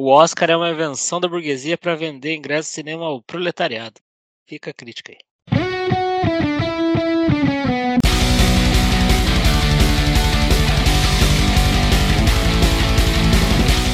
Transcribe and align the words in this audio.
O 0.00 0.10
Oscar 0.12 0.48
é 0.48 0.56
uma 0.56 0.70
invenção 0.70 1.18
da 1.18 1.26
burguesia 1.26 1.76
para 1.76 1.96
vender 1.96 2.36
ingresso 2.36 2.68
de 2.68 2.74
cinema 2.76 3.04
ao 3.04 3.20
proletariado. 3.20 4.00
Fica 4.46 4.70
a 4.70 4.72
crítica 4.72 5.10
aí. 5.10 5.18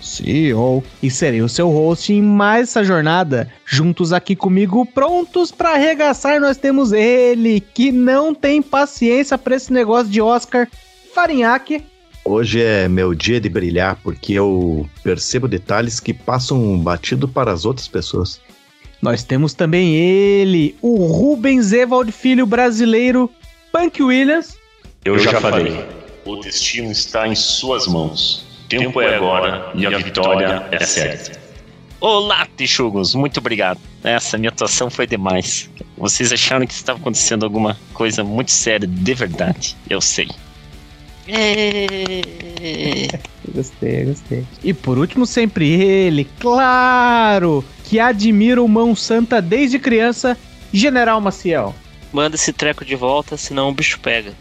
CEO, 0.00 0.84
e 1.02 1.10
serei 1.10 1.42
o 1.42 1.48
seu 1.48 1.68
host 1.68 2.12
em 2.12 2.22
mais 2.22 2.68
essa 2.68 2.84
jornada. 2.84 3.50
Juntos 3.66 4.12
aqui 4.12 4.36
comigo, 4.36 4.86
prontos 4.86 5.50
para 5.50 5.74
arregaçar, 5.74 6.40
nós 6.40 6.56
temos 6.56 6.92
ele, 6.92 7.60
que 7.60 7.90
não 7.90 8.34
tem 8.34 8.62
paciência 8.62 9.36
para 9.36 9.56
esse 9.56 9.72
negócio 9.72 10.10
de 10.10 10.20
Oscar, 10.20 10.68
Farinhaque. 11.14 11.84
Hoje 12.24 12.62
é 12.62 12.88
meu 12.88 13.14
dia 13.14 13.40
de 13.40 13.48
brilhar, 13.48 13.98
porque 14.02 14.34
eu 14.34 14.88
percebo 15.02 15.48
detalhes 15.48 15.98
que 15.98 16.14
passam 16.14 16.78
batido 16.78 17.26
para 17.26 17.52
as 17.52 17.64
outras 17.64 17.88
pessoas. 17.88 18.40
Nós 19.00 19.24
temos 19.24 19.52
também 19.52 19.96
ele, 19.96 20.76
o 20.80 21.06
Rubens 21.06 21.72
Evald 21.72 22.12
Filho 22.12 22.46
brasileiro, 22.46 23.28
Punk 23.72 24.00
Williams. 24.00 24.56
Eu 25.04 25.18
já 25.18 25.40
falei, 25.40 25.84
o 26.24 26.36
destino 26.36 26.92
está 26.92 27.26
em 27.26 27.34
suas 27.34 27.88
mãos 27.88 28.51
tempo 28.78 29.00
é 29.00 29.16
agora 29.16 29.70
e 29.74 29.86
a 29.86 29.98
vitória 29.98 30.66
é 30.70 30.84
certa. 30.84 31.40
Olá, 32.00 32.48
Tichugos, 32.56 33.14
muito 33.14 33.38
obrigado. 33.38 33.78
Essa 34.02 34.36
minha 34.36 34.48
atuação 34.48 34.90
foi 34.90 35.06
demais. 35.06 35.70
Vocês 35.96 36.32
acharam 36.32 36.66
que 36.66 36.72
estava 36.72 36.98
acontecendo 36.98 37.44
alguma 37.44 37.78
coisa 37.94 38.24
muito 38.24 38.50
séria, 38.50 38.88
de 38.88 39.14
verdade. 39.14 39.76
Eu 39.88 40.00
sei. 40.00 40.28
gostei, 43.54 44.06
gostei. 44.06 44.44
E 44.64 44.74
por 44.74 44.98
último, 44.98 45.24
sempre 45.24 45.70
ele, 45.70 46.26
claro, 46.40 47.64
que 47.84 48.00
admira 48.00 48.60
o 48.60 48.68
Mão 48.68 48.96
Santa 48.96 49.40
desde 49.40 49.78
criança, 49.78 50.36
General 50.72 51.20
Maciel. 51.20 51.72
Manda 52.12 52.34
esse 52.34 52.52
treco 52.52 52.84
de 52.84 52.96
volta, 52.96 53.36
senão 53.36 53.68
o 53.68 53.72
bicho 53.72 54.00
pega. 54.00 54.32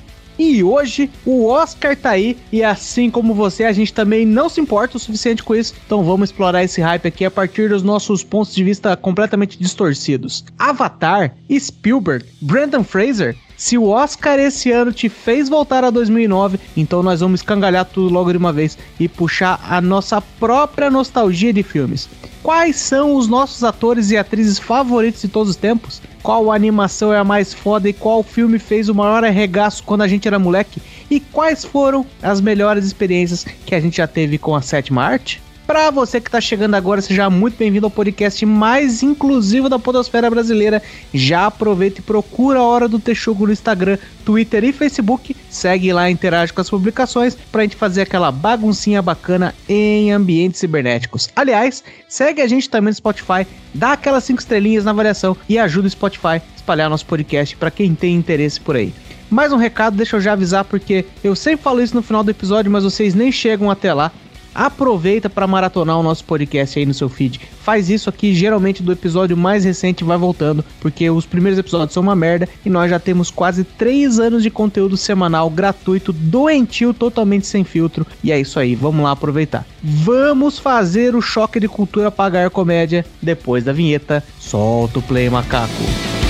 E 0.43 0.63
hoje 0.63 1.07
o 1.23 1.45
Oscar 1.45 1.95
tá 1.95 2.09
aí 2.09 2.35
e 2.51 2.63
assim 2.63 3.11
como 3.11 3.31
você, 3.31 3.63
a 3.63 3.71
gente 3.71 3.93
também 3.93 4.25
não 4.25 4.49
se 4.49 4.59
importa 4.59 4.97
o 4.97 4.99
suficiente 4.99 5.43
com 5.43 5.53
isso. 5.53 5.75
Então 5.85 6.03
vamos 6.03 6.31
explorar 6.31 6.63
esse 6.63 6.81
hype 6.81 7.07
aqui 7.07 7.23
a 7.23 7.29
partir 7.29 7.69
dos 7.69 7.83
nossos 7.83 8.23
pontos 8.23 8.55
de 8.55 8.63
vista 8.63 8.97
completamente 8.97 9.59
distorcidos. 9.59 10.43
Avatar, 10.57 11.35
Spielberg, 11.59 12.25
Brandon 12.41 12.83
Fraser, 12.83 13.37
se 13.61 13.77
o 13.77 13.89
Oscar 13.89 14.39
esse 14.39 14.71
ano 14.71 14.91
te 14.91 15.07
fez 15.07 15.47
voltar 15.47 15.83
a 15.83 15.91
2009, 15.91 16.59
então 16.75 17.03
nós 17.03 17.19
vamos 17.19 17.41
escangalhar 17.41 17.85
tudo 17.85 18.11
logo 18.11 18.31
de 18.31 18.37
uma 18.39 18.51
vez 18.51 18.75
e 18.99 19.07
puxar 19.07 19.63
a 19.69 19.79
nossa 19.79 20.19
própria 20.19 20.89
nostalgia 20.89 21.53
de 21.53 21.61
filmes. 21.61 22.09
Quais 22.41 22.77
são 22.77 23.13
os 23.13 23.27
nossos 23.27 23.63
atores 23.63 24.09
e 24.09 24.17
atrizes 24.17 24.57
favoritos 24.57 25.21
de 25.21 25.27
todos 25.27 25.51
os 25.51 25.55
tempos? 25.55 26.01
Qual 26.23 26.51
animação 26.51 27.13
é 27.13 27.19
a 27.19 27.23
mais 27.23 27.53
foda 27.53 27.87
e 27.87 27.93
qual 27.93 28.23
filme 28.23 28.57
fez 28.57 28.89
o 28.89 28.95
maior 28.95 29.23
arregaço 29.23 29.83
quando 29.83 30.01
a 30.01 30.07
gente 30.07 30.27
era 30.27 30.39
moleque? 30.39 30.81
E 31.07 31.19
quais 31.19 31.63
foram 31.63 32.03
as 32.19 32.41
melhores 32.41 32.83
experiências 32.83 33.43
que 33.43 33.75
a 33.75 33.79
gente 33.79 33.97
já 33.97 34.07
teve 34.07 34.39
com 34.39 34.55
a 34.55 34.61
sétima 34.63 35.03
arte? 35.03 35.39
Para 35.71 35.89
você 35.89 36.19
que 36.19 36.27
está 36.27 36.41
chegando 36.41 36.75
agora, 36.75 37.01
seja 37.01 37.29
muito 37.29 37.57
bem-vindo 37.57 37.85
ao 37.85 37.89
podcast 37.89 38.45
mais 38.45 39.01
inclusivo 39.01 39.69
da 39.69 39.79
podosfera 39.79 40.29
brasileira. 40.29 40.83
Já 41.13 41.45
aproveita 41.45 42.01
e 42.01 42.03
procura 42.03 42.59
a 42.59 42.63
Hora 42.63 42.89
do 42.89 42.99
Texugo 42.99 43.47
no 43.47 43.53
Instagram, 43.53 43.97
Twitter 44.25 44.65
e 44.65 44.73
Facebook. 44.73 45.33
Segue 45.49 45.93
lá, 45.93 46.11
interage 46.11 46.51
com 46.51 46.59
as 46.59 46.69
publicações 46.69 47.37
para 47.49 47.61
a 47.61 47.63
gente 47.63 47.77
fazer 47.77 48.01
aquela 48.01 48.33
baguncinha 48.33 49.01
bacana 49.01 49.55
em 49.69 50.11
ambientes 50.11 50.59
cibernéticos. 50.59 51.29
Aliás, 51.37 51.81
segue 52.05 52.41
a 52.41 52.47
gente 52.49 52.69
também 52.69 52.89
no 52.89 52.95
Spotify, 52.95 53.47
dá 53.73 53.93
aquelas 53.93 54.25
cinco 54.25 54.41
estrelinhas 54.41 54.83
na 54.83 54.91
avaliação 54.91 55.37
e 55.47 55.57
ajuda 55.57 55.87
o 55.87 55.91
Spotify 55.91 56.27
a 56.27 56.41
espalhar 56.53 56.89
nosso 56.89 57.05
podcast 57.05 57.55
para 57.55 57.71
quem 57.71 57.95
tem 57.95 58.13
interesse 58.13 58.59
por 58.59 58.75
aí. 58.75 58.93
Mais 59.29 59.53
um 59.53 59.57
recado, 59.57 59.95
deixa 59.95 60.17
eu 60.17 60.21
já 60.21 60.33
avisar 60.33 60.65
porque 60.65 61.05
eu 61.23 61.33
sempre 61.33 61.63
falo 61.63 61.81
isso 61.81 61.95
no 61.95 62.01
final 62.01 62.25
do 62.25 62.31
episódio, 62.31 62.69
mas 62.69 62.83
vocês 62.83 63.15
nem 63.15 63.31
chegam 63.31 63.71
até 63.71 63.93
lá. 63.93 64.11
Aproveita 64.53 65.29
para 65.29 65.47
maratonar 65.47 65.97
o 65.97 66.03
nosso 66.03 66.25
podcast 66.25 66.77
aí 66.77 66.85
no 66.85 66.93
seu 66.93 67.07
feed. 67.07 67.39
Faz 67.61 67.89
isso 67.89 68.09
aqui, 68.09 68.33
geralmente 68.33 68.83
do 68.83 68.91
episódio 68.91 69.37
mais 69.37 69.63
recente 69.63 70.03
vai 70.03 70.17
voltando, 70.17 70.63
porque 70.79 71.09
os 71.09 71.25
primeiros 71.25 71.57
episódios 71.57 71.93
são 71.93 72.03
uma 72.03 72.15
merda 72.15 72.49
e 72.65 72.69
nós 72.69 72.89
já 72.89 72.99
temos 72.99 73.31
quase 73.31 73.63
3 73.63 74.19
anos 74.19 74.43
de 74.43 74.49
conteúdo 74.49 74.97
semanal 74.97 75.49
gratuito, 75.49 76.11
doentio, 76.11 76.93
totalmente 76.93 77.47
sem 77.47 77.63
filtro. 77.63 78.05
E 78.23 78.31
é 78.31 78.39
isso 78.39 78.59
aí, 78.59 78.75
vamos 78.75 79.03
lá 79.03 79.11
aproveitar. 79.11 79.65
Vamos 79.81 80.59
fazer 80.59 81.15
o 81.15 81.21
choque 81.21 81.59
de 81.59 81.67
cultura 81.67 82.11
pagar 82.11 82.49
comédia 82.49 83.05
depois 83.21 83.63
da 83.63 83.73
vinheta. 83.73 84.23
Solta 84.39 84.99
o 84.99 85.01
play, 85.01 85.29
macaco. 85.29 86.20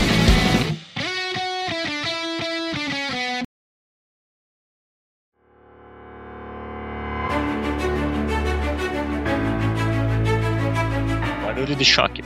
De 11.81 11.85
choque. 11.85 12.21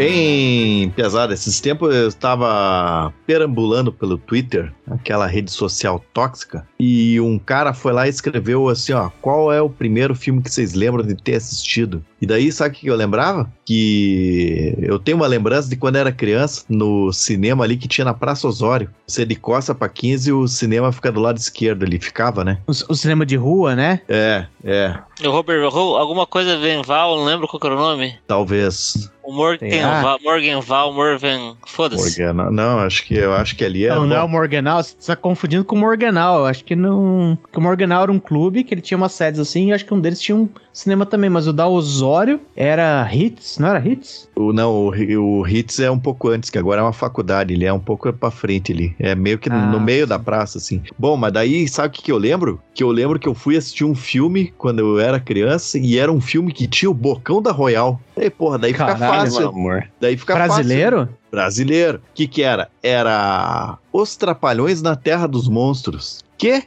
Em 0.00 0.88
pesado, 0.90 1.34
esses 1.34 1.60
tempos 1.60 1.94
eu 1.94 2.08
estava 2.08 3.12
perambulando 3.26 3.92
pelo 3.92 4.16
Twitter, 4.16 4.72
aquela 4.90 5.26
rede 5.26 5.50
social 5.50 6.02
tóxica, 6.12 6.66
e 6.78 7.20
um 7.20 7.38
cara 7.38 7.74
foi 7.74 7.92
lá 7.92 8.06
e 8.06 8.10
escreveu 8.10 8.68
assim, 8.68 8.92
ó, 8.92 9.10
qual 9.20 9.52
é 9.52 9.60
o 9.60 9.68
primeiro 9.68 10.14
filme 10.14 10.42
que 10.42 10.50
vocês 10.50 10.72
lembram 10.72 11.06
de 11.06 11.14
ter 11.14 11.34
assistido? 11.34 12.02
E 12.20 12.26
daí, 12.26 12.52
sabe 12.52 12.76
o 12.76 12.78
que 12.78 12.86
eu 12.86 12.96
lembrava? 12.96 13.50
Que 13.64 14.74
eu 14.78 14.98
tenho 14.98 15.16
uma 15.16 15.26
lembrança 15.26 15.68
de 15.68 15.76
quando 15.76 15.96
era 15.96 16.12
criança, 16.12 16.64
no 16.68 17.12
cinema 17.12 17.64
ali 17.64 17.76
que 17.76 17.88
tinha 17.88 18.04
na 18.04 18.12
Praça 18.12 18.46
Osório. 18.46 18.90
Você 19.06 19.24
de 19.24 19.34
costa 19.34 19.74
pra 19.74 19.88
15 19.88 20.28
e 20.28 20.32
o 20.32 20.46
cinema 20.46 20.92
fica 20.92 21.10
do 21.10 21.20
lado 21.20 21.38
esquerdo 21.38 21.84
ali, 21.84 21.98
ficava, 21.98 22.44
né? 22.44 22.58
O, 22.66 22.70
o 22.70 22.94
cinema 22.94 23.24
de 23.24 23.36
rua, 23.36 23.74
né? 23.74 24.02
É, 24.08 24.46
é. 24.62 24.98
O 25.24 25.30
Robert, 25.30 25.62
alguma 25.64 26.26
coisa 26.26 26.58
Venval, 26.58 27.16
não 27.16 27.24
lembro 27.24 27.48
qual 27.48 27.60
era 27.64 27.74
o 27.74 27.78
nome? 27.78 28.18
Talvez. 28.26 29.10
O 29.22 29.32
Morgan, 29.32 29.68
Val, 30.02 30.18
Morgan 30.22 30.60
Val, 30.60 30.92
Morgan, 30.92 31.54
foda-se. 31.66 32.22
Morgan, 32.22 32.50
não, 32.50 32.78
acho 32.80 33.04
que 33.04 33.14
eu 33.14 33.32
acho 33.34 33.54
que 33.54 33.64
ali 33.64 33.86
é. 33.86 33.94
Não, 33.94 34.06
não 34.06 34.16
é 34.16 34.22
o 34.22 34.28
Morganal, 34.28 34.82
você 34.82 34.94
tá 35.06 35.16
confundindo 35.16 35.64
com 35.64 35.76
o 35.76 35.78
Morganal. 35.78 36.40
Eu 36.40 36.46
acho 36.46 36.64
que 36.64 36.74
não. 36.74 37.38
Que 37.52 37.58
o 37.58 37.62
Morganal 37.62 38.04
era 38.04 38.12
um 38.12 38.18
clube 38.18 38.64
que 38.64 38.74
ele 38.74 38.80
tinha 38.80 38.96
umas 38.96 39.12
sedes 39.12 39.38
assim, 39.38 39.68
e 39.68 39.72
acho 39.72 39.84
que 39.84 39.94
um 39.94 40.00
deles 40.00 40.20
tinha 40.20 40.36
um 40.36 40.48
cinema 40.72 41.04
também, 41.04 41.28
mas 41.28 41.46
o 41.46 41.52
da 41.52 41.68
Osório 41.68 42.40
era 42.56 43.08
Hits, 43.12 43.58
não 43.58 43.68
era 43.68 43.86
Hits? 43.86 44.28
O, 44.36 44.52
não, 44.52 44.72
o, 44.72 45.40
o 45.40 45.46
Hits 45.46 45.80
é 45.80 45.90
um 45.90 45.98
pouco 45.98 46.28
antes, 46.28 46.50
que 46.50 46.58
agora 46.58 46.80
é 46.80 46.84
uma 46.84 46.92
faculdade, 46.92 47.54
ele 47.54 47.64
é 47.64 47.72
um 47.72 47.80
pouco 47.80 48.12
pra 48.12 48.30
frente 48.30 48.72
ali. 48.72 48.94
É 48.98 49.14
meio 49.14 49.38
que 49.38 49.50
ah, 49.50 49.66
no 49.66 49.80
meio 49.80 50.04
sim. 50.04 50.08
da 50.08 50.18
praça, 50.18 50.58
assim. 50.58 50.82
Bom, 50.98 51.16
mas 51.16 51.32
daí, 51.32 51.68
sabe 51.68 51.88
o 51.88 51.90
que, 51.90 52.02
que 52.02 52.12
eu 52.12 52.18
lembro? 52.18 52.60
Que 52.74 52.82
eu 52.82 52.90
lembro 52.90 53.18
que 53.18 53.28
eu 53.28 53.34
fui 53.34 53.56
assistir 53.56 53.84
um 53.84 53.94
filme 53.94 54.52
quando 54.56 54.80
eu 54.80 55.00
era 55.00 55.20
criança, 55.20 55.78
e 55.78 55.98
era 55.98 56.10
um 56.10 56.20
filme 56.20 56.52
que 56.52 56.66
tinha 56.66 56.90
o 56.90 56.94
Bocão 56.94 57.42
da 57.42 57.52
Royal. 57.52 58.00
E, 58.16 58.28
porra, 58.28 58.58
daí 58.58 58.72
Caralho, 58.72 58.98
fica 58.98 59.09
fácil. 59.14 59.48
Amor. 59.48 59.90
Daí 60.00 60.16
fica 60.16 60.34
Brasileiro? 60.34 60.98
Fácil. 60.98 61.16
Brasileiro. 61.30 61.98
O 61.98 62.14
que 62.14 62.26
que 62.26 62.42
era? 62.42 62.68
Era 62.82 63.78
Os 63.92 64.16
Trapalhões 64.16 64.82
na 64.82 64.96
Terra 64.96 65.26
dos 65.26 65.48
Monstros. 65.48 66.24
Que, 66.36 66.64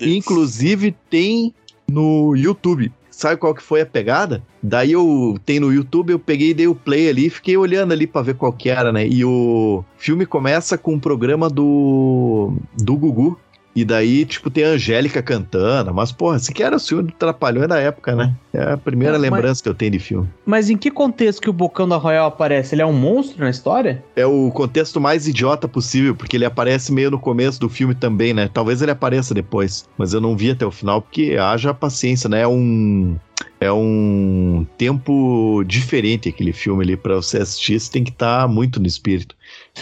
inclusive, 0.00 0.94
tem 1.10 1.54
no 1.90 2.34
YouTube. 2.36 2.92
Sabe 3.10 3.36
qual 3.36 3.54
que 3.54 3.62
foi 3.62 3.82
a 3.82 3.86
pegada? 3.86 4.42
Daí 4.62 4.92
eu 4.92 5.38
tem 5.44 5.60
no 5.60 5.72
YouTube, 5.72 6.10
eu 6.10 6.18
peguei 6.18 6.50
e 6.50 6.54
dei 6.54 6.66
o 6.66 6.74
play 6.74 7.08
ali, 7.08 7.28
fiquei 7.28 7.56
olhando 7.56 7.92
ali 7.92 8.06
para 8.06 8.22
ver 8.22 8.34
qual 8.34 8.52
que 8.52 8.70
era, 8.70 8.90
né? 8.90 9.06
E 9.06 9.24
o 9.24 9.84
filme 9.98 10.24
começa 10.24 10.78
com 10.78 10.94
um 10.94 10.98
programa 10.98 11.50
do 11.50 12.54
do 12.76 12.96
Gugu, 12.96 13.38
e 13.74 13.84
daí, 13.84 14.24
tipo, 14.24 14.50
tem 14.50 14.64
a 14.64 14.68
Angélica 14.68 15.22
cantando. 15.22 15.94
Mas, 15.94 16.12
porra, 16.12 16.36
esse 16.36 16.52
que 16.52 16.62
era 16.62 16.76
o 16.76 16.80
filme 16.80 17.04
do 17.04 17.12
Trapalhões 17.12 17.68
da 17.68 17.78
época, 17.78 18.14
né? 18.14 18.34
É 18.52 18.72
a 18.72 18.76
primeira 18.76 19.14
mas, 19.14 19.22
lembrança 19.22 19.62
que 19.62 19.68
eu 19.68 19.74
tenho 19.74 19.92
de 19.92 19.98
filme. 19.98 20.28
Mas 20.44 20.68
em 20.68 20.76
que 20.76 20.90
contexto 20.90 21.40
que 21.40 21.48
o 21.48 21.52
Bocão 21.52 21.88
da 21.88 21.96
Royal 21.96 22.26
aparece? 22.26 22.74
Ele 22.74 22.82
é 22.82 22.86
um 22.86 22.92
monstro 22.92 23.42
na 23.42 23.50
história? 23.50 24.04
É 24.14 24.26
o 24.26 24.50
contexto 24.50 25.00
mais 25.00 25.26
idiota 25.26 25.66
possível, 25.66 26.14
porque 26.14 26.36
ele 26.36 26.44
aparece 26.44 26.92
meio 26.92 27.10
no 27.10 27.18
começo 27.18 27.58
do 27.58 27.68
filme 27.68 27.94
também, 27.94 28.34
né? 28.34 28.50
Talvez 28.52 28.82
ele 28.82 28.90
apareça 28.90 29.32
depois. 29.32 29.88
Mas 29.96 30.12
eu 30.12 30.20
não 30.20 30.36
vi 30.36 30.50
até 30.50 30.66
o 30.66 30.70
final, 30.70 31.00
porque 31.00 31.36
haja 31.40 31.72
paciência, 31.72 32.28
né? 32.28 32.42
É 32.42 32.48
um 32.48 33.16
é 33.62 33.72
um 33.72 34.66
tempo 34.76 35.62
diferente 35.64 36.28
aquele 36.28 36.52
filme 36.52 36.82
ali 36.82 36.96
para 36.96 37.14
você 37.14 37.38
assistir, 37.38 37.78
você 37.78 37.90
tem 37.90 38.02
que 38.02 38.10
estar 38.10 38.42
tá 38.42 38.48
muito 38.48 38.80
no 38.80 38.86
espírito. 38.86 39.36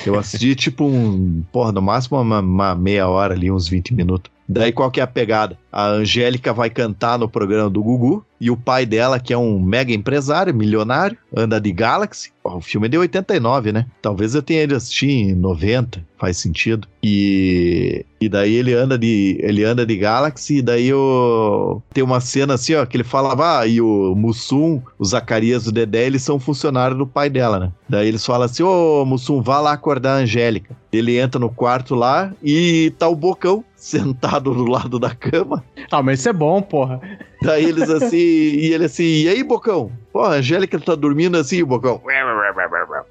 Eu 0.06 0.18
assisti 0.18 0.54
tipo 0.54 0.84
um, 0.84 1.42
porra, 1.52 1.72
no 1.72 1.82
máximo 1.82 2.20
uma, 2.20 2.40
uma 2.40 2.74
meia 2.74 3.08
hora 3.08 3.34
ali, 3.34 3.50
uns 3.50 3.68
20 3.68 3.94
minutos. 3.94 4.30
Daí 4.50 4.72
qual 4.72 4.90
que 4.90 4.98
é 4.98 5.02
a 5.04 5.06
pegada? 5.06 5.56
A 5.70 5.86
Angélica 5.86 6.52
vai 6.52 6.68
cantar 6.68 7.16
no 7.16 7.28
programa 7.28 7.70
do 7.70 7.80
Gugu 7.80 8.24
e 8.40 8.50
o 8.50 8.56
pai 8.56 8.84
dela, 8.84 9.20
que 9.20 9.32
é 9.32 9.38
um 9.38 9.60
mega 9.60 9.92
empresário, 9.92 10.52
milionário, 10.52 11.16
anda 11.36 11.60
de 11.60 11.70
Galaxy. 11.70 12.32
O 12.42 12.60
filme 12.60 12.88
é 12.88 12.90
de 12.90 12.98
89, 12.98 13.70
né? 13.70 13.86
Talvez 14.02 14.34
eu 14.34 14.42
tenha 14.42 14.64
ido 14.64 14.74
assistir 14.74 15.08
em 15.08 15.34
90, 15.36 16.04
faz 16.18 16.38
sentido. 16.38 16.88
E, 17.00 18.04
e 18.20 18.28
daí 18.28 18.54
ele 18.54 18.74
anda 18.74 18.98
de 18.98 19.38
ele 19.40 19.62
anda 19.62 19.86
de 19.86 19.96
Galaxy 19.96 20.56
e 20.56 20.62
daí 20.62 20.92
o, 20.92 21.80
tem 21.94 22.02
uma 22.02 22.20
cena 22.20 22.54
assim, 22.54 22.74
ó, 22.74 22.84
que 22.84 22.96
ele 22.96 23.04
falava, 23.04 23.60
ah, 23.60 23.66
e 23.68 23.80
o 23.80 24.16
Mussum, 24.16 24.82
o 24.98 25.04
Zacarias 25.04 25.64
do 25.64 25.72
Dedé, 25.72 26.06
eles 26.06 26.22
são 26.22 26.40
funcionários 26.40 26.98
do 26.98 27.06
pai 27.06 27.30
dela, 27.30 27.60
né? 27.60 27.72
Daí 27.88 28.08
eles 28.08 28.26
falam 28.26 28.46
assim, 28.46 28.64
ô 28.64 29.04
Mussum, 29.04 29.40
vá 29.40 29.60
lá 29.60 29.72
acordar 29.72 30.14
a 30.14 30.22
Angélica. 30.22 30.76
Ele 30.92 31.18
entra 31.18 31.38
no 31.38 31.50
quarto 31.50 31.94
lá 31.94 32.32
e 32.42 32.92
tá 32.98 33.06
o 33.06 33.14
Bocão 33.14 33.64
sentado 33.80 34.52
do 34.52 34.64
lado 34.66 34.98
da 34.98 35.14
cama. 35.14 35.64
Ah, 35.90 36.02
mas 36.02 36.20
isso 36.20 36.28
é 36.28 36.32
bom, 36.32 36.60
porra. 36.60 37.00
Daí 37.42 37.64
eles 37.64 37.88
assim, 37.88 38.16
e 38.16 38.72
ele 38.72 38.84
assim, 38.84 39.22
e 39.22 39.28
aí, 39.28 39.42
Bocão? 39.42 39.90
Pô, 40.12 40.20
a 40.20 40.34
Angélica 40.34 40.78
tá 40.78 40.94
dormindo 40.94 41.38
assim, 41.38 41.64
Bocão. 41.64 42.00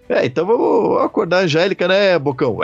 É, 0.08 0.26
então 0.26 0.46
vamos 0.46 1.02
acordar 1.02 1.40
a 1.40 1.42
Angélica, 1.42 1.88
né, 1.88 2.18
Bocão? 2.20 2.58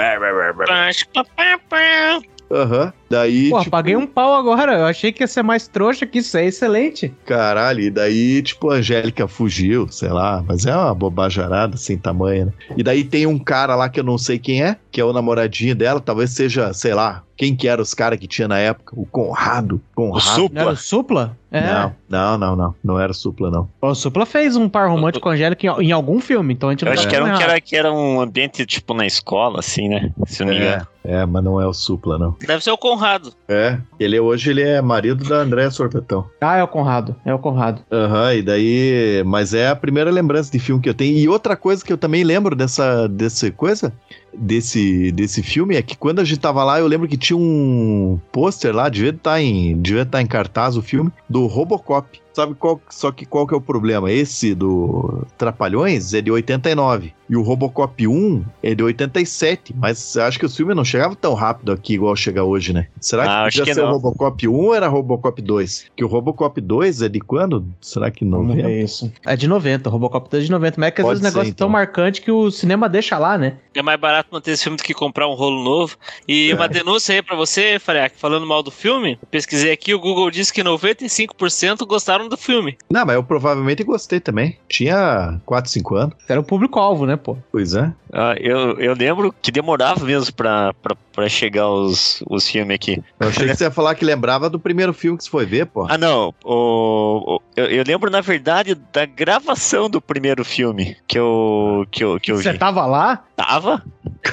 Aham. 2.51 2.85
Uhum. 2.85 2.91
Daí. 3.09 3.49
Pô, 3.49 3.59
tipo... 3.59 3.71
paguei 3.71 3.95
um 3.95 4.05
pau 4.05 4.33
agora. 4.33 4.73
Eu 4.79 4.85
achei 4.85 5.11
que 5.11 5.23
ia 5.23 5.27
ser 5.27 5.43
mais 5.43 5.67
trouxa 5.67 6.05
que 6.05 6.19
isso. 6.19 6.37
É 6.37 6.45
excelente. 6.45 7.13
Caralho, 7.25 7.81
e 7.81 7.89
daí, 7.89 8.41
tipo, 8.41 8.69
a 8.69 8.75
Angélica 8.75 9.27
fugiu, 9.27 9.87
sei 9.89 10.09
lá. 10.09 10.43
Mas 10.47 10.65
é 10.65 10.75
uma 10.75 10.93
bobajarada 10.93 11.77
sem 11.77 11.97
tamanho, 11.97 12.47
né? 12.47 12.53
E 12.77 12.83
daí 12.83 13.03
tem 13.03 13.25
um 13.25 13.39
cara 13.39 13.75
lá 13.75 13.89
que 13.89 13.99
eu 13.99 14.03
não 14.03 14.17
sei 14.17 14.37
quem 14.37 14.63
é, 14.63 14.75
que 14.91 14.99
é 14.99 15.05
o 15.05 15.13
namoradinho 15.13 15.75
dela. 15.75 15.99
Talvez 15.99 16.31
seja, 16.31 16.73
sei 16.73 16.93
lá, 16.93 17.23
quem 17.37 17.55
que 17.55 17.67
era 17.67 17.81
os 17.81 17.93
caras 17.93 18.19
que 18.19 18.27
tinha 18.27 18.47
na 18.47 18.57
época? 18.57 18.93
O 18.95 19.05
Conrado. 19.05 19.81
Conrado. 19.93 20.17
O 20.17 20.21
Supla. 20.21 20.61
Era 20.61 20.71
o 20.71 20.75
Supla? 20.77 21.37
É. 21.51 21.61
Não, 21.61 21.95
não, 22.09 22.37
não, 22.37 22.55
não. 22.55 22.75
Não 22.83 22.99
era 22.99 23.11
o 23.11 23.15
Supla, 23.15 23.49
não. 23.49 23.69
O 23.81 23.95
Supla 23.95 24.25
fez 24.25 24.55
um 24.55 24.67
par 24.67 24.89
romântico 24.89 25.23
com 25.23 25.29
a 25.29 25.33
Angélica 25.33 25.65
em, 25.65 25.87
em, 25.87 25.91
algum 25.91 26.19
filme, 26.19 26.53
então 26.53 26.69
a 26.69 26.73
gente 26.73 26.83
não 26.83 26.91
Eu 26.91 26.99
acho 26.99 27.07
que 27.07 27.15
era, 27.15 27.25
um, 27.25 27.37
que 27.37 27.43
era, 27.43 27.61
que 27.61 27.75
era 27.75 27.93
um 27.93 28.19
ambiente, 28.19 28.65
tipo, 28.65 28.93
na 28.93 29.05
escola, 29.05 29.59
assim, 29.59 29.87
né? 29.87 30.11
Se 30.25 30.43
não 30.43 30.51
me 30.51 30.57
engano. 30.57 30.87
É, 31.03 31.21
é, 31.21 31.25
mas 31.25 31.43
não 31.43 31.61
é 31.61 31.67
o 31.67 31.73
Supla, 31.73 32.17
não. 32.17 32.35
Deve 32.45 32.63
ser 32.63 32.71
o 32.71 32.77
Conrado. 32.77 33.33
É, 33.47 33.77
ele 33.99 34.19
hoje 34.19 34.49
ele 34.49 34.63
é 34.63 34.81
marido 34.81 35.23
da 35.23 35.37
Andréa 35.37 35.71
Sorpetão. 35.71 36.25
Ah, 36.41 36.57
é 36.57 36.63
o 36.63 36.67
Conrado, 36.67 37.15
é 37.25 37.33
o 37.33 37.39
Conrado. 37.39 37.81
Aham, 37.91 38.23
uhum, 38.23 38.33
e 38.33 38.41
daí... 38.41 39.23
Mas 39.25 39.53
é 39.53 39.69
a 39.69 39.75
primeira 39.75 40.11
lembrança 40.11 40.51
de 40.51 40.59
filme 40.59 40.81
que 40.81 40.89
eu 40.89 40.93
tenho. 40.93 41.17
E 41.17 41.29
outra 41.29 41.55
coisa 41.55 41.83
que 41.83 41.91
eu 41.91 41.97
também 41.97 42.23
lembro 42.23 42.55
dessa, 42.55 43.07
dessa 43.07 43.49
coisa 43.51 43.93
desse, 44.37 45.11
desse 45.11 45.41
filme 45.41 45.75
é 45.75 45.81
que 45.81 45.97
quando 45.97 46.19
a 46.19 46.23
gente 46.23 46.39
tava 46.39 46.63
lá, 46.63 46.79
eu 46.79 46.87
lembro 46.87 47.07
que 47.07 47.17
tinha 47.17 47.37
um 47.37 48.19
pôster 48.31 48.75
lá, 48.75 48.89
devia 48.89 49.09
estar 49.09 49.31
tá 49.31 49.41
em, 49.41 49.79
devia 49.81 50.03
estar 50.03 50.17
tá 50.17 50.21
em 50.21 50.27
cartaz 50.27 50.77
o 50.77 50.81
filme, 50.81 51.11
do 51.29 51.45
Robocop. 51.45 52.24
Sabe 52.35 52.53
qual, 52.53 52.81
só 52.89 53.13
que 53.13 53.25
qual 53.25 53.47
que 53.47 53.53
é 53.53 53.57
o 53.57 53.61
problema? 53.61 54.11
Esse 54.11 54.53
do 54.53 55.25
Trapalhões 55.37 56.13
é 56.13 56.19
de 56.19 56.29
89 56.29 57.13
e 57.29 57.35
o 57.37 57.41
Robocop 57.41 58.05
1 58.05 58.43
é 58.61 58.75
de 58.75 58.83
87, 58.83 59.73
mas 59.75 60.17
acho 60.17 60.37
que 60.37 60.45
o 60.45 60.49
filme 60.49 60.73
não 60.73 60.83
chegava 60.83 61.15
tão 61.15 61.33
rápido 61.33 61.71
aqui 61.71 61.93
igual 61.93 62.13
chega 62.13 62.43
hoje, 62.43 62.73
né? 62.73 62.87
Será 62.99 63.23
que 63.23 63.29
ah, 63.29 63.43
podia 63.45 63.73
ser 63.73 63.83
o 63.83 63.89
Robocop 63.89 64.47
1 64.47 64.53
ou 64.53 64.75
era 64.75 64.87
Robocop 64.87 65.41
2? 65.41 65.85
Que 65.95 66.03
o 66.03 66.07
Robocop 66.07 66.59
2 66.59 67.03
é 67.03 67.09
de 67.09 67.21
quando? 67.21 67.65
Será 67.79 68.11
que 68.11 68.25
90? 68.25 68.67
É 68.67 68.83
isso. 68.83 69.11
É 69.25 69.35
de 69.37 69.47
90, 69.47 69.87
o 69.87 69.91
Robocop 69.91 70.29
2 70.29 70.43
é 70.43 70.45
de 70.45 70.51
90, 70.51 70.75
mas 70.77 70.87
é 70.89 70.91
que 70.91 71.01
às 71.01 71.07
vezes 71.07 71.21
o 71.21 71.23
negócio 71.23 71.49
então. 71.49 71.65
é 71.65 71.67
tão 71.67 71.69
marcante 71.69 72.21
que 72.21 72.31
o 72.31 72.51
cinema 72.51 72.89
deixa 72.89 73.17
lá, 73.17 73.37
né? 73.37 73.57
É 73.73 73.81
mais 73.81 73.99
barato 73.99 74.29
manter 74.31 74.51
esse 74.51 74.63
filme 74.63 74.77
do 74.77 74.83
que 74.83 74.93
comprar 74.93 75.27
um 75.27 75.33
rolo 75.33 75.63
novo. 75.63 75.97
E 76.27 76.51
é. 76.51 76.55
uma 76.55 76.67
denúncia 76.67 77.15
aí 77.15 77.21
pra 77.21 77.35
você, 77.35 77.79
Fareak, 77.79 78.17
falando 78.17 78.45
mal 78.45 78.61
do 78.61 78.71
filme, 78.71 79.17
pesquisei 79.31 79.71
aqui, 79.71 79.93
o 79.93 79.99
Google 79.99 80.29
disse 80.29 80.53
que 80.53 80.61
95% 80.61 81.85
gostaram 81.85 82.24
do 82.29 82.37
filme. 82.37 82.77
Não, 82.89 83.05
mas 83.05 83.15
eu 83.15 83.23
provavelmente 83.23 83.83
gostei 83.83 84.19
também. 84.19 84.57
Tinha 84.67 85.39
4, 85.45 85.69
5 85.69 85.95
anos. 85.95 86.15
Era 86.27 86.39
o 86.39 86.43
público-alvo, 86.43 87.05
né, 87.05 87.15
pô? 87.15 87.37
Pois 87.51 87.73
é. 87.73 87.91
Ah, 88.13 88.35
eu, 88.39 88.79
eu 88.79 88.93
lembro 88.93 89.33
que 89.41 89.51
demorava 89.51 90.05
mesmo 90.05 90.33
pra, 90.33 90.73
pra, 90.81 90.95
pra 91.11 91.29
chegar 91.29 91.69
os, 91.69 92.23
os 92.29 92.47
filmes 92.47 92.75
aqui. 92.75 93.03
Eu 93.19 93.27
achei 93.27 93.47
que 93.47 93.55
você 93.55 93.65
ia 93.65 93.71
falar 93.71 93.95
que 93.95 94.05
lembrava 94.05 94.49
do 94.49 94.59
primeiro 94.59 94.93
filme 94.93 95.17
que 95.17 95.23
você 95.23 95.29
foi 95.29 95.45
ver, 95.45 95.65
pô. 95.65 95.85
Ah, 95.89 95.97
não. 95.97 96.33
O, 96.43 97.35
o 97.35 97.41
eu, 97.55 97.65
eu, 97.65 97.83
lembro, 97.85 98.09
na 98.09 98.21
verdade, 98.21 98.75
da 98.93 99.05
gravação 99.05 99.89
do 99.89 100.01
primeiro 100.01 100.43
filme 100.43 100.95
que 101.07 101.17
eu, 101.17 101.85
que 101.91 102.03
eu, 102.03 102.19
que 102.19 102.31
eu 102.31 102.37
vi. 102.37 102.43
Você 102.43 102.53
tava 102.53 102.85
lá? 102.85 103.23
Tava. 103.35 103.83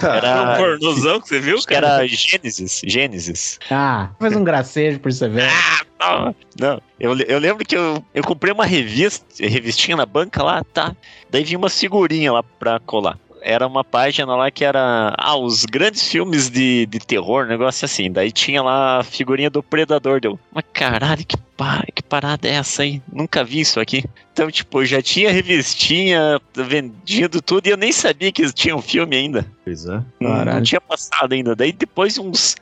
Era 0.03 0.43
um 0.43 0.57
pornozão 0.57 1.21
que 1.21 1.29
você 1.29 1.41
viu, 1.41 1.59
que 1.59 1.75
era 1.75 2.07
Gênesis. 2.07 2.83
Gênesis. 2.85 3.59
Ah, 3.71 4.11
faz 4.19 4.35
um 4.35 4.45
gracejo 4.45 4.99
por 4.99 5.13
você 5.13 5.29
ver. 5.29 5.49
Ah, 5.49 5.85
não. 6.01 6.35
não. 6.59 6.83
Eu, 6.99 7.17
eu 7.21 7.39
lembro 7.39 7.65
que 7.65 7.77
eu, 7.77 8.05
eu 8.15 8.23
comprei 8.23 8.53
uma 8.53 8.67
revista, 8.67 9.25
revistinha 9.39 9.97
na 9.97 10.07
banca 10.07 10.43
lá, 10.43 10.65
tá? 10.65 10.95
Daí 11.31 11.45
vinha 11.45 11.59
uma 11.59 11.71
figurinha 11.71 12.33
lá 12.33 12.43
pra 12.43 12.81
colar 12.81 13.19
era 13.43 13.67
uma 13.67 13.85
página 13.85 14.35
lá 14.35 14.51
que 14.51 14.65
era 14.65 15.15
ah, 15.19 15.37
os 15.37 15.65
grandes 15.65 16.09
filmes 16.09 16.49
de, 16.49 16.87
de 16.87 16.99
terror, 17.01 17.47
negócio 17.47 17.85
assim. 17.85 18.11
Daí 18.11 18.31
tinha 18.31 18.63
lá 18.63 19.01
a 19.01 19.03
figurinha 19.03 19.51
do 19.51 19.63
Predador. 19.63 20.21
Deu, 20.21 20.39
mas 20.53 20.65
caralho, 20.73 21.25
que, 21.27 21.37
pa 21.57 21.85
que 21.95 22.03
parada 22.03 22.49
é 22.49 22.53
essa 22.53 22.83
aí? 22.83 23.03
Nunca 23.13 23.45
vi 23.45 23.61
isso 23.61 23.81
aqui. 23.81 24.05
Então, 24.33 24.51
tipo, 24.51 24.83
já 24.85 25.03
tinha 25.03 25.31
revistinha 25.31 26.41
vendido 26.55 27.43
tudo 27.43 27.67
e 27.67 27.71
eu 27.71 27.77
nem 27.77 27.93
sabia 27.93 28.33
que 28.33 28.51
tinha 28.51 28.75
um 28.75 28.81
filme 28.81 29.15
ainda. 29.15 29.47
Pois 29.63 29.85
é. 29.85 30.03
Não, 30.19 30.45
não, 30.45 30.63
tinha 30.63 30.81
passado 30.81 31.35
ainda. 31.35 31.55
Daí 31.55 31.71
depois 31.71 32.17
uns. 32.17 32.57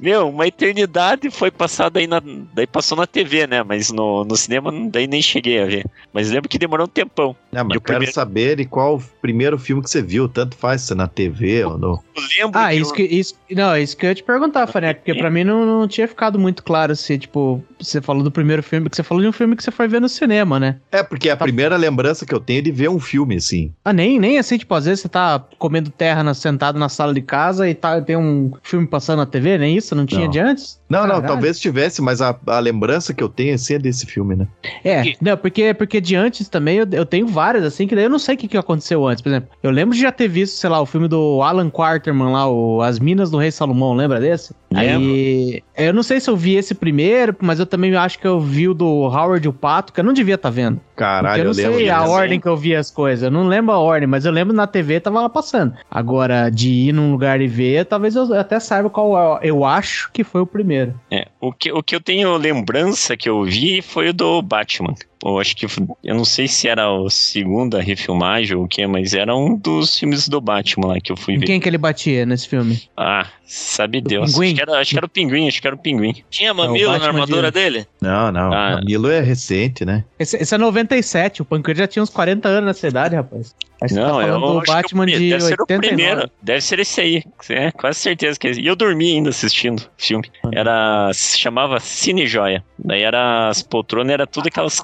Meu, 0.00 0.30
uma 0.30 0.48
eternidade 0.48 1.30
foi 1.30 1.50
passada 1.50 2.00
aí 2.00 2.08
na. 2.08 2.20
Daí 2.52 2.66
passou 2.66 2.98
na 2.98 3.06
TV, 3.06 3.46
né? 3.46 3.62
Mas 3.62 3.90
no, 3.92 4.24
no 4.24 4.36
cinema 4.36 4.72
daí 4.90 5.06
nem 5.06 5.22
cheguei 5.22 5.62
a 5.62 5.66
ver. 5.66 5.86
Mas 6.12 6.30
lembro 6.30 6.48
que 6.48 6.58
demorou 6.58 6.86
um 6.86 6.90
tempão. 6.90 7.36
Não, 7.52 7.64
mas 7.64 7.76
eu 7.76 7.80
quero 7.80 7.98
primeiro... 7.98 8.12
saber 8.12 8.56
de 8.56 8.64
qual 8.64 8.96
o 8.96 9.02
primeiro 9.20 9.56
filme 9.58 9.80
que 9.80 9.90
você 9.90 10.02
viu. 10.02 10.28
Tanto 10.28 10.56
faz 10.56 10.82
se 10.82 10.94
na 10.94 11.06
TV 11.06 11.64
ou 11.64 11.78
no. 11.78 12.02
Eu 12.16 12.22
lembro. 12.36 12.60
Ah, 12.60 12.70
que 12.70 12.76
isso 12.76 12.90
eu... 12.90 12.94
que. 12.96 13.02
Isso, 13.02 13.34
não, 13.52 13.76
isso 13.76 13.96
que 13.96 14.06
eu 14.06 14.10
ia 14.10 14.14
te 14.16 14.24
perguntar, 14.24 14.66
Fané, 14.66 14.92
porque 14.92 15.14
pra 15.14 15.30
mim 15.30 15.44
não, 15.44 15.64
não 15.64 15.86
tinha 15.86 16.08
ficado 16.08 16.36
muito 16.36 16.64
claro 16.64 16.96
se, 16.96 17.16
tipo, 17.16 17.62
você 17.86 18.00
falou 18.00 18.22
do 18.22 18.30
primeiro 18.30 18.62
filme, 18.62 18.88
que 18.88 18.96
você 18.96 19.02
falou 19.02 19.22
de 19.22 19.28
um 19.28 19.32
filme 19.32 19.56
que 19.56 19.62
você 19.62 19.70
foi 19.70 19.88
ver 19.88 20.00
no 20.00 20.08
cinema, 20.08 20.58
né? 20.58 20.76
É, 20.90 21.02
porque 21.02 21.30
a 21.30 21.36
tá... 21.36 21.44
primeira 21.44 21.76
lembrança 21.76 22.26
que 22.26 22.34
eu 22.34 22.40
tenho 22.40 22.58
é 22.58 22.62
de 22.62 22.72
ver 22.72 22.88
um 22.88 23.00
filme, 23.00 23.36
assim. 23.36 23.72
Ah, 23.84 23.92
nem, 23.92 24.18
nem 24.18 24.38
assim, 24.38 24.58
tipo, 24.58 24.74
às 24.74 24.84
vezes 24.84 25.00
você 25.00 25.08
tá 25.08 25.44
comendo 25.58 25.90
terra 25.90 26.22
na, 26.22 26.34
sentado 26.34 26.78
na 26.78 26.88
sala 26.88 27.14
de 27.14 27.22
casa 27.22 27.68
e 27.68 27.74
tá, 27.74 28.00
tem 28.00 28.16
um 28.16 28.52
filme 28.62 28.86
passando 28.86 29.18
na 29.18 29.26
TV, 29.26 29.58
nem 29.58 29.76
isso? 29.76 29.94
Não 29.94 30.06
tinha 30.06 30.24
não. 30.24 30.30
de 30.30 30.38
antes? 30.38 30.80
Não, 30.92 31.00
Caralho. 31.00 31.22
não, 31.22 31.26
talvez 31.26 31.58
tivesse, 31.58 32.02
mas 32.02 32.20
a, 32.20 32.38
a 32.46 32.58
lembrança 32.58 33.14
que 33.14 33.24
eu 33.24 33.28
tenho 33.30 33.54
assim, 33.54 33.74
é 33.74 33.78
desse 33.78 34.04
filme, 34.04 34.36
né? 34.36 34.46
É, 34.84 35.14
não, 35.22 35.38
porque, 35.38 35.72
porque 35.72 36.02
de 36.02 36.14
antes 36.14 36.50
também 36.50 36.76
eu, 36.76 36.86
eu 36.92 37.06
tenho 37.06 37.26
várias, 37.26 37.64
assim, 37.64 37.86
que 37.86 37.94
daí 37.94 38.04
eu 38.04 38.10
não 38.10 38.18
sei 38.18 38.34
o 38.34 38.38
que, 38.38 38.46
que 38.46 38.58
aconteceu 38.58 39.06
antes. 39.06 39.22
Por 39.22 39.30
exemplo, 39.30 39.48
eu 39.62 39.70
lembro 39.70 39.94
de 39.94 40.02
já 40.02 40.12
ter 40.12 40.28
visto, 40.28 40.56
sei 40.56 40.68
lá, 40.68 40.82
o 40.82 40.84
filme 40.84 41.08
do 41.08 41.40
Alan 41.40 41.70
Quarterman 41.70 42.30
lá, 42.30 42.46
o 42.46 42.82
As 42.82 42.98
Minas 42.98 43.30
do 43.30 43.38
Rei 43.38 43.50
Salomão, 43.50 43.94
lembra 43.94 44.20
desse? 44.20 44.54
Aí, 44.74 45.62
eu 45.78 45.94
não 45.94 46.02
sei 46.02 46.20
se 46.20 46.28
eu 46.28 46.36
vi 46.36 46.56
esse 46.56 46.74
primeiro, 46.74 47.34
mas 47.40 47.58
eu 47.58 47.64
também 47.64 47.94
acho 47.96 48.18
que 48.18 48.26
eu 48.26 48.38
vi 48.38 48.68
o 48.68 48.74
do 48.74 48.86
Howard 48.86 49.48
o 49.48 49.52
Pato, 49.52 49.92
que 49.92 50.00
eu 50.00 50.04
não 50.04 50.12
devia 50.12 50.34
estar 50.34 50.50
tá 50.50 50.54
vendo. 50.54 50.78
Caralho, 50.94 51.40
eu 51.40 51.44
não 51.44 51.50
eu 51.50 51.54
sei 51.54 51.90
a 51.90 52.04
ordem 52.04 52.38
que 52.38 52.48
eu 52.48 52.56
vi 52.56 52.76
as 52.76 52.90
coisas. 52.90 53.22
Eu 53.24 53.30
não 53.30 53.44
lembro 53.44 53.72
a 53.72 53.78
ordem, 53.78 54.06
mas 54.06 54.24
eu 54.24 54.32
lembro 54.32 54.54
na 54.54 54.66
TV 54.66 55.00
tava 55.00 55.22
lá 55.22 55.28
passando. 55.28 55.74
Agora, 55.90 56.50
de 56.50 56.68
ir 56.68 56.92
num 56.92 57.12
lugar 57.12 57.40
e 57.40 57.46
ver, 57.46 57.86
talvez 57.86 58.14
eu 58.14 58.32
até 58.34 58.60
saiba 58.60 58.90
qual 58.90 59.40
eu 59.42 59.64
acho 59.64 60.10
que 60.12 60.22
foi 60.24 60.40
o 60.40 60.46
primeiro. 60.46 60.81
É, 61.10 61.28
o 61.40 61.52
que, 61.52 61.72
o 61.72 61.82
que 61.82 61.94
eu 61.94 62.00
tenho 62.00 62.36
lembrança 62.36 63.16
que 63.16 63.28
eu 63.28 63.44
vi 63.44 63.82
foi 63.82 64.08
o 64.08 64.12
do 64.12 64.42
Batman. 64.42 64.94
Eu 65.24 65.38
acho 65.38 65.56
que. 65.56 65.66
Eu 66.02 66.14
não 66.14 66.24
sei 66.24 66.48
se 66.48 66.68
era 66.68 66.84
a 66.86 67.10
segunda 67.10 67.80
refilmagem 67.80 68.56
ou 68.56 68.64
o 68.64 68.68
que, 68.68 68.86
mas 68.86 69.14
era 69.14 69.34
um 69.34 69.56
dos 69.56 69.98
filmes 69.98 70.28
do 70.28 70.40
Batman 70.40 70.88
lá 70.88 71.00
que 71.00 71.12
eu 71.12 71.16
fui 71.16 71.34
em 71.34 71.38
ver. 71.38 71.46
Quem 71.46 71.60
que 71.60 71.68
ele 71.68 71.78
batia 71.78 72.26
nesse 72.26 72.48
filme? 72.48 72.82
Ah, 72.96 73.26
sabe 73.44 74.00
do 74.00 74.08
Deus. 74.08 74.38
Acho 74.38 74.54
que, 74.54 74.60
era, 74.60 74.80
acho 74.80 74.90
que, 74.90 74.96
era, 74.96 75.06
o 75.06 75.08
pinguim, 75.08 75.48
acho 75.48 75.60
que 75.60 75.66
era 75.66 75.76
o 75.76 75.78
pinguim. 75.78 76.22
Tinha 76.30 76.52
mamilo 76.52 76.98
na 76.98 77.06
armadura 77.06 77.50
de... 77.50 77.60
dele? 77.60 77.86
Não, 78.00 78.32
não. 78.32 78.52
Ah. 78.52 78.76
Mamilo 78.76 79.10
é 79.10 79.20
recente, 79.20 79.84
né? 79.84 80.04
Esse, 80.18 80.36
esse 80.36 80.54
é 80.54 80.58
97. 80.58 81.42
O 81.42 81.44
Pinguim 81.44 81.74
já 81.74 81.86
tinha 81.86 82.02
uns 82.02 82.10
40 82.10 82.48
anos 82.48 82.64
na 82.66 82.74
cidade, 82.74 83.14
rapaz. 83.14 83.54
Acho 83.82 83.94
não, 83.96 84.20
tá 84.20 84.26
eu 84.28 84.38
do 84.38 84.62
Batman 84.62 85.06
que 85.06 85.12
eu, 85.14 85.18
de 85.18 85.30
deve 85.30 85.44
89. 85.44 85.48
ser 85.48 85.60
o 85.60 85.66
primeiro. 85.66 86.30
Deve 86.40 86.60
ser 86.60 86.78
esse 86.78 87.00
aí. 87.00 87.24
É, 87.48 87.72
quase 87.72 87.98
certeza 87.98 88.38
que 88.38 88.46
é 88.46 88.50
esse. 88.52 88.60
E 88.60 88.66
eu 88.66 88.76
dormi 88.76 89.16
ainda 89.16 89.30
assistindo 89.30 89.80
o 89.80 89.88
filme. 89.96 90.30
Era. 90.52 91.10
Se 91.12 91.38
chamava 91.38 91.80
Cine 91.80 92.26
Joia. 92.26 92.62
Daí 92.78 93.02
era. 93.02 93.48
As 93.48 93.62
poltronas 93.62 94.12
era 94.12 94.26
tudo 94.26 94.46
aquelas, 94.46 94.80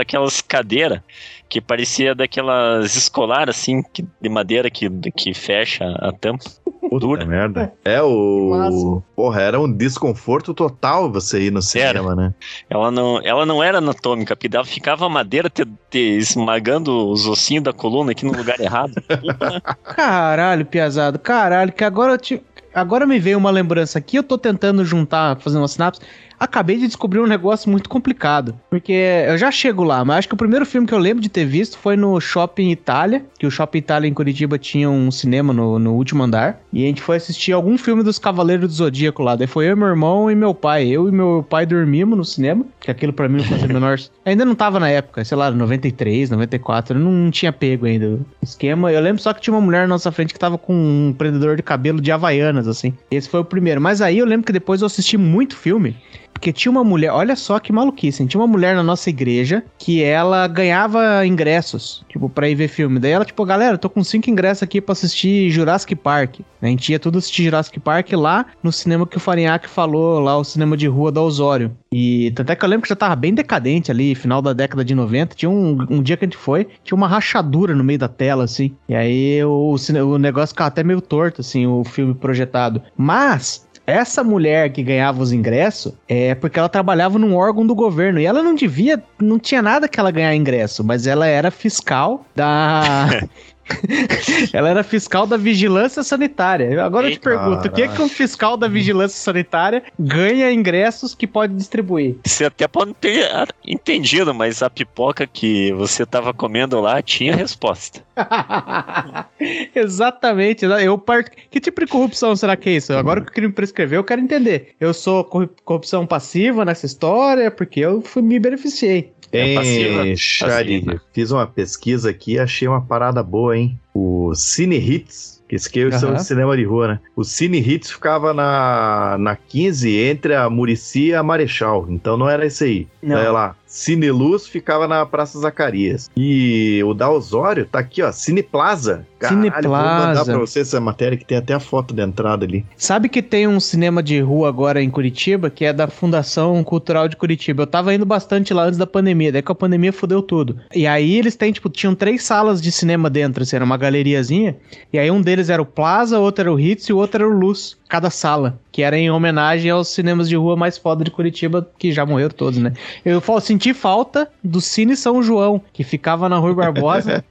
aquelas 0.00 0.40
cadeiras 0.40 1.00
que 1.48 1.60
parecia 1.60 2.14
daquelas 2.14 2.94
escolar 2.94 3.50
assim, 3.50 3.82
que, 3.82 4.06
de 4.20 4.28
madeira 4.28 4.70
que, 4.70 4.88
que 5.10 5.34
fecha 5.34 5.84
a 5.98 6.12
tampa. 6.12 6.44
Puta 6.80 7.06
dura. 7.06 7.26
merda. 7.26 7.72
É 7.84 8.00
o. 8.02 9.02
Porra, 9.14 9.42
era 9.42 9.60
um 9.60 9.70
desconforto 9.70 10.54
total 10.54 11.10
você 11.10 11.42
ir 11.42 11.52
no 11.52 11.60
cinema, 11.60 12.16
né? 12.16 12.32
Ela 12.70 12.90
não, 12.90 13.20
ela 13.22 13.44
não 13.44 13.62
era 13.62 13.78
anatômica, 13.78 14.34
porque 14.34 14.54
ela 14.54 14.64
ficava 14.64 15.06
a 15.06 15.08
madeira 15.08 15.50
te, 15.50 15.66
te 15.90 15.98
esmagando 15.98 17.10
os 17.10 17.26
ossinhos 17.26 17.64
da 17.64 17.72
coluna 17.72 18.12
aqui 18.12 18.24
no 18.24 18.32
lugar 18.32 18.58
errado. 18.60 18.94
Caralho, 19.84 20.64
piazado, 20.64 21.18
caralho, 21.18 21.72
que 21.72 21.84
agora 21.84 22.14
eu 22.14 22.18
te... 22.18 22.42
Agora 22.72 23.04
me 23.04 23.18
veio 23.18 23.36
uma 23.36 23.50
lembrança 23.50 23.98
aqui, 23.98 24.16
eu 24.16 24.22
tô 24.22 24.38
tentando 24.38 24.84
juntar, 24.84 25.38
fazer 25.40 25.58
uma 25.58 25.66
sinapse. 25.66 26.00
Acabei 26.40 26.78
de 26.78 26.86
descobrir 26.86 27.20
um 27.20 27.26
negócio 27.26 27.70
muito 27.70 27.86
complicado. 27.86 28.58
Porque 28.70 28.94
eu 29.28 29.36
já 29.36 29.50
chego 29.50 29.84
lá, 29.84 30.02
mas 30.02 30.20
acho 30.20 30.28
que 30.28 30.32
o 30.32 30.38
primeiro 30.38 30.64
filme 30.64 30.86
que 30.86 30.94
eu 30.94 30.98
lembro 30.98 31.22
de 31.22 31.28
ter 31.28 31.44
visto 31.44 31.76
foi 31.76 31.96
no 31.96 32.18
Shopping 32.18 32.70
Itália. 32.70 33.22
Que 33.38 33.46
o 33.46 33.50
Shopping 33.50 33.78
Itália 33.78 34.08
em 34.08 34.14
Curitiba 34.14 34.58
tinha 34.58 34.88
um 34.88 35.10
cinema 35.10 35.52
no, 35.52 35.78
no 35.78 35.92
último 35.92 36.22
andar. 36.22 36.58
E 36.72 36.82
a 36.82 36.86
gente 36.86 37.02
foi 37.02 37.18
assistir 37.18 37.52
algum 37.52 37.76
filme 37.76 38.02
dos 38.02 38.18
Cavaleiros 38.18 38.68
do 38.68 38.74
Zodíaco 38.74 39.22
lá. 39.22 39.36
Daí 39.36 39.46
foi 39.46 39.70
eu, 39.70 39.76
meu 39.76 39.88
irmão 39.88 40.30
e 40.30 40.34
meu 40.34 40.54
pai. 40.54 40.88
Eu 40.88 41.08
e 41.08 41.12
meu 41.12 41.44
pai 41.46 41.66
dormimos 41.66 42.16
no 42.16 42.24
cinema. 42.24 42.64
Que 42.80 42.90
aquilo 42.90 43.12
pra 43.12 43.28
mim 43.28 43.36
não 43.36 43.44
fazia 43.44 43.68
menor. 43.68 43.98
Ainda 44.24 44.46
não 44.46 44.54
tava 44.54 44.80
na 44.80 44.88
época, 44.88 45.22
sei 45.22 45.36
lá, 45.36 45.50
93, 45.50 46.30
94. 46.30 46.98
Eu 46.98 47.04
não 47.04 47.30
tinha 47.30 47.52
pego 47.52 47.84
ainda 47.84 48.06
o 48.08 48.26
esquema. 48.42 48.90
Eu 48.90 49.02
lembro 49.02 49.20
só 49.20 49.34
que 49.34 49.42
tinha 49.42 49.52
uma 49.52 49.60
mulher 49.60 49.82
na 49.82 49.88
nossa 49.88 50.10
frente 50.10 50.32
que 50.32 50.40
tava 50.40 50.56
com 50.56 50.72
um 50.72 51.12
prendedor 51.12 51.56
de 51.56 51.62
cabelo 51.62 52.00
de 52.00 52.10
Havaianas, 52.10 52.66
assim. 52.66 52.94
Esse 53.10 53.28
foi 53.28 53.40
o 53.40 53.44
primeiro. 53.44 53.78
Mas 53.78 54.00
aí 54.00 54.18
eu 54.18 54.26
lembro 54.26 54.46
que 54.46 54.52
depois 54.52 54.80
eu 54.80 54.86
assisti 54.86 55.18
muito 55.18 55.54
filme. 55.54 55.96
Porque 56.40 56.54
tinha 56.54 56.72
uma 56.72 56.82
mulher, 56.82 57.12
olha 57.12 57.36
só 57.36 57.58
que 57.58 57.70
maluquice, 57.70 58.26
tinha 58.26 58.40
uma 58.40 58.46
mulher 58.46 58.74
na 58.74 58.82
nossa 58.82 59.10
igreja 59.10 59.62
que 59.76 60.02
ela 60.02 60.48
ganhava 60.48 61.26
ingressos, 61.26 62.02
tipo, 62.08 62.30
pra 62.30 62.48
ir 62.48 62.54
ver 62.54 62.68
filme. 62.68 62.98
Daí 62.98 63.10
ela, 63.10 63.26
tipo, 63.26 63.44
galera, 63.44 63.76
tô 63.76 63.90
com 63.90 64.02
cinco 64.02 64.30
ingressos 64.30 64.62
aqui 64.62 64.80
pra 64.80 64.92
assistir 64.92 65.50
Jurassic 65.50 65.94
Park. 65.94 66.40
A 66.62 66.66
gente 66.66 66.92
ia 66.92 66.98
tudo 66.98 67.18
assistir 67.18 67.44
Jurassic 67.44 67.78
Park 67.78 68.12
lá 68.12 68.46
no 68.62 68.72
cinema 68.72 69.06
que 69.06 69.18
o 69.18 69.20
Farinhaque 69.20 69.68
falou, 69.68 70.18
lá 70.18 70.38
o 70.38 70.44
cinema 70.44 70.78
de 70.78 70.86
rua 70.86 71.12
da 71.12 71.20
Osório. 71.20 71.76
E 71.92 72.32
tanto 72.34 72.52
é 72.52 72.56
que 72.56 72.64
eu 72.64 72.68
lembro 72.70 72.84
que 72.84 72.88
já 72.88 72.96
tava 72.96 73.16
bem 73.16 73.34
decadente 73.34 73.90
ali, 73.90 74.14
final 74.14 74.40
da 74.40 74.54
década 74.54 74.82
de 74.82 74.94
90. 74.94 75.34
Tinha 75.34 75.50
um, 75.50 75.76
um 75.90 76.02
dia 76.02 76.16
que 76.16 76.24
a 76.24 76.26
gente 76.26 76.38
foi, 76.38 76.68
tinha 76.82 76.96
uma 76.96 77.06
rachadura 77.08 77.74
no 77.74 77.84
meio 77.84 77.98
da 77.98 78.08
tela, 78.08 78.44
assim. 78.44 78.74
E 78.88 78.94
aí 78.94 79.44
o, 79.44 79.74
o 79.74 80.18
negócio 80.18 80.54
ficava 80.54 80.68
até 80.68 80.82
meio 80.82 81.02
torto, 81.02 81.42
assim, 81.42 81.66
o 81.66 81.84
filme 81.84 82.14
projetado. 82.14 82.80
Mas 82.96 83.68
essa 83.90 84.22
mulher 84.22 84.70
que 84.70 84.82
ganhava 84.82 85.20
os 85.20 85.32
ingressos 85.32 85.92
é 86.08 86.34
porque 86.34 86.58
ela 86.58 86.68
trabalhava 86.68 87.18
num 87.18 87.34
órgão 87.34 87.66
do 87.66 87.74
governo 87.74 88.20
e 88.20 88.26
ela 88.26 88.42
não 88.42 88.54
devia, 88.54 89.02
não 89.20 89.38
tinha 89.38 89.60
nada 89.60 89.88
que 89.88 89.98
ela 89.98 90.10
ganhar 90.10 90.34
ingresso, 90.34 90.84
mas 90.84 91.06
ela 91.06 91.26
era 91.26 91.50
fiscal 91.50 92.24
da. 92.34 93.08
ela 94.52 94.68
era 94.68 94.82
fiscal 94.82 95.26
da 95.26 95.36
vigilância 95.36 96.02
sanitária. 96.02 96.82
Agora 96.84 97.08
eu 97.08 97.12
te 97.12 97.20
pergunto, 97.20 97.68
o 97.68 97.70
que, 97.70 97.88
que 97.88 98.02
um 98.02 98.08
fiscal 98.08 98.56
da 98.56 98.68
vigilância 98.68 99.18
sanitária 99.18 99.82
ganha 99.98 100.52
ingressos 100.52 101.14
que 101.14 101.26
pode 101.26 101.54
distribuir? 101.54 102.16
Você 102.24 102.44
até 102.44 102.66
pode 102.66 102.94
ter 102.94 103.24
ah, 103.32 103.46
entendido, 103.66 104.34
mas 104.34 104.62
a 104.62 104.70
pipoca 104.70 105.26
que 105.26 105.72
você 105.72 106.04
tava 106.04 106.32
comendo 106.32 106.80
lá 106.80 107.00
tinha 107.02 107.34
resposta. 107.34 108.02
Exatamente. 109.74 110.64
Eu 110.64 110.98
part... 110.98 111.30
Que 111.50 111.60
tipo 111.60 111.80
de 111.80 111.86
corrupção 111.86 112.36
será 112.36 112.56
que 112.56 112.68
é 112.68 112.72
isso? 112.72 112.92
Agora 112.92 113.20
que 113.20 113.30
o 113.30 113.32
crime 113.32 113.52
prescreveu, 113.52 114.00
eu 114.00 114.04
quero 114.04 114.20
entender. 114.20 114.74
Eu 114.80 114.92
sou 114.92 115.24
corru- 115.24 115.50
corrupção 115.64 116.06
passiva 116.06 116.64
nessa 116.64 116.86
história 116.86 117.50
porque 117.50 117.80
eu 117.80 118.02
fui, 118.02 118.22
me 118.22 118.38
beneficiei. 118.38 119.12
É 119.32 119.54
passiva, 119.54 120.06
Hein, 120.06 120.16
Shari, 120.16 121.00
fiz 121.12 121.30
uma 121.30 121.46
pesquisa 121.46 122.10
aqui 122.10 122.32
e 122.32 122.38
achei 122.38 122.66
uma 122.66 122.80
parada 122.80 123.22
boa, 123.22 123.56
hein? 123.56 123.78
O 123.94 124.34
Cine 124.34 124.76
Hits, 124.76 125.42
que 125.48 125.56
esse 125.56 125.70
são 125.98 126.10
Aham. 126.10 126.18
de 126.18 126.24
cinema 126.24 126.56
de 126.56 126.64
rua, 126.64 126.88
né? 126.88 127.00
O 127.14 127.22
Cine 127.24 127.58
Hits 127.58 127.90
ficava 127.90 128.34
na, 128.34 129.16
na 129.18 129.36
15 129.36 129.96
entre 129.96 130.34
a 130.34 130.50
Murici 130.50 131.06
e 131.06 131.14
a 131.14 131.22
Marechal, 131.22 131.86
então 131.88 132.16
não 132.16 132.28
era 132.28 132.44
esse 132.44 132.64
aí. 132.64 132.88
Não. 133.02 133.16
Daí 133.16 133.28
lá, 133.28 133.54
Cine 133.70 134.10
Luz 134.10 134.48
ficava 134.48 134.88
na 134.88 135.06
Praça 135.06 135.38
Zacarias. 135.38 136.10
E 136.16 136.82
o 136.84 136.92
da 136.92 137.08
Osório 137.08 137.64
tá 137.64 137.78
aqui, 137.78 138.02
ó, 138.02 138.10
Cine 138.10 138.42
Plaza. 138.42 139.06
Cine 139.20 139.48
vou 139.48 139.70
mandar 139.70 140.24
pra 140.24 140.38
você 140.38 140.60
essa 140.60 140.80
matéria 140.80 141.16
que 141.16 141.24
tem 141.24 141.38
até 141.38 141.54
a 141.54 141.60
foto 141.60 141.94
da 141.94 142.02
entrada 142.02 142.44
ali. 142.44 142.66
Sabe 142.76 143.08
que 143.08 143.22
tem 143.22 143.46
um 143.46 143.60
cinema 143.60 144.02
de 144.02 144.18
rua 144.18 144.48
agora 144.48 144.82
em 144.82 144.90
Curitiba, 144.90 145.50
que 145.50 145.64
é 145.64 145.72
da 145.72 145.86
Fundação 145.86 146.64
Cultural 146.64 147.06
de 147.06 147.14
Curitiba. 147.16 147.62
Eu 147.62 147.66
tava 147.66 147.94
indo 147.94 148.04
bastante 148.04 148.52
lá 148.52 148.64
antes 148.64 148.78
da 148.78 148.88
pandemia, 148.88 149.30
daí 149.30 149.42
com 149.42 149.52
a 149.52 149.54
pandemia 149.54 149.92
fudeu 149.92 150.20
tudo. 150.20 150.58
E 150.74 150.84
aí 150.84 151.16
eles 151.16 151.36
têm, 151.36 151.52
tipo, 151.52 151.68
tinham 151.68 151.94
três 151.94 152.24
salas 152.24 152.60
de 152.60 152.72
cinema 152.72 153.08
dentro, 153.08 153.44
assim, 153.44 153.54
era 153.54 153.64
uma 153.64 153.76
galeriazinha. 153.76 154.56
E 154.92 154.98
aí 154.98 155.10
um 155.12 155.22
deles 155.22 155.48
era 155.48 155.62
o 155.62 155.66
Plaza, 155.66 156.18
outro 156.18 156.42
era 156.42 156.52
o 156.52 156.58
Hits 156.58 156.88
e 156.88 156.92
o 156.92 156.96
outro 156.96 157.22
era 157.22 157.32
o 157.32 157.38
Luz, 157.38 157.76
cada 157.88 158.10
sala. 158.10 158.58
Que 158.72 158.82
era 158.82 158.96
em 158.96 159.10
homenagem 159.10 159.70
aos 159.70 159.88
cinemas 159.88 160.28
de 160.28 160.36
rua 160.36 160.56
mais 160.56 160.78
foda 160.78 161.04
de 161.04 161.10
Curitiba, 161.10 161.68
que 161.78 161.92
já 161.92 162.06
morreram 162.06 162.34
todos, 162.34 162.58
né? 162.58 162.72
Eu 163.04 163.20
falo, 163.20 163.40
senti 163.60 163.74
falta 163.74 164.30
do 164.42 164.60
Cine 164.60 164.96
São 164.96 165.22
João, 165.22 165.62
que 165.72 165.84
ficava 165.84 166.28
na 166.28 166.38
Rui 166.38 166.54
Barbosa. 166.54 167.22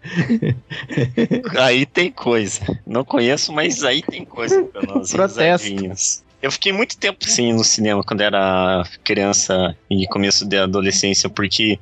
Aí 1.59 1.87
tem 1.87 2.11
coisa. 2.11 2.61
Não 2.85 3.03
conheço, 3.03 3.51
mas 3.51 3.83
aí 3.83 4.03
tem 4.03 4.23
coisa 4.23 4.63
pra 4.63 4.83
nós. 4.83 5.09
Protesto. 5.11 6.23
Eu 6.41 6.51
fiquei 6.51 6.71
muito 6.71 6.97
tempo 6.97 7.25
sim 7.25 7.51
no 7.51 7.63
cinema 7.63 8.03
quando 8.03 8.21
era 8.21 8.83
criança 9.03 9.75
e 9.89 10.07
começo 10.07 10.45
da 10.45 10.63
adolescência, 10.63 11.29
porque 11.29 11.79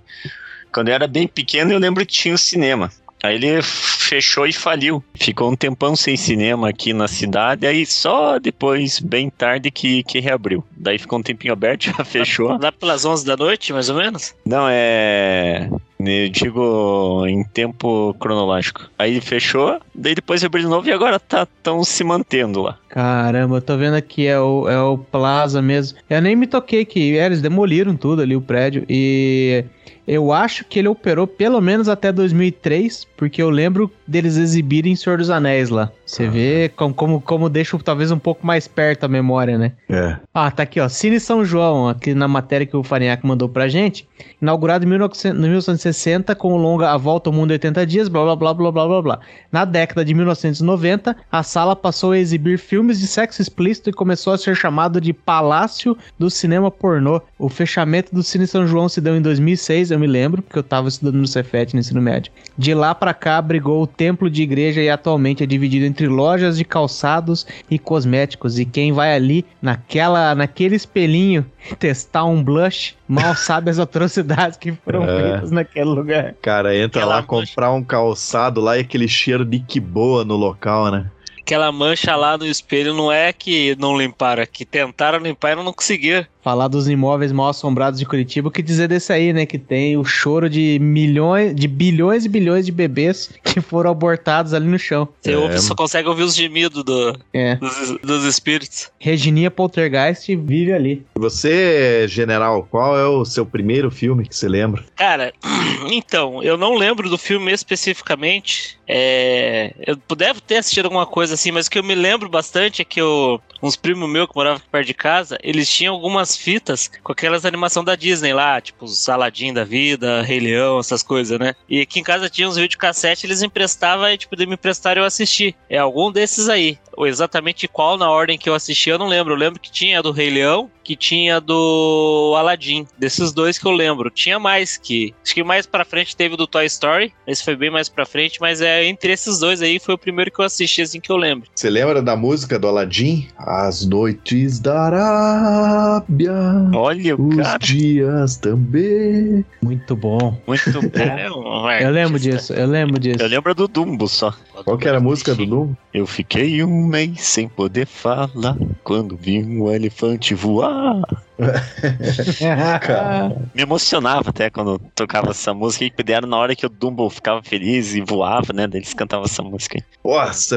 quando 0.72 0.88
eu 0.88 0.96
era 0.96 1.08
bem 1.08 1.28
pequeno 1.28 1.72
eu 1.72 1.80
lembro 1.80 2.06
que 2.06 2.14
tinha 2.14 2.34
o 2.34 2.40
cinema. 2.40 2.92
Aí 3.28 3.36
ele 3.36 3.62
fechou 3.62 4.48
e 4.48 4.54
faliu. 4.54 5.04
Ficou 5.14 5.52
um 5.52 5.56
tempão 5.56 5.98
sem 5.98 6.16
cinema 6.16 6.70
aqui 6.70 6.94
na 6.94 7.10
cidade, 7.10 7.68
aí 7.68 7.86
só 7.86 8.40
depois, 8.40 9.00
bem 9.00 9.30
tarde, 9.30 9.70
que, 9.70 10.02
que 10.04 10.22
reabriu. 10.22 10.64
Daí 10.72 10.98
ficou 10.98 11.20
um 11.20 11.24
tempinho 11.24 11.52
aberto, 11.52 11.92
já 11.92 12.06
fechou. 12.06 12.58
Lá 12.58 12.72
pelas 12.72 13.04
11 13.04 13.26
da 13.26 13.36
noite, 13.36 13.74
mais 13.74 13.90
ou 13.90 13.98
menos? 13.98 14.34
Não, 14.46 14.66
é. 14.70 15.70
Eu 16.00 16.30
digo 16.30 17.26
em 17.28 17.44
tempo 17.44 18.16
cronológico. 18.20 18.90
Aí 18.98 19.20
fechou, 19.20 19.80
daí 19.94 20.16
depois 20.16 20.44
abriu 20.44 20.64
de 20.64 20.70
novo 20.70 20.88
e 20.88 20.94
agora 20.94 21.20
tá 21.20 21.46
tão 21.62 21.84
se 21.84 22.04
mantendo 22.04 22.62
lá. 22.62 22.78
Caramba, 22.88 23.58
eu 23.58 23.62
tô 23.62 23.76
vendo 23.76 23.96
aqui, 23.96 24.26
é 24.26 24.40
o, 24.40 24.70
é 24.70 24.80
o 24.80 24.98
Plaza 24.98 25.62
mesmo. 25.62 25.98
Eu 26.10 26.22
nem 26.22 26.36
me 26.36 26.48
toquei 26.48 26.86
que 26.86 27.18
é, 27.18 27.26
eles 27.26 27.42
demoliram 27.42 27.96
tudo 27.98 28.22
ali, 28.22 28.36
o 28.36 28.42
prédio. 28.42 28.86
E 28.88 29.66
eu 30.08 30.32
acho 30.32 30.64
que 30.64 30.80
ele 30.80 30.88
operou 30.88 31.28
pelo 31.28 31.60
menos 31.60 31.90
até 31.90 32.12
2003, 32.12 33.08
porque 33.18 33.42
eu 33.42 33.50
lembro 33.50 33.92
deles 34.08 34.38
exibirem 34.38 34.96
Senhor 34.96 35.18
dos 35.18 35.30
Anéis 35.30 35.70
lá. 35.70 35.92
Você 36.06 36.28
vê 36.30 36.72
como, 36.76 36.94
como, 36.94 37.22
como 37.22 37.50
deixa 37.50 37.78
talvez 37.80 38.12
um 38.12 38.20
pouco 38.20 38.48
mais 38.48 38.68
perto 38.68 39.04
a 39.04 39.08
memória, 39.10 39.58
né? 39.58 39.74
É. 39.90 40.16
Ah, 40.34 40.50
tá 40.50 40.64
aqui, 40.64 40.80
ó. 40.80 40.88
Cine 40.88 41.20
São 41.20 41.44
João, 41.44 41.90
aqui 41.90 42.14
na 42.14 42.28
matéria 42.28 42.66
que 42.66 42.78
o 42.78 42.84
Farinhaque 42.84 43.28
mandou 43.28 43.50
pra 43.50 43.68
gente. 43.68 44.08
Inaugurado 44.42 44.86
em 44.86 44.88
1900 44.88 45.18
em 45.26 45.34
1960 45.34 46.36
com 46.36 46.54
o 46.54 46.58
longa 46.58 46.92
A 46.92 46.98
Volta 46.98 47.30
ao 47.30 47.34
Mundo 47.34 47.52
em 47.52 47.54
80 47.54 47.86
Dias, 47.86 48.08
blá 48.08 48.24
blá 48.24 48.36
blá 48.36 48.54
blá 48.54 48.72
blá 48.72 48.88
blá 48.88 49.02
blá. 49.02 49.20
Na 49.52 49.66
década 49.66 50.06
de 50.06 50.14
1990, 50.14 51.16
a 51.32 51.44
sala 51.44 51.76
passou 51.76 52.12
a 52.12 52.18
exibir 52.18 52.58
filmes 52.58 53.00
de 53.00 53.08
sexo 53.08 53.42
explícito 53.42 53.90
e 53.90 53.94
começou 53.94 54.34
a 54.34 54.38
ser 54.38 54.56
chamado 54.56 55.02
de 55.02 55.12
Palácio 55.12 55.98
do 56.18 56.30
Cinema 56.30 56.72
Pornô. 56.72 57.22
O 57.38 57.50
fechamento 57.50 58.14
do 58.14 58.24
Cine 58.24 58.48
São 58.48 58.66
João 58.66 58.88
se 58.88 59.02
deu 59.02 59.16
em 59.16 59.22
2006, 59.22 59.77
eu 59.92 60.00
me 60.00 60.08
lembro, 60.08 60.42
porque 60.42 60.58
eu 60.60 60.64
tava 60.64 60.88
estudando 60.88 61.16
no 61.16 61.28
Cefet 61.28 61.74
no 61.74 61.80
ensino 61.80 62.02
médio. 62.02 62.32
De 62.58 62.74
lá 62.74 62.94
pra 62.96 63.14
cá, 63.14 63.38
abrigou 63.38 63.82
o 63.84 63.88
templo 63.88 64.30
de 64.30 64.42
igreja 64.42 64.82
e 64.82 64.90
atualmente 64.90 65.44
é 65.44 65.46
dividido 65.46 65.86
entre 65.86 66.08
lojas 66.08 66.58
de 66.58 66.66
calçados 66.66 67.46
e 67.70 67.78
cosméticos. 67.78 68.58
E 68.60 68.66
quem 68.66 68.92
vai 68.92 69.14
ali 69.16 69.46
naquela, 69.62 70.34
naquele 70.36 70.76
espelhinho 70.76 71.46
testar 71.80 72.26
um 72.26 72.44
blush, 72.44 72.96
mal 73.08 73.34
sabe 73.38 73.70
as 73.70 73.80
atrocidades 73.80 74.58
que 74.58 74.72
foram 74.84 75.04
É. 75.04 75.22
feitas 75.32 75.52
naquele 75.52 75.86
lugar. 75.90 76.36
Cara, 76.42 76.76
entra 76.76 77.02
Aquela 77.02 77.16
lá 77.18 77.24
comprar 77.24 77.72
um 77.72 77.84
calçado 77.84 78.60
lá 78.62 78.78
e 78.78 78.82
aquele 78.82 79.08
cheiro 79.08 79.46
de 79.46 79.60
que 79.60 79.80
boa 79.80 80.26
no 80.26 80.36
local, 80.36 80.92
né? 80.92 81.10
Aquela 81.42 81.72
mancha 81.72 82.14
lá 82.14 82.38
no 82.38 82.46
espelho 82.46 82.94
não 82.94 83.10
é 83.10 83.32
que 83.32 83.74
não 83.80 83.98
limparam, 83.98 84.44
é 84.44 84.46
que 84.46 84.66
tentaram 84.66 85.18
limpar 85.20 85.54
e 85.54 85.56
não 85.64 85.72
conseguiram. 85.72 86.26
Falar 86.48 86.70
dos 86.70 86.88
imóveis 86.88 87.34
mal 87.34 87.50
assombrados 87.50 88.00
de 88.00 88.06
Curitiba, 88.06 88.48
o 88.48 88.52
que 88.52 88.62
dizer 88.62 88.88
desse 88.88 89.12
aí, 89.12 89.34
né? 89.34 89.46
Que 89.46 89.58
tem 89.58 89.98
o 89.98 90.06
choro 90.06 90.50
de 90.50 90.80
milhões, 90.80 91.54
de 91.54 91.68
bilhões 91.68 92.24
e 92.24 92.30
bilhões 92.30 92.66
de 92.66 92.72
bebês 92.72 93.30
que 93.44 93.60
foram 93.60 93.92
abortados 93.92 94.54
ali 94.54 94.66
no 94.66 94.80
chão. 94.80 95.10
Você 95.22 95.34
É, 95.34 95.38
ouve, 95.38 95.60
só 95.60 95.76
consegue 95.76 96.08
ouvir 96.08 96.24
os 96.24 96.34
gemidos 96.34 96.86
do- 96.86 97.20
É. 97.34 97.56
dos, 97.56 97.98
dos 98.02 98.24
espíritos. 98.24 98.90
Regininha 98.98 99.52
Poltergeist 99.52 100.34
vive 100.38 100.72
ali. 100.72 101.06
E 101.18 101.20
Você, 101.20 102.06
general, 102.08 102.66
qual 102.72 102.98
é 102.98 103.06
o 103.06 103.26
seu 103.26 103.46
primeiro 103.46 103.92
filme 103.92 104.26
que 104.26 104.34
você 104.34 104.48
lembra? 104.48 104.86
Cara, 104.96 105.34
então, 105.92 106.42
eu 106.42 106.56
não 106.56 106.76
lembro 106.76 107.10
do 107.10 107.18
filme 107.18 107.52
especificamente. 107.52 108.78
É, 108.88 109.74
eu 109.86 109.98
deve 110.16 110.40
ter 110.40 110.56
assistido 110.60 110.86
alguma 110.86 111.06
coisa 111.06 111.34
assim, 111.34 111.52
mas 111.52 111.68
o 111.68 111.70
que 111.70 111.78
eu 111.78 111.84
me 111.84 111.94
lembro 111.94 112.30
bastante 112.30 112.82
é 112.82 112.86
que 112.86 113.02
eu, 113.02 113.38
uns 113.62 113.76
primos 113.76 114.10
meus 114.10 114.30
que 114.30 114.36
moravam 114.38 114.60
aqui 114.60 114.68
perto 114.72 114.88
de 114.88 114.94
casa, 114.94 115.38
eles 115.44 115.70
tinham 115.70 115.94
algumas 115.94 116.37
fitas 116.38 116.90
com 117.04 117.12
aquelas 117.12 117.46
animação 117.46 117.84
da 117.84 117.96
Disney 117.96 118.34
lá, 118.34 118.62
tipo 118.62 118.86
os 118.86 119.08
Aladdin 119.10 119.54
da 119.54 119.64
vida, 119.64 120.22
Rei 120.22 120.40
Leão, 120.40 120.80
essas 120.80 121.04
coisas, 121.04 121.40
né? 121.40 121.56
E 121.70 121.82
aqui 121.82 122.00
em 122.00 122.04
casa 122.04 122.30
tinha 122.30 122.48
uns 122.48 122.56
videocassete, 122.56 123.26
eles 123.26 123.42
emprestavam 123.42 124.10
e, 124.10 124.18
tipo, 124.18 124.36
de 124.36 124.46
me 124.46 124.54
emprestar 124.54 124.98
eu 124.98 125.04
assistir. 125.04 125.56
É 125.70 125.78
algum 125.78 126.12
desses 126.12 126.50
aí. 126.50 126.78
Ou 126.96 127.06
exatamente 127.06 127.68
qual 127.68 127.96
na 127.96 128.10
ordem 128.10 128.40
que 128.40 128.50
eu 128.50 128.56
assisti, 128.56 128.90
eu 128.90 128.98
não 128.98 129.08
lembro. 129.08 129.34
Eu 129.34 129.38
lembro 129.38 129.60
que 129.60 129.72
tinha 129.72 130.02
do 130.02 130.12
Rei 130.12 130.32
Leão, 130.32 130.70
que 130.84 130.96
tinha 130.96 131.40
do 131.40 132.34
Aladdin. 132.36 132.88
Desses 132.98 133.32
dois 133.32 133.60
que 133.60 133.68
eu 133.68 133.72
lembro. 133.72 134.10
Tinha 134.10 134.40
mais 134.40 134.78
que. 134.78 135.14
Acho 135.24 135.36
que 135.36 135.44
mais 135.44 135.68
pra 135.68 135.86
frente 135.86 136.16
teve 136.16 136.34
o 136.34 136.38
do 136.38 136.48
Toy 136.48 136.66
Story. 136.66 137.14
Esse 137.28 137.44
foi 137.44 137.56
bem 137.56 137.70
mais 137.70 137.88
pra 137.88 138.06
frente, 138.06 138.42
mas 138.42 138.62
é 138.62 138.84
entre 138.86 139.12
esses 139.12 139.38
dois 139.38 139.62
aí 139.62 139.80
foi 139.80 139.94
o 139.94 139.98
primeiro 139.98 140.32
que 140.32 140.40
eu 140.40 140.46
assisti, 140.46 140.82
assim 140.82 141.00
que 141.00 141.12
eu 141.12 141.18
lembro. 141.18 141.48
Você 141.54 141.70
lembra 141.70 142.02
da 142.02 142.16
música 142.16 142.58
do 142.58 142.68
Aladdin? 142.68 143.28
As 143.38 143.86
noites 143.86 144.60
da 144.60 146.04
Arábia. 146.26 146.70
Olha 146.74 147.16
o 147.16 147.28
Os 147.30 147.36
cara. 147.38 147.60
dias 147.60 148.38
também. 148.38 149.46
Muito 149.62 149.96
bom. 149.96 150.36
Muito 150.48 150.72
bom. 150.82 150.88
É, 150.98 151.30
um 151.32 151.70
Eu 151.72 151.92
lembro 151.92 152.16
artista. 152.16 152.38
disso, 152.38 152.54
eu 152.54 152.68
lembro 152.68 153.00
disso. 153.00 153.22
Eu 153.24 153.28
lembro 153.28 153.54
do 153.54 153.68
Dumbo 153.68 154.08
só. 154.08 154.34
Qual 154.64 154.78
que 154.78 154.88
era 154.88 154.98
a 154.98 155.02
música 155.02 155.36
do 155.36 155.46
Dumbo? 155.46 155.78
Eu 155.94 156.08
fiquei 156.08 156.64
um 156.64 156.86
mês 156.88 157.22
sem 157.22 157.48
poder 157.48 157.86
falar 157.86 158.58
quando 158.84 159.16
vi 159.16 159.44
um 159.44 159.70
elefante 159.72 160.34
voar. 160.34 161.02
Me 163.54 163.62
emocionava 163.62 164.30
até 164.32 164.50
quando 164.50 164.80
tocava 164.96 165.30
essa 165.32 165.54
música 165.54 165.86
e 165.86 165.92
deram 166.04 166.28
na 166.28 166.38
hora 166.38 166.56
que 166.56 166.66
o 166.66 166.70
Dumbo 166.70 167.08
ficava 167.10 167.42
feliz 167.44 167.94
e 167.96 168.02
voava, 168.02 168.54
né? 168.54 168.68
Daí 168.68 168.80
eles 168.80 168.94
cantavam 168.94 169.26
essa 169.26 169.44
música. 169.44 169.80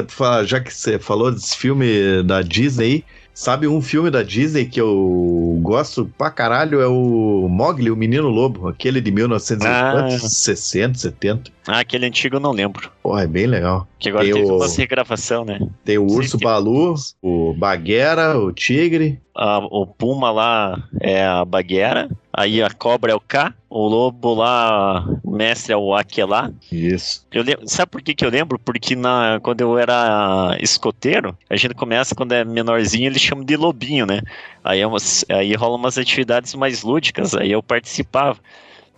Fala- 0.09 0.45
já 0.45 0.59
que 0.59 0.73
você 0.73 0.97
falou 0.99 1.31
desse 1.31 1.55
filme 1.57 2.23
da 2.23 2.41
Disney, 2.41 3.03
sabe 3.33 3.67
um 3.67 3.81
filme 3.81 4.09
da 4.09 4.23
Disney 4.23 4.65
que 4.65 4.79
eu 4.81 5.59
gosto 5.61 6.11
pra 6.17 6.29
caralho? 6.29 6.81
É 6.81 6.87
o 6.87 7.47
Mogli, 7.49 7.89
o 7.91 7.95
Menino 7.95 8.27
Lobo, 8.29 8.67
aquele 8.67 8.99
de 9.01 9.11
1960, 9.11 10.97
70. 10.97 11.51
Ah, 11.67 11.79
aquele 11.79 12.05
antigo 12.07 12.35
eu 12.37 12.39
não 12.39 12.51
lembro. 12.51 12.89
Porra, 13.03 13.23
é 13.23 13.27
bem 13.27 13.45
legal. 13.45 13.87
Que 13.99 14.09
agora 14.09 14.25
Tem 14.25 14.33
teve 14.33 14.51
o- 14.51 14.57
uma 14.57 14.67
regravação, 14.67 15.45
né? 15.45 15.59
Tem 15.85 15.97
o 15.97 16.09
Sim, 16.09 16.15
Urso 16.17 16.37
que- 16.37 16.43
Balu, 16.43 16.95
o 17.21 17.53
Baguera, 17.53 18.37
o 18.39 18.51
Tigre. 18.51 19.19
A- 19.35 19.59
o 19.59 19.85
Puma 19.87 20.31
lá 20.31 20.83
é 20.99 21.23
a 21.25 21.45
Baguera, 21.45 22.09
aí 22.33 22.61
a 22.61 22.69
Cobra 22.69 23.11
é 23.11 23.15
o 23.15 23.19
K, 23.19 23.53
o 23.69 23.87
Lobo 23.87 24.33
lá, 24.33 25.07
Mestre 25.41 25.73
é 25.73 25.77
o 25.77 25.95
Aquelá. 25.95 26.51
Isso. 26.71 27.25
Eu 27.31 27.41
lembro, 27.41 27.67
sabe 27.67 27.89
por 27.89 27.99
que, 28.03 28.13
que 28.13 28.23
eu 28.23 28.29
lembro? 28.29 28.59
Porque 28.59 28.95
na, 28.95 29.39
quando 29.41 29.61
eu 29.61 29.75
era 29.75 30.55
escoteiro, 30.61 31.35
a 31.49 31.55
gente 31.55 31.73
começa, 31.73 32.13
quando 32.13 32.33
é 32.33 32.45
menorzinho, 32.45 33.07
eles 33.07 33.19
chamam 33.19 33.43
de 33.43 33.57
lobinho, 33.57 34.05
né? 34.05 34.21
Aí, 34.63 34.81
é 34.81 34.85
umas, 34.85 35.25
aí 35.27 35.55
rolam 35.55 35.79
umas 35.79 35.97
atividades 35.97 36.53
mais 36.53 36.83
lúdicas, 36.83 37.33
aí 37.33 37.51
eu 37.51 37.63
participava. 37.63 38.37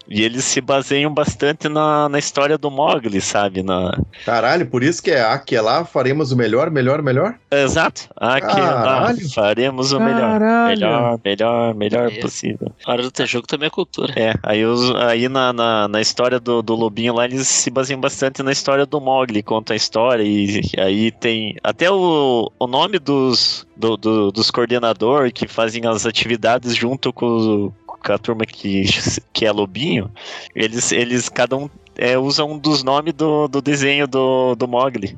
E 0.10 0.22
eles 0.22 0.44
se 0.44 0.60
baseiam 0.62 1.14
bastante 1.14 1.70
na, 1.70 2.10
na 2.10 2.20
história 2.20 2.58
do 2.58 2.70
Mogli, 2.70 3.22
sabe? 3.22 3.64
Na... 3.64 3.98
Caralho, 4.26 4.66
por 4.68 4.84
isso 4.84 5.02
que 5.02 5.10
é 5.12 5.22
Aquelá, 5.24 5.86
faremos 5.86 6.32
o 6.32 6.36
melhor, 6.36 6.70
melhor, 6.70 7.02
melhor? 7.02 7.36
Exato. 7.50 8.10
Aquela 8.16 8.54
Caralho. 8.84 9.30
faremos 9.30 9.92
o 9.92 10.00
melhor. 10.00 10.40
Caralho. 10.40 10.68
Melhor, 10.80 11.20
melhor, 11.24 11.74
melhor 11.76 12.12
Isso. 12.12 12.22
possível. 12.22 12.72
Hora 12.86 13.02
do 13.02 13.12
teu 13.12 13.26
jogo 13.26 13.48
também 13.48 13.68
é 13.68 13.70
cultura. 13.70 14.14
É, 14.16 14.34
aí, 14.44 14.66
os, 14.66 14.94
aí 14.96 15.30
na, 15.30 15.54
na, 15.54 15.88
na 15.88 16.02
história 16.02 16.40
do, 16.40 16.62
do 16.62 16.76
Lobinho 16.76 17.14
lá, 17.14 17.26
eles 17.26 17.48
se 17.48 17.70
baseiam 17.72 18.00
bastante 18.02 18.44
na 18.44 18.52
história 18.52 18.86
do 18.86 19.00
Mogli, 19.00 19.42
conta 19.42 19.74
a 19.74 19.76
história, 19.76 20.24
e 20.24 20.62
aí 20.78 21.12
tem 21.12 21.56
até 21.64 21.90
o, 21.90 22.52
o 22.60 22.68
nome 22.68 23.00
dos, 23.00 23.66
do, 23.76 23.96
do- 23.98 24.32
dos 24.32 24.52
coordenadores 24.52 25.32
que 25.34 25.48
fazem 25.48 25.86
as 25.88 26.06
atividades 26.06 26.76
junto 26.76 27.14
com, 27.14 27.26
o- 27.26 27.74
com 28.04 28.14
a 28.14 28.18
turma 28.18 28.46
que, 28.46 28.84
que 29.32 29.46
é 29.46 29.52
Lobinho, 29.52 30.12
eles, 30.56 30.92
eles 30.92 31.30
cada 31.30 31.56
um 31.56 31.70
é, 31.98 32.18
usa 32.18 32.44
um 32.44 32.58
dos 32.58 32.84
nomes 32.84 33.14
do, 33.14 33.48
do 33.48 33.62
desenho 33.62 34.08
do, 34.08 34.56
do 34.56 34.68
Mogli. 34.68 35.18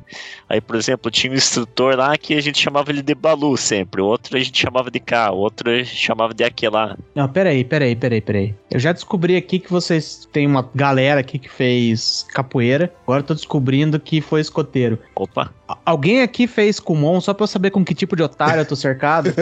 Aí, 0.49 0.59
por 0.59 0.75
exemplo, 0.75 1.09
tinha 1.09 1.31
um 1.31 1.35
instrutor 1.35 1.95
lá 1.95 2.17
que 2.17 2.33
a 2.33 2.41
gente 2.41 2.61
chamava 2.61 2.91
ele 2.91 3.01
de 3.01 3.15
Balu 3.15 3.55
sempre, 3.57 4.01
o 4.01 4.05
outro 4.05 4.37
a 4.37 4.39
gente 4.39 4.61
chamava 4.61 4.91
de 4.91 4.99
K, 4.99 5.31
o 5.31 5.37
outro 5.37 5.69
a 5.69 5.77
gente 5.77 5.95
chamava 5.95 6.33
de 6.33 6.43
Aquelá. 6.43 6.97
Não, 7.13 7.27
peraí, 7.27 7.63
peraí, 7.63 7.95
peraí, 7.95 8.21
peraí. 8.21 8.55
Eu 8.69 8.79
já 8.79 8.91
descobri 8.91 9.35
aqui 9.35 9.59
que 9.59 9.71
vocês 9.71 10.27
têm 10.31 10.45
uma 10.45 10.69
galera 10.75 11.21
aqui 11.21 11.39
que 11.39 11.49
fez 11.49 12.25
capoeira. 12.33 12.93
Agora 13.03 13.21
eu 13.21 13.25
tô 13.25 13.33
descobrindo 13.33 13.99
que 13.99 14.21
foi 14.21 14.41
escoteiro. 14.41 14.99
Opa! 15.15 15.53
Alguém 15.85 16.21
aqui 16.21 16.45
fez 16.45 16.79
Kumon 16.79 17.19
só 17.19 17.33
pra 17.33 17.43
eu 17.43 17.47
saber 17.47 17.71
com 17.71 17.83
que 17.83 17.95
tipo 17.95 18.15
de 18.15 18.21
otário 18.21 18.61
eu 18.61 18.65
tô 18.65 18.75
cercado? 18.75 19.33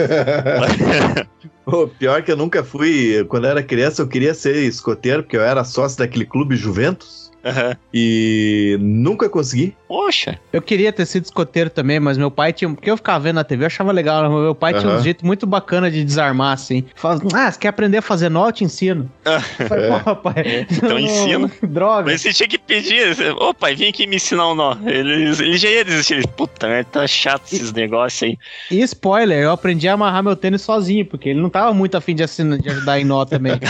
O 1.66 1.88
pior 1.88 2.22
que 2.22 2.30
eu 2.30 2.36
nunca 2.36 2.62
fui, 2.62 3.24
quando 3.28 3.44
eu 3.44 3.50
era 3.52 3.62
criança, 3.62 4.02
eu 4.02 4.06
queria 4.06 4.34
ser 4.34 4.54
escoteiro, 4.64 5.22
porque 5.22 5.36
eu 5.36 5.42
era 5.42 5.64
sócio 5.64 5.98
daquele 5.98 6.26
clube 6.26 6.56
Juventus. 6.56 7.23
Aham. 7.44 7.76
E 7.92 8.76
nunca 8.80 9.28
consegui. 9.28 9.74
Poxa! 9.86 10.38
Eu 10.52 10.62
queria 10.62 10.92
ter 10.92 11.06
sido 11.06 11.24
escoteiro 11.24 11.68
também, 11.70 12.00
mas 12.00 12.16
meu 12.18 12.30
pai 12.30 12.52
tinha. 12.52 12.68
Porque 12.70 12.90
eu 12.90 12.96
ficava 12.96 13.20
vendo 13.20 13.36
na 13.36 13.44
TV, 13.44 13.64
eu 13.64 13.66
achava 13.66 13.92
legal. 13.92 14.22
mas 14.30 14.42
Meu 14.42 14.54
pai 14.54 14.74
tinha 14.74 14.90
um 14.92 15.02
jeito 15.02 15.24
muito 15.24 15.46
bacana 15.46 15.90
de 15.90 16.02
desarmar, 16.04 16.52
assim. 16.54 16.84
Fala, 16.94 17.20
ah, 17.34 17.50
você 17.52 17.58
quer 17.58 17.68
aprender 17.68 17.98
a 17.98 18.02
fazer 18.02 18.28
nó? 18.28 18.48
Eu 18.48 18.52
te 18.52 18.64
ensino. 18.64 19.10
Eu 19.24 19.40
falei, 19.68 19.88
Pô, 19.90 20.00
papai. 20.00 20.66
Então 20.70 20.88
não- 20.90 20.98
ensina. 20.98 21.50
Droga. 21.62 22.10
Mas 22.10 22.22
você 22.22 22.32
tinha 22.32 22.48
que 22.48 22.58
pedir, 22.58 23.16
ô 23.38 23.52
pai, 23.54 23.74
vem 23.74 23.88
aqui 23.90 24.06
me 24.06 24.16
ensinar 24.16 24.50
um 24.50 24.54
nó. 24.54 24.76
Ele, 24.84 25.12
ele 25.30 25.56
já 25.58 25.68
ia 25.68 25.84
desistir. 25.84 26.14
Ele, 26.14 26.26
Puta 26.26 26.66
merda, 26.66 26.88
tá 26.90 27.06
chato 27.06 27.44
esses 27.52 27.72
negócios 27.72 28.22
aí. 28.22 28.38
E 28.70 28.80
spoiler, 28.82 29.38
eu 29.44 29.50
aprendi 29.52 29.86
a 29.88 29.92
amarrar 29.92 30.22
meu 30.22 30.34
tênis 30.34 30.62
sozinho, 30.62 31.04
porque 31.06 31.28
ele 31.28 31.40
não 31.40 31.50
tava 31.50 31.72
muito 31.74 31.96
afim 31.96 32.14
de, 32.14 32.22
assinar, 32.22 32.58
de 32.58 32.68
ajudar 32.70 32.98
em 32.98 33.04
nó 33.04 33.24
também. 33.24 33.52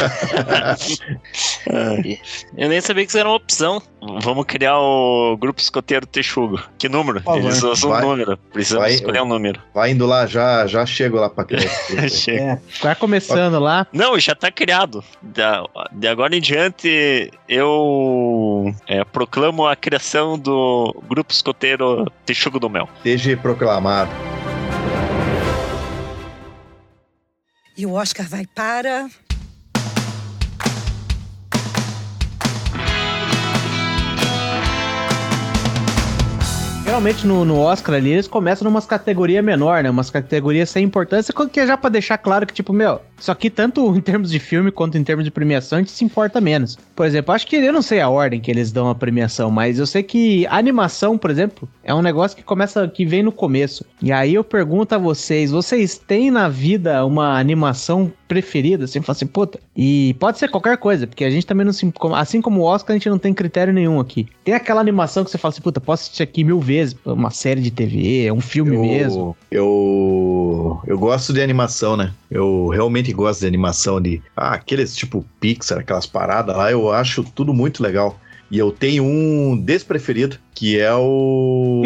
Eu 2.57 2.69
nem 2.69 2.81
sabia 2.81 3.05
que 3.05 3.11
isso 3.11 3.19
era 3.19 3.29
uma 3.29 3.37
opção. 3.37 3.64
Vamos 4.23 4.45
criar 4.47 4.79
o 4.79 5.37
grupo 5.37 5.61
escoteiro 5.61 6.07
Texugo. 6.07 6.61
Que 6.79 6.89
número? 6.89 7.21
favor. 7.23 7.39
Eles 7.41 7.63
usam 7.63 7.91
um 7.91 7.93
Vai. 7.93 8.03
número. 8.03 8.37
Precisamos 8.53 8.85
Vai. 8.87 8.95
escolher 8.95 9.23
um 9.23 9.27
número. 9.27 9.61
Vai 9.75 9.91
indo 9.93 10.07
lá, 10.07 10.27
já, 10.27 10.67
já 10.67 10.85
chego 10.85 11.19
lá 11.19 11.31
pra. 11.31 11.45
Chega. 12.09 12.43
é, 12.43 12.59
vai 12.83 12.95
começando 12.95 13.59
lá. 13.59 13.87
Não, 13.93 14.19
já 14.19 14.35
tá 14.35 14.51
criado. 14.51 15.03
Da- 15.23 15.65
de 15.93 16.07
agora 16.09 16.37
em 16.37 16.41
diante, 16.41 17.31
eu 17.49 18.75
é, 18.87 19.05
proclamo 19.05 19.67
a 19.67 19.75
criação 19.77 20.39
do 20.39 20.95
grupo 21.09 21.33
escoteiro 21.33 22.07
Texugo 22.27 22.59
do 22.59 22.69
Mel. 22.69 22.89
Esteja 22.99 23.37
proclamado. 23.37 24.11
E 27.77 27.85
o 27.87 27.93
Oscar 27.95 28.29
vai 28.29 28.47
para. 28.47 29.09
Geralmente 36.85 37.27
no, 37.27 37.47
no 37.47 37.57
Oscar 37.57 37.95
ali, 37.95 38.11
eles 38.11 38.29
começam 38.29 38.63
numas 38.63 38.85
categorias 38.85 39.43
menor, 39.43 39.83
né? 39.83 39.89
Umas 39.89 40.11
categorias 40.11 40.69
sem 40.69 40.85
importância, 40.85 41.33
que 41.51 41.61
é 41.61 41.67
já 41.67 41.79
pra 41.79 41.89
deixar 41.89 42.19
claro 42.19 42.47
que, 42.47 42.53
tipo, 42.53 42.75
meu, 42.75 43.01
isso 43.19 43.33
aqui, 43.33 43.49
tanto 43.49 43.81
em 43.97 44.03
termos 44.03 44.31
de 44.31 44.39
filme 44.39 44.71
quanto 44.71 44.99
em 44.99 45.03
termos 45.03 45.25
de 45.25 45.31
premiação, 45.31 45.79
a 45.79 45.81
gente 45.81 45.93
se 45.93 46.05
importa 46.05 46.43
menos. 46.43 46.77
Por 46.95 47.07
exemplo, 47.07 47.35
acho 47.35 47.47
que 47.47 47.57
eu 47.57 47.73
não 47.73 47.81
sei 47.81 48.01
a 48.01 48.09
ordem 48.11 48.39
que 48.39 48.51
eles 48.51 48.71
dão 48.71 48.91
a 48.91 48.95
premiação, 48.95 49.51
mas 49.51 49.79
eu 49.79 49.87
sei 49.87 50.03
que 50.03 50.47
animação, 50.49 51.17
por 51.17 51.31
exemplo, 51.31 51.67
é 51.83 51.95
um 51.95 52.03
negócio 52.03 52.37
que 52.37 52.43
começa, 52.43 52.87
que 52.87 53.07
vem 53.07 53.23
no 53.23 53.33
começo. 53.33 53.83
E 54.03 54.13
aí 54.13 54.35
eu 54.35 54.45
pergunto 54.45 54.95
a 54.95 54.99
vocês, 54.99 55.51
vocês 55.51 55.97
têm 55.97 56.31
na 56.31 56.51
vida 56.51 57.03
uma 57.07 57.39
animação 57.39 58.13
preferida? 58.35 58.85
Assim, 58.85 59.01
fala 59.01 59.17
assim, 59.17 59.27
puta. 59.27 59.61
E 59.77 60.17
pode 60.19 60.39
ser 60.39 60.51
qualquer 60.51 60.77
coisa, 60.77 61.07
porque 61.07 61.25
a 61.25 61.31
gente 61.31 61.47
também 61.47 61.65
não 61.65 61.73
se. 61.73 61.91
Assim 62.15 62.41
como 62.41 62.61
o 62.61 62.65
Oscar, 62.65 62.95
a 62.95 62.99
gente 62.99 63.09
não 63.09 63.19
tem 63.19 63.33
critério 63.33 63.73
nenhum 63.73 64.01
aqui. 64.01 64.27
Tem 64.45 64.55
aquela 64.55 64.81
animação 64.81 65.25
que 65.25 65.31
você 65.31 65.39
fala 65.39 65.53
assim, 65.53 65.63
puta, 65.63 65.81
posso 65.81 66.03
assistir 66.05 66.25
aqui 66.25 66.43
mil 66.43 66.59
vezes, 66.59 66.97
uma 67.05 67.31
série 67.31 67.61
de 67.61 67.71
TV, 67.71 68.27
é 68.27 68.33
um 68.33 68.41
filme 68.41 68.75
eu, 68.75 68.83
mesmo. 68.83 69.37
Eu, 69.51 70.81
eu 70.85 70.99
gosto 70.99 71.33
de 71.33 71.41
animação, 71.41 71.97
né? 71.97 72.13
Eu 72.29 72.69
realmente 72.69 73.13
gosto 73.13 73.41
de 73.41 73.47
animação 73.47 74.01
de. 74.01 74.21
Ah, 74.37 74.55
aqueles 74.55 74.97
tipo 74.97 75.25
Pixar, 75.39 75.79
aquelas 75.79 76.07
paradas 76.07 76.57
lá, 76.57 76.73
eu 76.73 76.91
acho 76.91 77.23
tudo 77.23 77.55
muito 77.55 77.83
legal. 77.83 78.19
E 78.51 78.59
eu 78.59 78.71
tenho 78.71 79.05
um 79.05 79.57
despreferido, 79.57 80.37
que 80.55 80.79
é 80.79 80.95
o. 80.95 81.83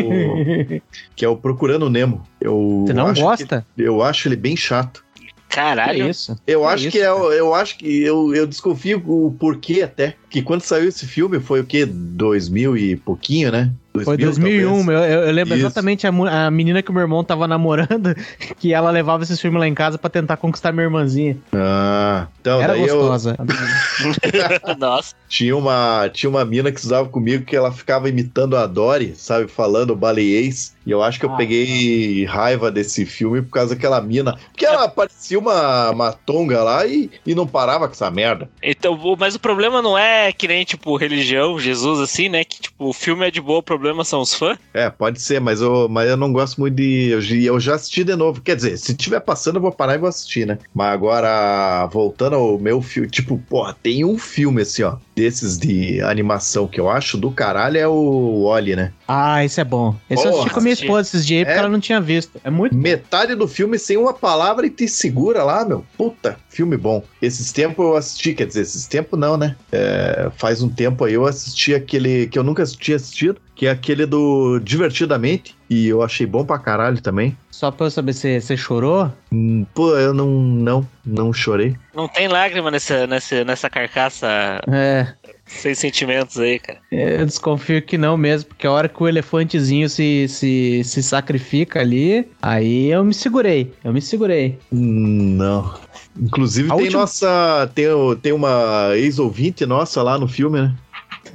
que 1.14 1.24
é 1.24 1.28
o 1.28 1.36
Procurando 1.36 1.88
Nemo. 1.88 2.22
Eu 2.40 2.84
Você 2.86 2.92
não 2.92 3.14
gosta? 3.14 3.66
eu 3.76 4.02
acho 4.02 4.28
ele 4.28 4.36
bem 4.36 4.56
chato. 4.56 5.04
Que 5.48 5.54
Caralho. 5.56 6.08
isso? 6.08 6.36
Eu 6.46 6.60
Que 6.60 6.66
acho 6.66 6.82
isso, 6.88 6.90
que 6.96 6.98
é, 7.02 7.06
cara? 7.06 7.18
eu 7.34 7.54
acho 7.54 7.78
que 7.78 8.02
eu, 8.02 8.34
eu 8.34 8.46
desconfio 8.46 9.02
o 9.06 9.32
porquê 9.38 9.82
até. 9.82 10.14
Que 10.28 10.42
quando 10.42 10.62
saiu 10.62 10.88
esse 10.88 11.06
filme 11.06 11.40
foi 11.40 11.60
o 11.60 11.64
quê? 11.64 11.86
2000 11.86 12.76
e 12.76 12.96
pouquinho, 12.96 13.50
né? 13.50 13.72
Foi 14.04 14.16
2001, 14.16 14.90
eu, 14.90 14.98
eu, 14.98 15.22
eu 15.24 15.32
lembro 15.32 15.54
Isso. 15.54 15.66
exatamente 15.66 16.06
a, 16.06 16.10
a, 16.10 16.50
menina 16.50 16.82
que 16.82 16.90
o 16.90 16.92
meu 16.92 17.02
irmão 17.02 17.24
tava 17.24 17.48
namorando, 17.48 18.14
que 18.58 18.72
ela 18.72 18.90
levava 18.90 19.22
esses 19.22 19.40
filmes 19.40 19.58
lá 19.58 19.66
em 19.66 19.74
casa 19.74 19.98
para 19.98 20.10
tentar 20.10 20.36
conquistar 20.36 20.72
minha 20.72 20.84
irmãzinha. 20.84 21.36
Ah, 21.52 22.26
então 22.40 22.60
Era 22.60 22.76
gostosa. 22.76 23.36
Eu... 23.38 24.76
Nossa. 24.78 25.14
Tinha 25.28 25.56
uma, 25.56 26.08
tinha 26.12 26.30
uma 26.30 26.44
mina 26.44 26.70
que 26.70 26.80
usava 26.80 27.08
comigo 27.08 27.44
que 27.44 27.56
ela 27.56 27.72
ficava 27.72 28.08
imitando 28.08 28.56
a 28.56 28.66
Dory, 28.66 29.14
sabe, 29.16 29.48
falando 29.48 29.96
baleiês. 29.96 30.76
E 30.86 30.90
eu 30.90 31.02
acho 31.02 31.20
que 31.20 31.26
eu 31.26 31.32
ah, 31.32 31.36
peguei 31.36 32.24
raiva 32.24 32.70
desse 32.70 33.04
filme 33.04 33.42
por 33.42 33.50
causa 33.50 33.74
daquela 33.74 34.00
mina. 34.00 34.38
Porque 34.50 34.64
ela 34.64 34.88
parecia 34.88 35.38
uma, 35.38 35.90
uma 35.90 36.12
tonga 36.12 36.62
lá 36.62 36.86
e, 36.86 37.10
e 37.26 37.34
não 37.34 37.46
parava 37.46 37.86
com 37.86 37.92
essa 37.92 38.10
merda. 38.10 38.48
Então, 38.62 38.98
mas 39.18 39.34
o 39.34 39.40
problema 39.40 39.82
não 39.82 39.98
é 39.98 40.17
que 40.32 40.48
nem, 40.48 40.64
tipo, 40.64 40.96
religião, 40.96 41.58
Jesus, 41.58 42.00
assim, 42.00 42.28
né? 42.28 42.44
Que, 42.44 42.60
tipo, 42.60 42.86
o 42.86 42.92
filme 42.92 43.26
é 43.26 43.30
de 43.30 43.40
boa, 43.40 43.58
o 43.58 43.62
problema 43.62 44.04
são 44.04 44.20
os 44.20 44.34
fãs. 44.34 44.58
É, 44.74 44.90
pode 44.90 45.20
ser, 45.20 45.40
mas 45.40 45.60
eu, 45.60 45.88
mas 45.88 46.08
eu 46.08 46.16
não 46.16 46.32
gosto 46.32 46.60
muito 46.60 46.74
de. 46.74 47.08
Eu, 47.10 47.20
eu 47.54 47.60
já 47.60 47.74
assisti 47.74 48.04
de 48.04 48.16
novo. 48.16 48.40
Quer 48.40 48.56
dizer, 48.56 48.76
se 48.76 48.94
tiver 48.94 49.20
passando, 49.20 49.56
eu 49.56 49.62
vou 49.62 49.72
parar 49.72 49.94
e 49.94 49.98
vou 49.98 50.08
assistir, 50.08 50.46
né? 50.46 50.58
Mas 50.74 50.92
agora, 50.92 51.86
voltando 51.86 52.36
ao 52.36 52.58
meu 52.58 52.82
filme, 52.82 53.08
tipo, 53.08 53.38
porra, 53.48 53.76
tem 53.82 54.04
um 54.04 54.18
filme 54.18 54.62
assim, 54.62 54.82
ó, 54.82 54.96
desses 55.18 55.58
de 55.58 56.00
animação 56.00 56.68
que 56.68 56.80
eu 56.80 56.88
acho 56.88 57.18
do 57.18 57.30
caralho 57.30 57.76
é 57.76 57.88
o 57.88 58.44
Oli, 58.44 58.76
né? 58.76 58.92
Ah, 59.06 59.44
esse 59.44 59.60
é 59.60 59.64
bom. 59.64 59.96
Esse 60.08 60.22
porra, 60.22 60.28
eu 60.28 60.38
assisti 60.38 60.54
com 60.54 60.60
a 60.60 60.62
minha 60.62 60.72
esposa 60.72 61.08
esses 61.08 61.26
dias 61.26 61.42
é, 61.42 61.44
porque 61.44 61.58
ela 61.58 61.68
não 61.68 61.80
tinha 61.80 62.00
visto. 62.00 62.40
É 62.44 62.50
muito 62.50 62.76
Metade 62.76 63.34
do 63.34 63.48
filme 63.48 63.78
sem 63.78 63.96
uma 63.96 64.14
palavra 64.14 64.66
e 64.66 64.70
te 64.70 64.86
segura 64.86 65.42
lá, 65.42 65.64
meu. 65.64 65.84
Puta, 65.96 66.36
filme 66.48 66.76
bom. 66.76 67.02
Esses 67.20 67.50
tempos 67.50 67.84
eu 67.84 67.96
assisti, 67.96 68.32
quer 68.32 68.46
dizer, 68.46 68.60
esses 68.60 68.86
tempos 68.86 69.18
não, 69.18 69.36
né? 69.36 69.56
É, 69.72 70.30
faz 70.36 70.62
um 70.62 70.68
tempo 70.68 71.04
aí 71.04 71.14
eu 71.14 71.26
assisti 71.26 71.74
aquele 71.74 72.28
que 72.28 72.38
eu 72.38 72.44
nunca 72.44 72.64
tinha 72.64 72.96
assistido, 72.96 73.40
que 73.58 73.66
é 73.66 73.70
aquele 73.70 74.06
do 74.06 74.60
Divertidamente, 74.60 75.56
e 75.68 75.88
eu 75.88 76.00
achei 76.00 76.24
bom 76.24 76.44
pra 76.44 76.60
caralho 76.60 77.02
também. 77.02 77.36
Só 77.50 77.72
pra 77.72 77.86
eu 77.86 77.90
saber 77.90 78.12
se 78.12 78.40
você 78.40 78.56
chorou? 78.56 79.12
Hum, 79.32 79.66
pô, 79.74 79.98
eu 79.98 80.14
não, 80.14 80.28
não, 80.30 80.88
não 81.04 81.32
chorei. 81.32 81.74
Não 81.92 82.06
tem 82.06 82.28
lágrima 82.28 82.70
nessa, 82.70 83.04
nessa, 83.08 83.44
nessa 83.44 83.68
carcaça 83.68 84.62
é. 84.68 85.12
sem 85.44 85.74
sentimentos 85.74 86.38
aí, 86.38 86.60
cara. 86.60 86.78
Eu 86.92 87.26
desconfio 87.26 87.82
que 87.82 87.98
não 87.98 88.16
mesmo, 88.16 88.50
porque 88.50 88.64
a 88.64 88.70
hora 88.70 88.88
que 88.88 89.02
o 89.02 89.08
elefantezinho 89.08 89.88
se, 89.88 90.28
se, 90.28 90.84
se 90.84 91.02
sacrifica 91.02 91.80
ali, 91.80 92.28
aí 92.40 92.92
eu 92.92 93.04
me 93.04 93.12
segurei, 93.12 93.72
eu 93.82 93.92
me 93.92 94.00
segurei. 94.00 94.56
Hum, 94.72 95.34
não. 95.36 95.74
Inclusive 96.16 96.70
a 96.70 96.76
tem 96.76 96.84
última... 96.84 97.00
nossa, 97.00 97.68
tem, 97.74 97.86
tem 98.22 98.32
uma 98.32 98.92
ex-ouvinte 98.94 99.66
nossa 99.66 100.00
lá 100.00 100.16
no 100.16 100.28
filme, 100.28 100.62
né? 100.62 100.74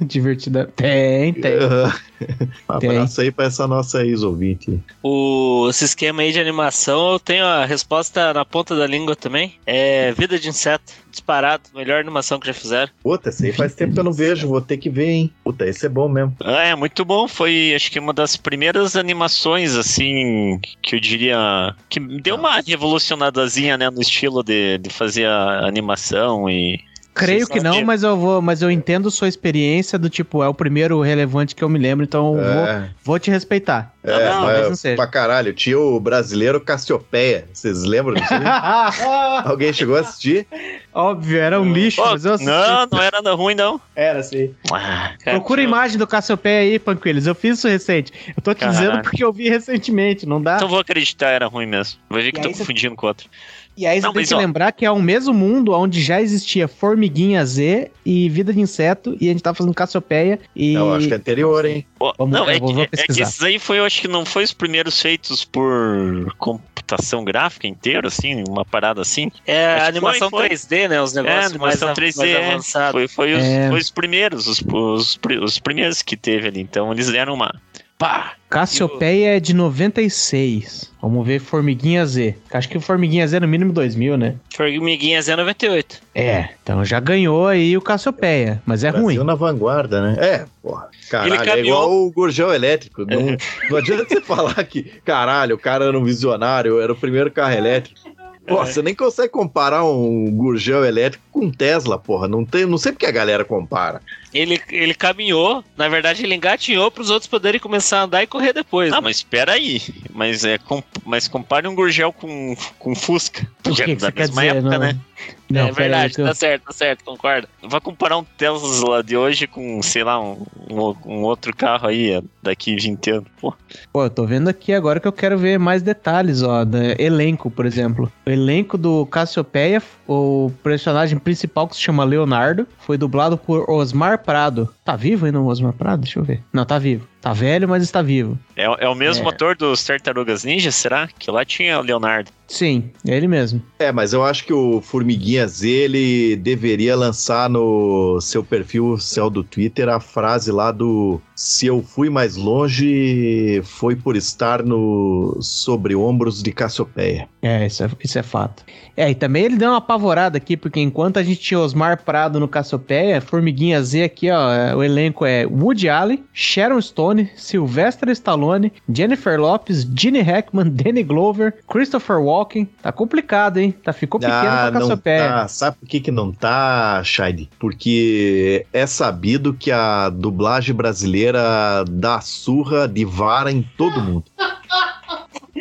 Divertida. 0.00 0.70
Tem, 0.76 1.32
tem. 1.32 1.52
Um 1.58 2.50
abraço 2.68 3.20
aí 3.20 3.30
pra 3.30 3.46
essa 3.46 3.66
nossa 3.66 4.04
ex-ouvinte. 4.04 4.80
O, 5.02 5.68
esse 5.70 5.84
esquema 5.84 6.22
aí 6.22 6.32
de 6.32 6.40
animação, 6.40 7.12
eu 7.12 7.20
tenho 7.20 7.44
a 7.44 7.64
resposta 7.64 8.32
na 8.32 8.44
ponta 8.44 8.76
da 8.76 8.86
língua 8.86 9.14
também. 9.16 9.54
É 9.66 10.12
Vida 10.12 10.38
de 10.38 10.48
Inseto. 10.48 10.92
Disparado. 11.10 11.62
Melhor 11.72 12.00
animação 12.00 12.40
que 12.40 12.46
já 12.48 12.54
fizeram. 12.54 12.90
Puta, 13.02 13.28
esse 13.28 13.46
aí 13.46 13.52
faz 13.52 13.74
tempo 13.74 13.94
que 13.94 14.00
eu 14.00 14.04
não 14.04 14.12
vejo. 14.12 14.48
Vou 14.48 14.60
ter 14.60 14.78
que 14.78 14.90
ver, 14.90 15.08
hein. 15.08 15.32
Puta, 15.44 15.64
esse 15.64 15.86
é 15.86 15.88
bom 15.88 16.08
mesmo. 16.08 16.36
Ah, 16.42 16.64
é 16.64 16.74
muito 16.74 17.04
bom. 17.04 17.28
Foi, 17.28 17.72
acho 17.74 17.90
que 17.90 18.00
uma 18.00 18.12
das 18.12 18.36
primeiras 18.36 18.96
animações, 18.96 19.76
assim, 19.76 20.58
que 20.82 20.96
eu 20.96 21.00
diria. 21.00 21.74
Que 21.88 22.00
deu 22.00 22.34
uma 22.34 22.60
revolucionadazinha, 22.60 23.78
né, 23.78 23.90
no 23.90 24.00
estilo 24.00 24.42
de, 24.42 24.78
de 24.78 24.90
fazer 24.90 25.26
a 25.26 25.66
animação 25.66 26.50
e 26.50 26.80
Creio 27.14 27.46
que 27.46 27.60
não, 27.60 27.84
mas 27.84 28.02
eu 28.02 28.16
vou, 28.16 28.42
mas 28.42 28.60
eu 28.60 28.68
entendo 28.68 29.08
sua 29.08 29.28
experiência 29.28 29.96
do 29.96 30.10
tipo, 30.10 30.42
é 30.42 30.48
o 30.48 30.54
primeiro 30.54 31.00
relevante 31.00 31.54
que 31.54 31.62
eu 31.62 31.68
me 31.68 31.78
lembro, 31.78 32.04
então 32.04 32.36
é. 32.40 32.42
vou, 32.42 32.88
vou 33.04 33.18
te 33.20 33.30
respeitar. 33.30 33.94
É, 34.02 34.28
não, 34.28 34.42
mas 34.42 34.68
não 34.68 34.76
seja. 34.76 34.96
pra 34.96 35.06
caralho, 35.06 35.54
tinha 35.54 35.78
o 35.78 35.98
brasileiro 35.98 36.60
Cassiopeia. 36.60 37.46
Vocês 37.52 37.84
lembram 37.84 38.14
disso? 38.14 38.34
Alguém 39.46 39.72
chegou 39.72 39.96
a 39.96 40.00
assistir? 40.00 40.46
Óbvio, 40.92 41.38
era 41.38 41.60
um 41.60 41.72
lixo, 41.72 42.02
oh, 42.02 42.10
mas 42.10 42.24
eu 42.24 42.34
assisti. 42.34 42.52
Não, 42.52 42.86
não 42.92 43.00
era 43.00 43.32
ruim, 43.32 43.54
não. 43.54 43.80
Era, 43.94 44.22
sim. 44.22 44.54
Ah, 44.70 45.12
Procura 45.24 45.60
a 45.60 45.64
imagem 45.64 45.96
do 45.96 46.06
Cassiopeia 46.06 46.60
aí, 46.60 46.78
Panquiles. 46.78 47.26
Eu 47.26 47.34
fiz 47.34 47.58
isso 47.58 47.68
recente. 47.68 48.12
Eu 48.36 48.42
tô 48.42 48.52
te 48.52 48.60
Caralho. 48.60 48.78
dizendo 48.78 49.02
porque 49.02 49.24
eu 49.24 49.32
vi 49.32 49.48
recentemente, 49.48 50.26
não 50.26 50.42
dá? 50.42 50.56
Então 50.56 50.68
vou 50.68 50.80
acreditar, 50.80 51.28
era 51.28 51.46
ruim 51.46 51.66
mesmo. 51.66 51.98
Vou 52.10 52.20
ver 52.20 52.32
que 52.32 52.40
e 52.40 52.42
tô 52.42 52.50
confundindo 52.50 52.96
com 52.96 53.06
outro. 53.06 53.28
E 53.76 53.86
aí 53.86 54.00
você 54.00 54.12
tem 54.12 54.24
que 54.24 54.34
ó... 54.34 54.38
lembrar 54.38 54.72
que 54.72 54.84
é 54.84 54.90
o 54.90 55.00
mesmo 55.00 55.34
mundo 55.34 55.72
onde 55.72 56.02
já 56.02 56.20
existia 56.20 56.68
Formiguinha 56.68 57.44
Z 57.44 57.90
e 58.04 58.28
Vida 58.28 58.52
de 58.52 58.60
Inseto, 58.60 59.16
e 59.20 59.28
a 59.28 59.32
gente 59.32 59.42
tava 59.42 59.56
fazendo 59.56 59.74
Cassiopeia 59.74 60.38
e... 60.54 60.74
Eu 60.74 60.94
acho 60.94 61.08
que 61.08 61.14
é 61.14 61.16
anterior, 61.16 61.64
hein? 61.64 61.86
Vamos, 62.18 62.32
não, 62.32 62.48
é, 62.48 62.58
vou, 62.58 62.74
vou 62.74 62.82
é 62.84 62.86
que 62.86 63.22
esses 63.22 63.42
aí 63.42 63.58
foi, 63.58 63.78
eu 63.78 63.84
acho 63.84 64.00
que 64.00 64.08
não 64.08 64.24
foi 64.24 64.44
os 64.44 64.52
primeiros 64.52 65.00
feitos 65.00 65.44
por 65.44 66.34
computação 66.38 67.24
gráfica 67.24 67.66
inteiro, 67.66 68.06
assim, 68.06 68.44
uma 68.48 68.64
parada 68.64 69.00
assim. 69.00 69.30
É, 69.46 69.80
a 69.80 69.86
animação 69.86 70.30
foi, 70.30 70.50
3D, 70.50 70.88
né? 70.88 71.00
Os 71.00 71.14
negócios 71.14 71.42
é, 71.42 71.46
animação 71.46 71.88
mais, 71.88 71.98
3D, 71.98 72.46
mais. 72.46 72.72
Foi, 72.92 73.08
foi, 73.08 73.32
os, 73.34 73.42
é... 73.42 73.68
foi 73.70 73.80
os 73.80 73.90
primeiros, 73.90 74.46
os, 74.46 74.62
os, 74.70 75.18
os 75.42 75.58
primeiros 75.58 76.02
que 76.02 76.16
teve 76.16 76.48
ali. 76.48 76.60
Então 76.60 76.92
eles 76.92 77.08
deram 77.08 77.34
uma 77.34 77.54
Pá! 77.98 78.34
Cassiopeia 78.50 79.36
é 79.36 79.40
de 79.40 79.52
96. 79.52 80.92
Vamos 81.02 81.26
ver 81.26 81.40
Formiguinha 81.40 82.06
Z. 82.06 82.36
Acho 82.52 82.68
que 82.68 82.78
o 82.78 82.80
Formiguinha 82.80 83.26
Z 83.26 83.36
é 83.36 83.40
no 83.40 83.48
mínimo 83.48 83.72
2000, 83.72 84.16
né? 84.16 84.36
Formiguinha 84.54 85.20
Z 85.20 85.32
é 85.32 85.36
98. 85.36 86.00
É, 86.14 86.50
então 86.62 86.84
já 86.84 87.00
ganhou 87.00 87.48
aí 87.48 87.76
o 87.76 87.80
Cassiopeia, 87.80 88.62
mas 88.64 88.84
é 88.84 88.90
Brasil 88.90 89.06
ruim. 89.06 89.24
na 89.24 89.34
vanguarda, 89.34 90.00
né? 90.00 90.16
É, 90.18 90.46
porra. 90.62 90.88
Caralho, 91.10 91.50
é 91.50 91.60
igual 91.60 91.92
o 91.92 92.12
Gurgel 92.12 92.52
elétrico. 92.52 93.04
Não, 93.04 93.36
não 93.68 93.76
adianta 93.76 94.06
você 94.08 94.20
falar 94.20 94.62
que, 94.64 94.84
caralho, 95.04 95.56
o 95.56 95.58
cara 95.58 95.86
era 95.86 95.98
um 95.98 96.04
visionário, 96.04 96.80
era 96.80 96.92
o 96.92 96.96
primeiro 96.96 97.30
carro 97.30 97.54
elétrico. 97.54 98.00
Pô, 98.46 98.62
é. 98.62 98.66
você 98.66 98.82
nem 98.82 98.94
consegue 98.94 99.30
comparar 99.30 99.84
um 99.84 100.30
Gurgel 100.30 100.84
elétrico 100.84 101.24
com 101.32 101.46
um 101.46 101.50
Tesla, 101.50 101.98
porra. 101.98 102.28
Não, 102.28 102.44
tem, 102.44 102.66
não 102.66 102.78
sei 102.78 102.92
porque 102.92 103.06
a 103.06 103.10
galera 103.10 103.44
compara. 103.44 104.00
Ele, 104.34 104.60
ele 104.68 104.94
caminhou, 104.94 105.62
na 105.76 105.88
verdade 105.88 106.24
ele 106.24 106.34
engatinhou 106.34 106.90
para 106.90 107.02
os 107.02 107.10
outros 107.10 107.28
poderem 107.28 107.60
começar 107.60 108.00
a 108.00 108.02
andar 108.02 108.22
e 108.22 108.26
correr 108.26 108.52
depois. 108.52 108.92
Ah, 108.92 108.96
né? 108.96 109.02
mas 109.02 109.16
espera 109.18 109.52
aí. 109.52 109.80
Mas, 110.12 110.44
é, 110.44 110.58
com, 110.58 110.82
mas 111.04 111.28
compare 111.28 111.68
um 111.68 111.74
Gurgel 111.74 112.12
com, 112.12 112.56
com 112.78 112.94
Fusca. 112.96 113.46
Por 113.62 113.76
que, 113.76 113.82
é 113.82 113.86
que 113.86 113.94
da 113.96 114.10
mesma 114.10 114.42
dizer, 114.42 114.56
época, 114.56 114.70
não? 114.70 114.78
né? 114.78 115.00
Não, 115.48 115.68
é 115.68 115.72
verdade, 115.72 116.14
tá 116.14 116.34
certo, 116.34 116.64
tá 116.64 116.72
certo, 116.72 117.04
concordo. 117.04 117.46
Vai 117.62 117.80
comparar 117.80 118.16
um 118.16 118.24
Tesla 118.24 119.04
de 119.04 119.16
hoje 119.16 119.46
com, 119.46 119.80
sei 119.82 120.02
lá, 120.02 120.20
um, 120.20 120.44
um, 120.68 120.94
um 121.06 121.22
outro 121.22 121.54
carro 121.54 121.86
aí 121.86 122.20
daqui 122.42 122.74
20 122.74 123.10
anos. 123.10 123.28
Pô. 123.40 123.54
Pô, 123.92 124.04
eu 124.04 124.10
tô 124.10 124.26
vendo 124.26 124.48
aqui 124.48 124.72
agora 124.72 124.98
que 124.98 125.06
eu 125.06 125.12
quero 125.12 125.38
ver 125.38 125.58
mais 125.58 125.82
detalhes, 125.82 126.42
ó, 126.42 126.64
do 126.64 126.78
elenco, 126.98 127.50
por 127.50 127.66
exemplo. 127.66 128.10
O 128.26 128.30
elenco 128.30 128.76
do 128.76 129.06
Cassiopeia, 129.06 129.82
o 130.06 130.50
personagem 130.62 131.18
principal 131.18 131.68
que 131.68 131.76
se 131.76 131.82
chama 131.82 132.04
Leonardo, 132.04 132.66
foi 132.78 132.98
dublado 132.98 133.36
por 133.36 133.68
Osmar 133.70 134.18
Prado. 134.22 134.68
Tá 134.84 134.96
vivo 134.96 135.26
ainda 135.26 135.40
o 135.40 135.46
Osmar 135.46 135.72
Prado? 135.72 136.00
Deixa 136.00 136.18
eu 136.18 136.24
ver. 136.24 136.42
Não, 136.52 136.64
tá 136.64 136.78
vivo. 136.78 137.06
Tá 137.24 137.32
velho, 137.32 137.66
mas 137.66 137.82
está 137.82 138.02
vivo. 138.02 138.38
É, 138.54 138.64
é 138.84 138.86
o 138.86 138.94
mesmo 138.94 139.26
é. 139.26 139.32
ator 139.32 139.56
dos 139.56 139.82
Tartarugas 139.82 140.44
Ninja, 140.44 140.70
será? 140.70 141.08
Que 141.18 141.30
lá 141.30 141.42
tinha 141.42 141.78
o 141.78 141.82
Leonardo. 141.82 142.30
Sim, 142.46 142.90
é 143.06 143.16
ele 143.16 143.26
mesmo. 143.26 143.62
É, 143.78 143.90
mas 143.90 144.12
eu 144.12 144.22
acho 144.22 144.44
que 144.44 144.52
o 144.52 144.82
Formiguinha 144.82 145.46
Z, 145.46 145.66
ele 145.66 146.36
deveria 146.36 146.94
lançar 146.94 147.48
no 147.48 148.20
seu 148.20 148.44
perfil 148.44 148.98
céu 148.98 149.30
do 149.30 149.42
Twitter 149.42 149.88
a 149.88 149.98
frase 149.98 150.52
lá 150.52 150.70
do 150.70 151.18
se 151.34 151.66
eu 151.66 151.82
fui 151.82 152.08
mais 152.08 152.36
longe, 152.36 153.60
foi 153.64 153.96
por 153.96 154.16
estar 154.16 154.62
no 154.62 155.38
sobre 155.40 155.94
ombros 155.94 156.42
de 156.42 156.52
Cassiopeia. 156.52 157.28
É, 157.42 157.66
isso 157.66 157.82
é, 157.82 157.90
isso 158.02 158.18
é 158.18 158.22
fato. 158.22 158.64
É, 158.96 159.10
e 159.10 159.14
também 159.14 159.44
ele 159.44 159.56
deu 159.56 159.70
uma 159.70 159.78
apavorada 159.78 160.36
aqui, 160.36 160.56
porque 160.56 160.80
enquanto 160.80 161.18
a 161.18 161.22
gente 161.22 161.40
tinha 161.40 161.58
Osmar 161.58 162.04
Prado 162.04 162.38
no 162.38 162.46
Cassiopeia, 162.46 163.20
Formiguinha 163.20 163.82
Z 163.82 164.04
aqui, 164.04 164.30
ó, 164.30 164.52
é, 164.52 164.76
o 164.76 164.82
elenco 164.82 165.26
é 165.26 165.44
Woody 165.44 165.88
Allen, 165.88 166.22
Sharon 166.32 166.80
Stone, 166.80 167.13
Sylvester 167.36 168.08
Stallone, 168.10 168.72
Jennifer 168.92 169.38
Lopes, 169.38 169.86
Gene 169.94 170.20
Hackman, 170.20 170.70
Danny 170.74 171.02
Glover, 171.02 171.54
Christopher 171.68 172.18
Walken. 172.18 172.68
Tá 172.82 172.92
complicado, 172.92 173.58
hein? 173.58 173.74
Tá, 173.82 173.92
ficou 173.92 174.20
pequeno 174.20 174.38
ah, 174.38 174.68
pra 174.70 174.80
Cassiopeia. 174.80 175.28
Tá. 175.28 175.48
Sabe 175.48 175.76
por 175.78 175.88
que 175.88 176.00
que 176.00 176.10
não 176.10 176.32
tá, 176.32 177.02
Shide? 177.04 177.48
Porque 177.58 178.66
é 178.72 178.86
sabido 178.86 179.54
que 179.54 179.70
a 179.70 180.08
dublagem 180.08 180.74
brasileira 180.74 181.84
dá 181.88 182.20
surra 182.20 182.88
de 182.88 183.04
vara 183.04 183.50
em 183.50 183.62
todo 183.76 184.00
mundo. 184.00 184.24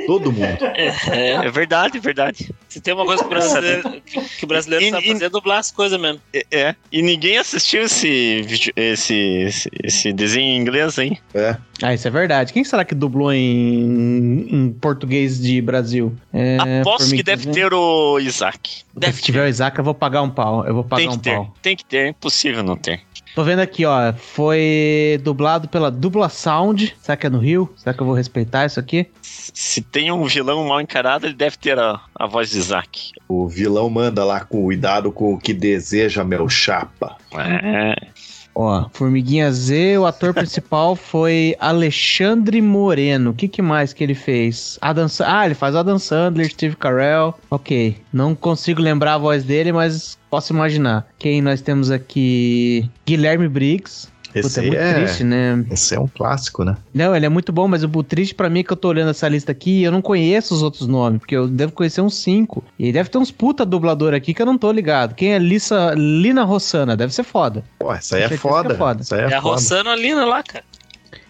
Todo 0.06 0.32
mundo. 0.32 0.44
É, 0.76 1.46
é, 1.46 1.52
verdade, 1.52 2.00
verdade. 2.00 2.50
Se 2.68 2.82
tem 2.82 2.94
uma 2.94 3.06
coisa 3.06 3.22
que 3.22 3.28
o 3.28 3.30
brasileiro, 3.30 4.02
que, 4.02 4.22
que 4.22 4.44
o 4.44 4.48
brasileiro 4.48 4.86
e, 4.86 4.89
sabe 4.89 5.08
fazer 5.08 5.26
é 5.26 5.30
dublar 5.30 5.60
as 5.60 5.72
coisas 5.72 6.00
mesmo. 6.00 6.20
É, 6.34 6.46
é, 6.52 6.76
e 6.92 7.02
ninguém 7.02 7.38
assistiu 7.38 7.84
esse, 7.84 8.72
esse, 8.76 9.13
esse, 9.16 9.70
esse 9.84 10.13
desenho 10.13 10.48
em 10.48 10.58
inglês, 10.58 10.98
hein? 10.98 11.18
É. 11.34 11.58
Ah, 11.82 11.94
isso 11.94 12.08
é 12.08 12.12
verdade. 12.12 12.54
Quem 12.54 12.63
será 12.63 12.84
que 12.84 12.96
dublou 12.96 13.32
em, 13.32 14.48
em 14.50 14.72
português 14.72 15.39
de 15.39 15.62
Brasil? 15.62 16.16
É, 16.34 16.58
Aposto 16.82 17.16
que 17.16 17.24
deve 17.24 17.48
né? 17.48 17.54
ter 17.54 17.74
o 17.74 18.20
Isaac. 18.20 18.84
Deve 18.96 19.18
Se 19.18 19.24
tiver 19.24 19.46
o 19.46 19.48
Isaac, 19.48 19.78
eu 19.78 19.84
vou 19.84 19.94
pagar 19.94 20.22
um 20.22 20.30
pau. 20.30 20.66
Eu 20.66 20.74
vou 20.74 20.84
pagar 20.84 21.10
um 21.10 21.18
ter, 21.18 21.36
pau. 21.36 21.54
Tem 21.62 21.76
que 21.76 21.86
ter, 21.86 21.98
é 21.98 22.08
impossível 22.10 22.63
não 22.63 22.76
ter. 22.76 23.02
Tô 23.36 23.43
vendo 23.43 23.60
aqui, 23.60 23.86
ó. 23.86 24.13
Foi 24.13 25.19
dublado 25.24 25.67
pela 25.67 25.89
Dubla 25.89 26.30
Sound. 26.30 26.96
Será 27.02 27.17
que 27.17 27.26
é 27.26 27.30
no 27.30 27.39
Rio? 27.39 27.72
Será 27.76 27.93
que 27.93 28.02
eu 28.02 28.06
vou 28.06 28.15
respeitar 28.15 28.65
isso 28.65 28.80
aqui? 28.80 29.08
Se 29.22 29.82
tem 29.82 30.12
um 30.12 30.24
vilão 30.26 30.67
mal 30.67 30.80
encarado, 30.80 31.26
ele 31.26 31.34
deve 31.34 31.58
ter 31.58 31.78
a, 31.80 32.00
a 32.15 32.28
voz 32.28 32.52
de 32.52 32.62
Zack. 32.62 33.12
O 33.28 33.48
vilão 33.48 33.89
manda 33.89 34.24
lá, 34.24 34.39
cuidado 34.41 35.12
com 35.12 35.34
o 35.34 35.39
que 35.39 35.54
deseja, 35.54 36.24
meu 36.24 36.48
chapa. 36.48 37.17
É. 37.36 37.96
Ó, 38.56 38.88
Formiguinha 38.92 39.52
Z, 39.52 39.98
o 39.98 40.06
ator 40.06 40.34
principal 40.36 40.96
foi 40.96 41.56
Alexandre 41.60 42.62
Moreno. 42.62 43.32
O 43.32 43.34
que, 43.34 43.48
que 43.48 43.62
mais 43.62 43.94
que 43.94 44.04
ele 44.04 44.16
fez? 44.16 44.78
Adam 44.82 45.08
ah, 45.26 45.46
ele 45.46 45.56
faz 45.56 45.76
Adam 45.76 45.98
Sandler, 45.98 46.50
Steve 46.50 46.76
Carell. 46.76 47.34
Ok, 47.50 47.98
não 48.12 48.36
consigo 48.36 48.82
lembrar 48.82 49.16
a 49.16 49.18
voz 49.18 49.44
dele, 49.44 49.72
mas 49.72 50.18
posso 50.30 50.54
imaginar. 50.54 51.08
Quem 51.18 51.42
nós 51.42 51.62
temos 51.62 51.89
aqui? 51.92 52.89
Guilherme 53.06 53.48
Briggs. 53.48 54.12
Puta, 54.34 54.48
Esse 54.48 54.60
é 54.60 54.63
muito 54.63 54.80
é, 54.80 54.93
triste, 54.93 55.24
né? 55.24 55.65
esse 55.69 55.96
é 55.96 56.00
um 56.00 56.08
clássico, 56.08 56.63
né? 56.63 56.76
Não, 56.93 57.15
ele 57.15 57.26
é 57.26 57.30
muito 57.30 57.52
bom, 57.52 57.67
mas 57.67 57.84
o 57.84 58.04
triste 58.04 58.34
pra 58.34 58.50
mim 58.50 58.62
é 58.62 58.63
que 58.63 58.72
eu 58.74 58.78
tô 58.78 58.89
olhando 58.89 59.12
essa 59.12 59.28
lista 59.28 59.52
aqui 59.52 59.82
e 59.82 59.84
eu 59.84 59.91
não 59.91 60.02
conheço 60.02 60.56
os 60.56 60.63
outros 60.63 60.88
nomes, 60.88 61.19
porque 61.19 61.36
eu 61.36 61.48
devo 61.48 61.72
conhecer 61.72 62.02
uns 62.02 62.15
cinco. 62.15 62.63
E 62.80 62.91
deve 62.91 63.10
ter 63.10 63.17
uns 63.19 63.32
puta 63.32 63.65
dublador 63.65 64.13
aqui 64.13 64.34
que 64.34 64.41
eu 64.41 64.46
não 64.46 64.58
tô 64.58 64.72
ligado. 64.72 65.13
Quem 65.13 65.34
é 65.34 65.38
Lisa, 65.39 65.93
Lina 65.96 66.43
Rossana? 66.43 66.98
Deve 66.98 67.13
ser 67.13 67.24
foda. 67.24 67.63
Pô, 67.78 67.93
essa 67.93 68.15
aí 68.15 68.24
é 68.24 68.30
foda. 68.30 68.74
é 68.74 68.78
foda. 68.78 69.02
Essa 69.02 69.15
aí 69.15 69.22
é, 69.22 69.24
É 69.26 69.28
a 69.36 69.41
foda. 69.41 69.56
Rossana 69.56 69.96
Lina 69.96 70.26
lá, 70.26 70.41
cara. 70.41 70.63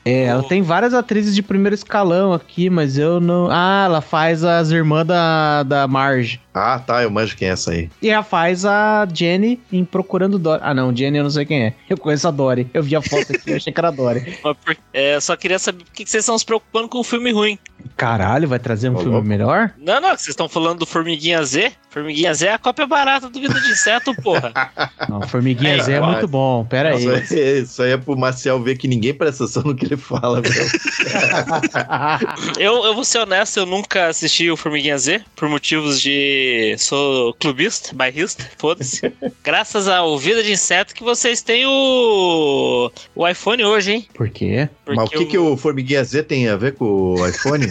É, 0.05 0.25
ela 0.25 0.43
tem 0.43 0.61
várias 0.61 0.93
atrizes 0.93 1.33
de 1.33 1.41
primeiro 1.41 1.73
escalão 1.73 2.33
aqui, 2.33 2.69
mas 2.69 2.97
eu 2.97 3.21
não. 3.21 3.47
Ah, 3.49 3.83
ela 3.85 4.01
faz 4.01 4.43
as 4.43 4.69
irmãs 4.69 5.05
da, 5.05 5.63
da 5.63 5.87
Marge. 5.87 6.41
Ah, 6.53 6.79
tá, 6.79 7.01
eu 7.01 7.09
manjo 7.09 7.35
quem 7.35 7.47
é 7.47 7.51
essa 7.51 7.71
aí. 7.71 7.89
E 8.01 8.09
ela 8.09 8.23
faz 8.23 8.63
a 8.65 9.07
Jenny 9.11 9.59
em 9.71 9.83
Procurando 9.83 10.37
Dory. 10.37 10.61
Ah, 10.63 10.73
não, 10.73 10.95
Jenny 10.95 11.17
eu 11.17 11.23
não 11.23 11.31
sei 11.31 11.45
quem 11.45 11.63
é. 11.65 11.73
Eu 11.89 11.97
conheço 11.97 12.27
a 12.27 12.31
Dory. 12.31 12.67
Eu 12.73 12.83
vi 12.83 12.95
a 12.95 13.01
foto 13.01 13.33
aqui, 13.33 13.51
eu 13.51 13.55
achei 13.57 13.73
que 13.73 13.79
era 13.79 13.87
a 13.87 13.91
Dory. 13.91 14.37
Mas 14.43 14.77
é, 14.93 15.19
só 15.19 15.35
queria 15.35 15.57
saber 15.57 15.83
por 15.83 15.91
que 15.93 16.05
vocês 16.05 16.23
estão 16.23 16.37
se 16.37 16.45
preocupando 16.45 16.87
com 16.87 16.99
um 16.99 17.03
filme 17.03 17.31
ruim. 17.31 17.57
Caralho, 17.97 18.47
vai 18.47 18.59
trazer 18.59 18.89
um 18.89 18.95
Ô, 18.95 18.99
filme 18.99 19.21
melhor? 19.27 19.73
Não, 19.77 19.99
não, 19.99 20.09
vocês 20.09 20.29
estão 20.29 20.47
falando 20.47 20.79
do 20.79 20.85
Formiguinha 20.85 21.43
Z. 21.43 21.73
Formiguinha 21.89 22.33
Z 22.33 22.47
é 22.47 22.53
a 22.53 22.57
cópia 22.57 22.87
barata 22.87 23.29
do 23.29 23.39
Vida 23.39 23.59
de 23.59 23.69
Inseto, 23.69 24.15
porra. 24.21 24.51
Não, 25.07 25.21
Formiguinha 25.27 25.75
É, 25.75 25.83
Zé 25.83 25.93
é 25.93 25.99
vai. 25.99 26.11
muito 26.11 26.27
bom. 26.27 26.65
Pera 26.65 26.95
aí. 26.95 27.05
Isso 27.05 27.33
aí, 27.33 27.59
isso 27.61 27.83
aí 27.83 27.91
é 27.91 27.97
pro 27.97 28.17
Marcel 28.17 28.61
ver 28.63 28.77
que 28.77 28.87
ninguém 28.87 29.13
presta 29.13 29.43
atenção 29.43 29.63
no 29.63 29.75
que 29.75 29.85
ele 29.85 29.97
fala, 29.97 30.41
meu. 30.41 30.51
Eu, 32.57 32.83
eu 32.85 32.95
vou 32.95 33.03
ser 33.03 33.19
honesto, 33.19 33.57
eu 33.57 33.65
nunca 33.65 34.07
assisti 34.07 34.49
o 34.49 34.57
Formiguinha 34.57 34.97
Z 34.97 35.23
por 35.35 35.47
motivos 35.49 36.01
de. 36.01 36.42
Sou 36.77 37.33
clubista, 37.35 37.93
bairrista, 37.93 38.49
foda-se. 38.57 39.01
Graças 39.43 39.87
ao 39.87 40.17
Vida 40.17 40.43
de 40.43 40.51
Inseto 40.51 40.93
que 40.93 41.03
vocês 41.03 41.41
têm 41.41 41.65
o. 41.65 42.91
o 43.15 43.27
iPhone 43.27 43.63
hoje, 43.63 43.91
hein? 43.91 44.07
Por 44.13 44.29
quê? 44.29 44.69
Mas 44.85 45.09
o 45.09 45.11
que, 45.11 45.25
que 45.25 45.37
o 45.37 45.57
Formiguinha 45.57 46.03
Z 46.03 46.23
tem 46.23 46.47
a 46.47 46.55
ver 46.55 46.75
com 46.75 47.15
o 47.15 47.27
iPhone? 47.27 47.67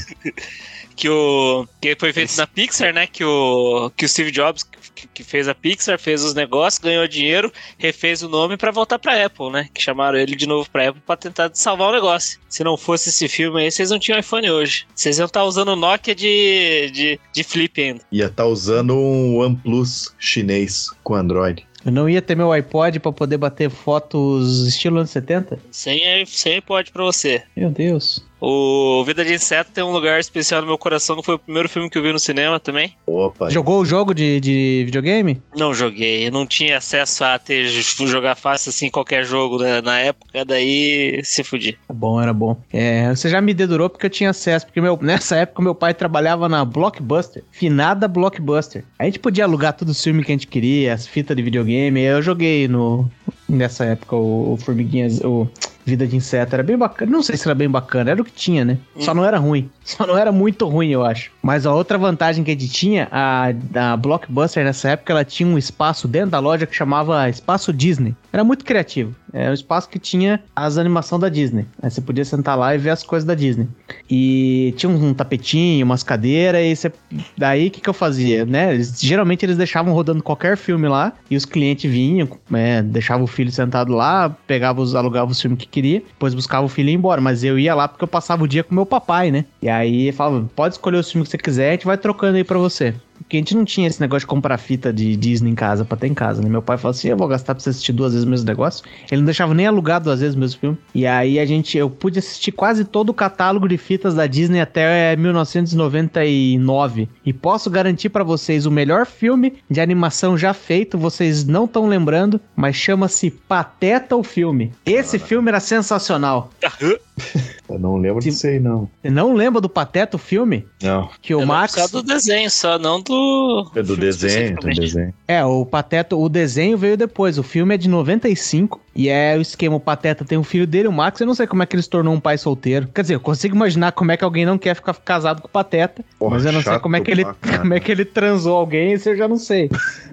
que 0.96 1.08
o 1.08 1.66
que 1.80 1.96
foi 1.98 2.12
feito 2.12 2.36
na 2.36 2.46
Pixar, 2.46 2.92
né? 2.92 3.06
Que 3.06 3.24
o 3.24 3.90
que 3.96 4.04
o 4.04 4.08
Steve 4.08 4.30
Jobs 4.30 4.64
que, 5.02 5.08
que 5.08 5.24
fez 5.24 5.48
a 5.48 5.54
Pixar, 5.54 5.98
fez 5.98 6.22
os 6.22 6.34
negócios, 6.34 6.80
ganhou 6.80 7.06
dinheiro, 7.08 7.52
refez 7.78 8.22
o 8.22 8.28
nome 8.28 8.56
pra 8.56 8.70
voltar 8.70 8.98
pra 8.98 9.24
Apple, 9.24 9.50
né? 9.50 9.68
Que 9.72 9.82
chamaram 9.82 10.18
ele 10.18 10.36
de 10.36 10.46
novo 10.46 10.68
pra 10.70 10.88
Apple 10.88 11.02
pra 11.04 11.16
tentar 11.16 11.50
salvar 11.54 11.90
o 11.90 11.92
negócio. 11.92 12.40
Se 12.48 12.62
não 12.62 12.76
fosse 12.76 13.08
esse 13.08 13.28
filme 13.28 13.62
aí, 13.62 13.70
vocês 13.70 13.90
não 13.90 13.98
tinham 13.98 14.18
iPhone 14.18 14.50
hoje. 14.50 14.86
Vocês 14.94 15.18
iam 15.18 15.26
estar 15.26 15.44
usando 15.44 15.70
o 15.70 15.76
Nokia 15.76 16.14
de, 16.14 16.90
de, 16.92 17.20
de 17.32 17.44
flip 17.44 17.80
ainda. 17.80 18.00
Ia 18.12 18.26
estar 18.26 18.46
usando 18.46 18.94
um 18.94 19.38
OnePlus 19.38 20.14
chinês 20.18 20.88
com 21.02 21.14
Android. 21.14 21.66
Eu 21.84 21.90
não 21.90 22.08
ia 22.08 22.22
ter 22.22 22.36
meu 22.36 22.52
iPod 22.52 23.00
pra 23.00 23.12
poder 23.12 23.38
bater 23.38 23.68
fotos 23.68 24.66
estilo 24.68 24.98
anos 24.98 25.10
70? 25.10 25.58
Sem, 25.70 26.24
sem 26.26 26.56
iPod 26.56 26.92
pra 26.92 27.02
você. 27.02 27.42
Meu 27.56 27.70
Deus. 27.70 28.24
O 28.44 29.04
Vida 29.04 29.24
de 29.24 29.34
Inseto 29.34 29.70
tem 29.70 29.84
um 29.84 29.92
lugar 29.92 30.18
especial 30.18 30.62
no 30.62 30.66
meu 30.66 30.76
coração, 30.76 31.14
que 31.14 31.22
foi 31.22 31.36
o 31.36 31.38
primeiro 31.38 31.68
filme 31.68 31.88
que 31.88 31.96
eu 31.96 32.02
vi 32.02 32.12
no 32.12 32.18
cinema 32.18 32.58
também. 32.58 32.92
Opa, 33.06 33.48
Jogou 33.48 33.80
o 33.80 33.84
jogo 33.84 34.12
de, 34.12 34.40
de 34.40 34.82
videogame? 34.84 35.40
Não 35.54 35.72
joguei, 35.72 36.26
eu 36.26 36.32
não 36.32 36.44
tinha 36.44 36.78
acesso 36.78 37.22
a 37.22 37.38
ter 37.38 37.68
jogar 37.68 38.34
fácil 38.34 38.70
assim 38.70 38.90
qualquer 38.90 39.24
jogo 39.24 39.58
né, 39.58 39.80
na 39.80 39.96
época, 40.00 40.44
daí 40.44 41.20
se 41.22 41.44
fudi. 41.44 41.78
Era 41.88 41.96
bom, 41.96 42.20
era 42.20 42.32
bom. 42.32 42.60
É, 42.72 43.10
você 43.10 43.28
já 43.28 43.40
me 43.40 43.54
dedurou 43.54 43.88
porque 43.88 44.06
eu 44.06 44.10
tinha 44.10 44.30
acesso, 44.30 44.66
porque 44.66 44.80
meu, 44.80 44.98
nessa 45.00 45.36
época 45.36 45.62
meu 45.62 45.74
pai 45.74 45.94
trabalhava 45.94 46.48
na 46.48 46.64
Blockbuster, 46.64 47.44
finada 47.52 48.08
Blockbuster. 48.08 48.84
A 48.98 49.04
gente 49.04 49.20
podia 49.20 49.44
alugar 49.44 49.74
todos 49.74 49.96
os 49.96 50.02
filmes 50.02 50.26
que 50.26 50.32
a 50.32 50.34
gente 50.34 50.48
queria, 50.48 50.94
as 50.94 51.06
fitas 51.06 51.36
de 51.36 51.44
videogame. 51.44 52.00
Eu 52.00 52.20
joguei 52.20 52.66
no 52.66 53.08
nessa 53.54 53.84
época 53.84 54.16
o, 54.16 54.54
o 54.54 54.56
Formiguinhas, 54.56 55.20
o 55.20 55.48
Vida 55.84 56.06
de 56.06 56.16
Inseto 56.16 56.54
era 56.54 56.62
bem 56.62 56.78
bacana. 56.78 57.10
Não 57.10 57.22
sei 57.22 57.36
se 57.36 57.46
era 57.46 57.54
bem 57.54 57.68
bacana, 57.68 58.12
era 58.12 58.22
o 58.22 58.24
que 58.24 58.30
tinha, 58.30 58.64
né? 58.64 58.78
Só 58.98 59.12
não 59.12 59.24
era 59.24 59.38
ruim. 59.38 59.68
Só 59.84 60.06
não 60.06 60.16
era 60.16 60.30
muito 60.30 60.68
ruim, 60.68 60.90
eu 60.90 61.04
acho. 61.04 61.32
Mas 61.42 61.66
a 61.66 61.74
outra 61.74 61.98
vantagem 61.98 62.44
que 62.44 62.52
a 62.52 62.54
gente 62.54 62.68
tinha, 62.68 63.08
a, 63.10 63.48
a 63.74 63.96
Blockbuster 63.96 64.64
nessa 64.64 64.90
época, 64.90 65.12
ela 65.12 65.24
tinha 65.24 65.48
um 65.48 65.58
espaço 65.58 66.06
dentro 66.06 66.30
da 66.30 66.38
loja 66.38 66.66
que 66.66 66.74
chamava 66.74 67.28
Espaço 67.28 67.72
Disney. 67.72 68.14
Era 68.32 68.44
muito 68.44 68.64
criativo. 68.64 69.14
Era 69.32 69.50
um 69.50 69.54
espaço 69.54 69.88
que 69.88 69.98
tinha 69.98 70.42
as 70.54 70.76
animações 70.76 71.20
da 71.20 71.28
Disney. 71.28 71.64
Aí 71.82 71.90
você 71.90 72.00
podia 72.00 72.24
sentar 72.24 72.56
lá 72.58 72.74
e 72.74 72.78
ver 72.78 72.90
as 72.90 73.02
coisas 73.02 73.26
da 73.26 73.34
Disney. 73.34 73.66
E 74.10 74.74
tinha 74.76 74.90
um 74.90 75.14
tapetinho, 75.14 75.84
umas 75.86 76.02
cadeiras, 76.02 76.60
e 76.62 76.76
você... 76.76 76.92
daí 77.36 77.68
o 77.68 77.70
que, 77.70 77.80
que 77.80 77.88
eu 77.88 77.94
fazia, 77.94 78.44
né? 78.44 78.74
Eles- 78.74 79.00
geralmente 79.00 79.44
eles 79.44 79.56
deixavam 79.56 79.92
rodando 79.94 80.22
qualquer 80.22 80.56
filme 80.56 80.86
lá, 80.88 81.12
e 81.30 81.36
os 81.36 81.44
clientes 81.44 81.90
vinham, 81.90 82.28
né? 82.50 82.82
deixavam 82.82 83.24
o 83.24 83.26
filho 83.26 83.50
sentado 83.50 83.92
lá, 83.92 84.28
pegava 84.46 84.80
os, 84.80 84.94
alugava 84.94 85.30
os 85.30 85.40
filmes 85.40 85.58
que 85.58 85.66
queria, 85.66 86.00
depois 86.00 86.34
buscava 86.34 86.66
o 86.66 86.68
filho 86.68 86.88
e 86.88 86.92
ia 86.92 86.96
embora. 86.96 87.20
Mas 87.20 87.42
eu 87.42 87.58
ia 87.58 87.74
lá 87.74 87.88
porque 87.88 88.04
eu 88.04 88.08
passava 88.08 88.44
o 88.44 88.48
dia 88.48 88.62
com 88.62 88.74
meu 88.74 88.84
papai, 88.86 89.30
né? 89.30 89.44
E 89.60 89.68
aí 89.68 90.12
falava, 90.12 90.48
pode 90.54 90.74
escolher 90.74 90.98
os 90.98 91.10
filmes 91.10 91.28
que 91.28 91.32
você 91.32 91.38
quiser, 91.38 91.68
a 91.68 91.72
gente 91.72 91.86
vai 91.86 91.96
trocando 91.96 92.36
aí 92.36 92.44
pra 92.44 92.58
você. 92.58 92.94
Porque 93.22 93.36
a 93.36 93.40
gente 93.40 93.54
não 93.54 93.64
tinha 93.64 93.86
esse 93.86 94.00
negócio 94.00 94.20
de 94.20 94.26
comprar 94.26 94.58
fita 94.58 94.92
de 94.92 95.16
Disney 95.16 95.50
em 95.50 95.54
casa 95.54 95.84
pra 95.84 95.96
ter 95.96 96.06
em 96.06 96.14
casa, 96.14 96.42
né? 96.42 96.48
Meu 96.48 96.62
pai 96.62 96.76
falou 96.76 96.90
assim: 96.90 97.08
eu 97.08 97.16
vou 97.16 97.28
gastar 97.28 97.54
pra 97.54 97.62
você 97.62 97.70
assistir 97.70 97.92
duas 97.92 98.12
vezes 98.12 98.26
o 98.26 98.30
mesmo 98.30 98.46
negócio. 98.46 98.84
Ele 99.10 99.20
não 99.20 99.26
deixava 99.26 99.54
nem 99.54 99.66
alugar 99.66 100.00
duas 100.00 100.20
vezes 100.20 100.34
o 100.34 100.38
mesmo 100.38 100.60
filme. 100.60 100.78
E 100.94 101.06
aí 101.06 101.38
a 101.38 101.46
gente, 101.46 101.76
eu 101.76 101.88
pude 101.88 102.18
assistir 102.18 102.52
quase 102.52 102.84
todo 102.84 103.10
o 103.10 103.14
catálogo 103.14 103.68
de 103.68 103.76
fitas 103.76 104.14
da 104.14 104.26
Disney 104.26 104.60
até 104.60 105.16
1999. 105.16 107.08
E 107.24 107.32
posso 107.32 107.70
garantir 107.70 108.08
pra 108.08 108.24
vocês 108.24 108.66
o 108.66 108.70
melhor 108.70 109.06
filme 109.06 109.54
de 109.70 109.80
animação 109.80 110.36
já 110.36 110.52
feito, 110.52 110.98
vocês 110.98 111.44
não 111.44 111.64
estão 111.64 111.86
lembrando, 111.86 112.40
mas 112.56 112.76
chama-se 112.76 113.30
Pateta 113.30 114.16
o 114.16 114.22
filme. 114.22 114.72
Esse 114.84 115.18
filme 115.18 115.48
era 115.48 115.60
sensacional. 115.60 116.50
eu 117.72 117.78
não 117.78 117.96
lembro 117.96 118.20
Se- 118.22 118.30
disso 118.30 118.46
aí, 118.46 118.58
não. 118.60 118.88
Você 119.02 119.10
não 119.10 119.34
lembra 119.34 119.60
do 119.60 119.68
Pateta 119.68 120.16
o 120.16 120.18
filme? 120.18 120.66
Não. 120.82 121.08
Que 121.20 121.34
o 121.34 121.40
Eu 121.40 121.46
Max. 121.46 121.72
só 121.72 121.86
do 121.88 122.02
desenho, 122.02 122.50
só 122.50 122.78
não 122.78 123.00
do. 123.00 123.70
É 123.74 123.82
do 123.82 123.96
desenho, 123.96 124.56
do 124.56 124.68
desenho. 124.68 125.12
É, 125.26 125.44
o 125.44 125.64
Pateta, 125.66 126.16
o 126.16 126.28
desenho 126.28 126.76
veio 126.78 126.96
depois. 126.96 127.38
O 127.38 127.42
filme 127.42 127.74
é 127.74 127.78
de 127.78 127.88
95 127.88 128.80
e 128.94 129.08
é 129.08 129.36
o 129.36 129.40
esquema: 129.40 129.76
o 129.76 129.80
Pateta 129.80 130.24
tem 130.24 130.38
um 130.38 130.44
filho 130.44 130.66
dele, 130.66 130.88
o 130.88 130.92
Max. 130.92 131.20
Eu 131.20 131.26
não 131.26 131.34
sei 131.34 131.46
como 131.46 131.62
é 131.62 131.66
que 131.66 131.74
ele 131.74 131.82
se 131.82 131.90
tornou 131.90 132.12
um 132.14 132.20
pai 132.20 132.38
solteiro. 132.38 132.88
Quer 132.94 133.02
dizer, 133.02 133.14
eu 133.14 133.20
consigo 133.20 133.54
imaginar 133.56 133.92
como 133.92 134.12
é 134.12 134.16
que 134.16 134.24
alguém 134.24 134.44
não 134.46 134.58
quer 134.58 134.74
ficar 134.74 134.94
casado 134.94 135.40
com 135.40 135.48
o 135.48 135.50
Pateta, 135.50 136.04
Porra, 136.18 136.36
mas 136.36 136.44
eu 136.46 136.52
não 136.52 136.62
sei 136.62 136.78
como 136.78 136.96
é 136.96 137.00
que 137.00 137.10
ele, 137.10 137.24
como 137.60 137.74
é 137.74 137.80
que 137.80 137.90
ele 137.92 138.04
transou 138.04 138.56
alguém. 138.56 138.92
Isso 138.92 139.08
eu 139.08 139.16
já 139.16 139.26
não 139.28 139.36
sei. 139.38 139.70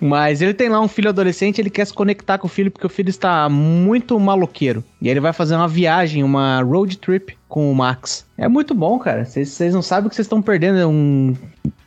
Mas 0.00 0.42
ele 0.42 0.54
tem 0.54 0.68
lá 0.68 0.80
um 0.80 0.88
filho 0.88 1.08
adolescente, 1.08 1.60
ele 1.60 1.70
quer 1.70 1.86
se 1.86 1.92
conectar 1.94 2.38
com 2.38 2.46
o 2.46 2.50
filho 2.50 2.70
porque 2.70 2.86
o 2.86 2.90
filho 2.90 3.08
está 3.08 3.48
muito 3.48 4.18
maloqueiro. 4.18 4.84
E 5.00 5.06
aí 5.06 5.12
ele 5.12 5.20
vai 5.20 5.32
fazer 5.32 5.54
uma 5.56 5.68
viagem, 5.68 6.22
uma 6.22 6.60
road 6.70 6.96
trip 6.98 7.36
com 7.48 7.70
o 7.70 7.74
Max. 7.74 8.26
É 8.38 8.46
muito 8.48 8.74
bom, 8.74 8.98
cara. 8.98 9.24
Vocês 9.24 9.48
vocês 9.48 9.74
não 9.74 9.82
sabem 9.82 10.06
o 10.06 10.08
que 10.10 10.14
vocês 10.14 10.26
estão 10.26 10.40
perdendo. 10.40 10.78
É 10.78 10.86
um 10.86 11.34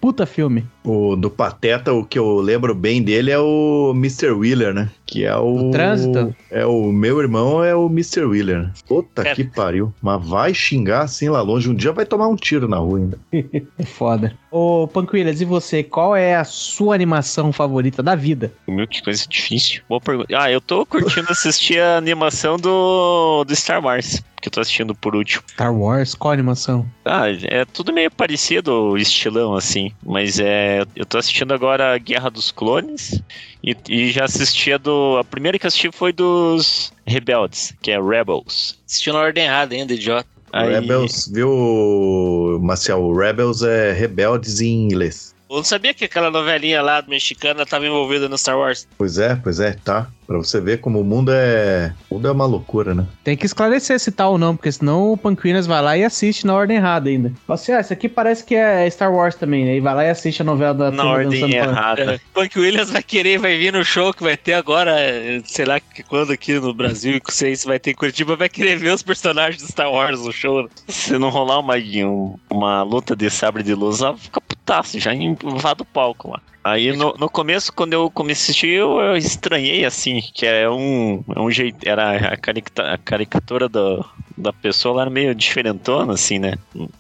puta 0.02 0.26
filme. 0.26 0.66
O 0.84 1.16
do 1.16 1.30
Pateta, 1.30 1.94
o 1.94 2.04
que 2.06 2.20
eu 2.20 2.38
lembro 2.42 2.76
bem 2.76 3.02
dele 3.02 3.32
é 3.32 3.40
o 3.40 3.94
Mr. 3.96 4.32
Wheeler, 4.32 4.74
né? 4.74 4.90
Que 5.06 5.24
é 5.26 5.36
o. 5.38 5.70
O 5.70 5.72
trânsito? 5.72 6.36
É 6.52 6.66
o 6.66 6.92
meu 6.92 7.20
irmão, 7.22 7.64
é 7.64 7.74
o 7.76 7.88
Mr. 7.88 8.26
Wheeler. 8.26 8.70
Puta 8.88 9.22
É. 9.28 9.34
que 9.34 9.44
pariu. 9.46 9.94
Mas 10.02 10.28
vai 10.28 10.54
xingar 10.54 11.04
assim 11.04 11.30
lá 11.30 11.42
longe. 11.42 11.70
Um 11.70 11.74
dia 11.76 11.92
vai 11.94 12.06
tomar 12.06 12.28
um 12.28 12.36
tiro 12.36 12.68
na 12.68 12.78
rua 12.78 13.00
ainda. 13.00 13.18
É 13.80 13.84
foda. 13.86 14.34
Ô, 14.56 14.88
Panquilhas, 14.88 15.42
e 15.42 15.46
você? 15.46 15.82
Qual 15.82 16.16
é 16.16 16.36
a 16.36 16.44
sua 16.44 16.94
animação 16.94 17.52
favorita 17.52 18.04
da 18.04 18.14
vida? 18.14 18.54
Meu, 18.68 18.88
que 18.88 19.02
coisa 19.02 19.26
difícil. 19.28 19.82
Boa 19.90 20.00
pergunta. 20.00 20.28
Ah, 20.38 20.52
eu 20.52 20.62
tô 20.62 20.86
curtindo 20.86 21.32
assistir 21.32 21.80
a 21.80 21.98
animação 21.98 22.58
do, 22.58 23.44
do 23.46 23.56
Star 23.56 23.84
Wars, 23.84 24.24
que 24.40 24.50
eu 24.50 24.52
tô 24.52 24.62
assistindo 24.62 24.94
por 24.94 25.16
último. 25.16 25.42
Star 25.50 25.74
Wars? 25.74 26.14
Qual 26.14 26.32
animação? 26.32 26.86
Ah, 27.04 27.24
é 27.46 27.66
tudo 27.66 27.92
meio 27.92 28.12
parecido, 28.12 28.92
o 28.92 28.96
estilão, 28.96 29.56
assim. 29.56 29.92
Mas 30.06 30.40
é. 30.40 30.86
Eu 30.96 31.08
tô 31.08 31.18
assistindo 31.18 31.52
agora 31.52 31.96
a 31.96 31.98
Guerra 31.98 32.30
dos 32.30 32.52
Clones. 32.52 33.24
E, 33.64 33.76
e 33.90 34.12
já 34.12 34.26
assisti 34.26 34.72
a 34.72 34.78
do. 34.78 35.18
A 35.18 35.24
primeira 35.24 35.58
que 35.58 35.66
assisti 35.66 35.90
foi 35.92 36.14
dos 36.14 36.94
Rebeldes, 37.08 37.74
que 37.82 37.90
é 37.90 38.00
Rebels. 38.00 38.78
Assistiu 38.86 39.14
na 39.14 39.20
ordem 39.20 39.46
errada 39.46 39.74
ainda, 39.74 39.94
idiota. 39.94 40.33
Aí- 40.54 40.70
Rebels, 40.76 41.28
viu, 41.34 42.60
Marcel? 42.62 43.02
O 43.02 43.18
Rebels 43.18 43.64
é 43.64 43.92
rebeldes 43.92 44.62
em 44.62 44.84
inglês. 44.86 45.33
Eu 45.54 45.58
não 45.58 45.64
sabia 45.64 45.94
que 45.94 46.06
aquela 46.06 46.32
novelinha 46.32 46.82
lá 46.82 47.04
mexicana 47.08 47.66
tava 47.66 47.86
envolvida 47.86 48.28
no 48.28 48.38
Star 48.38 48.58
Wars. 48.58 48.88
Pois 48.98 49.18
é, 49.20 49.36
pois 49.36 49.60
é, 49.60 49.74
tá. 49.84 50.08
Pra 50.26 50.38
você 50.38 50.60
ver 50.62 50.80
como 50.80 51.02
o 51.02 51.04
mundo 51.04 51.32
é. 51.34 51.94
O 52.10 52.16
mundo 52.16 52.28
é 52.30 52.32
uma 52.32 52.46
loucura, 52.46 52.96
né? 52.96 53.06
Tem 53.26 53.36
que 53.38 53.46
esclarecer 53.46 54.00
se 54.00 54.10
tá 54.12 54.28
ou 54.28 54.38
não, 54.38 54.56
porque 54.56 54.72
senão 54.72 55.12
o 55.12 55.18
Panquinas 55.18 55.68
vai 55.68 55.82
lá 55.82 55.98
e 55.98 56.04
assiste 56.04 56.48
na 56.48 56.56
ordem 56.56 56.78
errada 56.78 57.10
ainda. 57.10 57.32
Fala 57.46 57.56
assim, 57.60 57.72
ah, 57.74 57.82
isso 57.82 57.92
aqui 57.94 58.08
parece 58.10 58.44
que 58.46 58.56
é 58.56 58.90
Star 58.90 59.14
Wars 59.14 59.36
também, 59.36 59.66
né? 59.66 59.76
E 59.76 59.80
vai 59.82 59.94
lá 59.94 60.06
e 60.06 60.10
assiste 60.10 60.42
a 60.42 60.46
novela 60.46 60.74
da 60.74 60.92
Na 60.92 61.04
ordem 61.06 61.54
errada. 61.54 62.16
É, 62.16 62.20
Punk 62.34 62.58
Williams 62.58 62.90
vai 62.90 63.04
querer, 63.04 63.38
vai 63.38 63.58
vir 63.58 63.74
no 63.74 63.84
show 63.84 64.14
que 64.14 64.24
vai 64.24 64.38
ter 64.38 64.54
agora, 64.54 64.98
é, 65.00 65.42
sei 65.46 65.66
lá 65.66 65.80
que 65.80 66.02
quando 66.04 66.32
aqui 66.32 66.54
no 66.54 66.74
Brasil, 66.74 67.14
não 67.24 67.32
sei 67.34 67.56
se 67.56 67.68
vai 67.68 67.78
ter 67.78 67.92
em 67.92 67.96
Curitiba, 67.96 68.36
vai 68.38 68.48
querer 68.50 68.78
ver 68.78 68.94
os 68.94 69.04
personagens 69.04 69.62
do 69.62 69.68
Star 69.70 69.92
Wars 69.92 70.22
no 70.22 70.32
show. 70.32 70.64
né? 70.64 70.70
Se 70.88 71.18
não 71.20 71.30
rolar 71.30 71.60
uma, 71.60 71.76
um- 71.76 72.36
uma 72.50 72.82
luta 72.82 73.14
de 73.16 73.30
sabre 73.30 73.62
de 73.62 73.76
luz, 73.76 74.00
ela 74.02 74.18
fica 74.18 74.42
putaço, 74.64 75.00
já 75.00 75.14
invade 75.14 75.82
o 75.82 75.86
palco 75.86 76.32
lá. 76.32 76.42
Aí 76.64 76.96
no, 76.96 77.14
no 77.20 77.30
começo, 77.30 77.74
quando 77.74 77.92
eu 77.92 78.10
comecei 78.10 78.44
a 78.44 78.48
assistir, 78.52 78.68
eu, 78.70 78.98
eu 79.02 79.18
estranhei 79.18 79.84
assim, 79.84 80.22
que 80.34 80.46
é 80.46 80.70
um, 80.70 81.22
é 81.36 81.40
um 81.42 81.52
jeito. 81.52 81.78
Era 81.86 82.34
a, 82.34 82.38
carica- 82.38 82.94
a 82.94 82.98
caricatura 82.98 83.68
do, 83.68 84.06
da 84.38 84.54
pessoa, 84.54 84.94
ela 84.94 85.02
era 85.02 85.10
meio 85.12 85.36
diferentona, 85.36 86.14
assim, 86.14 86.40
né? 86.40 86.54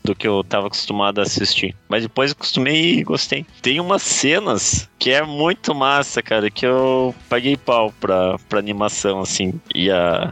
Do 0.03 0.13
que 0.13 0.27
eu 0.27 0.43
tava 0.43 0.67
acostumado 0.67 1.19
a 1.19 1.21
assistir. 1.23 1.73
Mas 1.87 2.03
depois 2.03 2.31
eu 2.31 2.35
acostumei 2.37 2.95
e 2.99 3.03
gostei. 3.03 3.45
Tem 3.61 3.79
umas 3.79 4.01
cenas 4.01 4.89
que 4.99 5.11
é 5.11 5.23
muito 5.23 5.73
massa, 5.73 6.21
cara, 6.21 6.51
que 6.51 6.65
eu 6.65 7.15
paguei 7.29 7.55
pau 7.55 7.93
pra, 8.01 8.37
pra 8.49 8.59
animação, 8.59 9.21
assim, 9.21 9.53
e 9.73 9.89
a. 9.89 10.29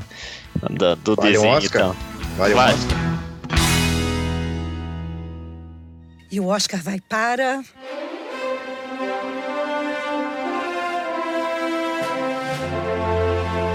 da- 0.71 0.95
do 0.95 1.15
Vale 1.15 1.29
um 1.29 1.31
desenho 1.31 1.53
e 1.53 1.57
Oscar? 1.57 1.81
tal. 1.83 1.95
Vale, 2.35 2.53
Vai. 2.53 2.73
Oscar. 2.73 3.20
E 6.31 6.39
o 6.39 6.47
Oscar 6.47 6.81
vai 6.81 6.97
para. 7.01 7.61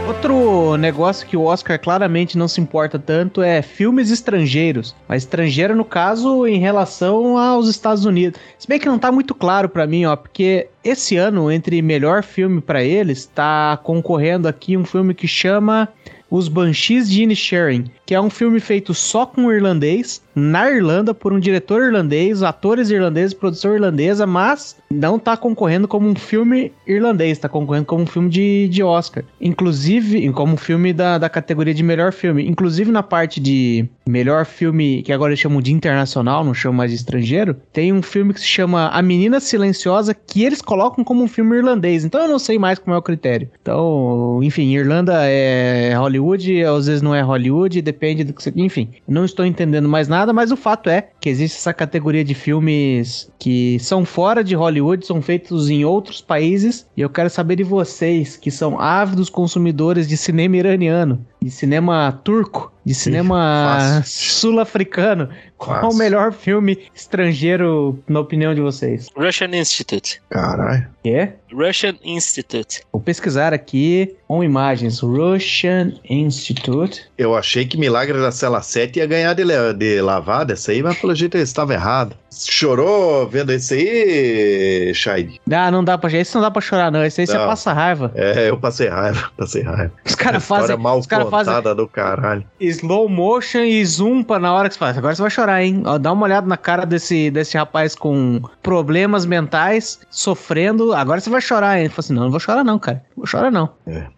Outro 0.08 0.78
negócio 0.78 1.26
que 1.26 1.36
o 1.36 1.42
Oscar 1.42 1.78
claramente 1.78 2.38
não 2.38 2.48
se 2.48 2.58
importa 2.58 2.98
tanto 2.98 3.42
é 3.42 3.60
filmes 3.60 4.10
estrangeiros. 4.10 4.96
Mas 5.06 5.24
estrangeiro, 5.24 5.76
no 5.76 5.84
caso, 5.84 6.46
em 6.46 6.58
relação 6.58 7.36
aos 7.36 7.68
Estados 7.68 8.06
Unidos. 8.06 8.40
Se 8.58 8.66
bem 8.66 8.78
que 8.78 8.88
não 8.88 8.98
tá 8.98 9.12
muito 9.12 9.34
claro 9.34 9.68
pra 9.68 9.86
mim, 9.86 10.06
ó, 10.06 10.16
porque 10.16 10.68
esse 10.82 11.16
ano, 11.16 11.50
entre 11.52 11.82
melhor 11.82 12.22
filme 12.22 12.62
pra 12.62 12.82
eles, 12.82 13.26
tá 13.26 13.78
concorrendo 13.82 14.48
aqui 14.48 14.78
um 14.78 14.84
filme 14.86 15.12
que 15.12 15.28
chama 15.28 15.90
Os 16.30 16.48
Banshees 16.48 17.10
de 17.10 17.24
Inisherin, 17.24 17.90
que 18.06 18.14
é 18.14 18.20
um 18.20 18.30
filme 18.30 18.60
feito 18.60 18.94
só 18.94 19.26
com 19.26 19.52
irlandês, 19.52 20.22
na 20.36 20.70
Irlanda, 20.70 21.14
por 21.14 21.32
um 21.32 21.40
diretor 21.40 21.82
irlandês, 21.82 22.42
atores 22.42 22.90
irlandeses, 22.90 23.32
produção 23.32 23.74
irlandesa, 23.74 24.26
mas 24.26 24.76
não 24.90 25.18
tá 25.18 25.34
concorrendo 25.34 25.88
como 25.88 26.06
um 26.06 26.14
filme 26.14 26.72
irlandês, 26.86 27.38
tá 27.38 27.48
concorrendo 27.48 27.86
como 27.86 28.02
um 28.02 28.06
filme 28.06 28.28
de, 28.28 28.68
de 28.68 28.82
Oscar. 28.82 29.24
Inclusive, 29.40 30.30
como 30.32 30.52
um 30.52 30.56
filme 30.58 30.92
da, 30.92 31.16
da 31.16 31.30
categoria 31.30 31.72
de 31.72 31.82
melhor 31.82 32.12
filme. 32.12 32.46
Inclusive 32.46 32.92
na 32.92 33.02
parte 33.02 33.40
de 33.40 33.88
melhor 34.06 34.44
filme, 34.44 35.02
que 35.02 35.12
agora 35.12 35.32
eles 35.32 35.40
chamam 35.40 35.62
de 35.62 35.72
internacional, 35.72 36.44
não 36.44 36.54
chamam 36.54 36.76
mais 36.76 36.90
de 36.90 36.96
estrangeiro, 36.96 37.56
tem 37.72 37.92
um 37.92 38.02
filme 38.02 38.34
que 38.34 38.40
se 38.40 38.46
chama 38.46 38.88
A 38.88 39.00
Menina 39.00 39.40
Silenciosa, 39.40 40.14
que 40.14 40.44
eles 40.44 40.60
colocam 40.60 41.02
como 41.02 41.22
um 41.22 41.28
filme 41.28 41.56
irlandês. 41.56 42.04
Então 42.04 42.20
eu 42.20 42.28
não 42.28 42.38
sei 42.38 42.58
mais 42.58 42.78
como 42.78 42.94
é 42.94 42.98
o 42.98 43.02
critério. 43.02 43.48
Então, 43.60 44.40
enfim, 44.42 44.74
Irlanda 44.74 45.14
é 45.24 45.94
Hollywood, 45.94 46.62
às 46.62 46.86
vezes 46.86 47.02
não 47.02 47.14
é 47.14 47.22
Hollywood, 47.22 47.80
depende 47.80 48.22
do 48.22 48.32
que 48.32 48.42
você. 48.42 48.52
Enfim, 48.54 48.90
não 49.08 49.24
estou 49.24 49.44
entendendo 49.44 49.88
mais 49.88 50.08
nada, 50.08 50.25
mas 50.32 50.50
o 50.50 50.56
fato 50.56 50.88
é 50.88 51.08
que 51.20 51.28
existe 51.28 51.56
essa 51.56 51.72
categoria 51.72 52.24
de 52.24 52.34
filmes 52.34 53.30
que 53.38 53.78
são 53.80 54.04
fora 54.04 54.42
de 54.42 54.54
Hollywood, 54.54 55.06
são 55.06 55.22
feitos 55.22 55.68
em 55.70 55.84
outros 55.84 56.20
países, 56.20 56.86
e 56.96 57.00
eu 57.00 57.10
quero 57.10 57.30
saber 57.30 57.56
de 57.56 57.64
vocês, 57.64 58.36
que 58.36 58.50
são 58.50 58.80
ávidos 58.80 59.28
consumidores 59.28 60.08
de 60.08 60.16
cinema 60.16 60.56
iraniano, 60.56 61.24
de 61.42 61.50
cinema 61.50 62.12
turco, 62.24 62.72
de 62.86 62.94
cinema 62.94 64.00
sul-africano. 64.06 65.28
Qual 65.58 65.80
Fácil. 65.80 65.96
o 65.96 65.98
melhor 65.98 66.32
filme 66.32 66.86
estrangeiro, 66.94 67.98
na 68.06 68.20
opinião 68.20 68.54
de 68.54 68.60
vocês? 68.60 69.08
Russian 69.16 69.48
Institute. 69.56 70.22
Caralho. 70.30 70.86
É? 71.04 71.32
Russian 71.52 71.96
Institute. 72.04 72.82
Vou 72.92 73.02
pesquisar 73.02 73.52
aqui 73.52 74.14
com 74.28 74.44
imagens. 74.44 75.00
Russian 75.00 75.94
Institute. 76.08 77.08
Eu 77.18 77.34
achei 77.34 77.66
que 77.66 77.76
Milagre 77.76 78.18
da 78.18 78.30
Cela 78.30 78.62
7 78.62 78.98
ia 78.98 79.06
ganhar 79.06 79.34
de, 79.34 79.44
de 79.74 80.00
lavada 80.00 80.52
essa 80.52 80.70
aí, 80.70 80.82
mas 80.82 80.96
pelo 80.98 81.14
jeito 81.14 81.36
ele 81.36 81.42
estava 81.42 81.72
errado. 81.74 82.16
Chorou 82.38 83.26
vendo 83.28 83.50
esse 83.52 83.74
aí, 83.74 84.94
Shide? 84.94 85.40
Ah, 85.50 85.70
não 85.70 85.82
dá 85.82 85.96
pra. 85.96 86.12
Esse 86.12 86.34
não 86.34 86.42
dá 86.42 86.50
pra 86.50 86.60
chorar, 86.60 86.90
não. 86.90 87.04
Esse 87.04 87.20
aí 87.22 87.26
você 87.26 87.36
Não. 87.38 87.46
passa 87.46 87.72
raiva. 87.72 88.12
É, 88.14 88.50
eu 88.50 88.58
passei 88.58 88.88
raiva, 88.88 89.30
passei 89.36 89.62
raiva. 89.62 89.92
Os 90.04 90.14
caras 90.14 90.44
fazem. 90.44 90.76
mal 90.76 90.98
Os 90.98 91.06
fazem 91.06 91.24
contada 91.30 91.74
do 91.74 91.86
caralho. 91.88 92.44
slow 92.60 93.08
motion 93.08 93.60
e 93.60 93.84
zoom 93.84 94.22
pra 94.22 94.38
na 94.38 94.52
hora 94.52 94.68
que 94.68 94.74
você 94.74 94.78
faz. 94.78 94.98
Agora 94.98 95.14
você 95.14 95.22
vai 95.22 95.30
chorar, 95.30 95.62
hein? 95.62 95.82
Ó, 95.86 95.98
dá 95.98 96.12
uma 96.12 96.24
olhada 96.24 96.46
na 96.46 96.56
cara 96.56 96.84
desse, 96.84 97.30
desse 97.30 97.56
rapaz 97.56 97.94
com 97.94 98.40
problemas 98.62 99.24
mentais, 99.24 100.00
sofrendo. 100.10 100.92
Agora 100.92 101.20
você 101.20 101.30
vai 101.30 101.40
chorar, 101.40 101.76
hein? 101.76 101.84
Ele 101.84 101.88
falou 101.88 102.00
assim: 102.00 102.14
não, 102.14 102.22
não 102.24 102.30
vou 102.30 102.40
chorar, 102.40 102.64
não, 102.64 102.78
cara. 102.78 102.98
Não 103.10 103.22
vou 103.22 103.26
chorar, 103.26 103.50
não. 103.50 103.70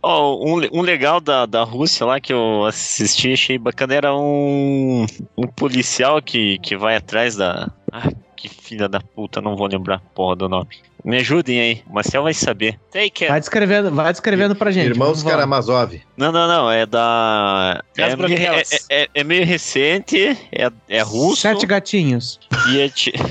Ó, 0.03 0.45
um, 0.45 0.57
le- 0.57 0.71
um 0.73 0.81
legal 0.83 1.21
da, 1.21 1.47
da 1.47 1.63
Rússia 1.63 2.05
lá 2.07 2.21
que 2.21 2.33
eu 2.33 2.65
assisti, 2.67 3.33
achei 3.33 3.59
bacana, 3.59 3.95
era 3.95 4.15
um, 4.15 5.07
um 5.37 5.47
policial 5.47 6.21
que, 6.23 6.59
que 6.59 6.77
vai 6.77 6.97
atrás 6.97 7.37
da. 7.37 7.71
Ah, 7.93 8.09
que 8.37 8.49
filha 8.49 8.89
da 8.89 9.01
puta, 9.01 9.41
não 9.43 9.55
vou 9.57 9.67
lembrar 9.67 9.97
a 9.97 10.01
porra 10.15 10.37
do 10.37 10.49
nome. 10.49 10.69
Me 11.05 11.17
ajudem 11.19 11.61
aí, 11.61 11.83
o 11.89 11.95
Marcel 11.95 12.23
vai 12.25 12.35
saber. 12.35 12.79
Take 12.93 13.29
Vai 13.29 13.39
descrevendo, 13.41 13.91
vai 13.93 14.13
descrevendo 14.13 14.55
pra 14.57 14.71
gente. 14.71 14.87
Irmãos. 14.89 15.23
Karamazov. 15.23 16.01
Não, 16.17 16.33
não, 16.33 16.49
não, 16.49 16.71
é 16.71 16.85
da. 16.85 17.83
É, 17.97 18.17
meio, 18.17 18.35
é, 18.37 18.63
é- 18.91 19.09
é 19.15 19.25
meio 19.25 19.47
recente, 19.47 20.37
é, 20.53 20.71
é 20.89 21.01
russo 21.01 21.43
Sete 21.43 21.65
gatinhos. 21.67 22.39
e 22.71 22.81
é 22.81 22.89
ti- 22.89 23.13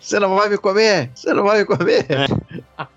Você 0.00 0.20
não 0.20 0.36
vai 0.36 0.48
me 0.48 0.56
comer? 0.56 1.10
Você 1.14 1.34
não 1.34 1.42
vai 1.42 1.58
me 1.58 1.64
comer? 1.64 2.06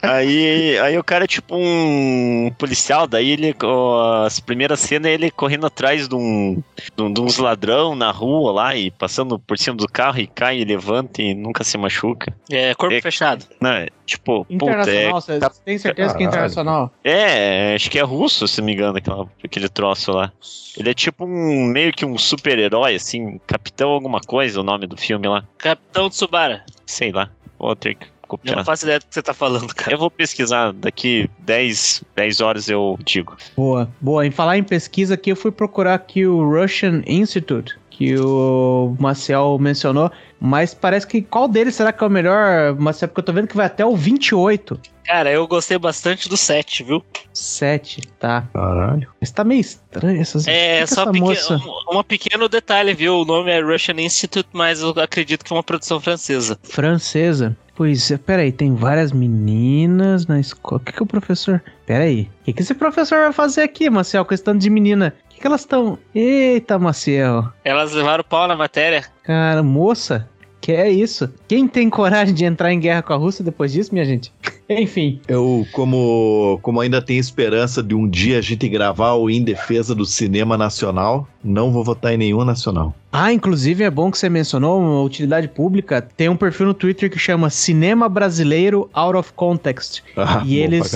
Aí, 0.01 0.77
aí 0.77 0.97
o 0.97 1.03
cara 1.03 1.23
é 1.23 1.27
tipo 1.27 1.55
um 1.55 2.51
policial, 2.57 3.07
daí 3.07 3.31
ele, 3.31 3.55
ó, 3.63 4.25
as 4.25 4.39
primeiras 4.39 4.79
cenas 4.79 5.09
é 5.09 5.13
ele 5.15 5.31
correndo 5.31 5.65
atrás 5.65 6.07
de, 6.07 6.13
um, 6.15 6.61
de, 6.95 7.13
de 7.13 7.21
uns 7.21 7.37
ladrão 7.37 7.95
na 7.95 8.11
rua 8.11 8.51
lá 8.51 8.75
e 8.75 8.91
passando 8.91 9.39
por 9.39 9.57
cima 9.57 9.75
do 9.75 9.87
carro 9.87 10.19
e 10.19 10.27
cai 10.27 10.59
e 10.59 10.65
levanta 10.65 11.21
e 11.21 11.33
nunca 11.33 11.63
se 11.63 11.77
machuca. 11.79 12.31
É, 12.51 12.75
corpo 12.75 12.93
É- 12.93 13.01
fechado. 13.01 13.43
Não, 13.61 13.69
é, 13.71 13.87
tipo, 14.05 14.45
puta, 14.45 14.53
é, 14.53 14.55
Internacional, 14.55 15.21
você 15.21 15.39
tá- 15.39 15.51
tem 15.65 15.77
certeza 15.77 16.15
que 16.15 16.23
é 16.23 16.27
Caralho. 16.27 16.29
internacional? 16.47 16.93
é, 17.03 17.75
acho 17.75 17.91
que 17.91 17.99
é 17.99 18.03
russo, 18.03 18.47
se 18.47 18.61
não 18.61 18.65
me 18.67 18.73
engano, 18.73 18.97
aquela, 18.97 19.27
aquele 19.43 19.67
troço 19.67 20.11
lá. 20.13 20.31
Ele 20.77 20.89
é 20.89 20.93
tipo 20.93 21.25
um, 21.25 21.65
meio 21.65 21.91
que 21.91 22.05
um 22.05 22.17
super-herói, 22.17 22.95
assim, 22.95 23.39
Capitão 23.45 23.89
alguma 23.89 24.21
coisa, 24.21 24.61
o 24.61 24.63
nome 24.63 24.87
do 24.87 24.95
filme 24.95 25.27
lá. 25.27 25.43
Capitão 25.57 26.09
Tsubara. 26.09 26.63
Sei 26.85 27.11
lá, 27.11 27.29
vou 27.57 27.75
ter 27.75 27.95
que 27.95 28.05
Eu 28.05 28.11
copiar. 28.29 28.55
não 28.57 28.63
faço 28.63 28.85
ideia 28.85 28.99
do 28.99 29.05
que 29.07 29.13
você 29.13 29.21
tá 29.21 29.33
falando, 29.33 29.73
cara. 29.75 29.91
Eu 29.91 29.97
vou 29.99 30.09
pesquisar, 30.09 30.71
daqui 30.71 31.29
10, 31.39 32.03
10 32.15 32.39
horas 32.41 32.69
eu 32.69 32.97
digo. 33.03 33.35
Boa, 33.57 33.91
boa. 33.99 34.25
Em 34.25 34.31
falar 34.31 34.57
em 34.57 34.63
pesquisa 34.63 35.15
aqui, 35.15 35.31
eu 35.31 35.35
fui 35.35 35.51
procurar 35.51 35.95
aqui 35.95 36.25
o 36.25 36.47
Russian 36.49 37.01
Institute, 37.05 37.75
que 37.99 38.17
o 38.17 38.95
Maciel 38.97 39.57
mencionou, 39.59 40.09
mas 40.39 40.73
parece 40.73 41.05
que 41.05 41.21
qual 41.21 41.49
deles 41.49 41.75
será 41.75 41.91
que 41.91 42.01
é 42.01 42.07
o 42.07 42.09
melhor, 42.09 42.73
Maciel? 42.75 43.09
Porque 43.09 43.19
eu 43.19 43.25
tô 43.25 43.33
vendo 43.33 43.49
que 43.49 43.57
vai 43.57 43.65
até 43.65 43.85
o 43.85 43.93
28. 43.93 44.79
Cara, 45.05 45.29
eu 45.29 45.45
gostei 45.45 45.77
bastante 45.77 46.29
do 46.29 46.37
7, 46.37 46.85
viu? 46.85 47.03
7, 47.33 47.99
tá. 48.17 48.47
Caralho. 48.53 49.09
Mas 49.19 49.31
tá 49.31 49.43
meio 49.43 49.59
estranho 49.59 50.21
essas. 50.21 50.47
É, 50.47 50.85
só 50.85 51.01
essa 51.01 51.11
moça... 51.11 51.57
um, 51.91 51.99
um 51.99 52.03
pequeno 52.03 52.47
detalhe, 52.47 52.93
viu? 52.93 53.15
O 53.15 53.25
nome 53.25 53.51
é 53.51 53.59
Russian 53.59 53.99
Institute, 53.99 54.47
mas 54.53 54.81
eu 54.81 54.91
acredito 54.91 55.43
que 55.43 55.51
é 55.51 55.57
uma 55.57 55.63
produção 55.63 55.99
francesa. 55.99 56.57
Francesa. 56.63 57.57
Pois 57.75 58.11
é, 58.11 58.17
peraí, 58.17 58.51
tem 58.51 58.75
várias 58.75 59.11
meninas 59.11 60.25
na 60.25 60.39
escola. 60.39 60.81
O 60.81 60.85
que, 60.85 60.91
que 60.93 61.03
o 61.03 61.05
professor. 61.05 61.61
Peraí. 61.85 62.29
O 62.41 62.45
que, 62.45 62.53
que 62.53 62.61
esse 62.61 62.73
professor 62.73 63.19
vai 63.19 63.33
fazer 63.33 63.61
aqui, 63.61 63.89
com 63.89 64.33
esse 64.33 64.43
tanto 64.43 64.59
de 64.59 64.69
menina? 64.69 65.13
Que, 65.39 65.41
que 65.41 65.47
elas 65.47 65.61
estão. 65.61 65.97
Eita, 66.13 66.77
Maciel. 66.77 67.45
Elas 67.63 67.93
levaram 67.93 68.23
pau 68.23 68.45
na 68.47 68.57
matéria. 68.57 69.05
Cara, 69.23 69.63
moça, 69.63 70.29
que 70.59 70.73
é 70.73 70.89
isso? 70.89 71.33
Quem 71.47 71.65
tem 71.65 71.89
coragem 71.89 72.35
de 72.35 72.43
entrar 72.43 72.73
em 72.73 72.79
guerra 72.79 73.01
com 73.01 73.13
a 73.13 73.15
Rússia 73.15 73.43
depois 73.43 73.71
disso, 73.71 73.93
minha 73.93 74.05
gente? 74.05 74.33
Enfim. 74.69 75.19
Eu, 75.27 75.65
como, 75.71 76.59
como 76.61 76.79
ainda 76.79 77.01
tenho 77.01 77.19
esperança 77.19 77.81
de 77.81 77.95
um 77.95 78.07
dia 78.07 78.37
a 78.37 78.41
gente 78.41 78.69
gravar 78.69 79.13
o 79.13 79.29
Em 79.29 79.43
Defesa 79.43 79.95
do 79.95 80.05
Cinema 80.05 80.57
Nacional, 80.57 81.27
não 81.43 81.71
vou 81.71 81.83
votar 81.83 82.13
em 82.13 82.17
nenhum 82.17 82.45
nacional. 82.45 82.93
Ah, 83.11 83.33
inclusive 83.33 83.83
é 83.83 83.89
bom 83.89 84.11
que 84.11 84.19
você 84.19 84.29
mencionou 84.29 84.79
uma 84.79 85.01
utilidade 85.01 85.47
pública. 85.47 85.99
Tem 85.99 86.29
um 86.29 86.35
perfil 86.35 86.67
no 86.67 86.73
Twitter 86.75 87.09
que 87.09 87.17
chama 87.17 87.49
Cinema 87.49 88.07
Brasileiro 88.07 88.87
Out 88.93 89.17
of 89.17 89.33
Context. 89.33 90.03
Ah, 90.15 90.43
E 90.45 90.57
eles-. 90.57 90.93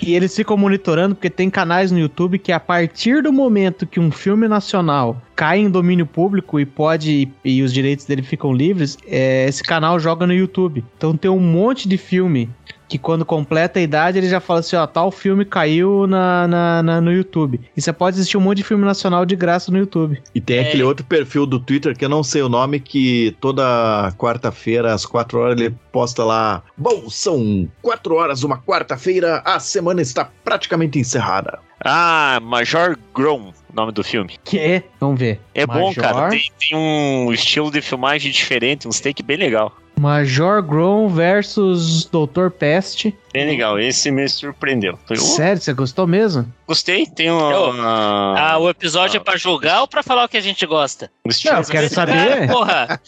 E 0.00 0.14
eles 0.14 0.34
ficam 0.34 0.56
monitorando 0.56 1.14
porque 1.14 1.30
tem 1.30 1.48
canais 1.48 1.92
no 1.92 2.00
YouTube 2.00 2.40
que 2.40 2.50
a 2.50 2.58
partir 2.58 3.22
do 3.22 3.32
momento 3.32 3.86
que 3.86 4.00
um 4.00 4.10
filme 4.10 4.48
nacional 4.48 5.16
cai 5.36 5.60
em 5.60 5.70
domínio 5.70 6.04
público 6.04 6.58
e 6.58 6.66
pode 6.66 7.28
e 7.44 7.62
os 7.62 7.72
direitos 7.72 8.04
dele 8.04 8.22
ficam 8.22 8.52
livres, 8.52 8.98
é, 9.06 9.46
esse 9.48 9.62
canal 9.62 10.00
joga 10.00 10.26
no 10.26 10.34
YouTube. 10.34 10.84
Então 10.96 11.16
tem 11.16 11.30
um 11.30 11.40
monte 11.40 11.88
de 11.88 11.96
filme 11.96 12.50
que 12.92 12.98
quando 12.98 13.24
completa 13.24 13.78
a 13.78 13.82
idade 13.82 14.18
ele 14.18 14.28
já 14.28 14.38
fala 14.38 14.60
assim, 14.60 14.76
ó, 14.76 14.86
tal 14.86 15.10
filme 15.10 15.46
caiu 15.46 16.06
na, 16.06 16.46
na- 16.46 16.82
na- 16.82 17.00
no 17.00 17.10
YouTube. 17.10 17.58
E 17.74 17.80
você 17.80 17.90
pode 17.90 18.16
assistir 18.18 18.36
um 18.36 18.40
monte 18.40 18.58
de 18.58 18.64
filme 18.64 18.84
nacional 18.84 19.24
de 19.24 19.34
graça 19.34 19.72
no 19.72 19.78
YouTube. 19.78 20.20
E 20.34 20.40
tem 20.42 20.58
É. 20.58 20.68
aquele 20.68 20.82
outro 20.82 21.02
perfil 21.06 21.46
do 21.46 21.58
Twitter 21.58 21.96
que 21.96 22.04
eu 22.04 22.08
não 22.10 22.22
sei 22.22 22.42
o 22.42 22.50
nome, 22.50 22.78
que 22.80 23.34
toda 23.40 24.12
quarta-feira, 24.18 24.92
às 24.92 25.06
quatro 25.06 25.38
horas, 25.38 25.58
ele 25.58 25.74
posta 25.90 26.22
lá. 26.22 26.62
Bom, 26.76 27.08
são 27.08 27.66
quatro 27.80 28.14
horas, 28.16 28.42
uma 28.42 28.58
quarta-feira, 28.58 29.40
a 29.42 29.58
semana 29.58 30.02
está 30.02 30.28
praticamente 30.44 30.98
encerrada. 30.98 31.60
Ah, 31.84 32.38
Major 32.42 32.96
Grom, 33.14 33.52
nome 33.72 33.90
do 33.90 34.04
filme. 34.04 34.34
Que 34.44 34.58
é, 34.58 34.82
vamos 35.00 35.18
ver. 35.18 35.40
É 35.54 35.66
bom, 35.66 35.86
Major- 35.86 36.04
cara. 36.04 36.28
Tem, 36.28 36.42
tem 36.58 36.78
um 36.78 37.32
estilo 37.32 37.70
de 37.70 37.80
filmagem 37.80 38.30
diferente, 38.30 38.86
uns 38.86 39.00
take 39.00 39.22
bem 39.22 39.36
legal. 39.38 39.74
Major 39.98 40.62
Grom 40.62 41.14
versus 41.14 42.04
Doutor 42.06 42.50
Peste. 42.50 43.14
Bem 43.32 43.46
legal. 43.46 43.78
Esse 43.78 44.10
me 44.10 44.28
surpreendeu. 44.28 44.98
"Oh, 45.10 45.16
Sério, 45.16 45.60
você 45.60 45.72
gostou 45.72 46.06
mesmo? 46.06 46.46
gostei. 46.66 47.04
Tem 47.06 47.30
uma. 47.30 47.50
Eu- 47.52 47.70
uma- 47.70 48.34
Ah, 48.38 48.58
o 48.58 48.68
episódio 48.70 49.18
é 49.18 49.20
pra 49.20 49.36
julgar 49.36 49.82
ou 49.82 49.88
pra 49.88 50.02
falar 50.02 50.24
o 50.24 50.28
que 50.28 50.36
a 50.38 50.40
gente 50.40 50.64
gosta? 50.64 51.10
Não, 51.44 51.58
eu 51.58 51.64
quero 51.64 51.88
saber. 51.90 52.46
Porra, 52.48 53.00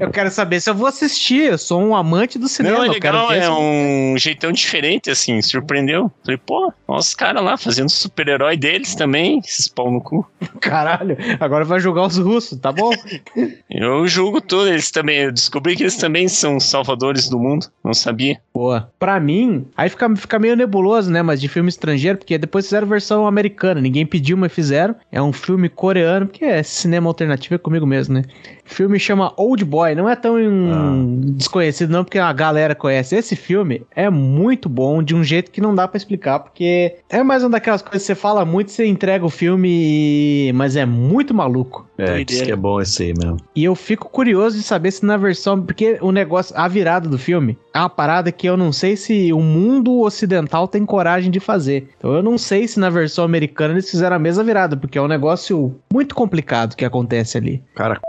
Eu 0.00 0.10
quero 0.10 0.30
saber 0.30 0.60
se 0.60 0.70
eu 0.70 0.74
vou 0.74 0.86
assistir. 0.86 1.42
Eu 1.52 1.58
sou 1.58 1.80
um 1.82 1.94
amante 1.94 2.38
do 2.38 2.48
cinema. 2.48 2.78
Não, 2.78 2.84
é 2.84 2.88
eu 2.88 3.00
quero 3.00 3.16
legal, 3.16 3.28
ver 3.28 3.42
é 3.42 3.50
um 3.50 4.16
jeitão 4.16 4.50
diferente, 4.52 5.10
assim, 5.10 5.40
surpreendeu. 5.42 6.10
Falei, 6.22 6.38
pô, 6.38 6.72
olha 6.88 6.98
os 6.98 7.14
caras 7.14 7.42
lá 7.44 7.56
fazendo 7.56 7.90
super-herói 7.90 8.56
deles 8.56 8.94
também, 8.94 9.38
esses 9.44 9.68
pau 9.68 9.90
no 9.90 10.00
cu. 10.00 10.26
Caralho, 10.60 11.16
agora 11.40 11.64
vai 11.64 11.80
julgar 11.80 12.06
os 12.06 12.16
russos, 12.18 12.58
tá 12.58 12.72
bom? 12.72 12.90
Eu 13.70 14.06
julgo 14.06 14.40
tudo, 14.40 14.68
eles 14.68 14.90
também, 14.90 15.18
eu 15.18 15.32
descobri 15.32 15.74
que 15.76 15.82
eles 15.82 15.96
também 15.96 16.28
são 16.28 16.60
salvadores 16.60 17.28
do 17.28 17.38
mundo, 17.38 17.66
não 17.82 17.92
sabia. 17.92 18.38
Boa. 18.54 18.90
Pra 18.98 19.13
mim, 19.20 19.66
aí 19.76 19.88
fica, 19.88 20.14
fica 20.16 20.38
meio 20.38 20.56
nebuloso, 20.56 21.10
né? 21.10 21.22
Mas 21.22 21.40
de 21.40 21.48
filme 21.48 21.68
estrangeiro, 21.68 22.18
porque 22.18 22.36
depois 22.38 22.66
fizeram 22.66 22.86
versão 22.86 23.26
americana. 23.26 23.80
Ninguém 23.80 24.06
pediu, 24.06 24.36
mas 24.36 24.52
fizeram. 24.52 24.94
É 25.10 25.20
um 25.20 25.32
filme 25.32 25.68
coreano, 25.68 26.26
porque 26.26 26.44
é 26.44 26.62
cinema 26.62 27.08
alternativo 27.08 27.54
é 27.54 27.58
comigo 27.58 27.86
mesmo, 27.86 28.14
né? 28.14 28.22
O 28.68 28.74
filme 28.74 28.98
chama 28.98 29.32
Old 29.36 29.64
Boy. 29.64 29.94
Não 29.94 30.08
é 30.08 30.16
tão 30.16 30.36
hum, 30.36 31.20
desconhecido, 31.36 31.90
não, 31.90 32.04
porque 32.04 32.18
a 32.18 32.32
galera 32.32 32.74
conhece. 32.74 33.14
Esse 33.16 33.36
filme 33.36 33.82
é 33.94 34.08
muito 34.08 34.68
bom, 34.68 35.02
de 35.02 35.14
um 35.14 35.22
jeito 35.22 35.50
que 35.50 35.60
não 35.60 35.74
dá 35.74 35.86
pra 35.86 35.96
explicar, 35.96 36.40
porque 36.40 36.96
é 37.08 37.22
mais 37.22 37.42
uma 37.42 37.50
daquelas 37.50 37.82
coisas 37.82 38.02
que 38.02 38.06
você 38.06 38.14
fala 38.14 38.44
muito, 38.44 38.70
você 38.70 38.86
entrega 38.86 39.24
o 39.24 39.30
filme, 39.30 40.52
mas 40.54 40.76
é 40.76 40.86
muito 40.86 41.34
maluco. 41.34 41.86
É, 41.96 42.06
Doideira. 42.06 42.24
diz 42.24 42.42
que 42.42 42.50
é 42.52 42.56
bom 42.56 42.80
esse 42.80 43.02
aí 43.02 43.14
mesmo. 43.16 43.36
E 43.54 43.64
eu 43.64 43.74
fico 43.74 44.08
curioso 44.08 44.56
de 44.56 44.62
saber 44.62 44.90
se 44.90 45.04
na 45.04 45.16
versão. 45.16 45.60
Porque 45.60 45.98
o 46.00 46.10
negócio, 46.10 46.54
a 46.56 46.66
virada 46.66 47.08
do 47.08 47.18
filme 47.18 47.56
é 47.72 47.78
uma 47.78 47.88
parada 47.88 48.32
que 48.32 48.48
eu 48.48 48.56
não 48.56 48.72
sei 48.72 48.96
se 48.96 49.32
o 49.32 49.40
mundo 49.40 50.00
ocidental 50.00 50.66
tem 50.66 50.84
coragem 50.84 51.30
de 51.30 51.40
fazer. 51.40 51.88
Então 51.98 52.12
eu 52.12 52.22
não 52.22 52.36
sei 52.36 52.66
se 52.66 52.80
na 52.80 52.90
versão 52.90 53.24
americana 53.24 53.74
eles 53.74 53.90
fizeram 53.90 54.16
a 54.16 54.18
mesma 54.18 54.42
virada, 54.42 54.76
porque 54.76 54.98
é 54.98 55.02
um 55.02 55.08
negócio 55.08 55.74
muito 55.92 56.14
complicado 56.14 56.74
que 56.74 56.84
acontece 56.84 57.38
ali. 57.38 57.62
Cara, 57.74 58.00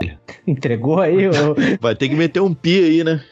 Entregou 0.46 1.00
aí, 1.00 1.28
o, 1.28 1.32
vai 1.80 1.94
ter 1.94 2.08
que 2.08 2.14
meter 2.14 2.40
um 2.40 2.54
pi 2.54 2.84
aí, 2.84 3.04
né? 3.04 3.22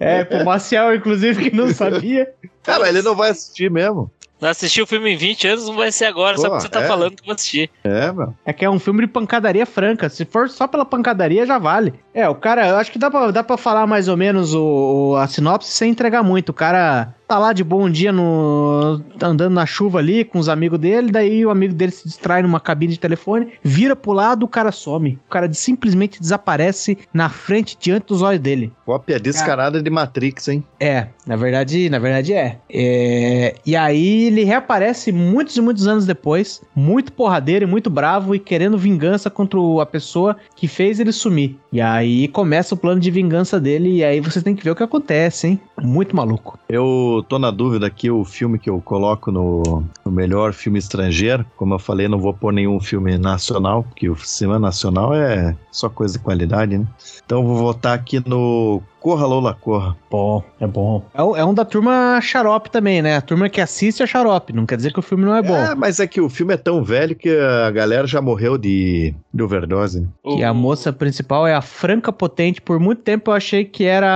é, 0.00 0.24
pro 0.24 0.44
Maciel, 0.44 0.94
inclusive, 0.94 1.50
que 1.50 1.56
não 1.56 1.72
sabia. 1.72 2.30
Mas 2.66 2.88
ele 2.88 3.02
não 3.02 3.14
vai 3.14 3.30
assistir 3.30 3.70
mesmo. 3.70 4.10
Não 4.42 4.48
assistiu 4.48 4.82
o 4.82 4.86
filme 4.88 5.12
em 5.12 5.16
20 5.16 5.46
anos, 5.46 5.68
não 5.68 5.76
vai 5.76 5.92
ser 5.92 6.06
agora, 6.06 6.36
só 6.36 6.48
Pô, 6.48 6.50
porque 6.50 6.62
você 6.62 6.68
tá 6.68 6.82
é. 6.82 6.88
falando 6.88 7.14
que 7.14 7.24
vai 7.24 7.36
assistir. 7.36 7.70
É, 7.84 8.10
meu. 8.10 8.34
É 8.44 8.52
que 8.52 8.64
é 8.64 8.68
um 8.68 8.80
filme 8.80 9.02
de 9.02 9.06
pancadaria 9.06 9.64
franca. 9.64 10.08
Se 10.08 10.24
for 10.24 10.50
só 10.50 10.66
pela 10.66 10.84
pancadaria, 10.84 11.46
já 11.46 11.60
vale. 11.60 11.94
É, 12.14 12.28
o 12.28 12.34
cara, 12.34 12.68
eu 12.68 12.76
acho 12.76 12.92
que 12.92 12.98
dá 12.98 13.10
pra, 13.10 13.30
dá 13.30 13.42
pra 13.42 13.56
falar 13.56 13.86
mais 13.86 14.06
ou 14.08 14.16
menos 14.16 14.54
o, 14.54 15.12
o- 15.12 15.16
a 15.16 15.26
sinopse 15.26 15.70
sem 15.70 15.90
entregar 15.90 16.22
muito. 16.22 16.50
O 16.50 16.54
cara 16.54 17.14
tá 17.26 17.38
lá 17.38 17.54
de 17.54 17.64
bom 17.64 17.88
dia 17.88 18.12
no 18.12 19.00
andando 19.22 19.54
na 19.54 19.64
chuva 19.64 19.98
ali 20.00 20.22
com 20.22 20.38
os 20.38 20.50
amigos 20.50 20.78
dele, 20.78 21.10
daí 21.10 21.46
o 21.46 21.50
amigo 21.50 21.72
dele 21.72 21.90
se 21.92 22.04
distrai 22.06 22.42
numa 22.42 22.60
cabine 22.60 22.92
de 22.92 22.98
telefone, 23.00 23.54
vira 23.62 23.96
pro 23.96 24.12
lado, 24.12 24.42
o 24.44 24.48
cara 24.48 24.70
some. 24.70 25.18
O 25.26 25.30
cara 25.30 25.50
simplesmente 25.54 26.20
desaparece 26.20 26.98
na 27.14 27.30
frente, 27.30 27.78
diante 27.80 28.08
dos 28.08 28.20
olhos 28.20 28.40
dele. 28.42 28.70
Cópia 28.84 29.18
descarada 29.18 29.82
de 29.82 29.88
Matrix, 29.88 30.48
hein? 30.48 30.62
É, 30.78 31.06
na 31.26 31.36
verdade, 31.36 31.88
na 31.88 31.98
verdade 31.98 32.34
é. 32.34 32.58
É, 32.70 33.54
E 33.64 33.74
aí 33.74 34.24
ele 34.24 34.44
reaparece 34.44 35.10
muitos 35.10 35.56
e 35.56 35.62
muitos 35.62 35.86
anos 35.86 36.04
depois, 36.04 36.60
muito 36.76 37.12
porradeiro 37.12 37.64
e 37.64 37.68
muito 37.68 37.88
bravo 37.88 38.34
e 38.34 38.38
querendo 38.38 38.76
vingança 38.76 39.30
contra 39.30 39.58
a 39.80 39.86
pessoa 39.86 40.36
que 40.54 40.68
fez 40.68 41.00
ele 41.00 41.12
sumir. 41.12 41.56
E 41.72 41.80
aí 41.80 42.01
começa 42.28 42.74
o 42.74 42.78
plano 42.78 43.00
de 43.00 43.10
vingança 43.10 43.60
dele 43.60 43.96
e 43.96 44.04
aí 44.04 44.20
você 44.20 44.40
tem 44.40 44.54
que 44.54 44.64
ver 44.64 44.70
o 44.70 44.76
que 44.76 44.82
acontece, 44.82 45.48
hein? 45.48 45.60
Muito 45.80 46.14
maluco. 46.14 46.58
Eu 46.68 47.24
tô 47.28 47.38
na 47.38 47.50
dúvida 47.50 47.86
aqui 47.86 48.10
o 48.10 48.24
filme 48.24 48.58
que 48.58 48.70
eu 48.70 48.80
coloco 48.80 49.30
no, 49.30 49.84
no 50.04 50.12
melhor 50.12 50.52
filme 50.52 50.78
estrangeiro. 50.78 51.44
Como 51.56 51.74
eu 51.74 51.78
falei, 51.78 52.08
não 52.08 52.18
vou 52.18 52.32
pôr 52.32 52.52
nenhum 52.52 52.80
filme 52.80 53.18
nacional, 53.18 53.82
porque 53.82 54.08
o 54.08 54.16
cinema 54.16 54.58
nacional 54.58 55.14
é 55.14 55.56
só 55.70 55.88
coisa 55.88 56.14
de 56.14 56.24
qualidade, 56.24 56.78
né? 56.78 56.86
Então 57.24 57.40
eu 57.40 57.46
vou 57.46 57.56
votar 57.56 57.94
aqui 57.94 58.22
no 58.26 58.82
Corra 59.02 59.26
Lola 59.26 59.54
Corra. 59.60 59.96
Bom, 60.10 60.42
é 60.60 60.66
bom. 60.66 61.02
É, 61.12 61.22
um- 61.22 61.36
é 61.36 61.44
um 61.44 61.52
da 61.52 61.64
turma 61.64 62.20
xarope 62.22 62.70
também, 62.70 63.02
né? 63.02 63.16
A 63.16 63.20
turma 63.20 63.48
que 63.48 63.60
assiste 63.60 64.02
é 64.02 64.06
xarope, 64.06 64.52
não 64.52 64.64
quer 64.64 64.76
dizer 64.76 64.92
que 64.92 64.98
o 64.98 65.02
filme 65.02 65.24
não 65.24 65.34
é 65.34 65.42
bom. 65.42 65.56
É, 65.56 65.74
mas 65.74 65.98
é 66.00 66.06
que 66.06 66.20
o 66.20 66.28
filme 66.30 66.54
é 66.54 66.56
tão 66.56 66.84
velho 66.84 67.16
que 67.16 67.28
a 67.28 67.70
galera 67.70 68.06
já 68.06 68.20
morreu 68.22 68.56
de, 68.56 69.14
de 69.34 69.42
overdose. 69.42 70.00
né? 70.02 70.06
Que 70.24 70.44
a 70.44 70.54
moça 70.54 70.92
principal 70.92 71.46
é 71.46 71.54
a 71.54 71.60
Franca 71.60 72.12
Potente. 72.12 72.60
Por 72.60 72.78
muito 72.78 73.02
tempo 73.02 73.30
eu 73.30 73.34
achei 73.34 73.64
que 73.64 73.84
era 73.84 74.08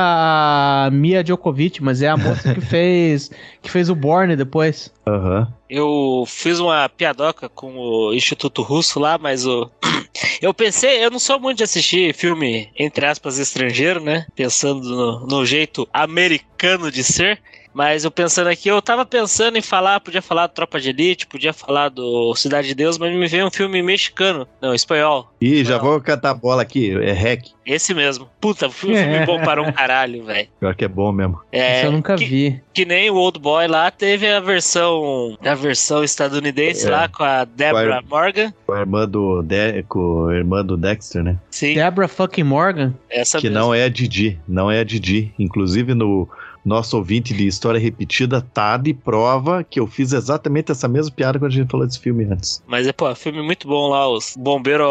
a 0.87 0.91
Mia 0.93 1.22
Djokovic, 1.24 1.82
mas 1.82 2.03
é 2.03 2.09
a 2.09 2.16
moça 2.16 2.55
que 2.55 2.61
fez 2.62 3.30
que 3.62 3.70
fez 3.70 3.89
o 3.91 3.95
Borne 3.95 4.37
depois. 4.37 4.93
Aham. 5.09 5.52
Eu 5.70 6.24
fiz 6.26 6.59
uma 6.59 6.88
piadoca 6.88 7.48
com 7.48 7.76
o 7.76 8.12
Instituto 8.12 8.62
Russo 8.62 8.98
lá, 8.98 9.16
mas 9.16 9.46
o. 9.46 9.70
Eu 10.40 10.52
pensei, 10.52 11.04
eu 11.04 11.11
não 11.11 11.18
sou 11.18 11.38
muito 11.38 11.59
de 11.59 11.64
assistir 11.64 12.14
filme, 12.14 12.70
entre 12.78 13.04
aspas, 13.07 13.38
estrangeiro, 13.38 14.00
né? 14.00 14.26
Pensando 14.34 14.82
no, 14.82 15.26
no 15.26 15.46
jeito 15.46 15.88
americano 15.92 16.90
de 16.90 17.04
ser. 17.04 17.40
Mas 17.77 18.05
eu 18.07 18.11
pensando 18.11 18.47
aqui, 18.47 18.70
eu 18.70 18.81
tava 18.81 19.05
pensando 19.05 19.59
em 19.59 19.61
falar, 19.61 20.01
podia 20.01 20.22
falar 20.22 20.47
do 20.47 20.55
Tropa 20.55 20.81
de 20.81 20.89
Elite, 20.89 21.27
podia 21.27 21.53
falar 21.53 21.91
do 21.91 22.35
Cidade 22.35 22.68
de 22.68 22.74
Deus, 22.74 22.97
mas 22.97 23.14
me 23.14 23.27
veio 23.29 23.47
um 23.47 23.51
filme 23.51 23.83
mexicano, 23.83 24.49
não, 24.62 24.74
espanhol. 24.74 25.31
Ih, 25.39 25.62
já 25.62 25.77
vou 25.77 26.01
cantar 26.01 26.31
a 26.31 26.35
bola 26.35 26.62
aqui, 26.62 26.91
é 27.03 27.12
hack. 27.12 27.45
Esse 27.66 27.93
mesmo. 27.93 28.31
Puta, 28.41 28.70
filme, 28.70 28.97
filme 28.97 29.27
bom 29.27 29.43
para 29.43 29.61
um 29.61 29.70
caralho, 29.72 30.24
velho. 30.24 30.49
Pior 30.59 30.74
que 30.74 30.85
é 30.87 30.89
bom 30.89 31.12
mesmo. 31.12 31.39
É, 31.53 31.79
Isso 31.79 31.87
eu 31.87 31.93
nunca 31.93 32.14
que, 32.16 32.24
vi. 32.24 32.62
que 32.72 32.85
nem 32.87 33.11
o 33.11 33.16
Old 33.16 33.39
Boy 33.41 33.66
lá, 33.66 33.91
teve 33.91 34.27
a 34.27 34.41
versão 34.41 35.37
a 35.45 35.55
versão 35.55 36.03
estadunidense 36.03 36.87
É. 36.87 36.91
lá 36.91 37.09
com 37.09 37.24
a 37.24 37.45
Deborah 37.45 38.03
Com 38.03 38.09
Morgan. 38.09 38.55
Com 38.64 38.72
a 38.72 38.81
irmã 38.81 39.07
do, 39.07 39.43
De 39.43 39.83
com 39.83 40.29
a 40.29 40.35
irmã 40.35 40.64
do 40.64 40.77
Dexter, 40.79 41.22
né? 41.24 41.37
Sim, 41.51 41.74
Deborah 41.74 42.09
fucking 42.09 42.45
Morgan. 42.45 42.95
essa 43.11 43.39
que 43.39 43.49
mesmo. 43.51 43.59
não 43.62 43.74
é 43.74 43.83
a 43.85 43.89
Didi, 43.89 44.39
não 44.49 44.70
é 44.70 44.79
a 44.81 44.85
Didi. 44.85 45.35
Inclusive 45.39 45.93
no 45.93 46.29
nosso 46.66 46.96
ouvinte 46.96 47.32
de 47.32 47.46
história 47.46 47.78
repetida 47.80 48.40
tá 48.40 48.76
de 48.76 48.92
prova 48.92 49.62
que 49.64 49.78
eu 49.80 49.86
fiz 49.86 50.12
exatamente 50.12 50.72
essa 50.72 50.88
mesma 50.88 51.10
piada 51.14 51.38
quando 51.38 51.52
a 51.52 51.54
gente 51.54 51.70
falou 51.70 51.86
desse 51.86 52.00
filme 52.00 52.24
antes. 52.24 52.62
Mas 52.66 52.86
é, 52.86 52.92
pô, 52.92 53.14
filme 53.14 53.40
muito 53.42 53.66
bom 53.68 53.88
lá. 53.88 54.08
Os 54.08 54.34
bombeiros 54.36 54.86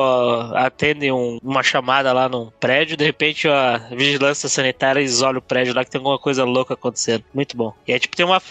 atendem 0.54 1.12
um- 1.12 1.38
uma 1.44 1.64
chamada 1.64 2.12
lá 2.14 2.28
num 2.30 2.50
prédio, 2.60 2.98
de 2.98 3.04
repente 3.04 3.48
a 3.48 3.78
vigilância 3.92 4.48
sanitária 4.50 5.02
isola 5.02 5.40
o 5.40 5.42
prédio 5.42 5.74
lá 5.76 5.84
que 5.84 5.92
tem 5.92 6.00
alguma 6.00 6.18
coisa 6.18 6.44
louca 6.44 6.74
acontecendo. 6.74 7.24
Muito 7.34 7.56
bom. 7.58 7.74
E 7.88 7.92
é 7.94 8.00
tipo, 8.00 8.16
tem 8.16 8.26
uma. 8.26 8.42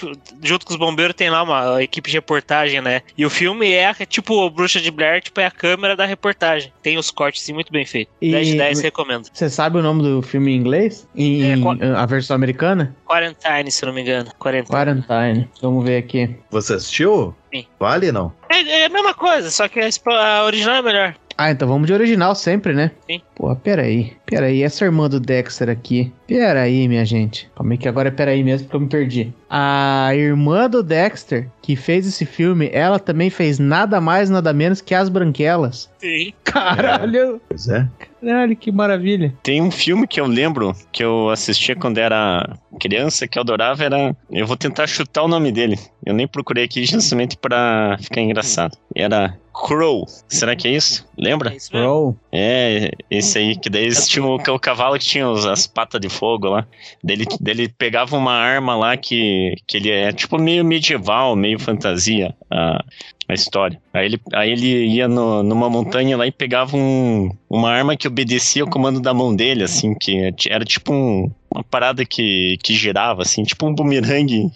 Junto 0.43 0.67
com 0.67 0.73
os 0.73 0.79
bombeiros 0.79 1.15
tem 1.17 1.31
lá 1.31 1.43
uma 1.43 1.83
equipe 1.83 2.11
de 2.11 2.17
reportagem, 2.17 2.81
né? 2.81 3.03
E 3.17 3.25
o 3.25 3.31
filme 3.31 3.73
é 3.73 3.93
tipo 4.07 4.49
Bruxa 4.51 4.81
de 4.81 4.91
Blair, 4.91 5.23
tipo, 5.23 5.41
é 5.41 5.47
a 5.47 5.51
câmera 5.51 5.97
da 5.97 6.05
reportagem. 6.05 6.73
Tem 6.83 6.99
os 6.99 7.11
cortes 7.11 7.43
sim, 7.43 7.53
muito 7.53 7.73
bem 7.73 7.87
feito. 7.87 8.11
E- 8.21 8.31
10 8.31 8.49
de 8.49 8.57
10 8.57 8.81
recomendo. 8.81 9.29
Você 9.33 9.49
sabe 9.49 9.79
o 9.79 9.83
nome 9.83 10.03
do 10.03 10.21
filme 10.23 10.53
em 10.53 10.57
inglês? 10.57 11.09
Em 11.15 11.53
É, 11.53 11.57
qual- 11.59 11.77
a 11.97 12.07
versão 12.07 12.35
americana? 12.35 12.95
Quarantine, 13.15 13.71
se 13.71 13.87
não 13.87 13.93
me 13.93 14.01
engano. 14.01 14.29
Quarantine. 14.41 14.77
Quarantine. 14.77 15.51
Vamos 15.63 15.85
ver 15.85 15.99
aqui. 15.99 16.37
Você 16.51 16.75
assistiu? 16.75 17.33
Sim. 17.55 17.65
Vale 17.79 18.11
não? 18.11 18.33
É, 18.49 18.61
é 18.61 18.87
a 18.87 18.89
mesma 18.89 19.15
coisa, 19.15 19.53
só 19.53 19.69
que 19.69 19.79
a, 19.79 20.45
original 20.45 20.77
é 20.77 20.83
melhor. 20.83 21.15
Ah, 21.37 21.51
então 21.51 21.67
vamos 21.69 21.87
de 21.87 21.93
original 21.93 22.35
sempre, 22.35 22.73
né? 22.75 22.91
Sim. 23.11 23.21
Pô, 23.35 23.55
peraí. 23.57 24.13
Peraí, 24.25 24.63
essa 24.63 24.85
irmã 24.85 25.09
do 25.09 25.19
Dexter 25.21 25.69
aqui. 25.69 26.13
Peraí, 26.27 26.87
minha 26.89 27.05
gente. 27.05 27.51
Calma 27.57 27.73
aí 27.73 27.79
que 27.79 27.89
agora 27.89 28.09
é 28.09 28.13
peraí 28.13 28.43
mesmo 28.43 28.67
porque 28.67 28.77
eu 28.77 28.81
me 28.81 28.89
perdi. 28.89 29.33
A 29.51 30.11
irmã 30.15 30.69
do 30.69 30.83
Dexter, 30.83 31.49
que 31.61 31.77
fez 31.77 32.07
esse 32.07 32.25
filme, 32.25 32.71
ela 32.73 32.99
também 32.99 33.31
fez 33.31 33.59
nada 33.59 34.01
mais, 34.01 34.31
nada 34.31 34.53
menos 34.53 34.81
que 34.81 34.95
As 34.95 35.09
Branquelas. 35.09 35.91
Sim. 35.99 36.33
Caralho, 36.45 37.41
Pois 37.49 37.69
é. 37.69 37.87
caralho, 38.25 38.57
que 38.57 38.71
maravilha. 38.73 39.35
Tem 39.43 39.61
um 39.61 39.71
filme 39.71 40.07
que 40.07 40.21
eu 40.21 40.27
lembro 40.27 40.75
que 40.93 41.05
eu 41.05 41.29
assistia 41.31 41.75
quando 41.77 41.99
era 41.99 42.57
criança 42.81 43.27
que 43.29 43.39
eu 43.39 43.43
adorava 43.43 43.85
era. 43.85 44.17
Eu 44.31 44.47
vou 44.47 44.57
tentar 44.57 44.87
chutar 44.87 45.23
o 45.25 45.29
nome 45.29 45.51
dele. 45.53 45.79
Eu 46.05 46.15
nem 46.15 46.27
procurei 46.27 46.65
aqui 46.65 46.85
justamente 46.87 47.37
pra 47.37 47.97
ficar 48.01 48.21
engraçado. 48.21 48.77
Era 48.95 49.39
Crow. 49.55 50.05
Será 50.29 50.57
que 50.57 50.67
é 50.67 50.73
isso? 50.73 51.07
Lembra? 51.17 51.55
É. 51.55 51.59
Bro, 51.71 52.17
É, 52.33 52.91
esse 53.09 53.39
aí, 53.39 53.57
que 53.57 53.71
daí 53.71 53.85
eles 53.85 54.09
tinham 54.09 54.29
o, 54.29 54.35
o 54.35 54.59
cavalo 54.59 54.99
que 54.99 55.05
tinha 55.05 55.31
as 55.31 55.67
patas 55.67 56.01
de 56.01 56.09
fogo 56.09 56.49
lá. 56.49 56.67
Dele, 57.03 57.25
dele 57.41 57.69
pegava 57.69 58.17
uma 58.17 58.33
arma 58.33 58.77
lá 58.77 58.97
que, 58.97 59.55
que 59.67 59.77
ele 59.77 59.91
é 59.91 60.13
tipo 60.13 60.39
meio 60.39 60.65
medieval, 60.65 61.37
meio 61.37 61.59
fantasia 61.59 62.35
a, 62.51 62.85
a 63.29 63.35
história. 63.35 63.81
Aí 63.93 64.07
ele, 64.07 64.21
aí 64.33 64.51
ele 64.53 64.87
ia 64.87 65.09
no- 65.09 65.43
numa 65.43 65.71
montanha 65.71 66.17
lá 66.17 66.27
e 66.27 66.33
pegava 66.33 66.77
um, 66.77 67.31
uma 67.49 67.71
arma 67.71 67.97
que 67.97 68.07
obedecia 68.09 68.63
ao 68.63 68.69
comando 68.69 69.01
da 69.01 69.15
mão 69.15 69.35
dele, 69.35 69.63
assim, 69.65 69.95
que 69.95 70.33
era 70.49 70.65
tipo 70.65 70.93
um- 70.93 71.31
uma 71.55 71.63
parada 71.65 72.05
que, 72.05 72.59
que 72.63 72.75
girava, 72.75 73.23
assim, 73.23 73.45
tipo 73.45 73.65
um 73.67 73.75
bumerangue 73.75 74.51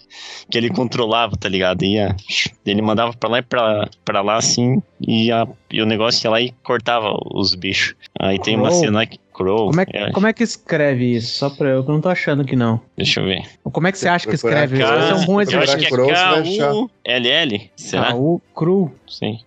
que 0.51 0.57
ele 0.57 0.69
controlava, 0.69 1.35
tá 1.37 1.47
ligado? 1.47 1.83
Ia, 1.83 2.13
ele 2.65 2.81
mandava 2.81 3.13
pra 3.13 3.29
lá 3.29 3.39
e 3.39 3.41
pra, 3.41 3.89
pra 4.03 4.21
lá, 4.21 4.35
assim, 4.35 4.81
e, 4.99 5.31
a, 5.31 5.47
e 5.71 5.81
o 5.81 5.85
negócio 5.85 6.27
ia 6.27 6.31
lá 6.31 6.41
e 6.41 6.51
cortava 6.63 7.17
os 7.33 7.55
bichos. 7.55 7.95
Aí 8.19 8.37
tem 8.39 8.55
uma 8.57 8.69
cena 8.71 9.05
que. 9.05 9.17
Crow. 9.39 9.69
como 9.69 9.79
é, 9.79 9.85
é, 9.93 10.11
como 10.11 10.27
é 10.27 10.33
que 10.33 10.43
escreve 10.43 11.15
isso? 11.15 11.39
Só 11.39 11.49
pra 11.49 11.69
eu, 11.69 11.83
que 11.83 11.89
eu 11.89 11.93
não 11.93 12.01
tô 12.01 12.09
achando 12.09 12.43
que 12.43 12.57
não. 12.57 12.81
deixa 12.97 13.21
eu 13.21 13.25
ver. 13.25 13.43
Como 13.63 13.87
é 13.87 13.91
que 13.91 13.97
você 13.97 14.09
acha 14.09 14.27
que 14.27 14.35
escreve? 14.35 14.75
Esse 14.81 14.91
é 14.91 15.15
um 15.15 15.25
bom 15.25 15.39
eu 15.41 15.47
acho 15.47 15.55
exercício. 15.55 15.79
que 15.79 15.85
é 15.85 15.89
Crow, 15.89 16.07
você 16.07 16.13
vai 16.13 16.39
achar. 16.41 16.71
K-U-L-L. 16.71 17.71
Será? 17.77 18.07
K.U. 18.07 18.41
Cru. 18.53 18.91
Sim. 19.07 19.39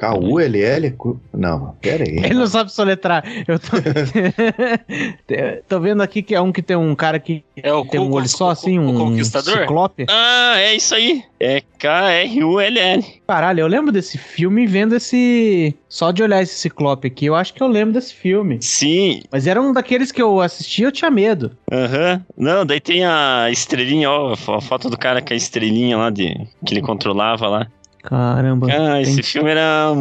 K-U-L-L? 0.00 0.96
Não, 1.34 1.74
pera 1.80 2.04
aí. 2.04 2.16
Ele 2.16 2.34
não 2.34 2.46
sabe 2.46 2.72
soletrar. 2.72 3.22
Eu 3.46 3.58
tô... 3.58 3.76
tô 5.68 5.80
vendo 5.80 6.02
aqui 6.02 6.22
que 6.22 6.34
é 6.34 6.40
um 6.40 6.50
que 6.50 6.62
tem 6.62 6.76
um 6.76 6.94
cara 6.94 7.18
que 7.18 7.44
É 7.56 7.72
o 7.72 7.84
tem 7.84 8.00
um 8.00 8.10
olho 8.12 8.28
só, 8.28 8.50
assim, 8.50 8.78
o 8.78 8.88
um 8.88 8.94
Conquistador? 8.94 9.58
ciclope. 9.58 10.06
Ah, 10.08 10.54
é 10.58 10.74
isso 10.74 10.94
aí. 10.94 11.22
É 11.38 11.62
K-R-U-L-L. 11.78 13.04
Caralho, 13.26 13.60
eu 13.60 13.66
lembro 13.66 13.92
desse 13.92 14.16
filme 14.16 14.66
vendo 14.66 14.96
esse... 14.96 15.74
Só 15.88 16.10
de 16.12 16.22
olhar 16.22 16.42
esse 16.42 16.54
ciclope 16.54 17.08
aqui, 17.08 17.26
eu 17.26 17.34
acho 17.34 17.52
que 17.52 17.62
eu 17.62 17.66
lembro 17.68 17.92
desse 17.94 18.14
filme. 18.14 18.58
Sim. 18.62 19.22
Mas 19.30 19.46
era 19.46 19.60
um 19.60 19.72
daqueles 19.72 20.10
que 20.12 20.22
eu 20.22 20.40
assisti 20.40 20.82
eu 20.82 20.92
tinha 20.92 21.10
medo. 21.10 21.56
Aham. 21.70 22.24
Não, 22.36 22.64
daí 22.64 22.80
tem 22.80 23.04
a 23.04 23.48
estrelinha, 23.50 24.10
ó, 24.10 24.32
a 24.32 24.60
foto 24.60 24.88
do 24.88 24.96
cara 24.96 25.20
com 25.20 25.32
a 25.32 25.36
estrelinha 25.36 25.96
lá 25.96 26.10
de 26.10 26.34
que 26.64 26.74
ele 26.74 26.82
controlava 26.82 27.48
lá. 27.48 27.66
Caramba. 28.02 28.66
Ah, 28.70 29.00
esse 29.00 29.22
filme 29.22 29.50
era. 29.50 29.92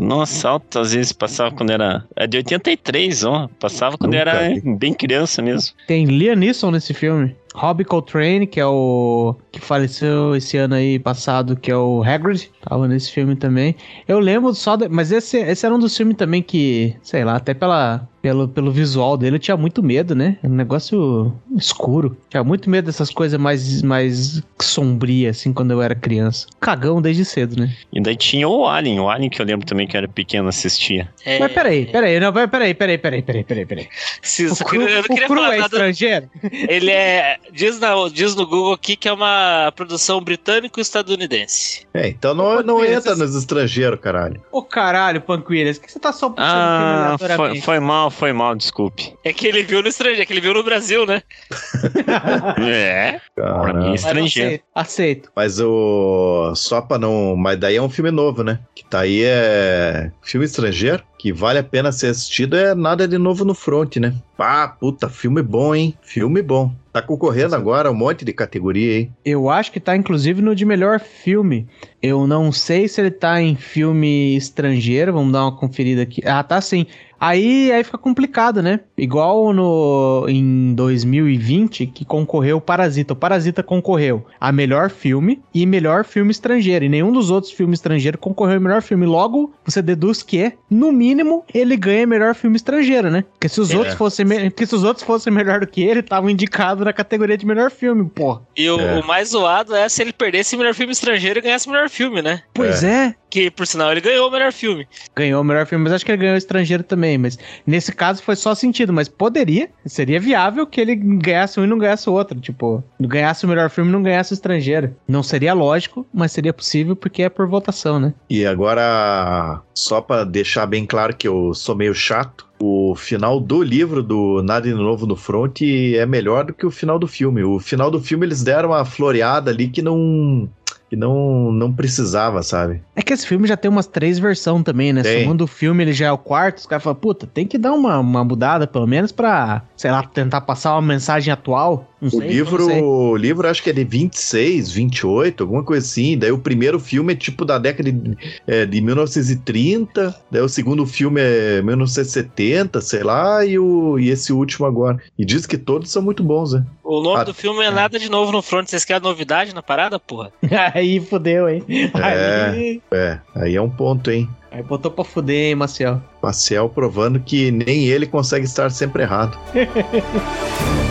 Nossa, 0.00 0.48
altas 0.50 0.92
vezes 0.92 1.12
passava 1.12 1.50
quando 1.54 1.70
era. 1.70 2.04
É 2.16 2.26
de 2.26 2.36
83, 2.36 3.24
ó. 3.24 3.48
Passava 3.58 3.96
quando 3.96 4.12
Nunca 4.12 4.30
era 4.30 4.48
vi. 4.54 4.60
bem 4.76 4.92
criança 4.92 5.40
mesmo. 5.42 5.74
Tem 5.86 6.04
Liam 6.04 6.36
Neeson 6.36 6.70
nesse 6.70 6.92
filme. 6.94 7.34
Robbie 7.54 7.84
Coltrane, 7.84 8.46
que 8.46 8.60
é 8.60 8.66
o 8.66 9.34
que 9.50 9.60
faleceu 9.60 10.36
esse 10.36 10.56
ano 10.56 10.74
aí 10.74 10.98
passado, 10.98 11.56
que 11.56 11.70
é 11.70 11.76
o 11.76 12.02
Hagrid, 12.02 12.50
tava 12.68 12.86
nesse 12.86 13.10
filme 13.10 13.34
também. 13.34 13.74
Eu 14.06 14.18
lembro 14.20 14.54
só, 14.54 14.76
de- 14.76 14.88
mas 14.88 15.10
esse, 15.10 15.38
esse 15.38 15.64
era 15.66 15.74
um 15.74 15.78
dos 15.78 15.96
filmes 15.96 16.16
também 16.16 16.42
que, 16.42 16.94
sei 17.02 17.24
lá, 17.24 17.36
até 17.36 17.54
pela, 17.54 18.06
pelo, 18.22 18.46
pelo 18.48 18.70
visual 18.70 19.16
dele 19.16 19.36
eu 19.36 19.40
tinha 19.40 19.56
muito 19.56 19.82
medo, 19.82 20.14
né? 20.14 20.36
Um 20.44 20.50
negócio 20.50 21.32
escuro. 21.56 22.16
Tinha 22.28 22.44
muito 22.44 22.68
medo 22.70 22.84
dessas 22.86 23.10
coisas 23.10 23.40
mais, 23.40 23.82
mais 23.82 24.42
sombrias, 24.60 25.38
assim, 25.38 25.52
quando 25.52 25.70
eu 25.72 25.80
era 25.82 25.94
criança. 25.94 26.46
Cagão 26.60 27.00
desde 27.02 27.24
cedo, 27.24 27.58
né? 27.60 27.74
E 27.92 28.00
daí 28.00 28.14
tinha 28.16 28.46
o 28.48 28.66
Alien, 28.66 29.00
o 29.00 29.08
Alien 29.08 29.30
que 29.30 29.40
eu 29.40 29.46
lembro 29.46 29.66
também 29.66 29.86
que 29.86 29.96
eu 29.96 29.98
era 29.98 30.08
pequeno 30.08 30.48
assistia. 30.48 31.08
É, 31.24 31.38
Mas 31.40 31.50
peraí, 31.52 31.86
peraí, 31.86 32.20
não, 32.20 32.32
peraí, 32.32 32.74
peraí, 32.74 32.98
peraí, 32.98 33.22
peraí, 33.22 33.44
peraí, 33.44 33.66
peraí. 33.66 33.88
se- 34.22 34.46
O 34.46 34.54
cru, 34.56 34.80
queria- 34.80 34.90
eu 34.96 35.04
não 35.08 35.16
o 35.16 35.18
cru 35.18 35.28
falar 35.28 35.54
é 35.54 35.58
nada. 35.60 35.74
estrangeiro? 35.76 36.30
Ele 36.68 36.90
é. 36.90 37.37
Diz, 37.52 37.78
na, 37.80 37.94
diz 38.12 38.34
no 38.34 38.46
Google 38.46 38.72
aqui 38.72 38.96
que 38.96 39.08
é 39.08 39.12
uma 39.12 39.72
produção 39.74 40.20
britânico-estadunidense. 40.20 41.86
É, 41.94 42.08
então 42.08 42.34
não, 42.34 42.62
não 42.62 42.84
entra 42.84 43.16
nos 43.16 43.34
estrangeiros, 43.34 43.98
caralho. 44.00 44.42
Ô 44.52 44.62
caralho, 44.62 45.20
Panquilhas, 45.20 45.78
que 45.78 45.90
você 45.90 45.98
tá 45.98 46.12
só 46.12 46.32
Ah, 46.36 47.16
foi, 47.36 47.60
foi 47.60 47.80
mal, 47.80 48.10
foi 48.10 48.32
mal, 48.32 48.54
desculpe. 48.54 49.14
É 49.24 49.32
que 49.32 49.46
ele 49.46 49.62
viu 49.62 49.82
no 49.82 49.88
estrangeiro, 49.88 50.22
é 50.22 50.26
que 50.26 50.32
ele 50.32 50.40
viu 50.40 50.54
no 50.54 50.62
Brasil, 50.62 51.06
né? 51.06 51.22
É, 52.58 53.20
pra 53.34 53.72
mim 53.72 53.90
é 53.92 53.94
estrangeiro. 53.94 54.62
aceito, 54.74 55.28
aceito. 55.28 55.32
Mas 55.34 55.60
o. 55.60 56.52
Só 56.54 56.80
pra 56.80 56.98
não. 56.98 57.36
Mas 57.36 57.58
daí 57.58 57.76
é 57.76 57.82
um 57.82 57.88
filme 57.88 58.10
novo, 58.10 58.42
né? 58.42 58.60
Que 58.74 58.84
tá 58.84 59.00
aí 59.00 59.22
é. 59.24 60.10
Filme 60.22 60.46
estrangeiro, 60.46 61.02
que 61.18 61.32
vale 61.32 61.58
a 61.58 61.64
pena 61.64 61.90
ser 61.90 62.08
assistido, 62.08 62.56
é 62.56 62.74
nada 62.74 63.08
de 63.08 63.18
novo 63.18 63.44
no 63.44 63.54
front, 63.54 63.96
né? 63.96 64.14
Ah, 64.38 64.68
puta, 64.68 65.08
filme 65.08 65.42
bom, 65.42 65.74
hein? 65.74 65.94
Filme 66.00 66.40
bom. 66.40 66.72
Tá 66.92 67.02
concorrendo 67.02 67.56
agora 67.56 67.90
um 67.90 67.94
monte 67.94 68.24
de 68.24 68.32
categoria, 68.32 69.00
hein? 69.00 69.12
Eu 69.24 69.50
acho 69.50 69.72
que 69.72 69.80
tá 69.80 69.96
inclusive 69.96 70.40
no 70.40 70.54
de 70.54 70.64
melhor 70.64 71.00
filme. 71.00 71.66
Eu 72.02 72.26
não 72.26 72.52
sei 72.52 72.86
se 72.88 73.00
ele 73.00 73.10
tá 73.10 73.40
em 73.42 73.56
filme 73.56 74.36
estrangeiro, 74.36 75.12
vamos 75.12 75.32
dar 75.32 75.42
uma 75.44 75.56
conferida 75.56 76.02
aqui. 76.02 76.22
Ah, 76.24 76.42
tá 76.42 76.60
sim. 76.60 76.86
Aí, 77.20 77.72
aí 77.72 77.82
fica 77.82 77.98
complicado, 77.98 78.62
né? 78.62 78.78
Igual 78.96 79.52
no 79.52 80.24
em 80.28 80.72
2020 80.74 81.86
que 81.88 82.04
concorreu 82.04 82.58
o 82.58 82.60
Parasita. 82.60 83.12
O 83.12 83.16
Parasita 83.16 83.60
concorreu 83.60 84.24
a 84.40 84.52
melhor 84.52 84.88
filme 84.88 85.42
e 85.52 85.66
melhor 85.66 86.04
filme 86.04 86.30
estrangeiro. 86.30 86.84
E 86.84 86.88
nenhum 86.88 87.10
dos 87.12 87.28
outros 87.28 87.52
filmes 87.52 87.78
estrangeiros 87.80 88.20
concorreu 88.20 88.58
a 88.58 88.60
melhor 88.60 88.82
filme. 88.82 89.04
Logo, 89.04 89.52
você 89.64 89.82
deduz 89.82 90.22
que, 90.22 90.52
no 90.70 90.92
mínimo, 90.92 91.44
ele 91.52 91.76
ganha 91.76 92.06
melhor 92.06 92.36
filme 92.36 92.54
estrangeiro, 92.56 93.10
né? 93.10 93.24
Porque 93.32 93.48
se 93.48 93.60
os 93.60 93.72
É. 93.72 93.76
outros 93.76 93.94
fossem 93.96 94.24
porque 94.48 94.64
se 94.66 94.74
os 94.76 94.84
outros 94.84 95.04
fossem 95.04 95.32
melhor 95.32 95.58
do 95.58 95.66
que 95.66 95.82
ele, 95.82 95.98
estavam 96.00 96.30
indicados 96.30 96.84
na 96.84 96.92
categoria 96.92 97.36
de 97.36 97.44
melhor 97.44 97.70
filme, 97.72 98.08
porra. 98.08 98.42
E 98.56 98.70
o, 98.70 98.78
É. 98.78 99.00
o 99.00 99.04
mais 99.04 99.30
zoado 99.30 99.74
é 99.74 99.88
se 99.88 100.02
ele 100.02 100.12
perdesse 100.12 100.54
o 100.54 100.58
melhor 100.58 100.74
filme 100.74 100.92
estrangeiro 100.92 101.40
e 101.40 101.42
ganhasse 101.42 101.66
o 101.68 101.72
melhor 101.88 101.90
filme, 101.90 102.22
né? 102.22 102.42
Pois 102.52 102.84
é. 102.84 103.14
Que, 103.30 103.50
por 103.50 103.66
sinal, 103.66 103.90
ele 103.92 104.00
ganhou 104.00 104.28
o 104.28 104.30
melhor 104.30 104.52
filme. 104.52 104.86
Ganhou 105.14 105.42
o 105.42 105.44
melhor 105.44 105.66
filme, 105.66 105.84
mas 105.84 105.92
acho 105.92 106.04
que 106.04 106.10
ele 106.10 106.22
ganhou 106.22 106.34
o 106.34 106.38
estrangeiro 106.38 106.82
também. 106.82 107.18
Mas 107.18 107.38
nesse 107.66 107.92
caso 107.92 108.22
foi 108.22 108.36
só 108.36 108.54
sentido. 108.54 108.92
Mas 108.92 109.08
poderia, 109.08 109.68
seria 109.84 110.20
viável 110.20 110.66
que 110.66 110.80
ele 110.80 110.94
ganhasse 110.94 111.60
um 111.60 111.64
e 111.64 111.66
não 111.66 111.78
ganhasse 111.78 112.08
o 112.08 112.12
outro. 112.12 112.40
Tipo, 112.40 112.82
ganhasse 113.00 113.44
o 113.44 113.48
melhor 113.48 113.68
filme 113.68 113.90
e 113.90 113.92
não 113.92 114.02
ganhasse 114.02 114.32
o 114.32 114.34
estrangeiro. 114.34 114.94
Não 115.06 115.22
seria 115.22 115.52
lógico, 115.52 116.06
mas 116.12 116.32
seria 116.32 116.52
possível 116.52 116.96
porque 116.96 117.22
é 117.22 117.28
por 117.28 117.46
votação, 117.46 118.00
né? 118.00 118.14
E 118.30 118.46
agora, 118.46 119.60
só 119.74 120.00
pra 120.00 120.24
deixar 120.24 120.66
bem 120.66 120.86
claro 120.86 121.14
que 121.14 121.28
eu 121.28 121.52
sou 121.52 121.74
meio 121.74 121.94
chato, 121.94 122.48
o 122.60 122.94
final 122.96 123.38
do 123.38 123.62
livro 123.62 124.02
do 124.02 124.42
Nada 124.42 124.68
de 124.68 124.74
Novo 124.74 125.06
no 125.06 125.14
Front 125.14 125.60
é 125.62 126.04
melhor 126.04 126.44
do 126.44 126.52
que 126.52 126.66
o 126.66 126.70
final 126.70 126.98
do 126.98 127.06
filme. 127.06 127.44
O 127.44 127.60
final 127.60 127.90
do 127.90 128.00
filme 128.00 128.26
eles 128.26 128.42
deram 128.42 128.70
uma 128.70 128.84
floreada 128.84 129.50
ali 129.50 129.68
que 129.68 129.80
não 129.80 130.48
que 130.88 130.96
não 130.96 131.52
não 131.52 131.72
precisava, 131.72 132.42
sabe? 132.42 132.80
É 132.96 133.02
que 133.02 133.12
esse 133.12 133.26
filme 133.26 133.46
já 133.46 133.56
tem 133.56 133.70
umas 133.70 133.86
três 133.86 134.18
versões 134.18 134.62
também, 134.62 134.92
né? 134.92 135.02
Tem. 135.02 135.20
Segundo 135.20 135.42
o 135.42 135.46
filme, 135.46 135.82
ele 135.84 135.92
já 135.92 136.06
é 136.06 136.12
o 136.12 136.18
quarto. 136.18 136.58
Os 136.58 136.66
caras 136.66 136.82
falam, 136.82 136.98
puta, 136.98 137.26
tem 137.26 137.46
que 137.46 137.58
dar 137.58 137.72
uma, 137.72 137.98
uma 137.98 138.24
mudada, 138.24 138.66
pelo 138.66 138.86
menos, 138.86 139.12
pra, 139.12 139.62
sei 139.76 139.90
lá, 139.90 140.02
tentar 140.02 140.40
passar 140.42 140.72
uma 140.74 140.82
mensagem 140.82 141.32
atual. 141.32 141.86
Não 142.00 142.08
O 142.08 142.12
sei, 142.12 142.28
livro, 142.28 142.58
não 142.62 142.66
sei. 142.70 142.80
o 142.82 143.16
livro 143.16 143.48
acho 143.48 143.60
que 143.62 143.70
é 143.70 143.72
de 143.72 143.82
26, 143.84 144.70
28, 144.70 145.42
alguma 145.42 145.64
coisa 145.64 145.84
assim. 145.84 146.16
Daí 146.16 146.30
o 146.30 146.38
primeiro 146.38 146.78
filme 146.78 147.12
é 147.12 147.16
tipo 147.16 147.44
da 147.44 147.58
década 147.58 147.90
de, 147.90 148.16
é, 148.46 148.64
de 148.64 148.80
1930, 148.80 150.14
daí 150.30 150.40
o 150.40 150.48
segundo 150.48 150.86
filme 150.86 151.20
é 151.20 151.60
1970, 151.62 152.80
sei 152.80 153.02
lá, 153.02 153.44
e, 153.44 153.58
o, 153.58 153.98
e 153.98 154.10
esse 154.10 154.32
último 154.32 154.66
agora. 154.66 154.98
E 155.18 155.24
diz 155.24 155.44
que 155.46 155.58
todos 155.58 155.90
são 155.90 156.00
muito 156.00 156.22
bons, 156.22 156.52
né? 156.52 156.64
O 156.84 157.02
nome 157.02 157.20
Ah, 157.20 157.24
do 157.24 157.34
filme 157.34 157.62
é 157.64 157.70
Nada 157.70 157.98
de 157.98 158.08
Novo 158.08 158.32
no 158.32 158.40
Front. 158.42 158.68
Vocês 158.68 158.84
querem 158.84 159.02
novidade 159.02 159.54
na 159.54 159.62
parada, 159.62 159.98
porra? 159.98 160.32
Aí 160.78 161.00
fudeu, 161.00 161.48
hein? 161.48 161.64
Aí, 161.94 162.80
É, 162.92 163.18
aí 163.34 163.56
é 163.56 163.60
um 163.60 163.68
ponto, 163.68 164.12
hein? 164.12 164.28
aí 164.52 164.62
botou 164.62 164.92
pra 164.92 165.02
fuder, 165.02 165.48
hein, 165.48 165.54
Maciel? 165.56 166.00
Maciel 166.22 166.68
provando 166.68 167.18
que 167.18 167.50
nem 167.50 167.86
ele 167.86 168.06
consegue 168.06 168.44
estar 168.46 168.70
sempre 168.70 169.02
errado. 169.02 169.36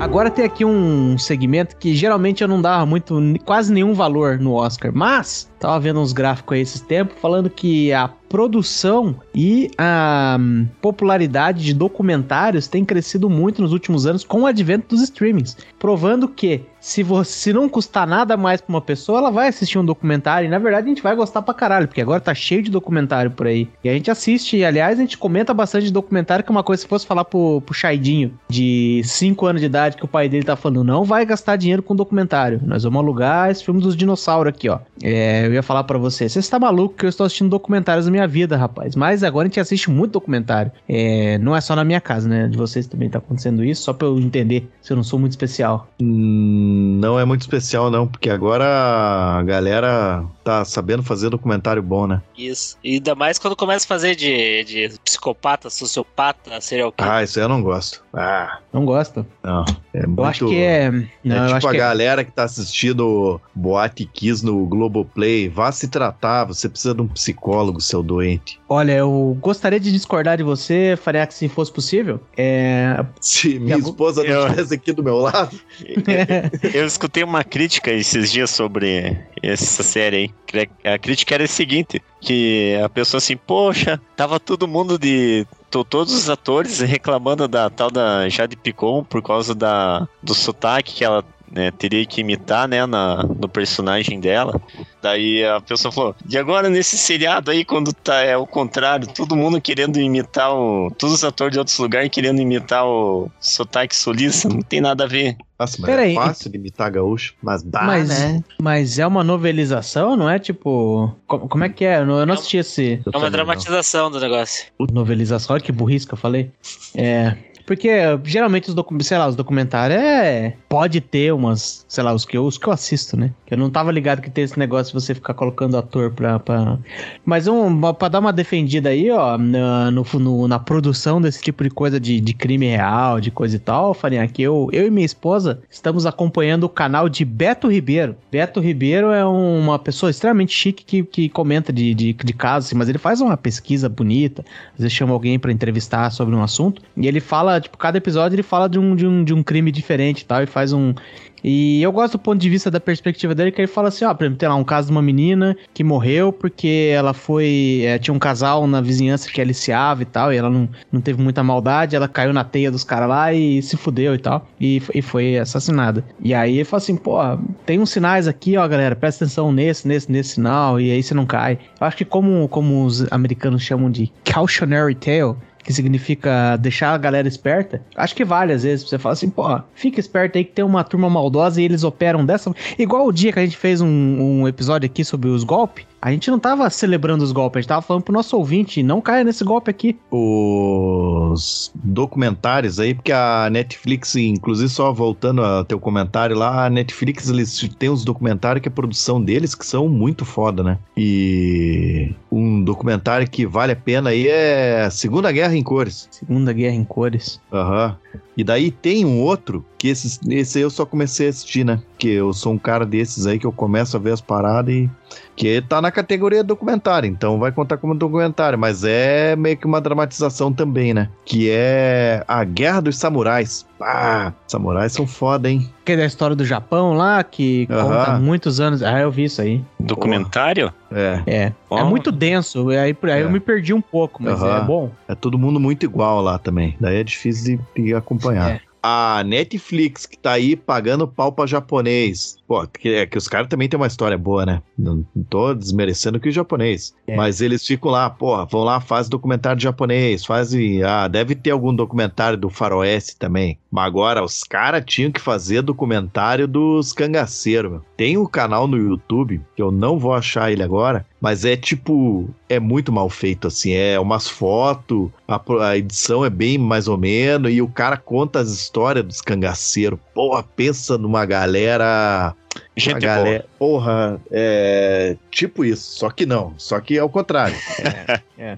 Agora 0.00 0.30
tem 0.30 0.44
aqui 0.44 0.64
um 0.64 1.18
segmento 1.18 1.76
que 1.76 1.94
geralmente 1.94 2.40
eu 2.40 2.48
não 2.48 2.62
dava 2.62 2.86
muito, 2.86 3.20
quase 3.44 3.72
nenhum 3.72 3.92
valor 3.94 4.38
no 4.38 4.54
Oscar, 4.54 4.92
mas 4.94 5.50
tava 5.58 5.78
vendo 5.80 6.00
uns 6.00 6.12
gráficos 6.12 6.54
aí 6.54 6.62
esses 6.62 6.80
tempos 6.80 7.18
falando 7.20 7.50
que 7.50 7.92
a 7.92 8.08
produção 8.28 9.16
e 9.34 9.70
a 9.78 10.36
hum, 10.38 10.66
popularidade 10.80 11.64
de 11.64 11.72
documentários 11.72 12.68
tem 12.68 12.84
crescido 12.84 13.30
muito 13.30 13.62
nos 13.62 13.72
últimos 13.72 14.06
anos 14.06 14.24
com 14.24 14.42
o 14.42 14.46
advento 14.46 14.88
dos 14.88 15.02
streamings, 15.02 15.56
provando 15.78 16.28
que 16.28 16.62
se 16.80 17.02
você 17.02 17.52
não 17.52 17.68
custar 17.68 18.06
nada 18.06 18.36
mais 18.36 18.60
pra 18.60 18.72
uma 18.72 18.80
pessoa, 18.80 19.18
ela 19.18 19.30
vai 19.30 19.48
assistir 19.48 19.78
um 19.78 19.84
documentário. 19.84 20.46
E 20.46 20.50
na 20.50 20.58
verdade 20.58 20.86
a 20.86 20.88
gente 20.88 21.02
vai 21.02 21.14
gostar 21.14 21.42
pra 21.42 21.54
caralho, 21.54 21.88
porque 21.88 22.00
agora 22.00 22.20
tá 22.20 22.34
cheio 22.34 22.62
de 22.62 22.70
documentário 22.70 23.30
por 23.30 23.46
aí. 23.46 23.68
E 23.82 23.88
a 23.88 23.92
gente 23.92 24.10
assiste, 24.10 24.56
e, 24.56 24.64
aliás, 24.64 24.98
a 24.98 25.02
gente 25.02 25.18
comenta 25.18 25.52
bastante 25.52 25.86
de 25.86 25.92
documentário, 25.92 26.44
que 26.44 26.50
é 26.50 26.52
uma 26.52 26.62
coisa, 26.62 26.82
se 26.82 26.88
fosse 26.88 27.06
falar 27.06 27.24
pro, 27.24 27.60
pro 27.62 27.74
Chaidinho, 27.74 28.32
de 28.48 29.02
5 29.04 29.46
anos 29.46 29.60
de 29.60 29.66
idade, 29.66 29.96
que 29.96 30.04
o 30.04 30.08
pai 30.08 30.28
dele 30.28 30.44
tá 30.44 30.56
falando, 30.56 30.84
não 30.84 31.04
vai 31.04 31.24
gastar 31.26 31.56
dinheiro 31.56 31.82
com 31.82 31.94
documentário. 31.94 32.60
Nós 32.64 32.84
vamos 32.84 32.98
alugar 32.98 33.50
esse 33.50 33.64
filme 33.64 33.80
dos 33.80 33.96
dinossauros 33.96 34.50
aqui, 34.50 34.68
ó. 34.68 34.78
É, 35.02 35.46
eu 35.46 35.52
ia 35.52 35.62
falar 35.62 35.84
pra 35.84 35.98
você, 35.98 36.28
você 36.28 36.38
está 36.38 36.58
maluco 36.58 36.94
que 36.94 37.04
eu 37.04 37.08
estou 37.08 37.26
assistindo 37.26 37.50
documentários 37.50 38.06
na 38.06 38.10
minha 38.10 38.17
vida, 38.26 38.56
rapaz. 38.56 38.96
Mas 38.96 39.22
agora 39.22 39.46
a 39.46 39.48
gente 39.48 39.60
assiste 39.60 39.90
muito 39.90 40.12
documentário. 40.12 40.72
É, 40.88 41.38
não 41.38 41.54
é 41.54 41.60
só 41.60 41.76
na 41.76 41.84
minha 41.84 42.00
casa, 42.00 42.28
né? 42.28 42.48
De 42.48 42.56
vocês 42.56 42.86
também 42.86 43.08
tá 43.08 43.18
acontecendo 43.18 43.64
isso, 43.64 43.82
só 43.82 43.92
pra 43.92 44.08
eu 44.08 44.18
entender 44.18 44.68
se 44.80 44.92
eu 44.92 44.96
não 44.96 45.04
sou 45.04 45.18
muito 45.18 45.32
especial. 45.32 45.88
Hum, 46.00 46.98
não 47.00 47.18
é 47.18 47.24
muito 47.24 47.42
especial, 47.42 47.90
não, 47.90 48.06
porque 48.06 48.30
agora 48.30 48.64
a 48.66 49.42
galera 49.42 50.24
tá 50.48 50.64
sabendo 50.64 51.02
fazer 51.02 51.28
documentário 51.30 51.82
bom, 51.82 52.06
né? 52.06 52.22
Isso. 52.36 52.76
E 52.82 52.94
ainda 52.94 53.14
mais 53.14 53.38
quando 53.38 53.54
começa 53.54 53.84
a 53.84 53.88
fazer 53.88 54.14
de, 54.16 54.64
de 54.64 54.98
psicopata, 55.04 55.68
sociopata, 55.68 56.60
serial 56.60 56.90
killer. 56.92 57.12
Ah, 57.12 57.22
isso 57.22 57.38
aí 57.38 57.44
eu 57.44 57.48
não 57.48 57.62
gosto. 57.62 58.02
Ah, 58.14 58.58
Não 58.72 58.84
gosta? 58.84 59.26
não. 59.42 59.64
É 59.92 60.06
muito... 60.06 60.20
Eu 60.20 60.24
acho 60.24 60.46
que 60.46 60.56
é. 60.62 60.90
Não, 60.90 61.36
é 61.36 61.38
eu 61.40 61.44
tipo 61.46 61.56
acho 61.56 61.68
a 61.68 61.70
que 61.70 61.76
é- 61.76 61.80
galera 61.80 62.24
que 62.24 62.32
tá 62.32 62.44
assistindo 62.44 63.40
Boate 63.54 64.06
Kiss 64.06 64.44
no 64.44 64.64
Globoplay. 64.66 65.48
Vá 65.48 65.70
se 65.70 65.88
tratar, 65.88 66.44
você 66.44 66.68
precisa 66.68 66.94
de 66.94 67.02
um 67.02 67.08
psicólogo, 67.08 67.80
seu 67.80 68.02
doente. 68.02 68.57
Olha, 68.70 68.92
eu 68.92 69.36
gostaria 69.40 69.80
de 69.80 69.90
discordar 69.90 70.36
de 70.36 70.42
você, 70.42 70.94
faria 71.00 71.26
que 71.26 71.32
se 71.32 71.48
fosse 71.48 71.72
possível. 71.72 72.20
É. 72.36 73.02
Se 73.20 73.58
minha 73.58 73.76
Eu- 73.76 73.80
esposa 73.80 74.22
não 74.22 74.42
estivesse 74.46 74.74
aqui 74.74 74.92
do 74.92 75.02
meu 75.02 75.16
lado. 75.16 75.58
Eu 76.74 76.84
escutei 76.86 77.22
uma 77.24 77.42
crítica 77.42 77.90
esses 77.90 78.30
dias 78.30 78.50
sobre 78.50 79.18
essa 79.42 79.82
série 79.82 80.16
aí. 80.16 80.30
Que 80.46 80.68
A 80.88 80.98
crítica 80.98 81.34
era 81.34 81.44
a 81.44 81.48
seguinte: 81.48 82.02
que 82.20 82.78
a 82.84 82.88
pessoa 82.90 83.18
assim, 83.18 83.36
poxa, 83.36 83.98
tava 84.16 84.38
todo 84.38 84.68
mundo 84.68 84.98
de. 84.98 85.46
to- 85.70 85.84
Todos 85.84 86.12
os 86.12 86.28
atores 86.28 86.80
reclamando 86.80 87.48
da 87.48 87.70
tal 87.70 87.90
da 87.90 88.28
Jade 88.28 88.56
Picon 88.56 89.02
por 89.02 89.22
causa 89.22 89.54
da, 89.54 90.06
do 90.22 90.34
sotaque 90.34 90.94
que 90.96 91.04
ela 91.04 91.24
né, 91.52 91.70
teria 91.70 92.04
que 92.06 92.20
imitar, 92.20 92.68
né, 92.68 92.84
na, 92.86 93.22
no 93.22 93.48
personagem 93.48 94.20
dela. 94.20 94.60
Daí 95.02 95.44
a 95.44 95.60
pessoa 95.60 95.92
falou: 95.92 96.14
e 96.28 96.36
agora 96.36 96.68
nesse 96.68 96.98
seriado 96.98 97.50
aí, 97.50 97.64
quando 97.64 97.92
tá 97.92 98.16
é 98.20 98.36
o 98.36 98.46
contrário, 98.46 99.06
todo 99.08 99.36
mundo 99.36 99.60
querendo 99.60 99.98
imitar 100.00 100.52
o. 100.54 100.90
Todos 100.98 101.14
os 101.16 101.24
atores 101.24 101.52
de 101.52 101.58
outros 101.58 101.78
lugares 101.78 102.10
querendo 102.10 102.40
imitar 102.40 102.84
o 102.86 103.30
sotaque 103.40 103.94
sulista, 103.94 104.48
não 104.48 104.60
tem 104.62 104.80
nada 104.80 105.04
a 105.04 105.06
ver. 105.06 105.36
Nossa, 105.58 105.76
mas 105.80 105.90
Pera 105.90 106.02
é 106.02 106.06
aí, 106.06 106.14
fácil 106.14 106.50
de 106.50 106.56
imitar 106.56 106.88
gaúcho. 106.90 107.34
Mas 107.42 107.62
dá, 107.64 107.82
mas, 107.82 108.08
né? 108.08 108.44
mas 108.62 108.98
é 108.98 109.04
uma 109.06 109.24
novelização, 109.24 110.16
não 110.16 110.30
é 110.30 110.38
tipo. 110.38 111.12
co- 111.26 111.40
Como, 111.48 111.64
é 111.64 111.68
que 111.68 111.84
é? 111.84 111.98
Eu 111.98 112.06
não, 112.06 112.20
eu 112.20 112.26
não 112.26 112.34
assisti 112.34 112.58
esse 112.58 112.92
É 112.92 112.96
uma 112.96 113.02
também 113.04 113.22
não. 113.22 113.30
dramatização 113.30 114.08
do 114.10 114.20
negócio. 114.20 114.66
novelização. 114.92 115.54
Olha 115.54 115.62
que 115.62 115.72
burrice 115.72 116.06
que 116.06 116.14
eu 116.14 116.18
falei. 116.18 116.50
É. 116.94 117.36
Porque 117.68 117.90
geralmente 118.24 118.70
os 118.70 118.74
lá, 119.10 119.28
os 119.28 119.36
documentários 119.36 120.00
é. 120.00 120.54
Pode 120.70 121.02
ter 121.02 121.34
umas, 121.34 121.84
sei 121.86 122.02
lá, 122.02 122.14
os 122.14 122.24
que 122.24 122.34
eu, 122.38 122.46
os 122.46 122.56
que 122.56 122.66
eu 122.66 122.72
assisto, 122.72 123.14
né? 123.14 123.30
Eu 123.50 123.58
não 123.58 123.68
tava 123.68 123.92
ligado 123.92 124.22
que 124.22 124.30
tem 124.30 124.42
esse 124.42 124.58
negócio 124.58 124.86
de 124.94 125.04
você 125.04 125.14
ficar 125.14 125.34
colocando 125.34 125.76
ator 125.76 126.10
pra. 126.12 126.38
pra... 126.38 126.78
Mas 127.26 127.46
um, 127.46 127.92
pra 127.92 128.08
dar 128.08 128.20
uma 128.20 128.32
defendida 128.32 128.88
aí, 128.88 129.10
ó, 129.10 129.36
na, 129.36 129.90
no, 129.90 130.02
no- 130.14 130.48
na 130.48 130.58
produção 130.58 131.20
desse 131.20 131.42
tipo 131.42 131.62
de 131.62 131.68
coisa 131.68 132.00
de, 132.00 132.20
de 132.20 132.32
crime 132.32 132.66
real, 132.66 133.20
de 133.20 133.30
coisa 133.30 133.56
e 133.56 133.58
tal, 133.58 133.92
Farinha, 133.92 134.26
que 134.26 134.40
eu, 134.42 134.70
eu 134.72 134.86
e 134.86 134.90
minha 134.90 135.04
esposa 135.04 135.60
estamos 135.70 136.06
acompanhando 136.06 136.64
o 136.64 136.68
canal 136.70 137.06
de 137.06 137.22
Beto 137.22 137.68
Ribeiro. 137.68 138.16
Beto 138.32 138.60
Ribeiro 138.60 139.10
é 139.12 139.26
um- 139.26 139.58
uma 139.60 139.78
pessoa 139.78 140.08
extremamente 140.08 140.54
chique 140.54 140.84
que, 140.84 141.02
que 141.04 141.28
comenta 141.28 141.70
de, 141.70 141.92
de, 141.92 142.12
de 142.14 142.32
casos, 142.32 142.68
assim, 142.68 142.76
mas 142.76 142.88
ele 142.88 142.96
faz 142.98 143.20
uma 143.20 143.36
pesquisa 143.36 143.90
bonita, 143.90 144.42
às 144.72 144.78
vezes 144.78 144.92
chama 144.94 145.12
alguém 145.12 145.38
pra 145.38 145.52
entrevistar 145.52 146.10
sobre 146.10 146.34
um 146.34 146.42
assunto, 146.42 146.80
e 146.96 147.06
ele 147.06 147.20
fala, 147.20 147.57
tipo, 147.60 147.76
cada 147.76 147.98
episódio 147.98 148.36
ele 148.36 148.42
fala 148.42 148.68
de 148.68 148.78
um, 148.78 148.94
de 148.94 149.06
um, 149.06 149.24
de 149.24 149.34
um 149.34 149.42
crime 149.42 149.70
diferente 149.70 150.22
e 150.22 150.24
tal, 150.24 150.42
e 150.42 150.46
faz 150.46 150.72
um. 150.72 150.94
E 151.42 151.82
eu 151.82 151.92
gosto 151.92 152.12
do 152.12 152.18
ponto 152.18 152.38
de 152.38 152.48
vista 152.48 152.70
da 152.70 152.80
perspectiva 152.80 153.34
dele, 153.34 153.52
que 153.52 153.60
ele 153.60 153.68
fala 153.68 153.88
assim, 153.88 154.04
ó, 154.04 154.12
por 154.12 154.24
exemplo, 154.24 154.38
tem 154.38 154.48
lá 154.48 154.54
um 154.54 154.64
caso 154.64 154.88
de 154.88 154.92
uma 154.92 155.02
menina 155.02 155.56
que 155.72 155.84
morreu 155.84 156.32
porque 156.32 156.90
ela 156.92 157.14
foi. 157.14 157.82
é, 157.84 157.98
tinha 157.98 158.12
um 158.14 158.18
casal 158.18 158.66
na 158.66 158.80
vizinhança 158.80 159.30
que 159.30 159.40
aliciava 159.40 160.02
e 160.02 160.04
tal, 160.04 160.32
e 160.32 160.36
ela 160.36 160.50
não, 160.50 160.68
não 160.90 161.00
teve 161.00 161.22
muita 161.22 161.42
maldade, 161.42 161.94
ela 161.94 162.08
caiu 162.08 162.32
na 162.32 162.44
teia 162.44 162.70
dos 162.70 162.84
caras 162.84 163.08
lá 163.08 163.32
e 163.32 163.62
se 163.62 163.76
fudeu 163.76 164.14
e 164.14 164.18
tal, 164.18 164.48
e, 164.60 164.82
e 164.94 165.02
foi 165.02 165.38
assassinada. 165.38 166.04
E 166.20 166.34
aí 166.34 166.56
ele 166.56 166.64
fala 166.64 166.82
assim, 166.82 166.96
pô, 166.96 167.18
tem 167.64 167.78
uns 167.78 167.90
sinais 167.90 168.26
aqui, 168.26 168.56
ó, 168.56 168.66
galera, 168.66 168.96
presta 168.96 169.24
atenção 169.24 169.52
nesse, 169.52 169.86
nesse, 169.86 170.10
nesse 170.10 170.30
sinal, 170.30 170.80
e 170.80 170.90
aí 170.90 171.02
você 171.02 171.14
não 171.14 171.26
cai. 171.26 171.58
Eu 171.80 171.86
acho 171.86 171.96
que 171.96 172.04
como, 172.04 172.48
como 172.48 172.84
os 172.84 173.10
americanos 173.12 173.62
chamam 173.62 173.90
de 173.90 174.12
cautionary 174.24 174.94
tale, 174.94 175.36
que 175.68 175.72
significa 175.74 176.56
deixar 176.56 176.94
a 176.94 176.96
galera 176.96 177.28
esperta, 177.28 177.82
acho 177.94 178.16
que 178.16 178.24
vale 178.24 178.54
às 178.54 178.62
vezes. 178.62 178.88
Você 178.88 178.98
fala 178.98 179.12
assim, 179.12 179.28
pô, 179.28 179.60
fica 179.74 180.00
esperto 180.00 180.38
aí 180.38 180.44
que 180.44 180.52
tem 180.52 180.64
uma 180.64 180.82
turma 180.82 181.10
maldosa 181.10 181.60
e 181.60 181.64
eles 181.66 181.84
operam 181.84 182.24
dessa. 182.24 182.50
Igual 182.78 183.06
o 183.06 183.12
dia 183.12 183.30
que 183.30 183.38
a 183.38 183.44
gente 183.44 183.58
fez 183.58 183.82
um, 183.82 183.86
um 183.86 184.48
episódio 184.48 184.86
aqui 184.86 185.04
sobre 185.04 185.28
os 185.28 185.44
golpes, 185.44 185.84
a 186.00 186.10
gente 186.10 186.30
não 186.30 186.38
tava 186.38 186.68
celebrando 186.70 187.24
os 187.24 187.32
golpes, 187.32 187.58
a 187.58 187.60
gente 187.60 187.68
tava 187.68 187.82
falando 187.82 188.02
pro 188.02 188.12
nosso 188.12 188.36
ouvinte, 188.36 188.82
não 188.82 189.00
caia 189.00 189.24
nesse 189.24 189.44
golpe 189.44 189.70
aqui. 189.70 189.98
Os 190.10 191.72
documentários 191.74 192.78
aí, 192.78 192.94
porque 192.94 193.12
a 193.12 193.48
Netflix, 193.50 194.14
inclusive 194.16 194.68
só 194.68 194.92
voltando 194.92 195.42
ao 195.42 195.64
teu 195.64 195.80
comentário 195.80 196.36
lá, 196.36 196.66
a 196.66 196.70
Netflix 196.70 197.28
eles 197.28 197.68
têm 197.78 197.90
uns 197.90 198.04
documentários 198.04 198.62
que 198.62 198.68
a 198.68 198.72
produção 198.72 199.22
deles 199.22 199.54
que 199.54 199.66
são 199.66 199.88
muito 199.88 200.24
foda, 200.24 200.62
né? 200.62 200.78
E 200.96 202.12
um 202.30 202.62
documentário 202.62 203.28
que 203.28 203.46
vale 203.46 203.72
a 203.72 203.76
pena 203.76 204.10
aí 204.10 204.28
é 204.28 204.88
Segunda 204.90 205.32
Guerra 205.32 205.56
em 205.56 205.62
Cores. 205.62 206.08
Segunda 206.10 206.52
Guerra 206.52 206.74
em 206.74 206.84
Cores. 206.84 207.40
Aham. 207.52 207.96
E 208.36 208.44
daí 208.44 208.70
tem 208.70 209.04
um 209.04 209.20
outro, 209.20 209.64
que 209.78 209.88
esse, 209.88 210.18
esse 210.30 210.58
aí 210.58 210.62
eu 210.64 210.70
só 210.70 210.84
comecei 210.84 211.28
a 211.28 211.30
assistir, 211.30 211.64
né? 211.64 211.80
Que 211.96 212.08
eu 212.08 212.32
sou 212.32 212.52
um 212.52 212.58
cara 212.58 212.84
desses 212.84 213.26
aí 213.26 213.38
que 213.38 213.46
eu 213.46 213.52
começo 213.52 213.96
a 213.96 214.00
ver 214.00 214.12
as 214.12 214.20
paradas 214.20 214.74
e. 214.74 214.90
Que 215.34 215.62
tá 215.62 215.80
na 215.80 215.90
categoria 215.92 216.42
documentário, 216.44 217.08
então 217.08 217.38
vai 217.38 217.50
contar 217.52 217.78
como 217.78 217.94
documentário, 217.94 218.58
mas 218.58 218.82
é 218.84 219.36
meio 219.36 219.56
que 219.56 219.66
uma 219.66 219.80
dramatização 219.80 220.52
também, 220.52 220.92
né? 220.92 221.08
Que 221.24 221.48
é 221.48 222.24
A 222.26 222.42
Guerra 222.44 222.80
dos 222.82 222.98
Samurais. 222.98 223.64
Ah, 223.80 224.32
samurais 224.48 224.92
são 224.92 225.06
foda, 225.06 225.48
hein? 225.48 225.72
Que 225.84 225.92
é 225.92 225.96
da 225.96 226.04
história 226.04 226.34
do 226.34 226.44
Japão 226.44 226.92
lá, 226.94 227.22
que 227.22 227.66
Aham. 227.70 227.82
conta 227.84 228.02
há 228.16 228.18
muitos 228.18 228.58
anos. 228.60 228.82
Ah, 228.82 229.00
eu 229.00 229.10
vi 229.12 229.24
isso 229.24 229.40
aí. 229.40 229.64
Documentário? 229.78 230.72
É, 230.90 231.22
É. 231.26 231.52
É 231.70 231.84
muito 231.84 232.10
denso. 232.10 232.68
Aí, 232.70 232.76
aí 232.76 233.20
eu 233.22 233.28
É. 233.28 233.30
me 233.30 233.40
perdi 233.40 233.72
um 233.72 233.80
pouco, 233.80 234.22
mas 234.22 234.42
Aham. 234.42 234.56
é 234.56 234.60
bom. 234.66 234.90
é 235.08 235.14
todo 235.14 235.38
mundo 235.38 235.60
muito 235.60 235.84
igual 235.84 236.20
lá 236.20 236.38
também. 236.38 236.76
Daí 236.80 236.96
é 236.96 237.04
difícil 237.04 237.60
de, 237.76 237.82
de 237.84 237.94
acompanhar. 237.94 238.50
É. 238.50 238.60
A 238.82 239.22
Netflix, 239.24 240.06
que 240.06 240.18
tá 240.18 240.32
aí 240.32 240.56
pagando 240.56 241.08
pau 241.08 241.32
pra 241.32 241.46
japonês. 241.46 242.37
Pô, 242.48 242.66
que, 242.66 242.94
é 242.94 243.06
que 243.06 243.18
os 243.18 243.28
caras 243.28 243.46
também 243.46 243.68
têm 243.68 243.78
uma 243.78 243.86
história 243.86 244.16
boa, 244.16 244.46
né? 244.46 244.62
Não, 244.76 245.04
tô 245.28 245.52
desmerecendo 245.52 246.18
que 246.18 246.30
o 246.30 246.32
japonês. 246.32 246.94
É. 247.06 247.14
Mas 247.14 247.42
eles 247.42 247.66
ficam 247.66 247.90
lá, 247.90 248.08
porra, 248.08 248.46
vão 248.46 248.64
lá, 248.64 248.80
faz 248.80 249.06
documentário 249.06 249.60
japonês, 249.60 250.24
fazem. 250.24 250.82
Ah, 250.82 251.06
deve 251.08 251.34
ter 251.34 251.50
algum 251.50 251.74
documentário 251.74 252.38
do 252.38 252.48
Faroeste 252.48 253.16
também. 253.18 253.58
Mas 253.70 253.84
agora, 253.84 254.24
os 254.24 254.42
caras 254.44 254.82
tinham 254.86 255.12
que 255.12 255.20
fazer 255.20 255.60
documentário 255.60 256.48
dos 256.48 256.94
cangaceiros, 256.94 257.70
meu. 257.70 257.82
Tem 257.98 258.16
um 258.16 258.24
canal 258.24 258.66
no 258.66 258.78
YouTube, 258.78 259.42
que 259.54 259.60
eu 259.60 259.70
não 259.70 259.98
vou 259.98 260.14
achar 260.14 260.50
ele 260.50 260.62
agora, 260.62 261.04
mas 261.20 261.44
é 261.44 261.54
tipo. 261.54 262.30
É 262.48 262.58
muito 262.58 262.90
mal 262.90 263.10
feito, 263.10 263.46
assim. 263.48 263.72
É 263.72 264.00
umas 264.00 264.26
fotos, 264.26 265.10
a, 265.26 265.38
a 265.66 265.76
edição 265.76 266.24
é 266.24 266.30
bem 266.30 266.56
mais 266.56 266.88
ou 266.88 266.96
menos, 266.96 267.52
e 267.52 267.60
o 267.60 267.68
cara 267.68 267.98
conta 267.98 268.40
as 268.40 268.48
histórias 268.48 269.04
dos 269.04 269.20
cangaceiros. 269.20 269.98
Porra, 270.14 270.42
pensa 270.42 270.96
numa 270.96 271.26
galera. 271.26 272.34
Gente 272.76 273.00
boa. 273.00 273.00
galera. 273.00 273.46
Porra, 273.58 274.20
é. 274.30 275.16
Tipo 275.30 275.64
isso, 275.64 275.98
só 275.98 276.10
que 276.10 276.24
não. 276.26 276.54
Só 276.58 276.80
que 276.80 276.96
é 276.96 277.02
o 277.02 277.08
contrário. 277.08 277.56
É. 278.40 278.56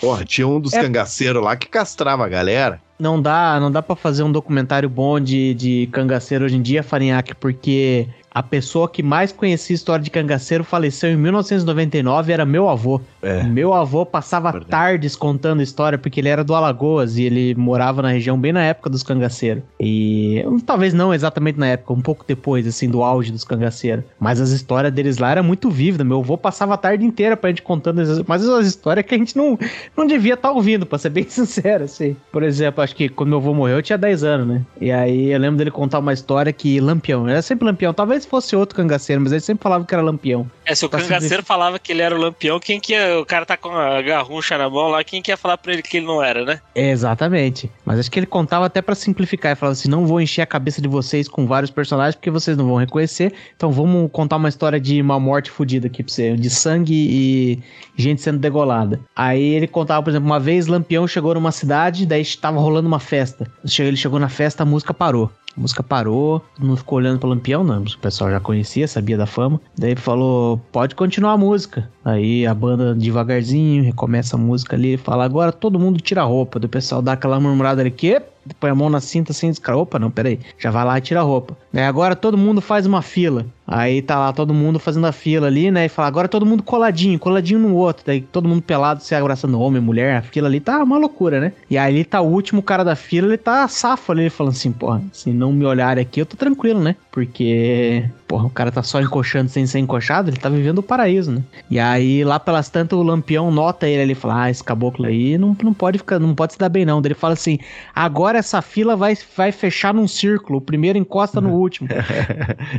Porra, 0.00 0.24
tinha 0.24 0.48
um 0.48 0.58
dos 0.58 0.72
É. 0.72 0.82
cangaceiros 0.82 1.40
lá 1.40 1.54
que 1.54 1.68
castrava 1.68 2.24
a 2.24 2.28
galera. 2.28 2.80
Não 2.98 3.22
dá, 3.22 3.60
não 3.60 3.70
dá 3.70 3.80
para 3.80 3.94
fazer 3.94 4.24
um 4.24 4.32
documentário 4.32 4.88
bom 4.88 5.20
de, 5.20 5.54
de 5.54 5.88
cangaceiro 5.92 6.44
hoje 6.44 6.56
em 6.56 6.62
dia, 6.62 6.82
Farinhaque, 6.82 7.32
porque 7.34 8.08
a 8.32 8.42
pessoa 8.42 8.88
que 8.88 9.02
mais 9.02 9.32
conhecia 9.32 9.74
história 9.74 10.02
de 10.04 10.10
cangaceiro 10.10 10.62
faleceu 10.64 11.10
em 11.10 11.16
1999, 11.16 12.32
era 12.32 12.44
meu 12.46 12.68
avô. 12.68 13.00
É. 13.22 13.42
Meu 13.42 13.74
avô 13.74 14.06
passava 14.06 14.50
Verdade. 14.52 14.70
tardes 14.70 15.16
contando 15.16 15.62
história, 15.62 15.98
porque 15.98 16.20
ele 16.20 16.28
era 16.28 16.44
do 16.44 16.54
Alagoas 16.54 17.16
e 17.18 17.24
ele 17.24 17.54
morava 17.54 18.00
na 18.02 18.10
região 18.10 18.38
bem 18.38 18.52
na 18.52 18.62
época 18.62 18.88
dos 18.88 19.02
cangaceiros. 19.02 19.62
E 19.78 20.44
talvez 20.64 20.94
não 20.94 21.12
exatamente 21.12 21.58
na 21.58 21.66
época, 21.66 21.92
um 21.92 22.00
pouco 22.00 22.24
depois, 22.26 22.66
assim, 22.66 22.88
do 22.88 23.02
auge 23.02 23.32
dos 23.32 23.44
cangaceiros. 23.44 24.04
Mas 24.18 24.40
as 24.40 24.50
histórias 24.50 24.92
deles 24.92 25.18
lá 25.18 25.30
eram 25.32 25.42
muito 25.42 25.68
vívidas. 25.70 26.06
Meu 26.06 26.20
avô 26.20 26.36
passava 26.38 26.74
a 26.74 26.76
tarde 26.76 27.04
inteira 27.04 27.36
pra 27.36 27.50
gente 27.50 27.62
contando, 27.62 28.00
essas- 28.00 28.22
mas 28.26 28.48
as 28.48 28.66
histórias 28.66 29.04
que 29.04 29.14
a 29.14 29.18
gente 29.18 29.36
não, 29.36 29.58
não 29.96 30.06
devia 30.06 30.34
estar 30.34 30.50
ouvindo, 30.52 30.86
pra 30.86 30.98
ser 30.98 31.10
bem 31.10 31.24
sincero, 31.28 31.84
assim. 31.84 32.16
Por 32.32 32.42
exemplo, 32.42 32.82
acho 32.82 32.94
que 32.94 33.08
quando 33.08 33.30
meu 33.30 33.38
avô 33.38 33.52
morreu, 33.54 33.76
eu 33.76 33.82
tinha 33.82 33.98
10 33.98 34.22
anos, 34.22 34.46
né? 34.46 34.62
E 34.80 34.90
aí 34.92 35.32
eu 35.32 35.38
lembro 35.38 35.56
dele 35.58 35.70
contar 35.70 35.98
uma 35.98 36.12
história 36.12 36.52
que 36.52 36.80
Lampião, 36.80 37.28
era 37.28 37.42
sempre 37.42 37.64
Lampião, 37.66 37.92
talvez 37.92 38.19
fosse 38.26 38.56
outro 38.56 38.76
cangaceiro, 38.76 39.20
mas 39.22 39.32
ele 39.32 39.40
sempre 39.40 39.62
falava 39.62 39.84
que 39.84 39.94
era 39.94 40.02
Lampião. 40.02 40.50
É, 40.70 40.74
se 40.76 40.86
o 40.86 40.88
Tá 40.88 40.98
cangaceiro 40.98 41.42
falava 41.42 41.80
que 41.80 41.90
ele 41.90 42.00
era 42.00 42.14
o 42.14 42.18
lampião, 42.18 42.60
quem 42.60 42.78
que 42.78 42.92
ia, 42.92 43.18
o 43.18 43.26
cara 43.26 43.44
tá 43.44 43.56
com 43.56 43.70
a 43.70 44.00
garrucha 44.02 44.56
na 44.56 44.70
mão 44.70 44.86
lá, 44.86 45.02
quem 45.02 45.20
que 45.20 45.32
ia 45.32 45.36
falar 45.36 45.58
pra 45.58 45.72
ele 45.72 45.82
que 45.82 45.96
ele 45.96 46.06
não 46.06 46.22
era, 46.22 46.44
né? 46.44 46.60
Exatamente. 46.76 47.68
Mas 47.84 47.98
acho 47.98 48.08
que 48.08 48.20
ele 48.20 48.26
contava 48.26 48.66
até 48.66 48.80
pra 48.80 48.94
simplificar. 48.94 49.50
Ele 49.50 49.58
falava 49.58 49.72
assim: 49.72 49.88
não 49.88 50.06
vou 50.06 50.20
encher 50.20 50.42
a 50.42 50.46
cabeça 50.46 50.80
de 50.80 50.86
vocês 50.86 51.26
com 51.26 51.44
vários 51.44 51.72
personagens 51.72 52.14
porque 52.14 52.30
vocês 52.30 52.56
não 52.56 52.68
vão 52.68 52.76
reconhecer. 52.76 53.32
Então 53.56 53.72
vamos 53.72 54.08
contar 54.12 54.36
uma 54.36 54.48
história 54.48 54.78
de 54.78 55.02
uma 55.02 55.18
morte 55.18 55.50
fodida 55.50 55.88
aqui 55.88 56.04
pra 56.04 56.12
você, 56.12 56.36
de 56.36 56.48
sangue 56.48 56.94
e 56.94 57.62
gente 57.96 58.22
sendo 58.22 58.38
degolada. 58.38 59.00
Aí 59.16 59.42
ele 59.42 59.66
contava, 59.66 60.04
por 60.04 60.10
exemplo, 60.10 60.26
uma 60.26 60.38
vez 60.38 60.68
Lampião 60.68 61.04
chegou 61.08 61.34
numa 61.34 61.50
cidade, 61.50 62.06
daí 62.06 62.22
estava 62.22 62.60
rolando 62.60 62.86
uma 62.86 63.00
festa. 63.00 63.50
Ele 63.76 63.96
chegou 63.96 64.20
na 64.20 64.28
festa, 64.28 64.62
a 64.62 64.66
música 64.66 64.94
parou. 64.94 65.32
A 65.56 65.60
música 65.60 65.82
parou, 65.82 66.40
todo 66.54 66.64
mundo 66.64 66.76
ficou 66.76 66.98
olhando 66.98 67.18
pro 67.18 67.28
Lampião, 67.28 67.64
não. 67.64 67.82
O 67.82 67.98
pessoal 67.98 68.30
já 68.30 68.38
conhecia, 68.38 68.86
sabia 68.86 69.18
da 69.18 69.26
fama. 69.26 69.60
Daí 69.76 69.96
falou: 69.96 70.59
pode 70.72 70.94
continuar 70.94 71.32
a 71.32 71.36
música. 71.36 71.88
Aí 72.04 72.46
a 72.46 72.54
banda 72.54 72.94
devagarzinho 72.94 73.82
recomeça 73.82 74.36
a 74.36 74.38
música 74.38 74.76
ali 74.76 74.96
fala: 74.96 75.24
agora 75.24 75.52
todo 75.52 75.78
mundo 75.78 76.00
tira 76.00 76.22
a 76.22 76.24
roupa. 76.24 76.58
Do 76.58 76.68
pessoal 76.68 77.02
dá 77.02 77.12
aquela 77.12 77.40
murmurada 77.40 77.82
ali, 77.82 77.90
que? 77.90 78.20
Põe 78.58 78.70
a 78.70 78.74
mão 78.74 78.90
na 78.90 79.00
cinta 79.00 79.32
sem 79.32 79.50
descar. 79.50 79.76
Opa, 79.76 79.98
não, 79.98 80.10
peraí. 80.10 80.40
Já 80.58 80.70
vai 80.70 80.84
lá 80.84 80.98
e 80.98 81.00
tira 81.00 81.20
a 81.20 81.22
roupa. 81.22 81.56
Daí 81.72 81.84
agora 81.84 82.16
todo 82.16 82.36
mundo 82.36 82.60
faz 82.60 82.86
uma 82.86 83.02
fila. 83.02 83.46
Aí 83.72 84.02
tá 84.02 84.18
lá 84.18 84.32
todo 84.32 84.52
mundo 84.52 84.80
fazendo 84.80 85.06
a 85.06 85.12
fila 85.12 85.46
ali, 85.46 85.70
né? 85.70 85.86
E 85.86 85.88
fala, 85.88 86.08
agora 86.08 86.26
todo 86.26 86.44
mundo 86.44 86.60
coladinho, 86.60 87.20
coladinho 87.20 87.60
no 87.60 87.76
outro. 87.76 88.02
Daí 88.04 88.20
todo 88.20 88.48
mundo 88.48 88.62
pelado, 88.62 89.00
se 89.00 89.14
abraçando 89.14 89.60
homem, 89.60 89.80
mulher. 89.80 90.16
A 90.16 90.22
fila 90.22 90.48
ali 90.48 90.58
tá 90.58 90.82
uma 90.82 90.98
loucura, 90.98 91.38
né? 91.40 91.52
E 91.70 91.78
aí 91.78 91.94
ele 91.94 92.04
tá 92.04 92.20
o 92.20 92.26
último 92.26 92.62
cara 92.62 92.82
da 92.82 92.96
fila, 92.96 93.28
ele 93.28 93.38
tá 93.38 93.68
safo 93.68 94.10
ali, 94.10 94.22
ele 94.22 94.30
falando 94.30 94.54
assim, 94.54 94.72
porra, 94.72 95.00
se 95.12 95.30
não 95.30 95.52
me 95.52 95.64
olharem 95.64 96.02
aqui, 96.02 96.20
eu 96.20 96.26
tô 96.26 96.36
tranquilo, 96.36 96.80
né? 96.80 96.96
Porque, 97.12 98.04
porra, 98.26 98.46
o 98.46 98.50
cara 98.50 98.72
tá 98.72 98.82
só 98.82 99.00
encoxando 99.00 99.48
sem 99.48 99.64
ser 99.66 99.78
encoxado, 99.78 100.30
ele 100.30 100.36
tá 100.36 100.48
vivendo 100.48 100.78
o 100.78 100.82
paraíso, 100.82 101.30
né? 101.30 101.42
E 101.70 101.78
aí, 101.78 102.24
lá 102.24 102.40
pelas 102.40 102.68
tantas, 102.68 102.98
o 102.98 103.02
Lampião 103.04 103.52
nota 103.52 103.86
ele 103.86 104.02
ali 104.02 104.14
fala: 104.16 104.42
Ah, 104.42 104.50
esse 104.50 104.64
caboclo 104.64 105.06
aí 105.06 105.38
não, 105.38 105.56
não 105.62 105.72
pode 105.72 105.98
ficar, 105.98 106.18
não 106.18 106.34
pode 106.34 106.54
se 106.54 106.58
dar 106.58 106.68
bem, 106.68 106.84
não. 106.84 107.00
Daí 107.00 107.08
ele 107.08 107.18
fala 107.18 107.34
assim: 107.34 107.58
agora 107.94 108.39
essa 108.40 108.60
fila 108.60 108.96
vai, 108.96 109.16
vai 109.36 109.52
fechar 109.52 109.94
num 109.94 110.08
círculo. 110.08 110.58
O 110.58 110.62
primeiro 110.62 110.98
encosta 110.98 111.40
no 111.40 111.50
último. 111.54 111.88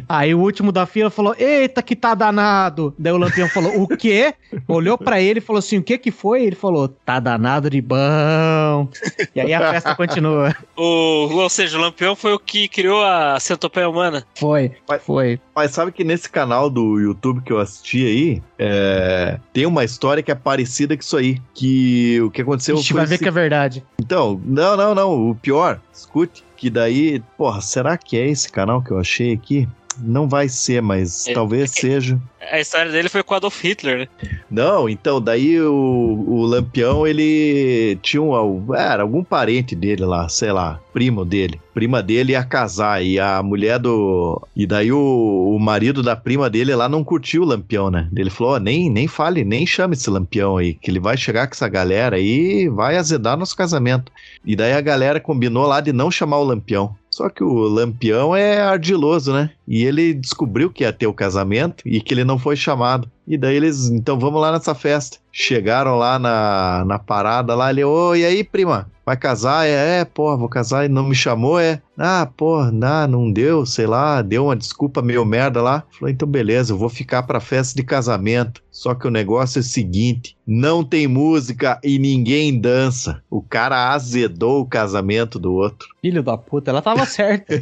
aí 0.08 0.36
o 0.36 0.40
último 0.40 0.72
da 0.72 0.86
fila 0.86 1.10
falou: 1.10 1.36
Eita, 1.38 1.82
que 1.82 1.96
tá 1.96 2.14
danado. 2.14 2.94
Daí 3.00 3.14
o 3.14 3.18
Lampião 3.18 3.48
falou: 3.48 3.82
O 3.82 3.88
quê? 3.88 4.34
Olhou 4.68 4.98
pra 4.98 5.22
ele 5.22 5.40
e 5.40 5.42
falou 5.42 5.60
assim: 5.60 5.78
O 5.78 5.84
que 5.84 5.98
que 5.98 6.12
foi? 6.12 6.44
Ele 6.44 6.56
falou: 6.56 6.88
Tá 6.88 7.20
danado 7.20 7.70
de 7.70 7.82
bom. 7.82 8.90
E 9.36 9.40
aí 9.40 9.54
a 9.54 9.72
festa 9.72 9.96
continua. 9.96 10.56
O, 10.76 10.84
ou 10.84 11.50
seja, 11.50 11.78
o 11.78 11.82
lampião 11.82 12.16
foi 12.16 12.34
o 12.34 12.40
que 12.40 12.68
criou 12.68 13.04
a 13.04 13.40
centopeia 13.40 13.90
humana. 13.90 14.26
Foi, 14.36 14.72
foi. 15.06 15.40
Mas 15.56 15.72
sabe 15.72 15.92
que 15.92 16.04
nesse 16.04 16.30
canal 16.30 16.70
do 16.70 17.00
YouTube 17.00 17.42
que 17.42 17.52
eu 17.54 17.60
assisti 17.60 18.06
aí, 18.06 18.44
é, 18.64 19.40
tem 19.52 19.66
uma 19.66 19.84
história 19.84 20.22
que 20.22 20.32
é 20.32 20.36
parecida 20.36 20.96
com 20.96 21.02
isso 21.02 21.18
aí. 21.18 21.42
Que 21.54 22.22
o 22.22 22.30
que 22.30 22.44
aconteceu 22.44 22.76
A 22.76 22.78
gente 22.80 22.94
vai 22.94 23.06
ver 23.08 23.16
esse- 23.16 23.24
que 23.24 23.28
é 23.30 23.32
verdade. 23.32 23.84
Então, 24.00 24.40
não, 24.46 24.78
não, 24.78 24.94
não. 24.94 25.30
O 25.32 25.36
pior, 25.36 25.80
escute, 25.92 26.44
que 26.56 26.70
daí, 26.70 27.24
porra, 27.36 27.60
será 27.60 27.98
que 27.98 28.16
é 28.16 28.28
esse 28.28 28.52
canal 28.52 28.82
que 28.84 28.92
eu 28.92 29.00
achei 29.00 29.34
aqui? 29.34 29.68
Não 30.00 30.28
vai 30.28 30.48
ser, 30.48 30.82
mas 30.82 31.28
É- 31.28 31.34
talvez 31.34 31.72
seja. 31.72 32.20
A 32.52 32.60
história 32.60 32.92
dele 32.92 33.08
foi 33.08 33.22
com 33.24 33.34
o 33.34 33.38
Adolf 33.38 33.64
Hitler, 33.64 34.00
né? 34.00 34.08
Não, 34.50 34.90
então, 34.90 35.22
daí 35.22 35.62
o, 35.62 36.26
o 36.28 36.42
Lampião, 36.44 37.06
ele 37.06 37.98
tinha 38.02 38.22
um, 38.22 38.74
era 38.74 39.04
algum 39.04 39.24
parente 39.24 39.76
dele 39.76 40.04
lá, 40.04 40.28
sei 40.28 40.52
lá, 40.52 40.80
primo 40.92 41.24
dele. 41.24 41.62
Prima 41.74 42.02
dele 42.02 42.34
ia 42.34 42.44
casar 42.44 43.04
e 43.04 43.20
a 43.20 43.42
mulher 43.44 43.80
do... 43.80 44.42
E 44.56 44.66
daí 44.66 44.92
o, 44.92 45.54
o 45.56 45.60
marido 45.60 46.02
da 46.02 46.16
prima 46.16 46.50
dele 46.50 46.76
lá 46.76 46.90
não 46.90 47.04
curtiu 47.04 47.44
o 47.44 47.46
Lampião, 47.46 47.90
né? 47.92 48.10
Ele 48.16 48.30
falou, 48.30 48.56
ó, 48.56 48.60
nem, 48.60 48.90
nem 48.90 49.08
fale, 49.08 49.44
nem 49.46 49.66
chame 49.66 49.94
esse 49.94 50.10
Lampião 50.10 50.58
aí, 50.58 50.74
que 50.74 50.90
ele 50.90 51.00
vai 51.00 51.16
chegar 51.16 51.48
com 51.48 51.54
essa 51.54 51.70
galera 51.70 52.16
aí 52.18 52.64
e 52.64 52.70
vai 52.70 52.98
azedar 52.98 53.38
nosso 53.38 53.56
casamento. 53.56 54.12
E 54.46 54.56
daí 54.56 54.74
a 54.74 54.82
galera 54.82 55.20
combinou 55.20 55.66
lá 55.68 55.80
de 55.80 55.94
não 55.94 56.10
chamar 56.12 56.40
o 56.40 56.44
Lampião. 56.44 56.96
Só 57.12 57.30
que 57.30 57.44
o 57.44 57.54
Lampião 57.68 58.34
é 58.34 58.62
ardiloso, 58.62 59.34
né? 59.34 59.52
E 59.68 59.84
ele 59.84 60.14
descobriu 60.14 60.70
que 60.70 60.84
ia 60.84 60.94
ter 60.94 61.08
o 61.08 61.14
casamento 61.14 61.84
e 61.86 62.00
que 62.00 62.14
ele 62.14 62.24
não 62.24 62.40
foi 62.40 62.56
chamado. 62.56 63.12
E 63.28 63.38
daí 63.38 63.56
eles, 63.56 63.90
então 63.90 64.20
vamos 64.20 64.42
lá 64.42 64.52
nessa 64.52 64.76
festa. 64.76 65.18
Chegaram 65.32 65.96
lá 65.96 66.20
na, 66.20 66.84
na 66.86 67.00
parada 67.00 67.56
lá, 67.56 67.70
ele, 67.70 67.84
ô, 67.84 68.16
e 68.16 68.26
aí, 68.26 68.44
prima? 68.44 68.90
Vai 69.06 69.18
casar? 69.18 69.66
É, 69.66 70.00
é, 70.00 70.06
porra, 70.06 70.38
vou 70.38 70.48
casar 70.50 70.86
e 70.86 70.90
não 70.90 71.04
me 71.04 71.16
chamou, 71.16 71.60
é? 71.60 71.82
Ah, 71.98 72.28
porra, 72.38 72.72
não, 72.72 73.08
não 73.08 73.32
deu, 73.32 73.66
sei 73.66 73.86
lá, 73.88 74.22
deu 74.22 74.46
uma 74.46 74.56
desculpa 74.56 75.02
meio 75.02 75.26
merda 75.26 75.62
lá. 75.62 75.84
Falou, 75.92 76.10
então 76.10 76.28
beleza, 76.28 76.74
eu 76.74 76.78
vou 76.78 76.90
ficar 76.90 77.24
pra 77.24 77.40
festa 77.40 77.76
de 77.76 77.84
casamento. 77.84 78.62
Só 78.72 78.96
que 78.96 79.08
o 79.08 79.12
negócio 79.12 79.60
é 79.60 79.62
o 79.62 79.64
seguinte: 79.64 80.38
não 80.48 80.84
tem 80.84 81.08
música 81.08 81.80
e 81.84 82.00
ninguém 82.00 82.60
dança. 82.60 83.22
O 83.30 83.42
cara 83.42 83.92
azedou 83.92 84.62
o 84.62 84.66
casamento 84.66 85.38
do 85.38 85.54
outro. 85.54 85.90
Filho 86.02 86.24
da 86.24 86.38
puta, 86.38 86.72
ela 86.72 86.82
tava 86.82 87.06
certa. 87.06 87.54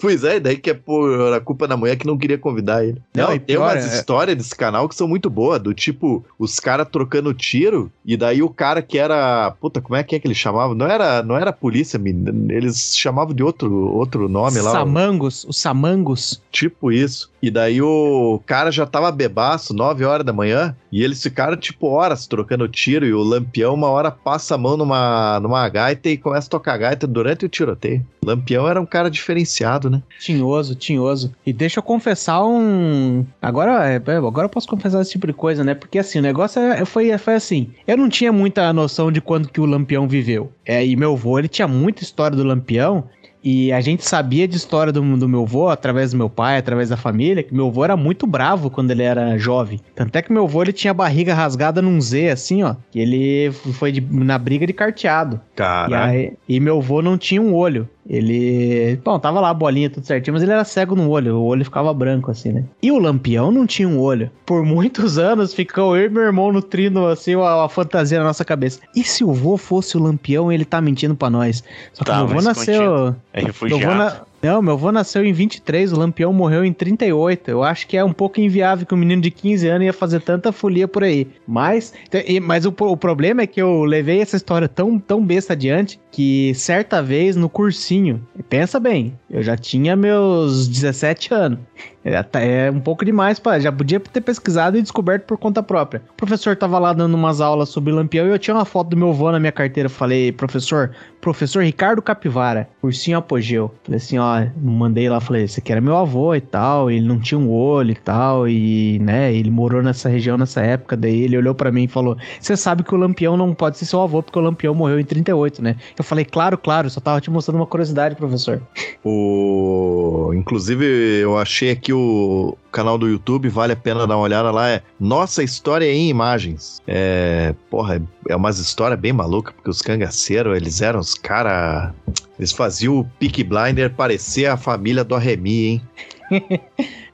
pois 0.00 0.24
é, 0.24 0.40
daí 0.40 0.56
que 0.56 0.70
é 0.70 0.74
por 0.74 1.32
a 1.32 1.40
culpa 1.40 1.68
da 1.68 1.76
mulher 1.76 1.96
que 1.96 2.06
não 2.06 2.18
queria 2.18 2.38
convidar 2.38 2.84
ele. 2.84 3.00
Não, 3.14 3.28
Não, 3.28 3.34
e 3.34 3.38
tem 3.38 3.56
pior 3.64 3.76
umas 3.76 3.92
é- 3.92 3.96
histórias 3.96 4.36
desse 4.36 4.54
canal 4.54 4.88
que 4.88 4.94
são 4.94 5.08
muito 5.08 5.28
boas, 5.28 5.60
do 5.60 5.74
tipo, 5.74 6.24
os 6.38 6.60
caras 6.60 6.88
trocando 6.90 7.34
tiro, 7.34 7.90
e 8.04 8.16
daí 8.16 8.42
o 8.42 8.48
cara 8.48 8.82
que 8.82 8.98
era. 8.98 9.50
Puta, 9.60 9.80
como 9.80 9.96
é 9.96 10.02
que 10.02 10.14
é 10.14 10.18
que 10.18 10.26
ele 10.26 10.34
chamava? 10.34 10.74
Não 10.74 10.86
era, 10.86 11.22
não 11.22 11.36
era 11.36 11.52
polícia, 11.52 11.98
menino, 11.98 12.52
eles 12.52 12.96
chamavam 12.96 13.34
de 13.34 13.42
outro, 13.42 13.72
outro 13.92 14.28
nome 14.28 14.60
lá. 14.60 14.72
Samangos, 14.72 15.44
os 15.48 15.58
Samangos. 15.58 16.42
Tipo 16.50 16.92
isso. 16.92 17.30
E 17.42 17.50
daí 17.50 17.82
o 17.82 18.40
cara 18.46 18.70
já 18.70 18.86
tava 18.86 19.12
bebaço, 19.12 19.74
9 19.74 20.04
horas 20.04 20.24
da 20.24 20.32
manhã, 20.32 20.74
e 20.94 21.02
eles 21.02 21.20
ficaram 21.20 21.56
tipo 21.56 21.88
horas 21.88 22.24
trocando 22.28 22.68
tiro, 22.68 23.04
e 23.04 23.12
o 23.12 23.20
Lampião 23.20 23.74
uma 23.74 23.88
hora 23.88 24.12
passa 24.12 24.54
a 24.54 24.58
mão 24.58 24.76
numa, 24.76 25.40
numa 25.40 25.68
gaita 25.68 26.08
e 26.08 26.16
começa 26.16 26.46
a 26.46 26.50
tocar 26.50 26.78
gaita 26.78 27.04
durante 27.04 27.44
o 27.44 27.48
tiroteio. 27.48 28.06
Lampião 28.24 28.68
era 28.68 28.80
um 28.80 28.86
cara 28.86 29.10
diferenciado, 29.10 29.90
né? 29.90 30.00
Tinhoso, 30.20 30.76
tinhoso. 30.76 31.34
E 31.44 31.52
deixa 31.52 31.80
eu 31.80 31.82
confessar 31.82 32.44
um. 32.46 33.26
Agora, 33.42 33.88
é, 33.88 33.96
agora 33.96 34.44
eu 34.44 34.48
posso 34.48 34.68
confessar 34.68 35.02
esse 35.02 35.10
tipo 35.10 35.26
de 35.26 35.32
coisa, 35.32 35.64
né? 35.64 35.74
Porque 35.74 35.98
assim, 35.98 36.20
o 36.20 36.22
negócio 36.22 36.62
é- 36.62 36.84
foi, 36.84 37.18
foi 37.18 37.34
assim. 37.34 37.70
Eu 37.88 37.96
não 37.96 38.08
tinha 38.08 38.32
muita 38.32 38.72
noção 38.72 39.10
de 39.10 39.20
quando 39.20 39.48
que 39.48 39.60
o 39.60 39.66
Lampião 39.66 40.06
viveu. 40.06 40.52
É, 40.64 40.86
e 40.86 40.94
meu 40.94 41.14
avô, 41.14 41.40
ele 41.40 41.48
tinha 41.48 41.66
muita 41.66 42.04
história 42.04 42.36
do 42.36 42.44
Lampião. 42.44 43.08
E 43.46 43.70
a 43.72 43.80
gente 43.82 44.02
sabia 44.08 44.48
de 44.48 44.56
história 44.56 44.90
do, 44.90 45.02
do 45.18 45.28
meu 45.28 45.42
avô, 45.42 45.68
através 45.68 46.12
do 46.12 46.16
meu 46.16 46.30
pai, 46.30 46.56
através 46.56 46.88
da 46.88 46.96
família, 46.96 47.42
que 47.42 47.52
meu 47.54 47.66
avô 47.66 47.84
era 47.84 47.94
muito 47.94 48.26
bravo 48.26 48.70
quando 48.70 48.90
ele 48.90 49.02
era 49.02 49.36
jovem. 49.36 49.78
Tanto 49.94 50.16
é 50.16 50.22
que 50.22 50.32
meu 50.32 50.44
avô, 50.44 50.62
ele 50.62 50.72
tinha 50.72 50.92
a 50.92 50.94
barriga 50.94 51.34
rasgada 51.34 51.82
num 51.82 52.00
Z, 52.00 52.30
assim, 52.30 52.62
ó. 52.62 52.74
Que 52.90 52.98
ele 53.00 53.52
foi 53.74 53.92
de- 53.92 54.00
na 54.00 54.38
briga 54.38 54.66
de 54.66 54.72
carteado. 54.72 55.38
E, 55.52 55.56
Cara. 55.58 56.04
aí- 56.06 56.32
e 56.48 56.58
meu 56.58 56.78
avô 56.78 57.02
não 57.02 57.18
tinha 57.18 57.42
um 57.42 57.54
olho. 57.54 57.86
Ele. 58.08 59.00
Bom, 59.04 59.18
tava 59.18 59.40
lá 59.40 59.50
a 59.50 59.54
bolinha 59.54 59.88
tudo 59.88 60.06
certinho, 60.06 60.34
mas 60.34 60.42
ele 60.42 60.52
era 60.52 60.64
cego 60.64 60.94
no 60.94 61.08
olho. 61.08 61.36
O 61.36 61.44
olho 61.44 61.64
ficava 61.64 61.92
branco, 61.94 62.30
assim, 62.30 62.52
né? 62.52 62.64
E 62.82 62.92
o 62.92 62.98
Lampião 62.98 63.50
não 63.50 63.66
tinha 63.66 63.88
um 63.88 63.98
olho. 63.98 64.30
Por 64.44 64.62
muitos 64.66 65.18
anos 65.18 65.54
ficou 65.54 65.96
eu 65.96 66.06
e 66.06 66.08
meu 66.08 66.22
irmão 66.22 66.52
nutrindo, 66.52 67.06
assim, 67.06 67.34
uma, 67.34 67.68
fantasia 67.68 68.18
na 68.18 68.24
nossa 68.24 68.44
cabeça. 68.44 68.80
E 68.94 69.02
se 69.02 69.24
o 69.24 69.32
vô 69.32 69.56
fosse 69.56 69.96
o 69.96 70.02
Lampião 70.02 70.52
ele 70.52 70.64
tá 70.64 70.80
mentindo 70.80 71.14
pra 71.14 71.30
nós? 71.30 71.64
Só 71.92 72.04
que 72.04 72.10
Tá, 72.10 72.18
avô 72.18 72.34
mas 72.34 72.44
nasceu. 72.44 73.14
É 73.32 73.42
refugiado. 73.42 74.26
Não, 74.44 74.60
meu 74.60 74.74
avô 74.74 74.92
nasceu 74.92 75.24
em 75.24 75.32
23, 75.32 75.90
o 75.90 75.98
Lampião 75.98 76.30
morreu 76.30 76.66
em 76.66 76.70
38. 76.70 77.50
Eu 77.50 77.62
acho 77.62 77.86
que 77.86 77.96
é 77.96 78.04
um 78.04 78.12
pouco 78.12 78.38
inviável 78.38 78.84
que 78.84 78.92
um 78.92 78.98
menino 78.98 79.22
de 79.22 79.30
15 79.30 79.66
anos 79.66 79.86
ia 79.86 79.92
fazer 79.94 80.20
tanta 80.20 80.52
folia 80.52 80.86
por 80.86 81.02
aí. 81.02 81.26
Mas, 81.46 81.94
e- 82.12 82.38
mas 82.40 82.66
o, 82.66 82.74
o 82.78 82.94
problema 82.94 83.40
é 83.40 83.46
que 83.46 83.62
eu 83.62 83.84
levei 83.84 84.20
essa 84.20 84.36
história 84.36 84.68
tão, 84.68 84.98
tão 84.98 85.24
besta 85.24 85.54
adiante 85.54 85.98
que 86.12 86.52
certa 86.56 87.02
vez 87.02 87.36
no 87.36 87.48
cursinho, 87.48 88.20
pensa 88.46 88.78
bem, 88.78 89.18
eu 89.30 89.42
já 89.42 89.56
tinha 89.56 89.96
meus 89.96 90.68
17 90.68 91.32
anos. 91.32 91.60
É, 92.04 92.22
tá- 92.22 92.40
é 92.40 92.70
um 92.70 92.80
pouco 92.80 93.04
demais, 93.04 93.38
pá. 93.38 93.58
Já 93.58 93.72
podia 93.72 93.98
ter 93.98 94.20
pesquisado 94.20 94.76
e 94.76 94.82
descoberto 94.82 95.24
por 95.24 95.38
conta 95.38 95.62
própria. 95.62 96.02
O 96.12 96.16
professor 96.16 96.54
tava 96.54 96.78
lá 96.78 96.92
dando 96.92 97.14
umas 97.14 97.40
aulas 97.40 97.70
sobre 97.70 97.92
lampião 97.92 98.26
e 98.26 98.30
eu 98.30 98.38
tinha 98.38 98.54
uma 98.54 98.64
foto 98.66 98.90
do 98.90 98.96
meu 98.96 99.08
avô 99.10 99.32
na 99.32 99.40
minha 99.40 99.52
carteira. 99.52 99.88
Falei, 99.88 100.30
professor, 100.30 100.90
professor 101.24 101.64
Ricardo 101.64 102.02
Capivara, 102.02 102.68
ursinho 102.82 103.16
apogeu. 103.16 103.72
Falei 103.82 103.96
assim, 103.96 104.18
ó, 104.18 104.44
mandei 104.62 105.08
lá, 105.08 105.18
falei, 105.18 105.44
esse 105.44 105.60
aqui 105.60 105.72
era 105.72 105.80
meu 105.80 105.96
avô 105.96 106.34
e 106.34 106.40
tal, 106.42 106.90
ele 106.90 107.06
não 107.08 107.18
tinha 107.18 107.38
um 107.38 107.50
olho 107.50 107.92
e 107.92 107.94
tal, 107.94 108.46
e, 108.46 108.98
né, 108.98 109.32
ele 109.32 109.50
morou 109.50 109.82
nessa 109.82 110.06
região 110.10 110.36
nessa 110.36 110.60
época, 110.60 110.94
daí 110.98 111.22
ele 111.22 111.38
olhou 111.38 111.54
pra 111.54 111.72
mim 111.72 111.84
e 111.84 111.88
falou, 111.88 112.18
você 112.38 112.54
sabe 112.54 112.82
que 112.82 112.94
o 112.94 112.98
Lampião 112.98 113.38
não 113.38 113.54
pode 113.54 113.78
ser 113.78 113.86
seu 113.86 114.02
avô, 114.02 114.22
porque 114.22 114.38
o 114.38 114.42
Lampião 114.42 114.74
morreu 114.74 115.00
em 115.00 115.04
38, 115.04 115.62
né? 115.62 115.76
Eu 115.96 116.04
falei, 116.04 116.26
claro, 116.26 116.58
claro, 116.58 116.90
só 116.90 117.00
tava 117.00 117.22
te 117.22 117.30
mostrando 117.30 117.56
uma 117.56 117.66
curiosidade, 117.66 118.16
professor. 118.16 118.60
O... 119.02 120.32
Inclusive, 120.34 120.84
eu 121.22 121.38
achei 121.38 121.70
aqui 121.70 121.93
o 121.94 122.56
canal 122.70 122.98
do 122.98 123.08
YouTube, 123.08 123.48
vale 123.48 123.72
a 123.72 123.76
pena 123.76 124.06
dar 124.06 124.16
uma 124.16 124.24
olhada 124.24 124.50
lá. 124.50 124.68
É 124.68 124.82
Nossa 124.98 125.42
História 125.42 125.86
em 125.86 126.08
Imagens. 126.08 126.82
É, 126.86 127.54
porra, 127.70 128.02
é 128.28 128.36
umas 128.36 128.58
histórias 128.58 128.98
bem 128.98 129.12
malucas, 129.12 129.54
porque 129.54 129.70
os 129.70 129.80
cangaceiros, 129.80 130.56
eles 130.56 130.82
eram 130.82 131.00
os 131.00 131.14
caras. 131.14 131.92
Eles 132.38 132.52
faziam 132.52 132.98
o 132.98 133.04
Peak 133.18 133.44
Blinder 133.44 133.94
parecer 133.94 134.46
a 134.46 134.56
família 134.56 135.04
do 135.04 135.14
Arremi, 135.14 135.66
hein? 135.66 135.82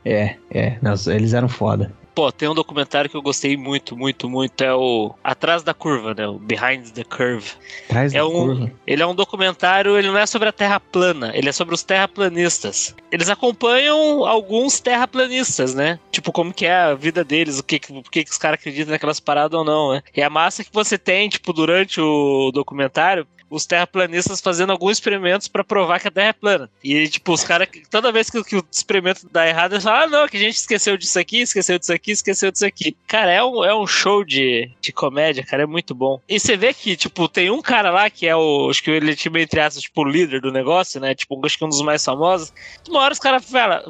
É, 0.02 0.36
é, 0.50 0.78
nossa, 0.80 1.14
eles 1.14 1.34
eram 1.34 1.46
foda. 1.46 1.92
Pô, 2.20 2.30
tem 2.30 2.50
um 2.50 2.54
documentário 2.54 3.08
que 3.08 3.16
eu 3.16 3.22
gostei 3.22 3.56
muito, 3.56 3.96
muito, 3.96 4.28
muito. 4.28 4.60
É 4.62 4.74
o 4.74 5.14
Atrás 5.24 5.62
da 5.62 5.72
Curva, 5.72 6.12
né? 6.12 6.28
O 6.28 6.38
Behind 6.38 6.90
the 6.90 7.02
Curve. 7.02 7.50
Traz 7.88 8.12
É 8.12 8.18
da 8.18 8.26
um- 8.26 8.30
curva. 8.32 8.72
Ele 8.86 9.02
é 9.02 9.06
um 9.06 9.14
documentário, 9.14 9.96
ele 9.96 10.08
não 10.08 10.18
é 10.18 10.26
sobre 10.26 10.46
a 10.46 10.52
Terra 10.52 10.78
plana, 10.78 11.30
ele 11.34 11.48
é 11.48 11.52
sobre 11.52 11.74
os 11.74 11.82
terraplanistas. 11.82 12.94
Eles 13.10 13.30
acompanham 13.30 14.26
alguns 14.26 14.80
terraplanistas, 14.80 15.74
né? 15.74 15.98
Tipo, 16.12 16.30
como 16.30 16.52
que 16.52 16.66
é 16.66 16.74
a 16.74 16.94
vida 16.94 17.24
deles, 17.24 17.58
o 17.58 17.62
que, 17.64 17.78
que, 17.78 18.02
que 18.24 18.30
os 18.30 18.36
caras 18.36 18.60
acreditam 18.60 18.92
naquelas 18.92 19.18
paradas 19.18 19.58
ou 19.58 19.64
não, 19.64 19.92
né? 19.94 20.02
E 20.14 20.22
a 20.22 20.28
massa 20.28 20.62
que 20.62 20.70
você 20.74 20.98
tem, 20.98 21.26
tipo, 21.30 21.54
durante 21.54 22.02
o 22.02 22.50
documentário, 22.52 23.26
os 23.50 23.66
terraplanistas 23.66 24.40
fazendo 24.40 24.70
alguns 24.70 24.92
experimentos 24.92 25.48
pra 25.48 25.64
provar 25.64 26.00
que 26.00 26.08
a 26.08 26.10
Terra 26.10 26.28
é 26.28 26.32
plana. 26.32 26.70
E, 26.82 27.08
tipo, 27.08 27.32
os 27.32 27.44
caras, 27.44 27.68
toda 27.90 28.12
vez 28.12 28.30
que, 28.30 28.42
que 28.44 28.56
o 28.56 28.64
experimento 28.70 29.28
dá 29.30 29.46
errado, 29.46 29.72
eles 29.72 29.84
falam, 29.84 30.02
ah, 30.02 30.06
não, 30.06 30.28
que 30.28 30.36
a 30.36 30.40
gente 30.40 30.56
esqueceu 30.56 30.96
disso 30.96 31.18
aqui, 31.18 31.40
esqueceu 31.40 31.78
disso 31.78 31.92
aqui, 31.92 32.12
esqueceu 32.12 32.50
disso 32.50 32.66
aqui. 32.66 32.96
Cara, 33.06 33.30
é 33.30 33.42
um, 33.42 33.64
é 33.64 33.74
um 33.74 33.86
show 33.86 34.24
de, 34.24 34.70
de 34.80 34.92
comédia, 34.92 35.44
cara, 35.44 35.64
é 35.64 35.66
muito 35.66 35.94
bom. 35.94 36.20
E 36.28 36.38
você 36.38 36.56
vê 36.56 36.72
que, 36.72 36.96
tipo, 36.96 37.28
tem 37.28 37.50
um 37.50 37.60
cara 37.60 37.90
lá 37.90 38.08
que 38.08 38.26
é 38.26 38.36
o, 38.36 38.70
acho 38.70 38.82
que 38.82 38.90
ele 38.90 39.14
tipo, 39.16 39.38
entre 39.38 39.60
aspas, 39.60 39.82
tipo, 39.82 40.02
o 40.02 40.08
líder 40.08 40.40
do 40.40 40.52
negócio, 40.52 41.00
né? 41.00 41.14
Tipo, 41.14 41.40
acho 41.44 41.58
que 41.58 41.64
um 41.64 41.68
dos 41.68 41.82
mais 41.82 42.04
famosos. 42.04 42.52
Uma 42.88 43.00
hora 43.00 43.12
os 43.12 43.18
caras 43.18 43.44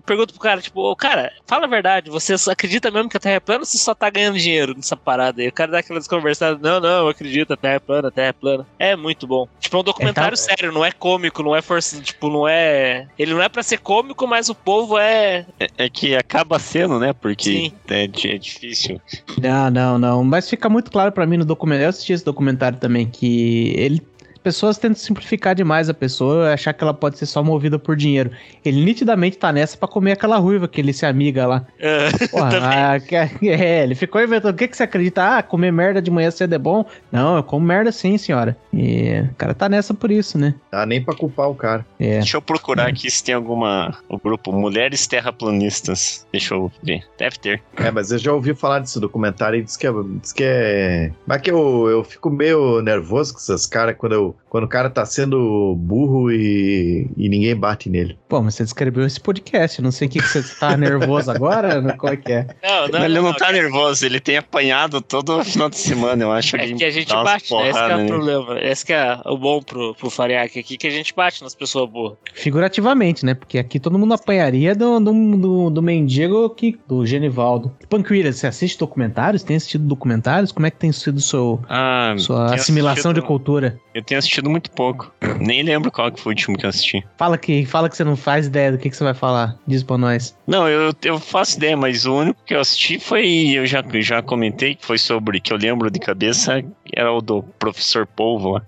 perguntam 0.04 0.34
pro 0.34 0.40
cara, 0.40 0.60
tipo, 0.60 0.94
cara, 0.96 1.32
fala 1.46 1.66
a 1.66 1.68
verdade, 1.68 2.10
você 2.10 2.34
acredita 2.50 2.90
mesmo 2.90 3.08
que 3.08 3.16
a 3.16 3.20
Terra 3.20 3.36
é 3.36 3.40
plana 3.40 3.60
ou 3.60 3.66
você 3.66 3.78
só 3.78 3.94
tá 3.94 4.10
ganhando 4.10 4.38
dinheiro 4.38 4.74
nessa 4.74 4.96
parada 4.96 5.40
aí? 5.40 5.48
O 5.48 5.52
cara 5.52 5.72
dá 5.72 5.78
aquela 5.78 5.98
desconversada, 5.98 6.58
não, 6.60 6.80
não, 6.80 7.04
eu 7.04 7.08
acredito, 7.08 7.52
a 7.52 7.56
Terra 7.56 7.74
é 7.74 7.78
plana, 7.78 8.08
a 8.08 8.10
Terra 8.10 8.28
é 8.28 8.32
plana. 8.32 8.66
É 8.78 8.96
muito 8.96 9.26
bom. 9.26 9.48
Tipo, 9.58 9.76
é 9.76 9.80
um 9.80 9.84
documentário 9.84 10.34
É, 10.34 10.36
tá- 10.36 10.36
sério, 10.36 10.72
não 10.72 10.84
é 10.84 10.90
cômico, 10.90 11.42
não 11.42 11.54
é 11.54 11.60
força, 11.60 12.00
tipo, 12.00 12.30
não 12.30 12.48
é... 12.48 13.06
Ele 13.18 13.34
não 13.34 13.42
é 13.42 13.48
pra 13.48 13.62
ser 13.62 13.78
cômico, 13.78 14.26
mas 14.26 14.48
o 14.48 14.54
povo 14.54 14.98
é... 14.98 15.44
É, 15.58 15.66
é 15.84 15.90
que 15.90 16.16
acaba 16.16 16.58
sendo, 16.58 16.98
né? 16.98 17.12
Porque 17.12 17.70
é, 17.88 18.04
é 18.04 18.06
difícil. 18.38 19.00
Não, 19.40 19.70
não, 19.70 19.98
não. 19.98 20.24
Mas 20.24 20.48
fica 20.48 20.68
muito 20.68 20.90
claro 20.90 21.12
pra 21.12 21.26
mim 21.26 21.36
no 21.36 21.44
documentário. 21.44 21.84
Eu 21.86 21.90
assisti 21.90 22.12
esse 22.12 22.24
documentário 22.24 22.78
também 22.78 23.06
que 23.06 23.74
ele. 23.76 24.00
Pessoas 24.42 24.78
tentam 24.78 24.96
simplificar 24.98 25.54
demais 25.54 25.88
a 25.88 25.94
pessoa, 25.94 26.52
achar 26.52 26.72
que 26.72 26.82
ela 26.82 26.94
pode 26.94 27.18
ser 27.18 27.26
só 27.26 27.42
movida 27.44 27.78
por 27.78 27.94
dinheiro. 27.96 28.30
Ele 28.64 28.82
nitidamente 28.84 29.36
tá 29.36 29.52
nessa 29.52 29.76
pra 29.76 29.86
comer 29.88 30.12
aquela 30.12 30.38
ruiva 30.38 30.66
que 30.66 30.80
ele 30.80 30.92
se 30.92 31.04
amiga 31.04 31.46
lá. 31.46 31.66
é, 31.78 32.08
Porra, 32.28 32.50
Também. 32.50 32.68
ah, 32.78 33.00
que- 33.00 33.48
é, 33.50 33.82
ele 33.82 33.94
ficou 33.94 34.22
inventando. 34.22 34.54
O 34.54 34.56
que, 34.56 34.68
que 34.68 34.76
você 34.76 34.84
acredita? 34.84 35.38
Ah, 35.38 35.42
comer 35.42 35.70
merda 35.72 36.00
de 36.00 36.10
manhã 36.10 36.30
cedo 36.30 36.54
é 36.54 36.58
bom? 36.58 36.84
Não, 37.12 37.36
eu 37.36 37.42
como 37.42 37.66
merda 37.66 37.92
sim, 37.92 38.16
senhora. 38.16 38.56
E 38.72 39.20
o 39.30 39.34
cara 39.34 39.52
tá 39.54 39.68
nessa 39.68 39.92
por 39.92 40.10
isso, 40.10 40.38
né? 40.38 40.54
Dá 40.70 40.86
nem 40.86 41.02
pra 41.02 41.14
culpar 41.14 41.48
o 41.50 41.54
cara. 41.54 41.84
É. 41.98 42.18
Deixa 42.18 42.36
eu 42.36 42.42
procurar 42.42 42.88
aqui 42.88 43.10
se 43.10 43.22
tem 43.22 43.34
alguma. 43.34 43.98
O 44.08 44.18
grupo 44.18 44.52
Mulheres 44.52 45.06
Terraplanistas. 45.06 46.26
Deixa 46.32 46.54
eu 46.54 46.70
ver. 46.82 47.02
Deve 47.18 47.38
ter. 47.38 47.62
É, 47.76 47.90
mas 47.90 48.10
eu 48.10 48.18
já 48.18 48.32
ouvi 48.32 48.54
falar 48.54 48.78
desse 48.78 48.98
documentário 49.00 49.58
e 49.58 49.62
diz 49.62 49.76
que 49.76 49.86
é. 49.86 49.90
Diz 50.20 50.32
que 50.32 50.44
é... 50.44 51.12
Mas 51.26 51.40
que 51.42 51.50
eu, 51.50 51.88
eu 51.88 52.04
fico 52.04 52.30
meio 52.30 52.80
nervoso 52.80 53.32
com 53.34 53.40
essas 53.40 53.66
caras 53.66 53.96
quando, 53.98 54.12
eu, 54.12 54.29
quando 54.48 54.64
o 54.64 54.68
cara 54.68 54.88
tá 54.90 55.04
sendo 55.06 55.74
burro 55.76 56.30
e, 56.30 57.08
e 57.16 57.28
ninguém 57.28 57.54
bate 57.54 57.88
nele. 57.88 58.18
Pô, 58.28 58.40
mas 58.42 58.54
você 58.54 58.64
descreveu 58.64 59.04
esse 59.06 59.20
podcast. 59.20 59.80
Não 59.82 59.90
sei 59.90 60.08
o 60.08 60.10
que, 60.10 60.18
que 60.20 60.26
você 60.28 60.42
tá 60.58 60.76
nervoso 60.76 61.30
agora. 61.30 61.80
Qual 61.98 62.12
é 62.12 62.16
que 62.16 62.32
é? 62.32 62.46
Não, 62.62 62.88
não, 62.88 63.04
ele 63.04 63.14
não, 63.14 63.22
não, 63.24 63.34
tá 63.34 63.52
nervoso, 63.52 64.04
ele 64.06 64.20
tem 64.20 64.36
apanhado 64.36 65.00
todo 65.00 65.42
final 65.44 65.68
de 65.68 65.76
semana, 65.78 66.22
eu 66.22 66.32
acho. 66.32 66.56
É 66.56 66.72
que 66.72 66.84
a 66.84 66.90
gente 66.90 67.12
bate, 67.12 67.52
né? 67.54 67.68
Esse 67.70 67.78
que 67.78 67.90
é 67.90 67.94
o 67.94 67.96
nele. 67.98 68.08
problema. 68.08 68.60
Esse 68.60 68.86
que 68.86 68.92
é 68.92 69.20
o 69.26 69.36
bom 69.36 69.62
pro, 69.62 69.94
pro 69.94 70.10
Fariak 70.10 70.58
aqui, 70.58 70.76
que 70.76 70.86
a 70.86 70.90
gente 70.90 71.14
bate 71.14 71.42
nas 71.42 71.54
pessoas 71.54 71.88
boas. 71.90 72.14
Figurativamente, 72.34 73.24
né? 73.24 73.34
Porque 73.34 73.58
aqui 73.58 73.78
todo 73.78 73.98
mundo 73.98 74.12
apanharia 74.14 74.74
do, 74.74 74.98
do, 75.00 75.12
do, 75.36 75.70
do 75.70 75.82
mendigo 75.82 76.50
que, 76.50 76.78
do 76.88 77.06
Genivaldo. 77.06 77.72
Panquira, 77.88 78.32
você 78.32 78.46
assiste 78.46 78.78
documentários? 78.78 79.42
Tem 79.42 79.56
assistido 79.56 79.84
documentários? 79.84 80.52
Como 80.52 80.66
é 80.66 80.70
que 80.70 80.76
tem 80.78 80.92
sido 80.92 81.20
seu, 81.20 81.60
Ah, 81.68 82.14
sua 82.18 82.54
assimilação 82.54 83.12
de 83.12 83.20
assistido- 83.20 83.26
cultura? 83.26 83.80
Eu 83.94 84.02
tenho 84.04 84.18
assistido 84.18 84.48
muito 84.48 84.70
pouco. 84.70 85.12
Nem 85.40 85.62
lembro 85.62 85.90
qual 85.90 86.12
que 86.12 86.20
foi 86.20 86.32
o 86.32 86.34
último 86.36 86.56
que 86.56 86.64
eu 86.64 86.70
assisti. 86.70 87.04
Fala 87.18 87.36
que, 87.36 87.64
fala 87.66 87.88
que 87.88 87.96
você 87.96 88.04
não 88.04 88.16
faz 88.16 88.46
ideia 88.46 88.70
do 88.70 88.78
que, 88.78 88.88
que 88.88 88.96
você 88.96 89.02
vai 89.02 89.14
falar. 89.14 89.56
Diz 89.66 89.82
pra 89.82 89.98
nós. 89.98 90.36
Não, 90.46 90.68
eu, 90.68 90.92
eu 91.04 91.18
faço 91.18 91.56
ideia, 91.56 91.76
mas 91.76 92.06
o 92.06 92.14
único 92.14 92.38
que 92.44 92.54
eu 92.54 92.60
assisti 92.60 92.98
foi. 93.00 93.26
Eu 93.50 93.66
já, 93.66 93.82
já 94.00 94.22
comentei 94.22 94.74
que 94.76 94.86
foi 94.86 94.98
sobre. 94.98 95.40
Que 95.40 95.52
eu 95.52 95.56
lembro 95.56 95.90
de 95.90 95.98
cabeça, 95.98 96.62
era 96.94 97.12
o 97.12 97.20
do 97.20 97.42
professor 97.58 98.06
Polvo 98.06 98.50
lá. 98.50 98.62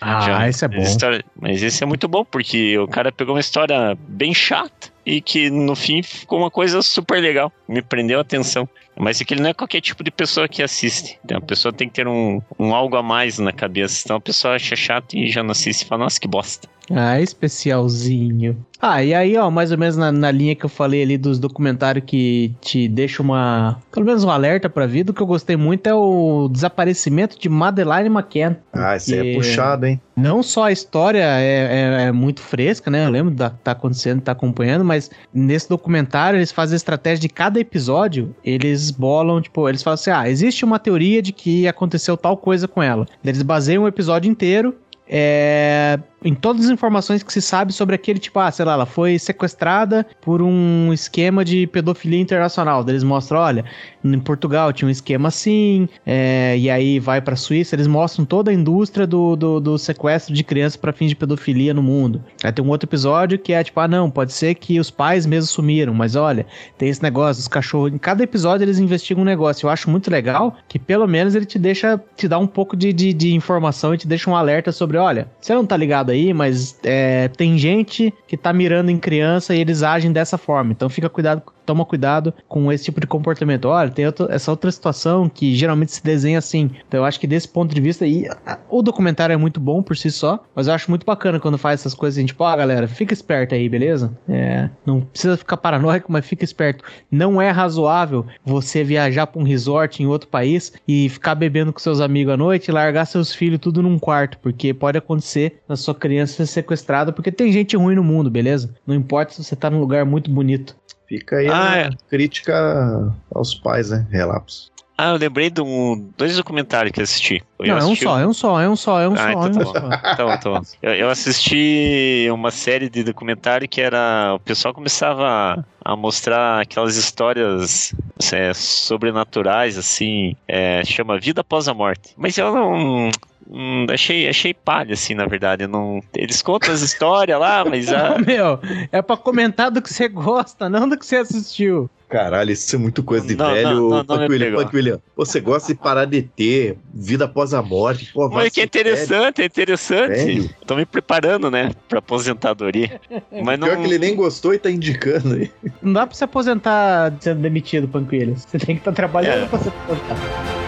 Ah, 0.00 0.20
Já- 0.20 0.48
esse 0.48 0.64
é 0.64 0.68
bom. 0.68 0.82
história- 0.82 1.24
mas 1.40 1.62
esse 1.62 1.82
é 1.82 1.86
muito 1.86 2.06
bom, 2.06 2.24
porque 2.24 2.76
o 2.78 2.86
cara 2.86 3.10
pegou 3.10 3.34
uma 3.34 3.40
história 3.40 3.96
bem 4.06 4.34
chata 4.34 4.88
e 5.06 5.20
que 5.22 5.48
no 5.48 5.74
fim 5.74 6.02
ficou 6.02 6.38
uma 6.38 6.50
coisa 6.50 6.82
super 6.82 7.20
legal. 7.22 7.50
Me 7.66 7.80
prendeu 7.80 8.18
a 8.18 8.22
atenção. 8.22 8.68
Mas 8.98 9.20
é 9.20 9.24
que 9.24 9.34
ele 9.34 9.42
não 9.42 9.50
é 9.50 9.54
qualquer 9.54 9.80
tipo 9.80 10.02
de 10.02 10.10
pessoa 10.10 10.48
que 10.48 10.62
assiste. 10.62 11.18
Então, 11.24 11.38
a 11.38 11.40
pessoa 11.40 11.72
tem 11.72 11.88
que 11.88 11.94
ter 11.94 12.08
um, 12.08 12.40
um 12.58 12.74
algo 12.74 12.96
a 12.96 13.02
mais 13.02 13.38
na 13.38 13.52
cabeça. 13.52 14.02
Então 14.04 14.16
a 14.16 14.20
pessoa 14.20 14.54
acha 14.54 14.74
chato 14.76 15.14
e 15.16 15.30
já 15.30 15.42
não 15.42 15.52
assiste 15.52 15.82
e 15.82 15.86
fala, 15.86 16.04
nossa, 16.04 16.20
que 16.20 16.26
bosta. 16.28 16.68
Ah, 16.90 17.20
especialzinho. 17.20 18.64
Ah, 18.80 19.02
e 19.02 19.12
aí, 19.12 19.36
ó, 19.36 19.50
mais 19.50 19.72
ou 19.72 19.76
menos 19.78 19.96
na, 19.96 20.12
na 20.12 20.30
linha 20.30 20.54
que 20.54 20.64
eu 20.64 20.68
falei 20.70 21.02
ali 21.02 21.18
dos 21.18 21.38
documentários 21.38 22.04
que 22.06 22.54
te 22.60 22.88
deixa 22.88 23.20
uma. 23.22 23.82
Pelo 23.92 24.06
menos 24.06 24.22
um 24.24 24.30
alerta 24.30 24.70
pra 24.70 24.86
vida, 24.86 25.10
o 25.10 25.14
que 25.14 25.20
eu 25.20 25.26
gostei 25.26 25.56
muito 25.56 25.86
é 25.88 25.92
o 25.94 26.48
desaparecimento 26.48 27.38
de 27.38 27.48
Madeline 27.48 28.06
McCann. 28.08 28.56
Ah, 28.72 28.96
isso 28.96 29.12
aí 29.12 29.32
é 29.32 29.34
puxado, 29.34 29.84
hein? 29.86 30.00
Não 30.16 30.42
só 30.42 30.64
a 30.64 30.72
história 30.72 31.22
é, 31.24 32.02
é- 32.02 32.02
é 32.04 32.12
muito 32.12 32.40
fresca, 32.40 32.88
né? 32.90 33.04
Eu 33.04 33.10
lembro 33.10 33.34
da 33.34 33.50
que 33.50 33.58
tá 33.58 33.72
acontecendo, 33.72 34.20
tá 34.22 34.32
acompanhando, 34.32 34.84
mas 34.84 35.10
nesse 35.34 35.68
documentário 35.68 36.38
eles 36.38 36.52
fazem 36.52 36.74
a 36.74 36.76
estratégia 36.76 37.20
de 37.20 37.28
cada 37.28 37.58
episódio, 37.60 38.34
eles 38.44 38.87
bolam, 38.90 39.40
tipo, 39.40 39.68
eles 39.68 39.82
falam 39.82 39.94
assim: 39.94 40.10
ah, 40.10 40.28
existe 40.28 40.64
uma 40.64 40.78
teoria 40.78 41.20
de 41.22 41.32
que 41.32 41.66
aconteceu 41.66 42.16
tal 42.16 42.36
coisa 42.36 42.66
com 42.68 42.82
ela. 42.82 43.06
Eles 43.24 43.42
baseiam 43.42 43.84
o 43.84 43.88
episódio 43.88 44.30
inteiro. 44.30 44.74
é, 45.08 45.98
em 46.24 46.34
todas 46.34 46.64
as 46.64 46.70
informações 46.70 47.22
que 47.22 47.32
se 47.32 47.40
sabe 47.40 47.72
sobre 47.72 47.94
aquele 47.94 48.18
tipo, 48.18 48.38
ah, 48.40 48.50
sei 48.50 48.64
lá, 48.64 48.72
ela 48.72 48.86
foi 48.86 49.18
sequestrada 49.18 50.06
por 50.20 50.42
um 50.42 50.92
esquema 50.92 51.44
de 51.44 51.66
pedofilia 51.66 52.20
internacional. 52.20 52.84
Eles 52.88 53.04
mostram, 53.04 53.38
olha, 53.38 53.64
em 54.02 54.18
Portugal 54.18 54.72
tinha 54.72 54.88
um 54.88 54.90
esquema 54.90 55.28
assim, 55.28 55.88
é, 56.04 56.56
e 56.58 56.68
aí 56.68 56.98
vai 56.98 57.20
pra 57.20 57.36
Suíça, 57.36 57.76
eles 57.76 57.86
mostram 57.86 58.24
toda 58.24 58.50
a 58.50 58.54
indústria 58.54 59.06
do, 59.06 59.36
do, 59.36 59.60
do 59.60 59.78
sequestro 59.78 60.34
de 60.34 60.42
crianças 60.42 60.76
para 60.76 60.92
fins 60.92 61.10
de 61.10 61.16
pedofilia 61.16 61.72
no 61.72 61.82
mundo. 61.82 62.22
Aí 62.42 62.52
tem 62.52 62.64
um 62.64 62.68
outro 62.68 62.88
episódio 62.88 63.38
que 63.38 63.52
é 63.52 63.62
tipo, 63.62 63.78
ah, 63.78 63.88
não, 63.88 64.10
pode 64.10 64.32
ser 64.32 64.54
que 64.54 64.80
os 64.80 64.90
pais 64.90 65.24
mesmo 65.24 65.48
sumiram, 65.48 65.94
mas 65.94 66.16
olha, 66.16 66.46
tem 66.76 66.88
esse 66.88 67.02
negócio, 67.02 67.40
os 67.40 67.48
cachorros. 67.48 67.92
Em 67.92 67.98
cada 67.98 68.22
episódio 68.24 68.64
eles 68.64 68.78
investigam 68.78 69.22
um 69.22 69.26
negócio. 69.26 69.66
Eu 69.66 69.70
acho 69.70 69.88
muito 69.88 70.10
legal 70.10 70.56
que 70.68 70.78
pelo 70.78 71.06
menos 71.06 71.34
ele 71.34 71.46
te 71.46 71.58
deixa, 71.58 72.00
te 72.16 72.26
dá 72.26 72.38
um 72.38 72.46
pouco 72.46 72.76
de, 72.76 72.92
de, 72.92 73.12
de 73.12 73.34
informação 73.34 73.94
e 73.94 73.98
te 73.98 74.08
deixa 74.08 74.28
um 74.28 74.34
alerta 74.34 74.72
sobre, 74.72 74.96
olha, 74.96 75.28
você 75.40 75.54
não 75.54 75.64
tá 75.64 75.76
ligado 75.76 76.07
aí, 76.10 76.32
mas 76.32 76.78
é, 76.82 77.28
tem 77.28 77.58
gente 77.58 78.12
que 78.26 78.36
tá 78.36 78.52
mirando 78.52 78.90
em 78.90 78.98
criança 78.98 79.54
e 79.54 79.60
eles 79.60 79.82
agem 79.82 80.12
dessa 80.12 80.38
forma. 80.38 80.72
Então 80.72 80.88
fica 80.88 81.08
cuidado, 81.08 81.42
toma 81.68 81.84
cuidado 81.84 82.32
com 82.48 82.72
esse 82.72 82.84
tipo 82.84 83.00
de 83.00 83.06
comportamento. 83.06 83.66
Olha, 83.66 83.90
tem 83.90 84.04
essa 84.30 84.50
outra 84.50 84.70
situação 84.72 85.28
que 85.28 85.54
geralmente 85.54 85.92
se 85.92 86.02
desenha 86.02 86.38
assim. 86.38 86.70
Então 86.88 87.00
eu 87.00 87.04
acho 87.04 87.20
que 87.20 87.26
desse 87.26 87.46
ponto 87.48 87.74
de 87.74 87.80
vista, 87.80 88.06
e 88.06 88.26
a- 88.46 88.58
o 88.70 88.82
documentário 88.82 89.34
é 89.34 89.36
muito 89.36 89.60
bom 89.60 89.82
por 89.82 89.96
si 89.96 90.10
só, 90.10 90.42
mas 90.54 90.66
eu 90.66 90.72
acho 90.74 90.90
muito 90.90 91.04
bacana 91.04 91.38
quando 91.38 91.58
faz 91.58 91.80
essas 91.80 91.94
coisas 91.94 92.16
assim, 92.18 92.26
tipo, 92.26 92.42
ó, 92.42 92.56
galera, 92.56 92.88
fica 92.88 93.12
esperto 93.12 93.54
aí, 93.54 93.68
beleza? 93.68 94.16
É, 94.28 94.70
não 94.86 95.00
precisa 95.02 95.36
ficar 95.36 95.56
paranoico, 95.58 96.10
mas 96.10 96.24
fica 96.26 96.44
esperto. 96.44 96.82
Não 97.10 97.40
é 97.40 97.50
razoável 97.50 98.24
você 98.44 98.82
viajar 98.82 99.26
pra 99.26 99.40
um 99.40 99.44
resort 99.44 100.02
em 100.02 100.06
outro 100.06 100.28
país 100.28 100.72
e 100.86 101.08
ficar 101.08 101.34
bebendo 101.34 101.72
com 101.72 101.78
seus 101.78 102.00
amigos 102.00 102.32
à 102.32 102.36
noite 102.36 102.68
e 102.68 102.72
largar 102.72 103.04
seus 103.04 103.34
filhos 103.34 103.58
tudo 103.60 103.82
num 103.82 103.98
quarto, 103.98 104.38
porque 104.38 104.72
pode 104.72 104.96
acontecer 104.96 105.60
na 105.68 105.76
sua 105.76 105.94
criança 105.94 106.34
ser 106.34 106.46
sequestrada, 106.46 107.12
porque 107.12 107.30
tem 107.30 107.52
gente 107.52 107.76
ruim 107.76 107.94
no 107.94 108.02
mundo, 108.04 108.30
beleza? 108.30 108.74
Não 108.86 108.94
importa 108.94 109.34
se 109.34 109.44
você 109.44 109.54
tá 109.54 109.68
num 109.68 109.80
lugar 109.80 110.04
muito 110.06 110.30
bonito. 110.30 110.76
Fica 111.08 111.36
aí 111.36 111.48
Ah, 111.48 111.72
a 111.72 111.76
é. 111.78 111.90
crítica 112.10 113.12
aos 113.34 113.54
pais, 113.54 113.90
né? 113.90 114.06
Relapso. 114.10 114.70
Ah, 115.00 115.10
eu 115.10 115.16
lembrei 115.16 115.48
de 115.48 115.60
um, 115.62 116.10
dois 116.18 116.36
documentários 116.36 116.90
que 116.92 116.98
eu 116.98 117.04
assisti. 117.04 117.40
Eu 117.60 117.66
Não, 117.68 117.74
é 117.74 117.76
um 117.76 117.86
assisti 117.86 118.04
só, 118.04 118.18
é 118.18 118.26
um 118.26 118.32
só, 118.34 118.60
é 118.60 118.68
um 118.68 118.74
só, 118.76 119.00
é 119.00 119.08
um 119.08 119.12
Ah, 119.12 119.16
só, 119.16 119.30
então 119.30 119.44
é 119.44 119.48
um 119.48 119.52
tá 119.52 119.64
só. 119.64 119.80
Bom, 119.80 120.38
tá 120.38 120.50
bom. 120.50 120.60
Eu, 120.82 120.94
eu 120.94 121.08
assisti 121.08 122.26
uma 122.32 122.50
série 122.50 122.90
de 122.90 123.04
documentário 123.04 123.68
que 123.68 123.80
era. 123.80 124.34
O 124.34 124.40
pessoal 124.40 124.74
começava 124.74 125.64
a 125.84 125.96
mostrar 125.96 126.60
aquelas 126.60 126.96
histórias 126.96 127.94
é, 128.32 128.52
sobrenaturais, 128.52 129.78
assim. 129.78 130.34
é, 130.48 130.82
chama 130.84 131.18
Vida 131.20 131.42
Após 131.42 131.68
a 131.68 131.74
Morte. 131.74 132.12
Mas 132.16 132.36
eu 132.36 132.52
não. 132.52 133.10
Hum, 133.50 133.86
achei, 133.90 134.28
achei 134.28 134.52
palha, 134.54 134.94
assim, 134.94 135.14
na 135.14 135.26
verdade. 135.26 135.64
Eu 135.64 135.68
não, 135.68 136.00
eles 136.14 136.42
contam 136.42 136.72
as 136.72 136.82
histórias 136.82 137.38
lá, 137.38 137.64
mas. 137.64 137.92
ah, 137.92 138.16
Meu, 138.24 138.58
é 138.92 139.00
pra 139.02 139.16
comentar 139.16 139.70
do 139.70 139.80
que 139.82 139.92
você 139.92 140.08
gosta, 140.08 140.68
não 140.68 140.88
do 140.88 140.98
que 140.98 141.04
você 141.06 141.16
assistiu. 141.16 141.88
Caralho, 142.08 142.50
isso 142.52 142.74
é 142.74 142.78
muito 142.78 143.02
coisa 143.02 143.26
de 143.26 143.36
Não, 143.36 143.52
velho. 143.52 143.68
não, 143.68 143.88
não, 144.02 144.02
não 144.16 144.26
William, 144.28 144.66
William. 144.72 144.98
Você 145.14 145.40
gosta 145.40 145.74
de 145.74 145.78
parar 145.78 146.06
de 146.06 146.22
ter 146.22 146.78
vida 146.94 147.26
após 147.26 147.52
a 147.52 147.60
morte. 147.60 148.10
Pô, 148.14 148.30
vai 148.30 148.44
Mas 148.44 148.54
que 148.54 148.62
é 148.62 148.64
interessante, 148.64 149.42
é 149.42 149.44
interessante. 149.44 150.08
velho. 150.14 150.50
Tô 150.66 150.74
me 150.74 150.86
preparando, 150.86 151.50
né, 151.50 151.70
pra 151.86 151.98
aposentadoria. 151.98 152.98
Mas 153.44 153.58
não. 153.58 153.68
Pior 153.68 153.76
que 153.76 153.84
ele 153.84 153.98
nem 153.98 154.16
gostou 154.16 154.54
e 154.54 154.58
tá 154.58 154.70
indicando 154.70 155.34
aí. 155.34 155.50
Não 155.82 155.92
dá 155.92 156.06
pra 156.06 156.16
se 156.16 156.24
aposentar 156.24 157.12
sendo 157.20 157.42
demitido, 157.42 157.86
Panquilhas. 157.86 158.46
Você 158.48 158.58
tem 158.58 158.76
que 158.76 158.80
estar 158.80 158.92
trabalhando 158.92 159.44
É. 159.44 159.46
pra 159.48 159.58
se 159.58 159.68
aposentar. 159.68 160.67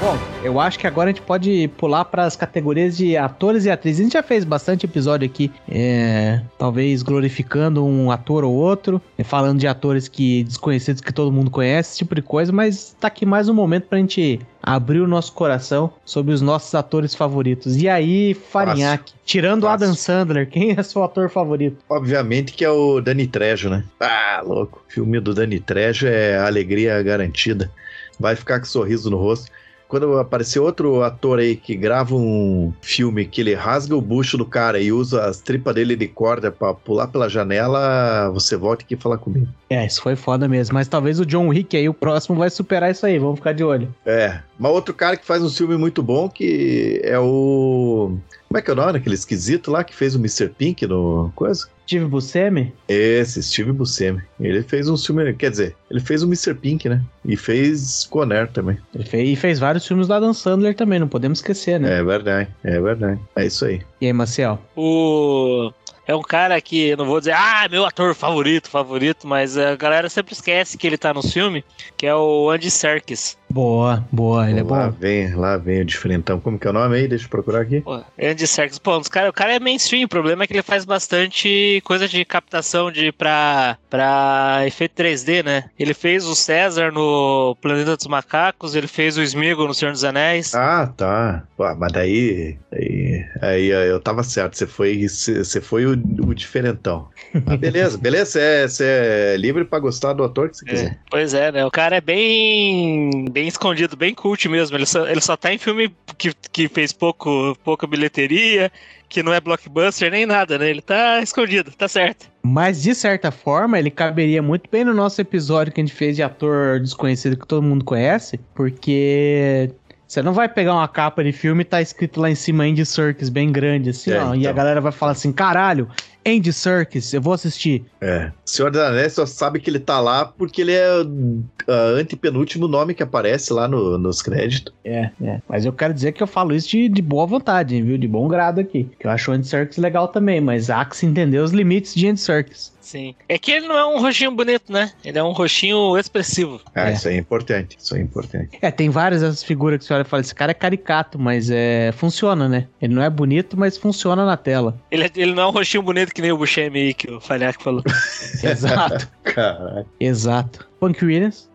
Bom, 0.00 0.18
eu 0.42 0.58
acho 0.58 0.78
que 0.78 0.86
agora 0.86 1.10
a 1.10 1.12
gente 1.12 1.20
pode 1.20 1.68
pular 1.76 2.06
para 2.06 2.24
as 2.24 2.34
categorias 2.34 2.96
de 2.96 3.18
atores 3.18 3.66
e 3.66 3.70
atrizes. 3.70 4.00
A 4.00 4.02
gente 4.04 4.12
já 4.14 4.22
fez 4.22 4.44
bastante 4.44 4.86
episódio 4.86 5.26
aqui, 5.26 5.52
é, 5.70 6.40
talvez 6.58 7.02
glorificando 7.02 7.84
um 7.84 8.10
ator 8.10 8.42
ou 8.42 8.54
outro, 8.54 9.00
falando 9.22 9.60
de 9.60 9.66
atores 9.66 10.08
que 10.08 10.42
desconhecidos 10.44 11.02
que 11.02 11.12
todo 11.12 11.30
mundo 11.30 11.50
conhece, 11.50 11.90
esse 11.90 11.98
tipo 11.98 12.14
de 12.14 12.22
coisa, 12.22 12.50
mas 12.50 12.96
tá 12.98 13.08
aqui 13.08 13.26
mais 13.26 13.50
um 13.50 13.52
momento 13.52 13.88
pra 13.88 13.98
gente 13.98 14.40
abrir 14.62 15.00
o 15.00 15.06
nosso 15.06 15.34
coração 15.34 15.92
sobre 16.02 16.32
os 16.32 16.40
nossos 16.40 16.74
atores 16.74 17.14
favoritos. 17.14 17.76
E 17.76 17.86
aí, 17.86 18.32
Farinhaque, 18.32 19.12
tirando 19.26 19.64
o 19.64 19.66
Fácil. 19.66 19.84
Adam 19.84 19.94
Sandler, 19.94 20.48
quem 20.48 20.74
é 20.78 20.82
seu 20.82 21.04
ator 21.04 21.28
favorito? 21.28 21.76
Obviamente 21.90 22.54
que 22.54 22.64
é 22.64 22.70
o 22.70 23.02
Dani 23.02 23.26
Trejo, 23.26 23.68
né? 23.68 23.84
Ah, 24.00 24.40
louco. 24.42 24.82
O 24.88 24.92
filme 24.92 25.20
do 25.20 25.34
Dani 25.34 25.60
Trejo 25.60 26.06
é 26.06 26.38
alegria 26.38 27.02
garantida. 27.02 27.70
Vai 28.18 28.34
ficar 28.34 28.60
com 28.60 28.66
sorriso 28.66 29.10
no 29.10 29.18
rosto. 29.18 29.50
Quando 29.90 30.18
aparecer 30.18 30.60
outro 30.60 31.02
ator 31.02 31.40
aí 31.40 31.56
que 31.56 31.74
grava 31.74 32.14
um 32.14 32.72
filme 32.80 33.24
que 33.24 33.40
ele 33.40 33.54
rasga 33.54 33.96
o 33.96 34.00
bucho 34.00 34.38
do 34.38 34.46
cara 34.46 34.78
e 34.78 34.92
usa 34.92 35.24
as 35.24 35.40
tripas 35.40 35.74
dele 35.74 35.96
de 35.96 36.06
corda 36.06 36.52
pra 36.52 36.72
pular 36.72 37.08
pela 37.08 37.28
janela, 37.28 38.30
você 38.30 38.56
volta 38.56 38.84
aqui 38.84 38.94
falar 38.94 39.18
comigo. 39.18 39.48
É, 39.68 39.84
isso 39.84 40.00
foi 40.00 40.14
foda 40.14 40.46
mesmo. 40.46 40.74
Mas 40.74 40.86
talvez 40.86 41.18
o 41.18 41.26
John 41.26 41.48
Wick 41.48 41.76
aí, 41.76 41.88
o 41.88 41.94
próximo, 41.94 42.38
vai 42.38 42.48
superar 42.50 42.92
isso 42.92 43.04
aí. 43.04 43.18
Vamos 43.18 43.40
ficar 43.40 43.52
de 43.52 43.64
olho. 43.64 43.92
É, 44.06 44.38
mas 44.56 44.70
outro 44.70 44.94
cara 44.94 45.16
que 45.16 45.26
faz 45.26 45.42
um 45.42 45.50
filme 45.50 45.76
muito 45.76 46.04
bom 46.04 46.28
que 46.28 47.00
é 47.02 47.18
o. 47.18 48.16
Como 48.52 48.58
é 48.58 48.62
que 48.62 48.68
é 48.68 48.72
o 48.72 48.76
nome 48.76 48.94
daquele 48.94 49.14
esquisito 49.14 49.70
lá 49.70 49.84
que 49.84 49.94
fez 49.94 50.16
o 50.16 50.18
Mr. 50.18 50.48
Pink 50.48 50.84
no 50.84 51.30
coisa? 51.36 51.68
Steve 51.86 52.04
Buscemi? 52.06 52.74
Esse, 52.88 53.40
Steve 53.44 53.70
Buscemi. 53.70 54.22
Ele 54.40 54.60
fez 54.64 54.88
um 54.88 54.96
filme, 54.96 55.32
quer 55.34 55.52
dizer, 55.52 55.76
ele 55.88 56.00
fez 56.00 56.24
o 56.24 56.26
Mr. 56.26 56.54
Pink, 56.54 56.88
né? 56.88 57.00
E 57.24 57.36
fez 57.36 58.08
Conner 58.10 58.48
também. 58.48 58.76
Ele 58.92 59.04
fez, 59.04 59.28
e 59.28 59.36
fez 59.36 59.60
vários 59.60 59.86
filmes 59.86 60.08
do 60.08 60.14
Adam 60.14 60.34
Sandler 60.34 60.74
também, 60.74 60.98
não 60.98 61.06
podemos 61.06 61.38
esquecer, 61.38 61.78
né? 61.78 61.98
É 61.98 62.02
verdade, 62.02 62.48
é 62.64 62.80
verdade. 62.80 63.20
É 63.36 63.46
isso 63.46 63.64
aí. 63.64 63.82
E 64.00 64.06
aí, 64.06 64.12
Marcel? 64.12 64.60
O. 64.76 65.72
É 66.10 66.16
um 66.16 66.22
cara 66.22 66.60
que, 66.60 66.96
não 66.96 67.06
vou 67.06 67.20
dizer, 67.20 67.34
ah, 67.34 67.68
meu 67.70 67.86
ator 67.86 68.16
favorito, 68.16 68.68
favorito, 68.68 69.28
mas 69.28 69.56
a 69.56 69.76
galera 69.76 70.08
sempre 70.08 70.32
esquece 70.32 70.76
que 70.76 70.84
ele 70.84 70.98
tá 70.98 71.14
no 71.14 71.22
filme, 71.22 71.64
que 71.96 72.04
é 72.04 72.12
o 72.12 72.50
Andy 72.50 72.68
Serkis. 72.68 73.38
Boa, 73.48 74.04
boa, 74.12 74.48
ele 74.48 74.60
é 74.60 74.62
lá 74.62 74.88
bom. 74.88 74.96
vem, 74.96 75.34
lá 75.34 75.56
vem 75.56 75.80
o 75.80 75.84
diferentão. 75.84 76.38
Como 76.38 76.56
que 76.58 76.66
é 76.66 76.70
o 76.70 76.72
nome 76.72 76.96
aí? 76.96 77.08
Deixa 77.08 77.26
eu 77.26 77.28
procurar 77.28 77.62
aqui. 77.62 77.80
Pô, 77.80 78.00
Andy 78.20 78.46
Serkis, 78.46 78.78
pô, 78.78 78.96
os 78.96 79.08
cara, 79.08 79.28
o 79.28 79.32
cara 79.32 79.54
é 79.54 79.60
mainstream, 79.60 80.04
o 80.04 80.08
problema 80.08 80.44
é 80.44 80.46
que 80.48 80.52
ele 80.52 80.62
faz 80.62 80.84
bastante 80.84 81.80
coisa 81.84 82.08
de 82.08 82.24
captação 82.24 82.90
de 82.92 83.10
pra, 83.12 83.76
pra 83.88 84.62
efeito 84.66 85.00
3D, 85.00 85.44
né? 85.44 85.64
Ele 85.78 85.94
fez 85.94 86.26
o 86.26 86.34
César 86.34 86.92
no 86.92 87.56
Planeta 87.60 87.96
dos 87.96 88.06
Macacos, 88.06 88.74
ele 88.74 88.86
fez 88.86 89.16
o 89.16 89.22
Smeagol 89.22 89.66
no 89.66 89.74
Senhor 89.74 89.92
dos 89.92 90.04
Anéis. 90.04 90.54
Ah, 90.54 90.92
tá. 90.96 91.44
Pô, 91.56 91.64
mas 91.74 91.92
daí, 91.92 92.56
aí, 92.72 93.26
aí 93.42 93.68
eu 93.68 94.00
tava 94.00 94.22
certo. 94.22 94.56
Você 94.56 94.66
foi, 94.66 95.08
você 95.08 95.60
foi 95.60 95.86
o, 95.86 95.99
o 96.24 96.34
diferentão. 96.34 97.08
Ah, 97.46 97.56
beleza, 97.56 97.98
beleza. 97.98 98.40
Você 98.68 98.84
é, 98.84 99.36
livre 99.36 99.64
pra 99.64 99.78
gostar 99.78 100.12
do 100.12 100.24
ator 100.24 100.48
que 100.48 100.56
você 100.56 100.64
quiser. 100.64 100.98
Pois 101.10 101.34
é, 101.34 101.52
né? 101.52 101.64
O 101.64 101.70
cara 101.70 101.96
é 101.96 102.00
bem 102.00 103.24
bem 103.30 103.48
escondido, 103.48 103.96
bem 103.96 104.14
cult 104.14 104.48
mesmo. 104.48 104.76
Ele 104.76 104.86
só, 104.86 105.06
ele 105.06 105.20
só 105.20 105.36
tá 105.36 105.52
em 105.52 105.58
filme 105.58 105.94
que, 106.18 106.32
que 106.52 106.68
fez 106.68 106.92
pouco, 106.92 107.56
pouca 107.64 107.86
bilheteria, 107.86 108.70
que 109.08 109.22
não 109.22 109.32
é 109.32 109.40
blockbuster 109.40 110.10
nem 110.10 110.24
nada, 110.24 110.58
né? 110.58 110.70
Ele 110.70 110.82
tá 110.82 111.20
escondido, 111.22 111.72
tá 111.72 111.88
certo. 111.88 112.30
Mas 112.42 112.82
de 112.82 112.94
certa 112.94 113.30
forma, 113.30 113.78
ele 113.78 113.90
caberia 113.90 114.40
muito 114.42 114.68
bem 114.70 114.84
no 114.84 114.94
nosso 114.94 115.20
episódio 115.20 115.72
que 115.72 115.80
a 115.80 115.84
gente 115.84 115.94
fez 115.94 116.16
de 116.16 116.22
ator 116.22 116.80
desconhecido 116.80 117.36
que 117.36 117.46
todo 117.46 117.62
mundo 117.62 117.84
conhece, 117.84 118.38
porque 118.54 119.70
você 120.10 120.22
não 120.22 120.32
vai 120.32 120.48
pegar 120.48 120.74
uma 120.74 120.88
capa 120.88 121.22
de 121.22 121.30
filme 121.30 121.62
e 121.62 121.64
tá 121.64 121.80
escrito 121.80 122.20
lá 122.20 122.28
em 122.28 122.34
cima 122.34 122.64
Andy 122.64 122.84
Serkis 122.84 123.28
bem 123.28 123.52
grande, 123.52 123.90
assim, 123.90 124.10
É, 124.10 124.20
ó, 124.20 124.34
e 124.34 124.38
a 124.38 124.40
então. 124.40 124.54
galera 124.54 124.80
vai 124.80 124.90
falar 124.90 125.12
assim: 125.12 125.30
caralho, 125.32 125.88
Andy 126.26 126.52
Serkis, 126.52 127.14
eu 127.14 127.22
vou 127.22 127.32
assistir. 127.32 127.84
É. 128.00 128.32
O 128.44 128.50
Senhor 128.50 128.72
dos 128.72 128.80
Anéis 128.80 129.12
só 129.12 129.24
sabe 129.24 129.60
que 129.60 129.70
ele 129.70 129.78
tá 129.78 130.00
lá 130.00 130.24
porque 130.24 130.62
ele 130.62 130.72
é 130.72 131.00
o 131.00 131.42
ah, 131.68 131.94
antepenúltimo 132.00 132.66
nome 132.66 132.92
que 132.92 133.04
aparece 133.04 133.52
lá 133.52 133.68
no- 133.68 133.96
nos 133.96 134.20
créditos. 134.20 134.74
É, 134.84 135.10
é. 135.22 135.40
Mas 135.48 135.64
eu 135.64 135.72
quero 135.72 135.94
dizer 135.94 136.10
que 136.10 136.20
eu 136.22 136.26
falo 136.26 136.54
isso 136.56 136.68
de, 136.70 136.88
de 136.88 137.00
boa 137.00 137.24
vontade, 137.24 137.80
viu? 137.80 137.96
De 137.96 138.08
bom 138.08 138.26
grado 138.26 138.58
aqui. 138.60 138.88
Que 138.98 139.06
eu 139.06 139.10
acho 139.12 139.30
o 139.30 139.34
Andy 139.34 139.46
Serkis 139.46 139.78
legal 139.78 140.08
também, 140.08 140.40
mas 140.40 140.70
há 140.70 140.84
que 140.84 140.96
se 140.96 141.06
entender 141.06 141.38
os 141.38 141.52
limites 141.52 141.94
de 141.94 142.08
Andy 142.08 142.18
Serkis. 142.20 142.72
Sim. 142.90 143.14
É 143.28 143.38
que 143.38 143.52
ele 143.52 143.68
não 143.68 143.78
é 143.78 143.86
um 143.86 144.00
roxinho 144.00 144.32
bonito, 144.32 144.72
né? 144.72 144.90
Ele 145.04 145.16
é 145.18 145.22
um 145.22 145.30
roxinho 145.30 145.96
expressivo. 145.96 146.60
Ah, 146.74 146.90
É. 146.90 146.94
isso 146.94 147.06
aí 147.08 147.14
é 147.14 147.18
importante. 147.18 147.76
Isso 147.78 147.94
aí 147.94 148.00
é 148.00 148.04
importante. 148.04 148.58
É, 148.60 148.70
tem 148.70 148.90
várias 148.90 149.20
dessas 149.22 149.42
figuras 149.44 149.78
que 149.78 149.84
você 149.84 149.94
olha 149.94 150.02
e 150.02 150.04
fala, 150.04 150.20
esse 150.22 150.34
cara 150.34 150.50
é 150.50 150.54
caricato, 150.54 151.18
mas 151.18 151.50
é, 151.50 151.92
funciona, 151.92 152.48
né? 152.48 152.66
Ele 152.82 152.94
não 152.94 153.02
é 153.02 153.08
bonito, 153.08 153.56
mas 153.58 153.76
funciona 153.76 154.24
na 154.26 154.36
tela. 154.36 154.76
Ele, 154.90 155.04
é- 155.04 155.10
ele 155.14 155.32
não 155.34 155.42
é 155.44 155.46
um 155.46 155.50
roxinho 155.50 155.82
bonito 155.82 156.12
que 156.14 156.20
nem 156.22 156.32
o 156.32 156.36
Buscemi 156.38 156.80
aí 156.80 156.94
que 156.94 157.10
o 157.10 157.20
Falhac 157.20 157.62
falou. 157.62 157.82
Exato, 158.42 159.08
Caralho. 159.22 159.86
exato. 159.98 160.68
Punk 160.80 161.04
Williams, 161.04 161.49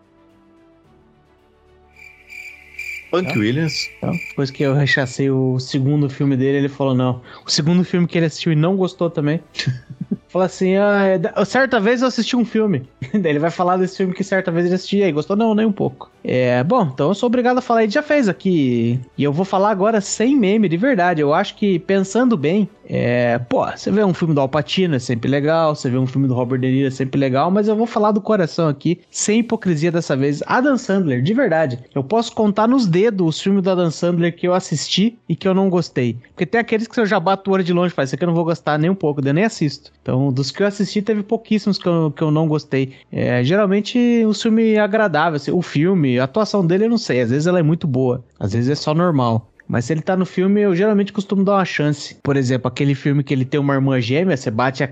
Punk 3.16 3.38
Williams. 3.38 3.90
então, 3.98 4.12
depois 4.28 4.50
que 4.50 4.62
eu 4.62 4.74
rechacei 4.74 5.30
o 5.30 5.58
segundo 5.58 6.08
filme 6.08 6.36
dele, 6.36 6.58
ele 6.58 6.68
falou 6.68 6.94
não. 6.94 7.20
O 7.44 7.50
segundo 7.50 7.84
filme 7.84 8.06
que 8.06 8.18
ele 8.18 8.26
assistiu 8.26 8.52
e 8.52 8.56
não 8.56 8.76
gostou 8.76 9.10
também. 9.10 9.40
Fala 10.28 10.46
assim, 10.46 10.76
ah, 10.76 11.02
é 11.06 11.44
certa 11.46 11.80
vez 11.80 12.02
eu 12.02 12.08
assisti 12.08 12.36
um 12.36 12.44
filme. 12.44 12.86
Daí 13.14 13.32
ele 13.32 13.38
vai 13.38 13.50
falar 13.50 13.78
desse 13.78 13.96
filme 13.96 14.12
que 14.12 14.22
certa 14.22 14.50
vez 14.50 14.66
ele 14.66 14.74
assistiu 14.74 15.06
e 15.06 15.12
gostou? 15.12 15.34
Não, 15.34 15.54
nem 15.54 15.64
um 15.64 15.72
pouco. 15.72 16.10
É, 16.22 16.62
bom, 16.62 16.90
então 16.92 17.08
eu 17.08 17.14
sou 17.14 17.28
obrigado 17.28 17.58
a 17.58 17.62
falar, 17.62 17.84
ele 17.84 17.92
já 17.92 18.02
fez 18.02 18.28
aqui. 18.28 19.00
E 19.16 19.24
eu 19.24 19.32
vou 19.32 19.44
falar 19.44 19.70
agora 19.70 20.00
sem 20.00 20.36
meme, 20.36 20.68
de 20.68 20.76
verdade. 20.76 21.22
Eu 21.22 21.32
acho 21.32 21.54
que, 21.54 21.78
pensando 21.78 22.36
bem, 22.36 22.68
é, 22.88 23.38
pô, 23.38 23.64
você 23.64 23.90
vê 23.90 24.04
um 24.04 24.12
filme 24.12 24.34
do 24.34 24.40
Al 24.40 24.48
Pacino 24.48 24.96
é 24.96 24.98
sempre 24.98 25.30
legal, 25.30 25.74
você 25.74 25.88
vê 25.88 25.96
um 25.96 26.06
filme 26.06 26.28
do 26.28 26.34
Robert 26.34 26.58
De 26.58 26.66
Niro 26.68 26.88
é 26.88 26.90
sempre 26.90 27.18
legal, 27.18 27.50
mas 27.50 27.68
eu 27.68 27.76
vou 27.76 27.86
falar 27.86 28.12
do 28.12 28.20
coração 28.20 28.68
aqui, 28.68 29.00
sem 29.10 29.40
hipocrisia 29.40 29.90
dessa 29.90 30.16
vez. 30.16 30.42
Adam 30.46 30.76
Sandler, 30.76 31.22
de 31.22 31.32
verdade. 31.32 31.78
Eu 31.94 32.04
posso 32.04 32.32
contar 32.32 32.68
nos 32.68 32.86
dedos 32.86 33.05
os 33.10 33.40
filmes 33.40 33.62
do 33.62 33.70
Adam 33.70 33.90
Sandler 33.90 34.34
que 34.34 34.46
eu 34.46 34.54
assisti 34.54 35.18
e 35.28 35.34
que 35.34 35.46
eu 35.46 35.54
não 35.54 35.68
gostei. 35.68 36.16
Porque 36.28 36.46
tem 36.46 36.60
aqueles 36.60 36.86
que 36.86 36.98
eu 36.98 37.06
já 37.06 37.18
bato 37.18 37.50
o 37.50 37.54
olho 37.54 37.64
de 37.64 37.72
longe, 37.72 37.94
faz, 37.94 38.08
isso 38.08 38.14
aqui 38.14 38.24
eu 38.24 38.28
não 38.28 38.34
vou 38.34 38.44
gostar 38.44 38.78
nem 38.78 38.90
um 38.90 38.94
pouco, 38.94 39.20
eu 39.26 39.34
nem 39.34 39.44
assisto. 39.44 39.92
Então, 40.02 40.32
dos 40.32 40.50
que 40.50 40.62
eu 40.62 40.66
assisti, 40.66 41.02
teve 41.02 41.22
pouquíssimos 41.22 41.78
que 41.78 41.86
eu, 41.86 42.10
que 42.10 42.22
eu 42.22 42.30
não 42.30 42.46
gostei. 42.48 42.92
É, 43.10 43.42
geralmente, 43.44 43.98
o 44.26 44.32
filme 44.32 44.78
agradável, 44.78 45.36
assim, 45.36 45.50
o 45.50 45.62
filme, 45.62 46.18
a 46.18 46.24
atuação 46.24 46.66
dele 46.66 46.84
eu 46.84 46.90
não 46.90 46.98
sei, 46.98 47.20
às 47.20 47.30
vezes 47.30 47.46
ela 47.46 47.58
é 47.58 47.62
muito 47.62 47.86
boa, 47.86 48.24
às 48.38 48.52
vezes 48.52 48.70
é 48.70 48.74
só 48.74 48.94
normal. 48.94 49.50
Mas 49.68 49.84
se 49.84 49.92
ele 49.92 50.00
tá 50.00 50.16
no 50.16 50.24
filme, 50.24 50.60
eu 50.60 50.74
geralmente 50.74 51.12
costumo 51.12 51.44
dar 51.44 51.54
uma 51.54 51.64
chance. 51.64 52.16
Por 52.22 52.36
exemplo, 52.36 52.68
aquele 52.68 52.94
filme 52.94 53.24
que 53.24 53.34
ele 53.34 53.44
tem 53.44 53.58
uma 53.58 53.74
irmã 53.74 54.00
gêmea, 54.00 54.36
você 54.36 54.50
bate 54.50 54.84
a, 54.84 54.88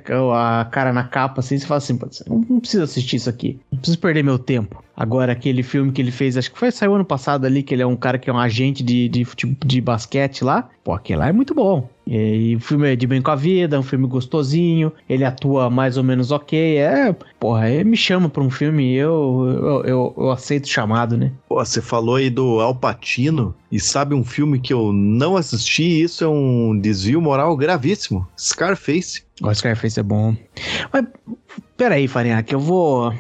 a 0.61 0.65
cara 0.65 0.93
na 0.93 1.05
capa 1.05 1.41
assim, 1.41 1.59
você 1.59 1.67
fala 1.67 1.79
assim, 1.79 1.97
"Pô, 1.97 2.09
não, 2.29 2.61
preciso 2.61 2.83
assistir 2.83 3.17
isso 3.17 3.31
aqui. 3.31 3.59
Não 3.71 3.79
preciso 3.79 3.99
perder 3.99 4.25
meu 4.25 4.39
tempo. 4.39 4.84
Agora, 4.97 5.33
aquele 5.33 5.63
filme 5.63 5.91
que 5.93 6.01
ele 6.01 6.11
fez, 6.11 6.37
acho 6.37 6.53
que 6.53 6.59
foi 6.59 6.71
saiu 6.71 6.95
ano 6.95 7.05
passado 7.05 7.45
ali, 7.45 7.63
que 7.63 7.75
ele 7.75 7.83
é 7.83 7.87
um 7.87 7.97
cara 7.97 8.19
que 8.19 8.31
é 8.31 8.33
um 8.33 8.39
agente 8.39 8.83
de, 8.83 9.09
de, 9.09 9.27
de 9.65 9.81
basquete 9.81 10.45
lá. 10.45 10.69
Pô, 10.85 10.93
aquele 10.93 11.19
lá 11.19 11.29
é 11.29 11.33
muito 11.33 11.55
bom. 11.55 11.89
E, 12.07 12.55
o 12.57 12.61
filme 12.61 12.93
é 12.93 12.97
de 12.97 13.07
bem 13.07 13.23
com 13.23 13.31
a 13.31 13.37
vida, 13.37 13.77
é 13.77 13.79
um 13.79 13.83
filme 13.83 14.07
gostosinho, 14.07 14.93
ele 15.09 15.25
atua 15.25 15.71
mais 15.71 15.97
ou 15.97 16.05
menos 16.05 16.31
ok. 16.31 16.77
É, 16.77 17.13
porra, 17.41 17.71
ele 17.71 17.85
me 17.85 17.97
chama 17.97 18.29
pra 18.29 18.43
um 18.43 18.51
filme 18.51 18.93
e 18.93 18.97
eu, 18.97 19.59
eu, 19.63 19.85
eu, 19.85 20.15
eu 20.17 20.31
aceito 20.31 20.65
o 20.65 20.69
chamado, 20.69 21.17
né? 21.17 21.33
Pô, 21.49 21.65
você 21.65 21.81
falou 21.81 22.17
aí 22.17 22.29
do 22.29 22.61
Al 22.61 22.75
Pacino 22.75 23.55
e 23.73 23.81
sabe 23.81 24.15
um 24.15 24.25
filme 24.25 24.61
que 24.61 24.73
eu 24.73 24.93
não 24.93 25.37
assisti 25.37 26.03
isso 26.03 26.23
é 26.23 26.29
um 26.29 26.79
desvio 26.79 27.21
moral 27.21 27.57
gravíssimo. 27.57 28.27
Scarface. 28.39 29.23
O 29.43 29.53
Scarface 29.53 29.99
é 29.99 30.03
bom. 30.03 30.37
Mas, 30.93 31.07
peraí, 31.77 32.07
Farinha, 32.07 32.43
que 32.43 32.55
eu 32.55 32.61
vou. 32.61 33.13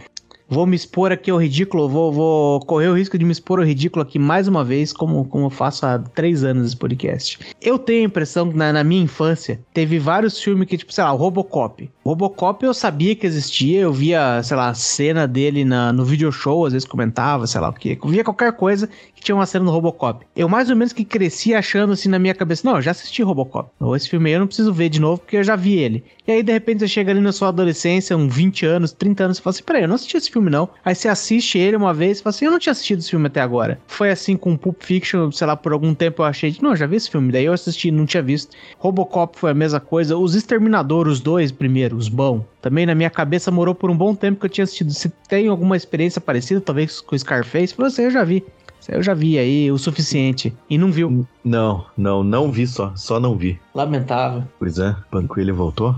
Vou 0.48 0.66
me 0.66 0.76
expor 0.76 1.10
aqui 1.10 1.30
ao 1.30 1.40
ridículo, 1.40 1.88
vou, 1.88 2.12
vou 2.12 2.60
correr 2.60 2.88
o 2.88 2.96
risco 2.96 3.16
de 3.16 3.24
me 3.24 3.32
expor 3.32 3.58
ao 3.58 3.64
ridículo 3.64 4.02
aqui 4.02 4.18
mais 4.18 4.46
uma 4.46 4.62
vez, 4.62 4.92
como, 4.92 5.24
como 5.24 5.46
eu 5.46 5.50
faço 5.50 5.86
há 5.86 5.98
três 5.98 6.44
anos 6.44 6.66
esse 6.66 6.76
podcast. 6.76 7.38
Eu 7.62 7.78
tenho 7.78 8.02
a 8.02 8.06
impressão 8.06 8.50
que 8.50 8.56
na, 8.56 8.70
na 8.70 8.84
minha 8.84 9.02
infância 9.02 9.58
teve 9.72 9.98
vários 9.98 10.38
filmes 10.38 10.68
que, 10.68 10.76
tipo, 10.76 10.92
sei 10.92 11.02
lá, 11.02 11.12
o 11.14 11.16
Robocop. 11.16 11.90
Robocop 12.04 12.62
eu 12.62 12.74
sabia 12.74 13.16
que 13.16 13.26
existia, 13.26 13.80
eu 13.80 13.92
via, 13.92 14.42
sei 14.42 14.56
lá, 14.56 14.74
cena 14.74 15.26
dele 15.26 15.64
na, 15.64 15.90
no 15.90 16.04
video 16.04 16.30
show, 16.30 16.66
às 16.66 16.74
vezes 16.74 16.86
comentava, 16.86 17.46
sei 17.46 17.60
lá 17.60 17.70
o 17.70 17.72
que. 17.72 17.98
Via 18.04 18.22
qualquer 18.22 18.52
coisa 18.52 18.88
que 19.14 19.22
tinha 19.22 19.34
uma 19.34 19.46
cena 19.46 19.64
no 19.64 19.70
Robocop. 19.70 20.26
Eu 20.36 20.46
mais 20.46 20.68
ou 20.68 20.76
menos 20.76 20.92
que 20.92 21.04
cresci 21.04 21.54
achando 21.54 21.94
assim 21.94 22.10
na 22.10 22.18
minha 22.18 22.34
cabeça, 22.34 22.68
não, 22.68 22.76
eu 22.76 22.82
já 22.82 22.90
assisti 22.90 23.22
Robocop. 23.22 23.70
Ou 23.80 23.96
esse 23.96 24.08
filme 24.08 24.28
aí 24.28 24.34
eu 24.34 24.40
não 24.40 24.46
preciso 24.46 24.72
ver 24.72 24.90
de 24.90 25.00
novo 25.00 25.18
porque 25.18 25.38
eu 25.38 25.42
já 25.44 25.56
vi 25.56 25.78
ele. 25.78 26.04
E 26.26 26.32
aí, 26.32 26.42
de 26.42 26.52
repente, 26.52 26.80
você 26.80 26.88
chega 26.88 27.10
ali 27.10 27.20
na 27.20 27.32
sua 27.32 27.48
adolescência, 27.48 28.16
uns 28.16 28.34
20 28.34 28.64
anos, 28.64 28.92
30 28.92 29.24
anos, 29.24 29.38
e 29.38 29.42
fala 29.42 29.54
assim: 29.54 29.62
peraí, 29.62 29.82
eu 29.82 29.88
não 29.88 29.94
assisti 29.94 30.16
esse 30.16 30.30
filme, 30.30 30.48
não. 30.48 30.70
Aí 30.82 30.94
você 30.94 31.06
assiste 31.06 31.58
ele 31.58 31.76
uma 31.76 31.92
vez 31.92 32.18
e 32.18 32.22
fala 32.22 32.34
assim: 32.34 32.46
eu 32.46 32.50
não 32.50 32.58
tinha 32.58 32.72
assistido 32.72 33.00
esse 33.00 33.10
filme 33.10 33.26
até 33.26 33.42
agora. 33.42 33.78
Foi 33.86 34.10
assim 34.10 34.34
com 34.34 34.56
Pulp 34.56 34.82
Fiction, 34.82 35.30
sei 35.30 35.46
lá, 35.46 35.54
por 35.54 35.72
algum 35.72 35.94
tempo 35.94 36.22
eu 36.22 36.26
achei, 36.26 36.56
não, 36.62 36.70
eu 36.70 36.76
já 36.76 36.86
vi 36.86 36.96
esse 36.96 37.10
filme. 37.10 37.30
Daí 37.30 37.44
eu 37.44 37.52
assisti, 37.52 37.90
não 37.90 38.06
tinha 38.06 38.22
visto. 38.22 38.56
Robocop 38.78 39.38
foi 39.38 39.50
a 39.50 39.54
mesma 39.54 39.80
coisa. 39.80 40.16
Os 40.16 40.34
Exterminadores, 40.34 41.14
os 41.14 41.20
dois 41.20 41.52
primeiro, 41.52 41.93
os 41.96 42.08
bons. 42.08 42.42
Também 42.60 42.86
na 42.86 42.94
minha 42.94 43.10
cabeça 43.10 43.50
morou 43.50 43.74
por 43.74 43.90
um 43.90 43.96
bom 43.96 44.14
tempo 44.14 44.40
que 44.40 44.46
eu 44.46 44.50
tinha 44.50 44.64
assistido. 44.64 44.92
Se 44.92 45.08
tem 45.28 45.48
alguma 45.48 45.76
experiência 45.76 46.20
parecida, 46.20 46.60
talvez 46.60 47.00
com 47.00 47.16
Scarface, 47.16 47.74
falou 47.74 47.88
assim: 47.88 48.02
eu 48.02 48.10
já 48.10 48.24
vi. 48.24 48.44
Eu 48.88 49.02
já 49.02 49.14
vi 49.14 49.38
aí 49.38 49.70
o 49.72 49.78
suficiente. 49.78 50.54
E 50.68 50.76
não 50.76 50.92
viu. 50.92 51.26
Não, 51.42 51.86
não, 51.96 52.22
não 52.22 52.52
vi 52.52 52.66
só. 52.66 52.92
Só 52.94 53.18
não 53.18 53.36
vi. 53.36 53.58
Lamentável. 53.74 54.44
Pois 54.58 54.78
é, 54.78 54.94
Panquilha 55.10 55.54
voltou? 55.54 55.96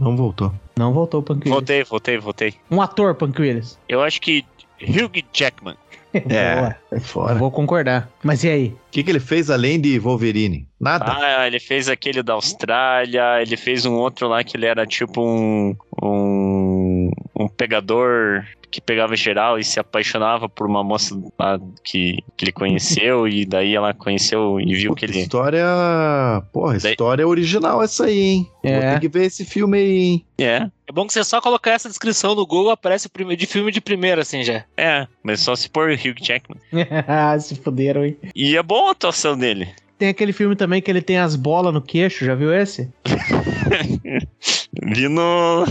Não 0.00 0.16
voltou. 0.16 0.52
Não 0.76 0.92
voltou 0.92 1.22
Williams. 1.22 1.48
Voltei, 1.48 1.84
voltei, 1.84 2.18
voltei. 2.18 2.54
Um 2.70 2.82
ator, 2.82 3.14
Punk 3.14 3.40
Williams. 3.40 3.78
Eu 3.88 4.02
acho 4.02 4.20
que 4.20 4.44
Hugh 4.82 5.22
Jackman. 5.32 5.76
É, 6.14 6.74
é 6.92 7.00
fora. 7.00 7.34
Vou 7.34 7.50
concordar. 7.50 8.08
Mas 8.22 8.44
e 8.44 8.48
aí? 8.48 8.66
O 8.68 8.76
que, 8.90 9.02
que 9.02 9.10
ele 9.10 9.20
fez 9.20 9.50
além 9.50 9.80
de 9.80 9.98
Wolverine? 9.98 10.66
Nada. 10.78 11.06
Ah, 11.08 11.46
ele 11.46 11.58
fez 11.58 11.88
aquele 11.88 12.22
da 12.22 12.34
Austrália, 12.34 13.40
ele 13.40 13.56
fez 13.56 13.86
um 13.86 13.94
outro 13.94 14.28
lá 14.28 14.42
que 14.44 14.56
ele 14.56 14.66
era 14.66 14.86
tipo 14.86 15.22
um. 15.22 15.74
um, 16.02 16.61
um 17.44 17.48
pegador 17.48 18.44
que 18.70 18.80
pegava 18.80 19.14
geral 19.14 19.58
e 19.58 19.64
se 19.64 19.78
apaixonava 19.78 20.48
por 20.48 20.66
uma 20.66 20.82
moça 20.82 21.14
lá 21.38 21.60
que, 21.84 22.16
que 22.36 22.44
ele 22.46 22.52
conheceu, 22.52 23.28
e 23.28 23.44
daí 23.44 23.74
ela 23.74 23.92
conheceu 23.92 24.58
e 24.58 24.74
viu 24.74 24.94
que 24.94 25.04
Puta, 25.06 25.12
ele. 25.18 25.22
História. 25.22 25.64
Porra, 26.52 26.78
Daí- 26.78 26.92
história 26.92 27.28
original 27.28 27.82
essa 27.82 28.06
aí, 28.06 28.18
hein? 28.18 28.50
Vou 28.64 28.72
É. 28.72 28.94
ter 28.94 29.00
que 29.00 29.08
ver 29.08 29.24
esse 29.26 29.44
filme 29.44 29.76
aí, 29.76 29.98
hein? 29.98 30.24
É, 30.38 30.70
É 30.88 30.92
bom 30.92 31.06
que 31.06 31.12
você 31.12 31.22
só 31.22 31.38
colocar 31.40 31.72
essa 31.72 31.88
descrição 31.88 32.34
no 32.34 32.46
Google, 32.46 32.70
aparece 32.70 33.10
prime- 33.10 33.36
de 33.36 33.44
filme 33.46 33.70
de 33.70 33.80
primeira, 33.80 34.22
assim 34.22 34.42
já. 34.42 34.64
é, 34.76 35.06
mas 35.22 35.40
só 35.40 35.54
se 35.54 35.68
pôr 35.68 35.90
Hugh 35.92 36.14
Jackman. 36.22 36.58
Se 37.40 37.54
fuderam, 37.56 38.04
hein? 38.06 38.16
E 38.34 38.56
é 38.56 38.62
boa 38.62 38.88
a 38.88 38.92
atuação 38.92 39.36
dele. 39.36 39.68
Tem 39.98 40.08
aquele 40.08 40.32
filme 40.32 40.56
também 40.56 40.80
que 40.82 40.90
ele 40.90 41.02
tem 41.02 41.18
as 41.18 41.36
bolas 41.36 41.72
no 41.74 41.80
queixo, 41.82 42.24
já 42.24 42.34
viu 42.34 42.52
esse? 42.54 42.90
Vi 44.94 45.08
no. 45.08 45.64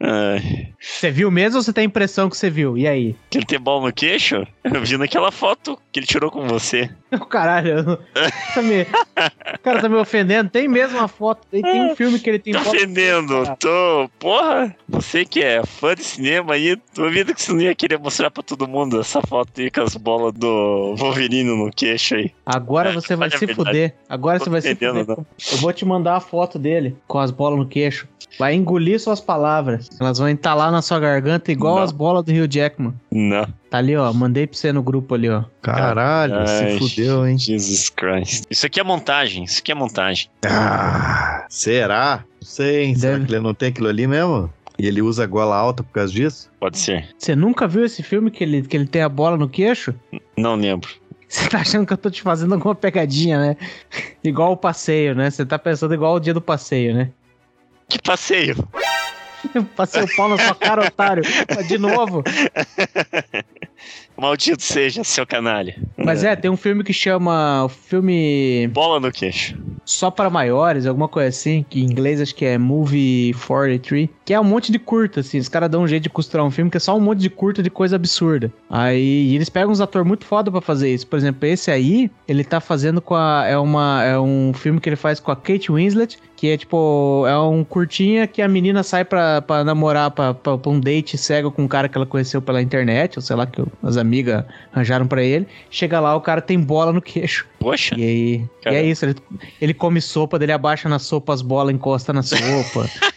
Ai, 0.00 0.72
Você 0.80 1.10
viu 1.10 1.30
mesmo 1.30 1.58
ou 1.58 1.62
você 1.62 1.72
tem 1.72 1.82
a 1.82 1.86
impressão 1.86 2.28
que 2.30 2.36
você 2.36 2.48
viu? 2.50 2.76
E 2.78 2.86
aí? 2.86 3.16
que 3.30 3.38
ele 3.38 3.46
tem 3.46 3.58
bola 3.60 3.86
no 3.86 3.92
queixo? 3.92 4.46
Eu 4.62 4.82
vi 4.82 4.96
naquela 4.96 5.30
foto 5.30 5.78
que 5.92 6.00
ele 6.00 6.06
tirou 6.06 6.30
com 6.30 6.46
você. 6.46 6.88
Caralho, 7.30 7.82
não- 7.82 7.98
tá 8.54 8.62
me... 8.62 8.82
o 8.82 9.58
cara 9.62 9.80
tá 9.80 9.88
me 9.88 9.96
ofendendo. 9.96 10.50
Tem 10.50 10.68
mesmo 10.68 10.98
uma 10.98 11.08
foto, 11.08 11.46
tem, 11.50 11.62
tem 11.62 11.82
um 11.90 11.96
filme 11.96 12.18
que 12.18 12.28
ele 12.30 12.38
tem 12.38 12.52
Tá 12.52 12.60
no 12.60 12.68
ofendendo, 12.68 13.42
cara. 13.42 13.56
tô. 13.56 14.08
Porra, 14.18 14.74
você 14.88 15.24
que 15.24 15.42
é 15.42 15.64
fã 15.64 15.94
de 15.94 16.04
cinema 16.04 16.54
aí, 16.54 16.76
duvido 16.94 17.34
que 17.34 17.42
você 17.42 17.52
não 17.52 17.60
ia 17.60 17.74
querer 17.74 17.98
mostrar 17.98 18.30
pra 18.30 18.42
todo 18.42 18.66
mundo 18.68 19.00
essa 19.00 19.20
foto 19.22 19.60
aí 19.60 19.70
com 19.70 19.82
as 19.82 19.96
bolas 19.96 20.32
do 20.32 20.94
Wolverine 20.96 21.44
no 21.44 21.70
queixo 21.70 22.14
aí. 22.16 22.30
Agora 22.46 22.90
É, 22.90 22.92
você 22.92 23.16
vai 23.16 23.30
se 23.30 23.46
fuder. 23.54 23.94
Agora 24.08 24.38
Tô 24.38 24.44
você 24.44 24.50
vai 24.50 24.60
se 24.60 24.74
fuder. 24.74 25.06
Eu 25.52 25.58
vou 25.58 25.72
te 25.72 25.84
mandar 25.84 26.16
a 26.16 26.20
foto 26.20 26.58
dele 26.58 26.96
com 27.06 27.18
as 27.18 27.30
bolas 27.30 27.58
no 27.58 27.66
queixo. 27.66 28.06
Vai 28.38 28.54
engolir 28.54 28.98
suas 28.98 29.20
palavras. 29.20 29.88
Elas 30.00 30.18
vão 30.18 30.28
entalar 30.28 30.72
na 30.72 30.82
sua 30.82 30.98
garganta 30.98 31.52
igual 31.52 31.76
Não. 31.76 31.82
as 31.84 31.92
bolas 31.92 32.24
do 32.24 32.32
Rio 32.32 32.48
Jackman. 32.50 32.92
Não. 33.12 33.46
Tá 33.74 33.78
ali, 33.78 33.96
ó. 33.96 34.12
Mandei 34.12 34.46
pra 34.46 34.56
você 34.56 34.72
no 34.72 34.84
grupo 34.84 35.16
ali, 35.16 35.28
ó. 35.28 35.42
Caralho, 35.60 36.36
Ai, 36.46 36.46
se 36.46 36.78
fudeu, 36.78 37.26
hein? 37.26 37.36
Jesus 37.36 37.90
Christ. 37.90 38.44
Isso 38.48 38.64
aqui 38.64 38.78
é 38.78 38.84
montagem, 38.84 39.42
isso 39.42 39.58
aqui 39.58 39.72
é 39.72 39.74
montagem. 39.74 40.28
Ah, 40.46 41.44
será? 41.48 42.24
Não 42.40 42.46
sei, 42.46 42.84
hein? 42.84 42.94
Será 42.94 43.14
Deve. 43.14 43.26
que 43.26 43.32
ele 43.32 43.40
não 43.40 43.52
tem 43.52 43.70
aquilo 43.70 43.88
ali 43.88 44.06
mesmo? 44.06 44.48
E 44.78 44.86
ele 44.86 45.02
usa 45.02 45.26
gola 45.26 45.56
alta 45.56 45.82
por 45.82 45.90
causa 45.90 46.12
disso? 46.12 46.48
Pode 46.60 46.78
ser. 46.78 47.08
Você 47.18 47.34
nunca 47.34 47.66
viu 47.66 47.84
esse 47.84 48.00
filme 48.00 48.30
que 48.30 48.44
ele, 48.44 48.62
que 48.62 48.76
ele 48.76 48.86
tem 48.86 49.02
a 49.02 49.08
bola 49.08 49.36
no 49.36 49.48
queixo? 49.48 49.92
Não 50.38 50.54
lembro. 50.54 50.88
Você 51.28 51.48
tá 51.48 51.58
achando 51.58 51.84
que 51.84 51.92
eu 51.92 51.98
tô 51.98 52.10
te 52.10 52.22
fazendo 52.22 52.54
alguma 52.54 52.76
pegadinha, 52.76 53.40
né? 53.40 53.56
igual 54.22 54.52
o 54.52 54.56
passeio, 54.56 55.16
né? 55.16 55.30
Você 55.30 55.44
tá 55.44 55.58
pensando 55.58 55.92
igual 55.92 56.14
o 56.14 56.20
dia 56.20 56.32
do 56.32 56.40
passeio, 56.40 56.94
né? 56.94 57.10
Que 57.88 58.00
passeio! 58.00 58.56
Passei 59.76 60.02
o 60.02 60.16
pau 60.16 60.28
na 60.28 60.38
sua 60.38 60.54
cara, 60.54 60.86
otário. 60.86 61.22
De 61.66 61.78
novo. 61.78 62.22
Maldito 64.16 64.62
seja, 64.62 65.02
seu 65.02 65.26
canalha. 65.26 65.76
Mas 65.96 66.22
é, 66.22 66.36
tem 66.36 66.50
um 66.50 66.56
filme 66.56 66.84
que 66.84 66.92
chama. 66.92 67.64
O 67.64 67.68
filme 67.68 68.68
Bola 68.68 69.00
no 69.00 69.10
queixo. 69.10 69.56
Só 69.84 70.10
para 70.10 70.30
Maiores, 70.30 70.86
alguma 70.86 71.08
coisa 71.08 71.28
assim, 71.28 71.64
que 71.68 71.80
em 71.80 71.84
inglês 71.84 72.20
acho 72.20 72.34
que 72.34 72.44
é 72.44 72.56
Movie 72.56 73.34
43, 73.34 74.08
que 74.24 74.32
é 74.32 74.40
um 74.40 74.44
monte 74.44 74.72
de 74.72 74.78
curta, 74.78 75.20
assim. 75.20 75.38
Os 75.38 75.48
caras 75.48 75.68
dão 75.68 75.82
um 75.82 75.88
jeito 75.88 76.04
de 76.04 76.08
costurar 76.08 76.46
um 76.46 76.50
filme 76.50 76.70
que 76.70 76.78
é 76.78 76.80
só 76.80 76.96
um 76.96 77.00
monte 77.00 77.18
de 77.18 77.28
curta 77.28 77.62
de 77.62 77.68
coisa 77.68 77.96
absurda. 77.96 78.50
Aí 78.70 79.34
eles 79.34 79.50
pegam 79.50 79.70
uns 79.70 79.80
atores 79.80 80.06
muito 80.06 80.24
foda 80.24 80.50
pra 80.50 80.60
fazer 80.60 80.94
isso. 80.94 81.06
Por 81.06 81.18
exemplo, 81.18 81.46
esse 81.46 81.70
aí, 81.70 82.10
ele 82.26 82.44
tá 82.44 82.60
fazendo 82.60 83.02
com 83.02 83.14
a. 83.14 83.44
É, 83.46 83.58
uma, 83.58 84.02
é 84.04 84.18
um 84.18 84.52
filme 84.54 84.80
que 84.80 84.88
ele 84.88 84.96
faz 84.96 85.20
com 85.20 85.30
a 85.30 85.36
Kate 85.36 85.70
Winslet, 85.70 86.18
que 86.44 86.50
é 86.50 86.58
tipo. 86.58 87.24
É 87.26 87.38
um 87.38 87.64
curtinha 87.64 88.26
que 88.26 88.42
a 88.42 88.48
menina 88.48 88.82
sai 88.82 89.02
pra, 89.02 89.40
pra 89.40 89.64
namorar, 89.64 90.10
pra, 90.10 90.34
pra, 90.34 90.58
pra 90.58 90.70
um 90.70 90.78
date 90.78 91.16
cego 91.16 91.50
com 91.50 91.62
um 91.62 91.68
cara 91.68 91.88
que 91.88 91.96
ela 91.96 92.04
conheceu 92.04 92.42
pela 92.42 92.60
internet, 92.60 93.18
ou 93.18 93.22
sei 93.22 93.34
lá, 93.34 93.46
que 93.46 93.64
as 93.82 93.96
amigas 93.96 94.44
arranjaram 94.70 95.06
pra 95.06 95.22
ele. 95.22 95.46
Chega 95.70 95.98
lá, 96.00 96.14
o 96.14 96.20
cara 96.20 96.42
tem 96.42 96.60
bola 96.60 96.92
no 96.92 97.00
queixo. 97.00 97.46
Poxa, 97.58 97.94
E 97.98 98.02
aí, 98.02 98.48
e 98.66 98.76
é 98.76 98.82
isso, 98.82 99.06
ele, 99.06 99.14
ele 99.58 99.72
come 99.72 100.02
sopa, 100.02 100.38
dele 100.38 100.52
abaixa 100.52 100.86
na 100.86 100.98
sopa, 100.98 101.32
as 101.32 101.40
bolas 101.40 101.74
encosta 101.74 102.12
na 102.12 102.22
sopa. 102.22 102.90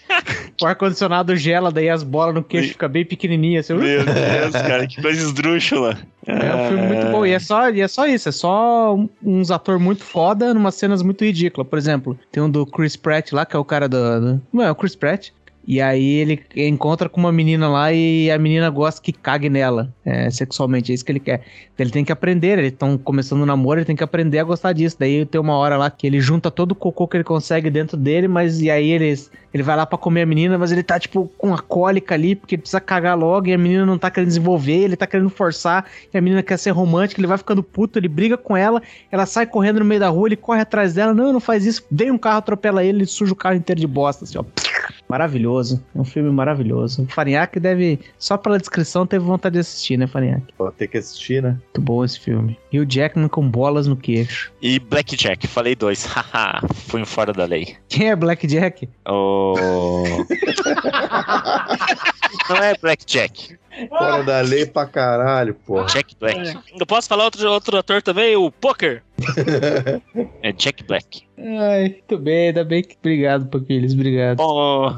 o 0.61 0.65
ar-condicionado 0.65 1.35
gela, 1.35 1.71
daí 1.71 1.89
as 1.89 2.03
bolas 2.03 2.35
no 2.35 2.43
queixo 2.43 2.69
ficam 2.69 2.89
bem 2.89 3.05
pequenininhas. 3.05 3.65
Assim, 3.65 3.79
meu 3.79 4.03
Deus, 4.05 4.51
cara, 4.51 4.87
que 4.87 5.01
coisa 5.01 5.21
esdrúxula. 5.21 5.97
é 6.25 6.55
um 6.55 6.67
filme 6.69 6.87
muito 6.87 7.11
bom. 7.11 7.25
E 7.25 7.31
é 7.31 7.39
só, 7.39 7.69
e 7.69 7.81
é 7.81 7.87
só 7.87 8.07
isso, 8.07 8.29
é 8.29 8.31
só 8.31 8.97
uns 9.23 9.51
atores 9.51 9.81
muito 9.81 10.03
foda 10.03 10.53
numas 10.53 10.75
cenas 10.75 11.01
muito 11.01 11.23
ridículas. 11.23 11.67
Por 11.67 11.77
exemplo, 11.77 12.19
tem 12.31 12.41
um 12.41 12.49
do 12.49 12.65
Chris 12.65 12.95
Pratt 12.95 13.31
lá, 13.31 13.45
que 13.45 13.55
é 13.55 13.59
o 13.59 13.65
cara 13.65 13.87
do. 13.87 13.97
do 14.19 14.41
não, 14.51 14.63
é 14.63 14.71
o 14.71 14.75
Chris 14.75 14.95
Pratt. 14.95 15.29
E 15.67 15.81
aí 15.81 16.05
ele 16.05 16.41
encontra 16.55 17.09
com 17.09 17.19
uma 17.19 17.31
menina 17.31 17.67
lá 17.67 17.91
e 17.91 18.31
a 18.31 18.37
menina 18.37 18.69
gosta 18.69 19.01
que 19.01 19.11
cague 19.11 19.49
nela, 19.49 19.93
é, 20.05 20.29
sexualmente, 20.29 20.93
é 20.93 20.95
isso 20.95 21.03
que 21.03 21.11
ele 21.11 21.19
quer. 21.19 21.41
Ele 21.77 21.89
tem 21.89 22.05
que 22.05 22.11
aprender, 22.11 22.57
eles 22.57 22.71
estão 22.71 22.97
começando 22.97 23.41
o 23.41 23.45
namoro, 23.45 23.79
ele 23.79 23.85
tem 23.85 23.95
que 23.95 24.03
aprender 24.03 24.39
a 24.39 24.45
gostar 24.45 24.71
disso. 24.71 24.95
Daí 24.97 25.25
tem 25.25 25.41
uma 25.41 25.57
hora 25.57 25.75
lá 25.75 25.91
que 25.91 26.07
ele 26.07 26.21
junta 26.21 26.49
todo 26.49 26.71
o 26.71 26.75
cocô 26.75 27.05
que 27.05 27.17
ele 27.17 27.25
consegue 27.25 27.69
dentro 27.69 27.97
dele, 27.97 28.29
mas 28.29 28.61
e 28.61 28.71
aí 28.71 28.89
ele, 28.89 29.13
ele 29.53 29.61
vai 29.61 29.75
lá 29.75 29.85
pra 29.85 29.97
comer 29.97 30.21
a 30.21 30.25
menina, 30.25 30.57
mas 30.57 30.71
ele 30.71 30.83
tá 30.83 30.97
tipo 30.97 31.29
com 31.37 31.53
a 31.53 31.59
cólica 31.59 32.15
ali, 32.15 32.33
porque 32.33 32.55
ele 32.55 32.61
precisa 32.61 32.79
cagar 32.79 33.17
logo 33.17 33.47
e 33.47 33.53
a 33.53 33.57
menina 33.57 33.85
não 33.85 33.97
tá 33.97 34.09
querendo 34.09 34.29
desenvolver, 34.29 34.83
ele 34.85 34.95
tá 34.95 35.05
querendo 35.05 35.29
forçar, 35.29 35.85
e 36.13 36.17
a 36.17 36.21
menina 36.21 36.41
quer 36.41 36.57
ser 36.57 36.71
romântica, 36.71 37.19
ele 37.19 37.27
vai 37.27 37.37
ficando 37.37 37.61
puto, 37.61 37.99
ele 37.99 38.07
briga 38.07 38.37
com 38.37 38.55
ela, 38.55 38.81
ela 39.11 39.25
sai 39.25 39.45
correndo 39.45 39.79
no 39.79 39.85
meio 39.85 39.99
da 39.99 40.07
rua, 40.07 40.29
ele 40.29 40.37
corre 40.37 40.61
atrás 40.61 40.93
dela, 40.93 41.13
não, 41.13 41.33
não 41.33 41.41
faz 41.41 41.65
isso, 41.65 41.83
vem 41.91 42.09
um 42.09 42.17
carro, 42.17 42.37
atropela 42.37 42.85
ele, 42.85 42.99
ele 42.99 43.05
suja 43.05 43.33
o 43.33 43.35
carro 43.35 43.55
inteiro 43.55 43.81
de 43.81 43.87
bosta, 43.87 44.23
assim, 44.23 44.37
ó. 44.37 44.45
Maravilhoso, 45.07 45.83
é 45.95 45.99
um 45.99 46.03
filme 46.03 46.29
maravilhoso. 46.29 47.03
O 47.03 47.07
Farinhaque 47.07 47.59
deve, 47.59 47.99
só 48.19 48.37
pela 48.37 48.59
descrição, 48.59 49.07
teve 49.07 49.23
vontade 49.23 49.53
de 49.53 49.59
assistir, 49.59 49.97
né, 49.97 50.05
Farinhaque? 50.05 50.53
Vou 50.57 50.71
ter 50.71 50.87
que 50.87 50.97
assistir, 50.97 51.41
né? 51.41 51.51
Muito 51.51 51.81
bom 51.81 52.03
esse 52.03 52.19
filme. 52.19 52.59
E 52.71 52.79
o 52.79 52.85
Jackman 52.85 53.29
com 53.29 53.49
bolas 53.49 53.87
no 53.87 53.95
queixo. 53.95 54.51
E 54.61 54.79
Blackjack, 54.79 55.47
falei 55.47 55.75
dois. 55.75 56.05
Haha, 56.17 56.61
fui 56.73 57.01
um 57.01 57.05
fora 57.05 57.31
da 57.31 57.45
lei. 57.45 57.77
Quem 57.87 58.09
é 58.09 58.15
Black 58.15 58.45
Jack? 58.45 58.89
O... 59.07 59.55
Não 62.49 62.57
é 62.57 62.77
Blackjack, 62.77 63.57
Fora 63.89 64.23
da 64.23 64.41
lei 64.41 64.65
pra 64.65 64.87
caralho, 64.87 65.53
porra. 65.53 65.85
Jack 65.85 66.15
Black. 66.19 66.57
Eu 66.79 66.85
posso 66.85 67.07
falar 67.07 67.25
outro, 67.25 67.47
outro 67.49 67.77
ator 67.77 68.01
também? 68.01 68.35
O 68.35 68.51
Poker. 68.51 69.03
É 70.41 70.51
Jack 70.51 70.83
Black. 70.83 71.23
Ai, 71.37 71.89
muito 71.89 72.17
bem, 72.17 72.47
ainda 72.47 72.63
bem 72.63 72.81
que. 72.81 72.95
Obrigado, 72.97 73.47
Paquiles, 73.47 73.93
obrigado. 73.93 74.39
Oh, 74.39 74.96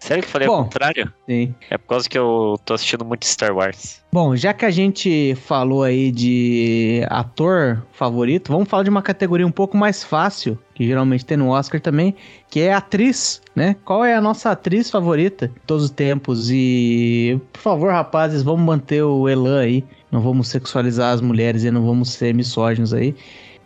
Sério 0.00 0.22
que 0.22 0.28
eu 0.28 0.32
falei 0.32 0.48
Bom. 0.48 0.54
ao 0.54 0.64
contrário? 0.64 1.12
Sim. 1.28 1.54
É 1.68 1.76
por 1.76 1.88
causa 1.88 2.08
que 2.08 2.18
eu 2.18 2.58
tô 2.64 2.72
assistindo 2.72 3.04
muito 3.04 3.26
Star 3.26 3.54
Wars. 3.54 4.02
Bom, 4.10 4.34
já 4.34 4.52
que 4.54 4.64
a 4.64 4.70
gente 4.70 5.36
falou 5.46 5.82
aí 5.82 6.10
de 6.10 7.04
ator 7.08 7.86
favorito, 7.92 8.50
vamos 8.50 8.68
falar 8.68 8.82
de 8.82 8.90
uma 8.90 9.02
categoria 9.02 9.46
um 9.46 9.52
pouco 9.52 9.76
mais 9.76 10.02
fácil, 10.02 10.58
que 10.74 10.86
geralmente 10.86 11.24
tem 11.24 11.36
no 11.36 11.50
Oscar 11.50 11.80
também, 11.80 12.16
que 12.48 12.60
é 12.60 12.72
atriz, 12.72 13.42
né? 13.54 13.76
Qual 13.84 14.02
é 14.02 14.14
a 14.14 14.20
nossa 14.20 14.50
atriz 14.50 14.90
favorita 14.90 15.48
de 15.48 15.60
todos 15.66 15.84
os 15.84 15.90
tempos? 15.90 16.50
E, 16.50 17.38
por 17.52 17.60
favor, 17.60 17.92
rapazes, 17.92 18.42
vamos 18.42 18.64
manter 18.64 19.02
o 19.02 19.28
elan 19.28 19.60
aí. 19.60 19.84
Não 20.10 20.20
vamos 20.20 20.48
sexualizar 20.48 21.12
as 21.12 21.20
mulheres 21.20 21.62
e 21.62 21.70
não 21.70 21.84
vamos 21.84 22.10
ser 22.10 22.34
misóginos 22.34 22.92
aí. 22.94 23.14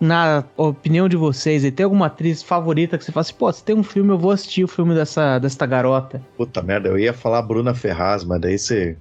Na 0.04 0.44
opinião 0.58 1.08
de 1.08 1.16
vocês, 1.16 1.62
tem 1.72 1.82
alguma 1.82 2.06
atriz 2.06 2.42
favorita 2.42 2.98
que 2.98 3.04
você 3.04 3.10
fala 3.10 3.22
assim, 3.22 3.34
pô, 3.38 3.50
se 3.50 3.64
tem 3.64 3.74
um 3.74 3.82
filme, 3.82 4.10
eu 4.10 4.18
vou 4.18 4.32
assistir 4.32 4.62
o 4.62 4.68
filme 4.68 4.94
dessa, 4.94 5.38
dessa 5.38 5.64
garota? 5.64 6.20
Puta 6.36 6.60
merda, 6.60 6.90
eu 6.90 6.98
ia 6.98 7.14
falar 7.14 7.40
Bruna 7.40 7.74
Ferraz, 7.74 8.22
mas 8.22 8.38
daí 8.38 8.58
você. 8.58 8.98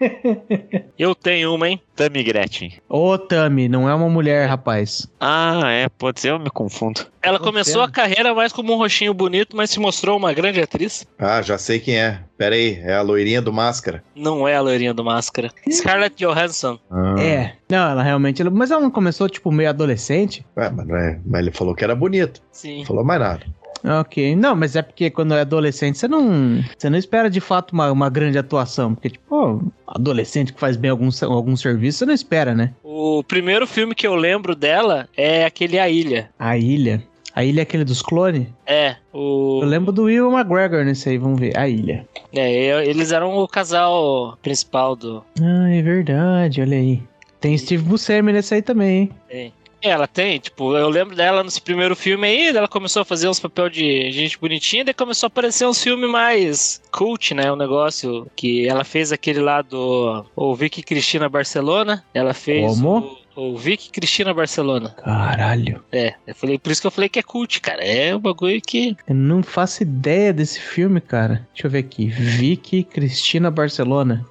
Eu 0.98 1.14
tenho 1.14 1.54
uma, 1.54 1.68
hein? 1.68 1.80
Tammy 1.94 2.22
Gretchen. 2.22 2.72
Ô, 2.88 3.16
Tami, 3.18 3.68
não 3.68 3.88
é 3.88 3.94
uma 3.94 4.08
mulher, 4.08 4.48
rapaz. 4.48 5.06
Ah, 5.20 5.62
é, 5.70 5.88
pode 5.88 6.20
ser, 6.20 6.30
eu 6.30 6.38
me 6.38 6.50
confundo. 6.50 7.06
Ela 7.22 7.38
começou 7.38 7.82
a 7.82 7.90
carreira 7.90 8.34
mais 8.34 8.52
como 8.52 8.72
um 8.72 8.76
roxinho 8.76 9.12
bonito, 9.14 9.56
mas 9.56 9.70
se 9.70 9.80
mostrou 9.80 10.16
uma 10.16 10.32
grande 10.32 10.60
atriz. 10.60 11.06
Ah, 11.18 11.42
já 11.42 11.58
sei 11.58 11.80
quem 11.80 11.98
é. 11.98 12.20
Pera 12.38 12.54
aí, 12.54 12.78
é 12.82 12.94
a 12.94 13.02
loirinha 13.02 13.40
do 13.42 13.52
Máscara. 13.52 14.04
Não 14.14 14.46
é 14.46 14.54
a 14.54 14.60
loirinha 14.60 14.92
do 14.94 15.02
Máscara. 15.04 15.50
Scarlett 15.70 16.14
Johansson. 16.16 16.78
Ah. 16.90 17.14
É. 17.18 17.52
Não, 17.68 17.90
ela 17.90 18.02
realmente. 18.02 18.44
Mas 18.44 18.70
ela 18.70 18.80
não 18.80 18.90
começou, 18.90 19.28
tipo, 19.28 19.50
meio 19.50 19.70
adolescente? 19.70 20.44
Ué, 20.56 20.70
mas, 20.70 20.86
não 20.86 20.96
é- 20.96 21.18
mas 21.26 21.40
ele 21.40 21.52
falou 21.52 21.74
que 21.74 21.82
era 21.82 21.94
bonito. 21.96 22.40
Sim. 22.52 22.78
Não 22.80 22.84
falou 22.84 23.04
mais 23.04 23.20
nada. 23.20 23.46
Ok. 23.86 24.34
Não, 24.34 24.56
mas 24.56 24.74
é 24.74 24.82
porque 24.82 25.10
quando 25.10 25.34
é 25.34 25.40
adolescente, 25.40 25.98
você 25.98 26.08
não. 26.08 26.62
Você 26.76 26.90
não 26.90 26.98
espera 26.98 27.30
de 27.30 27.40
fato 27.40 27.72
uma, 27.72 27.90
uma 27.92 28.10
grande 28.10 28.36
atuação. 28.38 28.94
Porque, 28.94 29.10
tipo, 29.10 29.24
pô, 29.28 29.60
adolescente 29.86 30.52
que 30.52 30.60
faz 30.60 30.76
bem 30.76 30.90
algum, 30.90 31.08
algum 31.22 31.56
serviço, 31.56 31.98
você 31.98 32.06
não 32.06 32.14
espera, 32.14 32.54
né? 32.54 32.72
O 32.82 33.22
primeiro 33.22 33.66
filme 33.66 33.94
que 33.94 34.06
eu 34.06 34.14
lembro 34.14 34.54
dela 34.56 35.08
é 35.16 35.44
aquele 35.44 35.78
A 35.78 35.88
Ilha. 35.88 36.30
A 36.38 36.58
ilha. 36.58 37.02
A 37.36 37.44
ilha 37.44 37.60
é 37.60 37.64
aquele 37.64 37.84
dos 37.84 38.00
clones? 38.00 38.46
É, 38.64 38.96
o. 39.12 39.60
Eu 39.62 39.68
lembro 39.68 39.92
do 39.92 40.04
Will 40.04 40.32
McGregor 40.32 40.82
nesse 40.86 41.10
aí, 41.10 41.18
vamos 41.18 41.38
ver. 41.38 41.54
A 41.54 41.68
ilha. 41.68 42.06
É, 42.32 42.88
eles 42.88 43.12
eram 43.12 43.36
o 43.36 43.46
casal 43.46 44.38
principal 44.42 44.96
do. 44.96 45.22
Ah, 45.40 45.70
é 45.70 45.82
verdade, 45.82 46.62
olha 46.62 46.78
aí. 46.78 47.02
Tem 47.38 47.56
Steve 47.58 47.82
Buscemi 47.82 48.32
nesse 48.32 48.54
aí 48.54 48.62
também, 48.62 48.98
hein? 49.00 49.10
É, 49.28 49.50
ela 49.80 50.06
tem, 50.06 50.38
tipo, 50.38 50.76
eu 50.76 50.88
lembro 50.88 51.14
dela 51.14 51.42
nesse 51.42 51.60
primeiro 51.60 51.94
filme 51.94 52.26
aí, 52.26 52.46
ela 52.48 52.68
começou 52.68 53.02
a 53.02 53.04
fazer 53.04 53.28
uns 53.28 53.40
papel 53.40 53.68
de 53.68 54.10
gente 54.10 54.38
bonitinha, 54.38 54.84
daí 54.84 54.94
começou 54.94 55.26
a 55.26 55.28
aparecer 55.28 55.66
uns 55.66 55.82
filmes 55.82 56.10
mais 56.10 56.82
cult, 56.90 57.34
né, 57.34 57.52
um 57.52 57.56
negócio 57.56 58.26
que 58.34 58.66
ela 58.68 58.84
fez 58.84 59.12
aquele 59.12 59.40
lá 59.40 59.62
do 59.62 60.24
o 60.34 60.54
Vicky 60.54 60.82
Cristina 60.82 61.28
Barcelona, 61.28 62.04
ela 62.14 62.34
fez 62.34 62.74
Como? 62.74 63.18
o, 63.36 63.52
o 63.52 63.56
Vicky 63.56 63.90
Cristina 63.90 64.32
Barcelona. 64.32 64.90
Caralho. 64.90 65.82
É, 65.92 66.14
eu 66.26 66.34
falei, 66.34 66.58
por 66.58 66.72
isso 66.72 66.80
que 66.80 66.86
eu 66.86 66.90
falei 66.90 67.08
que 67.08 67.18
é 67.18 67.22
cult, 67.22 67.60
cara, 67.60 67.84
é 67.84 68.14
um 68.14 68.20
bagulho 68.20 68.60
que 68.60 68.96
Eu 69.06 69.14
não 69.14 69.42
faço 69.42 69.82
ideia 69.82 70.32
desse 70.32 70.60
filme, 70.60 71.00
cara. 71.00 71.46
Deixa 71.52 71.66
eu 71.66 71.70
ver 71.70 71.78
aqui. 71.78 72.06
Vicky 72.06 72.82
Cristina 72.82 73.50
Barcelona. 73.50 74.24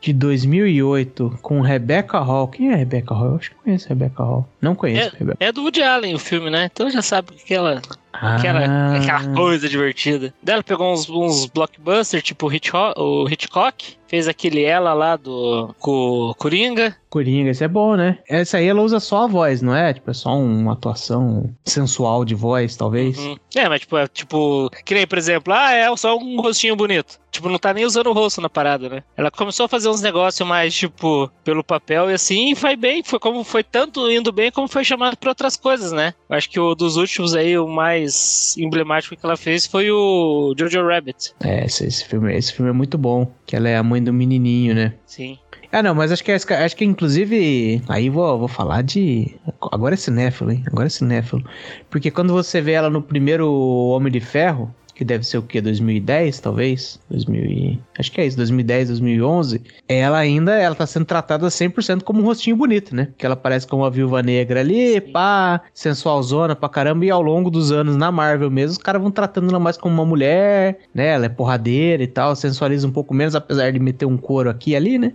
De 0.00 0.12
2008, 0.12 1.38
com 1.42 1.60
Rebecca 1.60 2.18
Hall. 2.18 2.48
Quem 2.48 2.72
é 2.72 2.74
Rebecca 2.74 3.14
Hall? 3.14 3.32
Eu 3.32 3.36
acho 3.36 3.50
que 3.50 3.56
conheço 3.68 3.88
Rebecca 3.88 4.22
Hall. 4.22 4.48
Não 4.60 4.74
conheço 4.74 5.14
Rebecca. 5.16 5.36
é 5.44 5.52
do 5.52 5.62
Woody 5.62 5.82
Allen 5.82 6.14
o 6.14 6.18
filme, 6.18 6.48
né? 6.48 6.70
Então 6.72 6.88
já 6.90 7.02
sabe 7.02 7.32
que 7.32 7.52
ela 7.52 7.82
Aquela, 8.12 8.60
Ah, 8.66 8.96
aquela 8.96 9.34
coisa 9.34 9.68
divertida. 9.68 10.34
Daí 10.42 10.54
ela 10.54 10.62
pegou 10.62 10.92
uns, 10.92 11.08
uns 11.08 11.46
blockbusters, 11.46 12.22
tipo 12.22 12.46
o 12.46 12.52
Hitchcock, 12.52 12.98
o 12.98 13.28
Hitchcock, 13.28 13.96
fez 14.08 14.26
aquele 14.26 14.62
ela 14.62 14.92
lá 14.92 15.14
do 15.16 15.74
com 15.78 16.32
Coringa. 16.38 16.96
Coringa, 17.10 17.50
esse 17.50 17.64
é 17.64 17.68
bom, 17.68 17.96
né? 17.96 18.18
Essa 18.28 18.58
aí 18.58 18.66
ela 18.66 18.82
usa 18.82 19.00
só 19.00 19.24
a 19.24 19.26
voz, 19.26 19.62
não 19.62 19.74
é? 19.74 19.94
Tipo, 19.94 20.10
é 20.10 20.14
só 20.14 20.36
uma 20.36 20.72
atuação 20.72 21.50
sensual 21.64 22.24
de 22.24 22.34
voz, 22.34 22.76
talvez. 22.76 23.18
Uhum. 23.18 23.36
É, 23.54 23.68
mas 23.68 23.80
tipo, 23.80 23.96
é 23.96 24.06
tipo, 24.08 24.70
que 24.84 24.94
nem, 24.94 25.06
por 25.06 25.18
exemplo, 25.18 25.52
ah, 25.54 25.72
é 25.72 25.94
só 25.96 26.16
um 26.18 26.40
rostinho 26.40 26.76
bonito. 26.76 27.18
Tipo, 27.30 27.48
não 27.48 27.58
tá 27.58 27.72
nem 27.72 27.84
usando 27.84 28.08
o 28.08 28.12
rosto 28.12 28.40
na 28.40 28.48
parada, 28.48 28.88
né? 28.88 29.02
Ela 29.16 29.30
começou 29.30 29.66
a 29.66 29.68
fazer 29.68 29.88
uns 29.88 30.00
negócios 30.00 30.46
mais, 30.46 30.74
tipo, 30.74 31.30
pelo 31.44 31.62
papel 31.62 32.10
e 32.10 32.14
assim, 32.14 32.52
e 32.52 32.56
foi 32.56 32.74
bem. 32.74 33.02
Foi 33.02 33.18
como 33.18 33.44
foi 33.44 33.57
tanto 33.62 34.10
indo 34.10 34.32
bem, 34.32 34.50
como 34.50 34.68
foi 34.68 34.84
chamado 34.84 35.16
pra 35.16 35.30
outras 35.30 35.56
coisas, 35.56 35.92
né? 35.92 36.14
Eu 36.28 36.36
acho 36.36 36.50
que 36.50 36.58
o 36.60 36.74
dos 36.74 36.96
últimos 36.96 37.34
aí, 37.34 37.58
o 37.58 37.66
mais 37.66 38.56
emblemático 38.58 39.16
que 39.16 39.24
ela 39.24 39.36
fez 39.36 39.66
foi 39.66 39.90
o 39.90 40.54
Jojo 40.56 40.86
Rabbit. 40.86 41.34
É, 41.42 41.64
esse, 41.64 41.86
esse 41.86 42.04
filme, 42.04 42.34
esse 42.36 42.52
filme 42.52 42.70
é 42.70 42.74
muito 42.74 42.96
bom. 42.98 43.30
Que 43.46 43.56
ela 43.56 43.68
é 43.68 43.76
a 43.76 43.82
mãe 43.82 44.02
do 44.02 44.12
menininho, 44.12 44.74
né? 44.74 44.94
Sim. 45.06 45.38
Ah, 45.70 45.82
não, 45.82 45.94
mas 45.94 46.10
acho 46.10 46.24
que, 46.24 46.32
acho 46.32 46.76
que 46.76 46.84
inclusive. 46.84 47.82
Aí 47.88 48.08
vou, 48.08 48.38
vou 48.38 48.48
falar 48.48 48.82
de. 48.82 49.36
Agora 49.70 49.94
é 49.94 49.98
cinéfilo, 49.98 50.50
hein? 50.50 50.64
Agora 50.66 50.86
é 50.86 50.90
cinéfilo. 50.90 51.44
Porque 51.90 52.10
quando 52.10 52.32
você 52.32 52.60
vê 52.60 52.72
ela 52.72 52.88
no 52.88 53.02
primeiro 53.02 53.52
Homem 53.52 54.10
de 54.10 54.20
Ferro, 54.20 54.74
que 54.98 55.04
deve 55.04 55.24
ser 55.24 55.38
o 55.38 55.42
quê? 55.42 55.60
2010, 55.60 56.40
talvez? 56.40 56.98
2000 57.08 57.44
e... 57.44 57.80
Acho 57.96 58.10
que 58.10 58.20
é 58.20 58.26
isso, 58.26 58.36
2010, 58.36 58.88
2011. 58.88 59.62
Ela 59.88 60.18
ainda 60.18 60.52
ela 60.56 60.74
tá 60.74 60.84
sendo 60.88 61.06
tratada 61.06 61.46
100% 61.46 62.02
como 62.02 62.20
um 62.20 62.24
rostinho 62.24 62.56
bonito, 62.56 62.96
né? 62.96 63.08
Que 63.16 63.24
ela 63.24 63.36
parece 63.36 63.64
como 63.64 63.84
uma 63.84 63.90
viúva 63.90 64.24
negra 64.24 64.58
ali, 64.58 65.00
pá, 65.00 65.60
sensualzona 65.72 66.56
pra 66.56 66.68
caramba. 66.68 67.04
E 67.04 67.10
ao 67.10 67.22
longo 67.22 67.48
dos 67.48 67.70
anos 67.70 67.94
na 67.96 68.10
Marvel 68.10 68.50
mesmo, 68.50 68.72
os 68.72 68.78
caras 68.78 69.00
vão 69.00 69.12
tratando 69.12 69.48
ela 69.50 69.60
mais 69.60 69.76
como 69.76 69.94
uma 69.94 70.04
mulher, 70.04 70.80
né? 70.92 71.10
Ela 71.10 71.26
é 71.26 71.28
porradeira 71.28 72.02
e 72.02 72.08
tal, 72.08 72.34
sensualiza 72.34 72.88
um 72.88 72.92
pouco 72.92 73.14
menos, 73.14 73.36
apesar 73.36 73.70
de 73.70 73.78
meter 73.78 74.04
um 74.04 74.16
couro 74.16 74.50
aqui 74.50 74.72
e 74.72 74.76
ali, 74.76 74.98
né? 74.98 75.12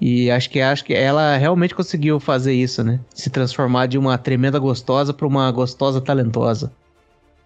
E 0.00 0.28
acho 0.30 0.50
que 0.50 0.60
acho 0.60 0.84
que 0.84 0.94
ela 0.94 1.36
realmente 1.36 1.74
conseguiu 1.74 2.18
fazer 2.18 2.54
isso, 2.54 2.82
né? 2.82 2.98
Se 3.14 3.30
transformar 3.30 3.86
de 3.86 3.96
uma 3.96 4.18
tremenda 4.18 4.58
gostosa 4.58 5.12
pra 5.12 5.26
uma 5.26 5.50
gostosa 5.52 6.00
talentosa. 6.00 6.72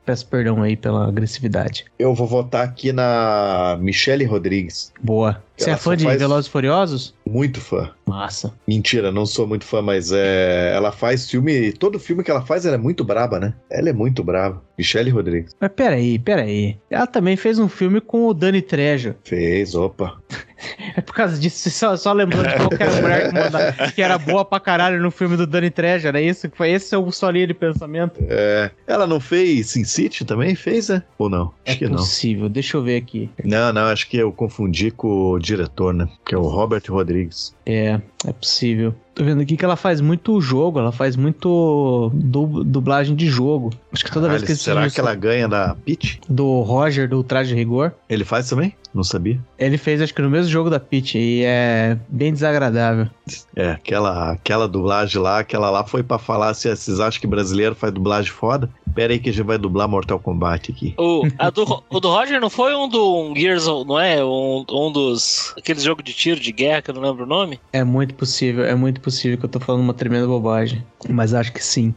Peço 0.05 0.27
perdão 0.27 0.63
aí 0.63 0.77
pela 0.77 1.09
agressividade. 1.09 1.87
Eu 1.99 2.15
vou 2.15 2.27
votar 2.27 2.65
aqui 2.65 2.93
na 2.93 3.79
Michelle 3.81 4.25
Rodrigues. 4.25 4.93
Boa. 5.03 5.43
Você 5.57 5.71
é 5.71 5.77
fã 5.77 5.97
de 5.97 6.05
faz- 6.05 6.19
Velozes 6.19 6.47
e 6.49 6.51
Furiosos? 6.51 7.15
Muito 7.27 7.61
fã. 7.61 7.91
Massa. 8.07 8.53
Mentira, 8.67 9.11
não 9.13 9.25
sou 9.25 9.47
muito 9.47 9.65
fã, 9.65 9.81
mas 9.81 10.11
é, 10.13 10.73
ela 10.75 10.91
faz 10.93 11.31
filme. 11.31 11.73
Todo 11.73 11.99
filme 11.99 12.23
que 12.25 12.31
ela 12.31 12.43
faz, 12.45 12.67
ela 12.67 12.75
é 12.75 12.79
muito 12.79 13.05
braba, 13.05 13.39
né? 13.41 13.55
Ela 13.71 13.89
é 13.91 13.93
muito 13.93 14.23
braba. 14.23 14.63
Michelle 14.77 15.11
Rodrigues. 15.11 15.53
Mas 15.61 15.71
peraí, 15.75 16.19
peraí. 16.19 16.77
Ela 16.91 17.07
também 17.07 17.37
fez 17.37 17.59
um 17.59 17.69
filme 17.69 18.01
com 18.01 18.27
o 18.27 18.35
Danny 18.35 18.61
Trejo. 18.61 19.15
Fez, 19.25 19.75
opa. 19.75 20.21
É 20.97 21.01
por 21.01 21.15
causa 21.15 21.39
disso, 21.39 21.71
só, 21.71 21.97
só 21.97 22.13
lembrando 22.13 22.49
de 22.49 22.57
qualquer 22.57 22.91
mulher 23.03 23.29
que, 23.29 23.35
manda- 23.35 23.73
que 23.95 24.03
era 24.03 24.19
boa 24.19 24.45
pra 24.45 24.61
caralho 24.61 25.01
no 25.03 25.11
filme 25.11 25.37
do 25.37 25.47
Danny 25.47 25.71
Trejo. 25.71 26.09
Era 26.09 26.21
isso 26.21 26.49
que 26.49 26.57
foi 26.57 26.71
esse 26.71 26.89
seu 26.89 27.11
sua 27.13 27.31
linha 27.31 27.47
de 27.47 27.55
pensamento? 27.55 28.21
É, 28.29 28.71
ela 28.87 29.07
não 29.07 29.21
fez 29.21 29.71
Sin 29.71 29.85
City 29.85 30.25
também? 30.25 30.55
Fez, 30.55 30.89
né? 30.89 31.03
Ou 31.19 31.29
não? 31.29 31.53
Acho 31.67 31.75
é 31.75 31.77
que 31.77 31.87
não. 31.87 31.97
possível, 31.97 32.49
deixa 32.49 32.77
eu 32.77 32.83
ver 32.83 32.97
aqui. 32.97 33.31
Não, 33.45 33.73
não, 33.73 33.83
acho 33.87 34.09
que 34.09 34.17
eu 34.17 34.33
confundi 34.33 34.91
com 34.91 35.33
o 35.33 35.39
diretor, 35.39 35.93
né? 35.95 36.09
Que 36.25 36.35
é 36.35 36.39
o 36.39 36.43
Robert 36.43 36.83
Rodrigues. 36.89 37.55
É, 37.67 38.01
é 38.27 38.33
possível. 38.33 38.95
Tô 39.15 39.23
vendo 39.23 39.41
aqui 39.43 39.57
que 39.57 39.65
ela 39.65 39.77
faz 39.77 40.01
muito 40.01 40.41
jogo, 40.41 40.79
ela 40.81 40.91
faz 40.91 41.15
muito 41.15 42.11
du- 42.13 42.65
dublagem 42.65 43.15
de 43.15 43.29
jogo. 43.29 43.71
Acho 43.93 44.05
que 44.05 44.11
toda 44.11 44.29
vez 44.29 44.41
Caralho, 44.43 44.47
que 44.47 44.53
eles 44.53 44.61
será 44.63 44.91
que 44.91 45.01
ela 45.01 45.15
ganha 45.15 45.47
da 45.49 45.77
Peach? 45.85 46.21
do 46.29 46.61
Roger 46.63 47.09
do 47.09 47.23
Traje 47.23 47.55
Rigor, 47.55 47.93
Ele 48.09 48.25
faz 48.25 48.49
também? 48.49 48.75
Não 48.93 49.03
sabia. 49.03 49.41
ele 49.59 49.77
fez 49.77 50.01
acho 50.01 50.15
que 50.15 50.23
no 50.23 50.31
mesmo 50.31 50.51
jogo 50.51 50.71
da 50.71 50.79
Peach 50.79 51.19
e 51.19 51.43
é 51.45 51.99
bem 52.09 52.33
desagradável. 52.33 53.09
É, 53.57 53.71
aquela, 53.73 54.31
aquela 54.33 54.69
dublagem 54.69 55.21
lá, 55.21 55.41
aquela 55.41 55.69
lá 55.71 55.85
foi 55.85 56.03
pra 56.05 56.17
falar 56.19 56.55
se 56.55 56.69
vocês 56.75 57.01
acham 57.01 57.21
que 57.21 57.27
brasileiro 57.27 57.75
faz 57.75 57.93
dublagem 57.93 58.31
foda. 58.31 58.71
Pera 58.95 59.13
aí 59.13 59.19
que 59.19 59.31
a 59.31 59.33
gente 59.33 59.45
vai 59.45 59.59
dublar 59.59 59.89
Mortal 59.89 60.19
Kombat 60.19 60.71
aqui. 60.71 60.95
O, 60.99 61.27
a 61.39 61.51
do, 61.51 61.85
o 61.91 62.01
do 62.01 62.09
Roger 62.09 62.41
não 62.41 62.51
foi 62.51 62.75
um 62.75 62.89
do 62.89 63.21
um 63.21 63.35
Gears, 63.35 63.67
não 63.67 63.99
é? 63.99 64.25
Um, 64.25 64.65
um 64.71 64.93
dos. 64.93 65.53
Aqueles 65.59 65.83
jogos 65.83 66.05
de 66.05 66.13
tiro, 66.13 66.39
de 66.39 66.53
guerra, 66.53 66.83
que 66.83 66.91
eu 66.91 66.95
não 66.95 67.03
lembro 67.03 67.25
o 67.25 67.29
nome. 67.29 67.59
É 67.73 67.83
muito 67.83 68.15
possível, 68.15 68.65
é 68.65 68.75
muito 68.75 69.01
possível 69.01 69.37
que 69.37 69.45
eu 69.45 69.49
tô 69.49 69.59
falando 69.59 69.83
uma 69.83 69.95
tremenda 69.95 70.27
bobagem. 70.27 70.85
Mas 71.09 71.35
acho 71.35 71.53
que 71.53 71.63
sim. 71.63 71.95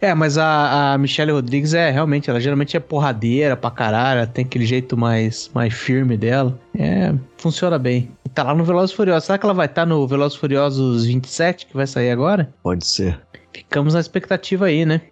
É, 0.00 0.14
mas 0.14 0.38
a, 0.38 0.94
a 0.94 0.98
Michelle 0.98 1.30
Rodrigues 1.30 1.74
é 1.74 1.90
realmente, 1.90 2.30
ela 2.30 2.40
geralmente 2.40 2.76
é 2.76 2.80
porradeira 2.80 3.56
pra 3.56 3.70
caralho, 3.70 4.26
tem 4.26 4.44
aquele 4.44 4.64
jeito 4.64 4.96
mais, 4.96 5.50
mais 5.54 5.74
firme 5.74 6.16
dela. 6.16 6.58
É, 6.76 7.14
funciona 7.36 7.78
bem. 7.78 8.10
Tá 8.34 8.42
lá 8.42 8.54
no 8.54 8.64
Velozes 8.64 8.92
e 8.92 8.96
Furiosos. 8.96 9.24
Será 9.24 9.38
que 9.38 9.44
ela 9.44 9.54
vai 9.54 9.66
estar 9.66 9.84
no 9.84 10.06
Velozes 10.06 10.36
e 10.36 10.40
Furiosos 10.40 11.04
27, 11.04 11.66
que 11.66 11.76
vai 11.76 11.86
sair 11.86 12.10
agora? 12.10 12.52
Pode 12.62 12.86
ser. 12.86 13.20
Ficamos 13.52 13.94
na 13.94 14.00
expectativa 14.00 14.66
aí, 14.66 14.86
né? 14.86 15.02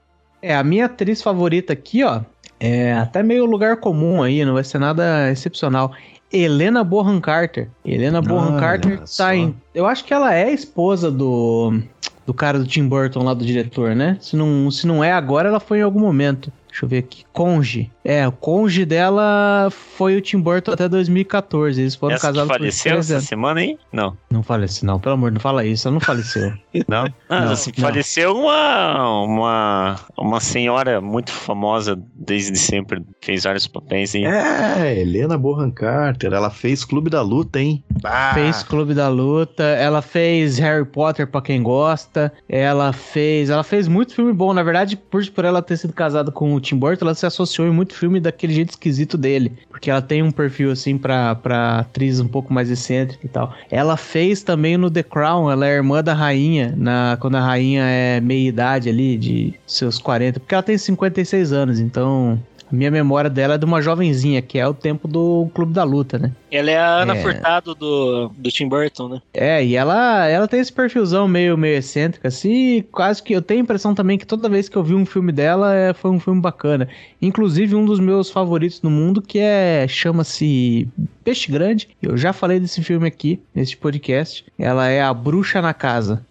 É, 0.41 0.55
a 0.55 0.63
minha 0.63 0.87
atriz 0.87 1.23
favorita 1.23 1.73
aqui, 1.73 2.05
ó, 2.05 2.21
é 2.61 2.93
até 2.95 3.23
meio 3.23 3.45
lugar 3.45 3.79
comum 3.79 4.23
aí, 4.23 4.45
não 4.45 4.55
vai 4.55 4.65
ser 4.65 4.79
nada 4.79 5.31
excepcional. 5.31 5.93
Helena 6.33 6.85
Bonham 6.85 7.21
Carter. 7.21 7.69
Helena 7.85 8.21
Bonham 8.21 8.53
Olha 8.53 8.61
Carter 8.61 9.01
só. 9.07 9.25
tá 9.25 9.37
em. 9.37 9.55
Eu 9.75 9.87
acho 9.87 10.05
que 10.05 10.13
ela 10.13 10.35
é 10.35 10.53
esposa 10.53 11.11
do. 11.11 11.81
Do 12.27 12.35
cara 12.35 12.59
do 12.59 12.67
Tim 12.67 12.87
Burton 12.87 13.23
lá 13.23 13.33
do 13.33 13.43
diretor, 13.43 13.97
né? 13.97 14.19
Se 14.21 14.37
não, 14.37 14.71
se 14.71 14.87
não 14.87 15.03
é 15.03 15.11
agora, 15.13 15.49
ela 15.49 15.59
foi 15.59 15.79
em 15.79 15.83
algum 15.83 16.01
momento. 16.01 16.53
Deixa 16.69 16.85
eu 16.85 16.89
ver 16.89 16.99
aqui. 16.99 17.25
Conge. 17.33 17.91
É, 18.11 18.27
o 18.27 18.33
cônjuge 18.33 18.87
dela 18.87 19.69
foi 19.71 20.17
o 20.17 20.21
Tim 20.23 20.41
Burton 20.41 20.73
até 20.73 20.89
2014. 20.89 21.79
Eles 21.79 21.95
foram 21.95 22.15
Essa 22.15 22.27
que 22.29 22.33
casados 22.33 22.49
por 22.51 22.57
faleceu 22.59 22.93
três 22.93 23.05
essa 23.07 23.15
anos. 23.17 23.25
semana, 23.29 23.63
hein? 23.63 23.79
Não. 23.93 24.17
Não 24.31 24.43
faleceu, 24.43 24.87
não. 24.87 24.99
Pelo 24.99 25.15
amor, 25.15 25.31
não 25.31 25.39
fala 25.41 25.63
isso. 25.67 25.87
Ela 25.89 25.93
não 25.95 26.01
faleceu. 26.01 26.53
Não? 26.89 27.05
Ah, 27.29 27.45
Não, 27.45 27.53
assim, 27.53 27.73
não. 27.77 27.85
faleceu 27.89 28.37
uma, 28.37 29.23
uma, 29.25 29.97
uma 30.17 30.39
senhora 30.41 31.01
muito 31.01 31.31
famosa 31.33 31.99
desde 32.15 32.57
sempre, 32.57 33.03
fez 33.21 33.43
vários 33.45 33.67
papéis 33.67 34.15
aí. 34.15 34.25
É, 34.25 35.01
Helena 35.01 35.37
Bonham 35.37 35.71
Carter, 35.73 36.33
ela 36.33 36.51
fez 36.51 36.85
Clube 36.85 37.11
da 37.11 37.21
Luta, 37.21 37.59
hein? 37.61 37.83
Bah! 38.01 38.33
Fez 38.35 38.63
Clube 38.63 38.95
da 38.95 39.09
Luta, 39.09 39.65
ela 39.65 40.01
fez 40.01 40.57
Harry 40.59 40.85
Potter 40.85 41.27
pra 41.27 41.43
quem 41.43 41.61
gosta, 41.63 42.33
ela 42.49 42.93
fez, 42.93 43.51
ela 43.51 43.65
fez 43.65 43.89
muito 43.89 44.15
filme 44.15 44.33
bom, 44.33 44.53
na 44.55 44.63
verdade, 44.63 44.97
por, 44.97 45.27
por 45.31 45.45
ela 45.45 45.61
ter 45.61 45.77
sido 45.79 45.93
casada 45.93 46.31
com 46.31 46.55
o 46.55 46.61
Tim 46.61 46.77
Burton, 46.77 47.07
ela 47.07 47.15
se 47.15 47.27
associou 47.27 47.67
em 47.67 47.73
muito 47.73 47.93
filme 47.99 48.21
daquele 48.21 48.53
jeito 48.53 48.71
esquisito 48.71 49.19
dele, 49.19 49.53
porque 49.69 49.91
ela 49.91 50.01
tem 50.01 50.23
um 50.23 50.31
perfil 50.31 50.71
assim 50.71 50.97
pra, 50.97 51.35
pra 51.35 51.81
atriz 51.81 52.21
um 52.21 52.29
pouco 52.29 52.53
mais 52.53 52.71
excêntrica 52.71 53.27
e 53.27 53.29
tal. 53.29 53.55
Ela 53.71 53.97
fez 53.97 54.43
também 54.43 54.77
no 54.77 54.91
The 54.91 55.03
Crown, 55.03 55.51
ela 55.51 55.67
é 55.67 55.75
irmã 55.75 56.03
da 56.03 56.15
rainha, 56.15 56.75
na, 56.77 57.17
quando 57.21 57.37
a 57.37 57.41
rainha 57.41 57.83
é 57.85 58.21
meia 58.21 58.49
idade 58.49 58.89
ali, 58.89 59.17
de 59.17 59.55
seus 59.67 59.99
40, 59.99 60.41
porque 60.41 60.55
ela 60.55 60.63
tem 60.63 60.79
56 60.79 61.53
anos, 61.53 61.81
então... 61.81 62.41
A 62.71 62.75
minha 62.75 62.91
memória 62.91 63.31
dela 63.31 63.55
é 63.55 63.59
de 63.59 63.65
uma 63.65 63.81
jovenzinha, 63.81 64.43
que 64.43 64.59
é 64.59 64.67
o 64.67 64.75
tempo 64.75 65.09
do 65.09 65.49
Clube 65.55 65.73
da 65.73 65.85
Luta, 65.85 66.19
né? 66.19 66.33
Ela 66.51 66.71
é 66.71 66.77
a 66.79 66.97
Ana 67.03 67.17
É. 67.17 67.23
Furtado 67.23 67.75
do, 67.75 68.31
do 68.37 68.51
Tim 68.51 68.69
Burton, 68.69 69.09
né? 69.09 69.23
É, 69.33 69.65
e 69.65 69.75
ela, 69.75 70.27
ela 70.27 70.47
tem 70.47 70.61
esse 70.61 70.73
perfilzão 70.73 71.27
meio, 71.27 71.57
meio 71.57 71.79
excêntrico, 71.79 72.27
assim, 72.27 72.85
quase 72.93 73.23
que 73.23 73.33
eu 73.33 73.43
tenho 73.43 73.61
a 73.61 73.65
impressão 73.65 73.95
também 73.95 74.19
que 74.19 74.27
toda 74.27 74.49
vez 74.49 74.69
que 74.69 74.77
eu 74.77 74.83
vi 74.83 74.95
um 74.95 75.07
filme 75.07 75.33
dela, 75.33 75.75
é, 75.75 75.93
foi 75.93 76.11
um 76.11 76.21
filme 76.21 76.41
bacana. 76.41 76.89
Inclusive 77.21 77.75
um 77.75 77.85
dos 77.85 78.01
meus 78.01 78.31
favoritos 78.31 78.83
no 78.83 78.91
mundo, 78.91 79.23
que 79.23 79.39
é, 79.39 79.87
chama-se 79.89 80.89
Peixe 81.25 81.51
Grande, 81.51 81.89
eu 82.03 82.17
já 82.17 82.33
falei 82.33 82.61
desse 82.61 82.83
filme 82.83 83.07
aqui, 83.07 83.41
nesse 83.55 83.77
podcast, 83.77 84.45
ela 84.59 84.89
é 84.89 85.03
A 85.03 85.13
Bruxa 85.13 85.61
na 85.61 85.75
Casa. 85.75 86.25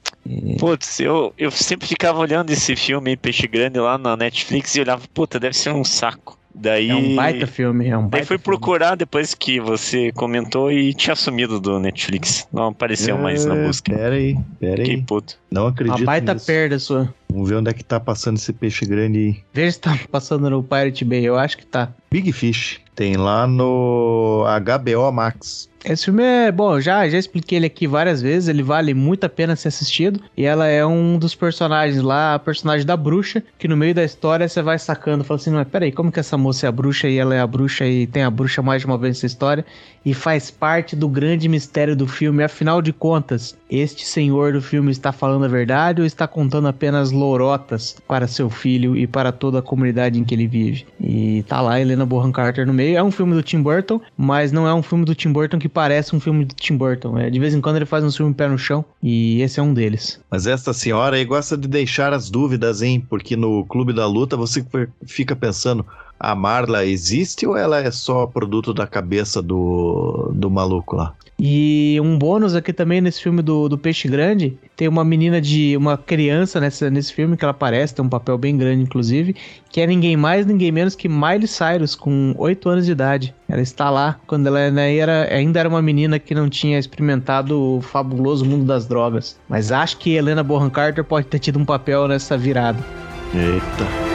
Putz, 0.60 0.99
eu, 0.99 1.34
eu 1.38 1.52
sempre 1.52 1.88
ficava 1.88 2.20
olhando 2.20 2.49
esse 2.49 2.76
filme 2.76 3.16
Peixe 3.18 3.48
Grande 3.48 3.80
lá 3.80 3.98
na 3.98 4.16
Netflix 4.18 4.76
e 4.76 4.82
olhava, 4.82 5.04
puta, 5.14 5.40
deve 5.40 5.56
ser 5.56 5.72
um 5.72 5.84
saco. 5.84 6.38
Daí. 6.60 6.90
É 6.90 6.95
um 6.95 7.16
baita 7.16 7.45
filme, 7.45 7.88
é 7.88 7.95
um 7.95 8.02
Daí 8.02 8.10
baita 8.10 8.26
fui 8.28 8.38
filme. 8.38 8.44
procurar 8.44 8.95
depois 8.95 9.36
que 9.36 9.60
você 9.60 10.12
comentou 10.14 10.72
e 10.72 10.91
tinha 10.91 11.16
sumido 11.16 11.60
do 11.60 11.80
Netflix. 11.80 12.48
Não 12.52 12.70
apareceu 12.70 13.16
mais 13.16 13.45
na 13.45 13.56
É, 13.56 13.68
busca. 13.68 13.94
Pera 13.95 14.16
aí, 14.16 14.36
pera 14.60 14.82
aí. 14.82 14.99
puto. 15.04 15.38
Não 15.52 15.64
Uma 15.64 15.70
acredito 15.70 16.04
baita 16.04 16.34
nisso. 16.34 16.45
perda 16.48 16.80
sua. 16.80 17.14
Vamos 17.32 17.48
ver 17.48 17.56
onde 17.58 17.70
é 17.70 17.74
que 17.74 17.84
tá 17.84 17.99
passando 17.99 18.38
esse 18.38 18.52
peixe 18.52 18.88
grande 18.88 19.20
aí. 19.20 19.38
Veja 19.54 19.72
se 19.74 19.80
tá 19.80 19.99
passando 20.12 20.49
no 20.49 20.64
Pirate 20.64 21.06
Bay, 21.06 21.24
eu 21.28 21.38
acho 21.38 21.60
que 21.60 21.66
tá. 21.66 21.94
Big 22.10 22.32
Fish. 22.32 22.82
Tem 22.95 23.16
lá 23.18 23.45
no 23.45 24.44
HBO 24.44 25.12
Max. 25.12 25.70
Esse 25.90 26.06
filme 26.06 26.22
é 26.22 26.52
bom, 26.52 26.82
já, 26.82 27.08
já 27.08 27.18
expliquei 27.18 27.58
ele 27.58 27.66
aqui 27.66 27.88
várias 27.88 28.22
vezes, 28.22 28.50
ele 28.50 28.62
vale 28.62 28.94
muito 28.94 29.24
a 29.24 29.30
pena 29.30 29.56
ser 29.56 29.70
assistido. 29.70 30.20
E 30.36 30.44
ela 30.44 30.68
é 30.68 30.86
um 30.86 31.18
dos 31.18 31.34
personagens 31.34 32.02
lá, 32.02 32.34
a 32.34 32.40
personagem 32.40 32.86
da 32.86 32.98
bruxa, 32.98 33.42
que 33.58 33.70
no 33.70 33.78
meio 33.78 33.96
da 33.96 34.04
história 34.04 34.50
você 34.50 34.62
vai 34.62 34.78
sacando, 34.78 35.24
fala 35.24 35.40
assim, 35.40 35.50
mas 35.52 35.66
peraí, 35.66 35.94
como 35.94 36.12
que 36.12 36.20
essa 36.20 36.38
moça 36.38 36.66
é 36.66 36.70
a 36.70 36.74
bruxa 36.74 37.08
e 37.08 37.18
ela 37.18 37.34
é 37.34 37.40
a 37.40 37.48
bruxa 37.48 37.86
e 37.86 38.06
tem 38.06 38.24
a 38.24 38.30
bruxa 38.30 38.62
mais 38.62 38.82
de 38.82 38.86
uma 38.86 38.98
vez 38.98 39.16
nessa 39.16 39.28
história? 39.28 39.66
E 40.04 40.14
faz 40.14 40.52
parte 40.52 40.94
do 40.94 41.08
grande 41.08 41.48
mistério 41.48 41.96
do 41.96 42.06
filme, 42.06 42.44
afinal 42.44 42.82
de 42.82 42.92
contas, 42.92 43.58
este 43.70 44.06
senhor 44.06 44.54
do 44.54 44.62
filme 44.62 44.92
está 44.92 45.12
falando 45.12 45.46
a 45.46 45.50
verdade 45.50 46.02
ou 46.02 46.08
está 46.08 46.28
contando 46.28 46.68
apenas 46.68 47.12
lorotas 47.12 47.98
para 48.08 48.28
seu 48.28 48.50
filho 48.50 48.96
e 48.96 49.06
para 49.06 49.32
toda 49.32 49.60
a 49.60 49.62
comunidade 49.62 50.20
em 50.20 50.24
que 50.24 50.36
ele 50.36 50.48
vive? 50.48 50.86
E 51.00 51.44
tá 51.48 51.62
lá 51.62 51.80
Helena 51.80 52.06
Bonham 52.06 52.32
Carter 52.32 52.66
no 52.66 52.74
meio, 52.74 52.98
é 52.98 53.04
um 53.04 53.12
filme 53.12 53.34
do 53.34 53.44
Tim 53.44 53.62
Burton, 53.62 54.02
mas 54.18 54.52
não 54.52 54.68
é 54.68 54.74
um 54.74 54.82
filme 54.82 55.06
do 55.06 55.16
Tim 55.16 55.32
Burton 55.32 55.60
que 55.60 55.70
parece 55.78 56.16
um 56.16 56.20
filme 56.20 56.44
do 56.44 56.56
Tim 56.56 56.76
Burton. 56.76 57.20
É, 57.20 57.30
de 57.30 57.38
vez 57.38 57.54
em 57.54 57.62
quando 57.62 57.76
ele 57.76 57.86
faz 57.86 58.04
um 58.04 58.12
filme 58.12 58.34
pé 58.34 58.48
no 58.48 58.58
chão 58.58 58.84
e 59.02 59.44
esse 59.44 59.60
é 59.60 59.64
um 59.64 59.76
deles. 59.76 60.20
Mas 60.28 60.48
esta 60.48 60.74
senhora 60.74 61.18
aí 61.18 61.24
gosta 61.24 61.56
de 61.56 61.68
deixar 61.68 62.14
as 62.14 62.32
dúvidas, 62.32 62.82
hein? 62.82 63.06
Porque 63.08 63.36
no 63.36 63.64
Clube 63.64 63.94
da 63.94 64.08
Luta 64.08 64.36
você 64.36 64.66
fica 65.06 65.36
pensando: 65.36 65.86
a 66.20 66.34
Marla 66.34 66.84
existe 66.84 67.45
ou 67.45 67.56
ela 67.56 67.80
é 67.80 67.91
só 67.91 68.26
produto 68.26 68.74
da 68.74 68.88
cabeça 68.88 69.40
do, 69.40 70.32
do 70.34 70.49
maluco 70.49 70.95
lá? 70.95 71.14
E 71.40 72.00
um 72.02 72.18
bônus 72.18 72.56
aqui 72.56 72.74
também 72.74 73.00
nesse 73.00 73.22
filme 73.22 73.44
do, 73.44 73.70
do 73.70 73.78
Peixe 73.78 74.08
Grande, 74.08 74.58
tem 74.76 74.88
uma 74.88 75.06
menina 75.06 75.40
de. 75.40 75.78
uma 75.78 75.96
criança 75.96 76.60
nessa, 76.60 76.90
nesse 76.90 77.14
filme 77.14 77.38
que 77.38 77.46
ela 77.46 77.52
aparece, 77.52 77.94
tem 77.94 78.04
um 78.04 78.10
papel 78.10 78.40
bem 78.40 78.58
grande, 78.58 78.82
inclusive, 78.82 79.36
que 79.70 79.80
é 79.80 79.86
ninguém 79.86 80.18
mais, 80.18 80.48
ninguém 80.48 80.72
menos 80.72 80.96
que 80.96 81.08
Miley 81.08 81.48
Cyrus, 81.48 81.94
com 81.94 82.34
8 82.40 82.70
anos 82.70 82.86
de 82.88 82.92
idade. 82.92 83.36
Ela 83.48 83.62
está 83.62 83.92
lá 83.92 84.20
quando 84.26 84.48
ela 84.48 84.72
né, 84.72 84.96
era, 84.96 85.32
ainda 85.32 85.60
era 85.60 85.70
uma 85.70 85.82
menina 85.82 86.18
que 86.18 86.34
não 86.34 86.50
tinha 86.50 86.80
experimentado 86.80 87.78
o 87.78 87.82
fabuloso 87.82 88.44
mundo 88.44 88.66
das 88.66 88.88
drogas. 88.88 89.40
Mas 89.48 89.72
acho 89.72 89.98
que 89.98 90.16
Helena 90.16 90.42
Bonham 90.42 90.72
Carter 90.72 91.04
pode 91.04 91.28
ter 91.28 91.38
tido 91.38 91.60
um 91.60 91.66
papel 91.66 92.08
nessa 92.08 92.36
virada. 92.36 92.84
Eita. 93.32 94.08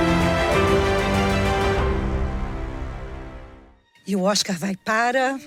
E 4.05 4.16
o 4.16 4.23
Oscar 4.23 4.59
vai 4.59 4.74
para. 4.85 5.39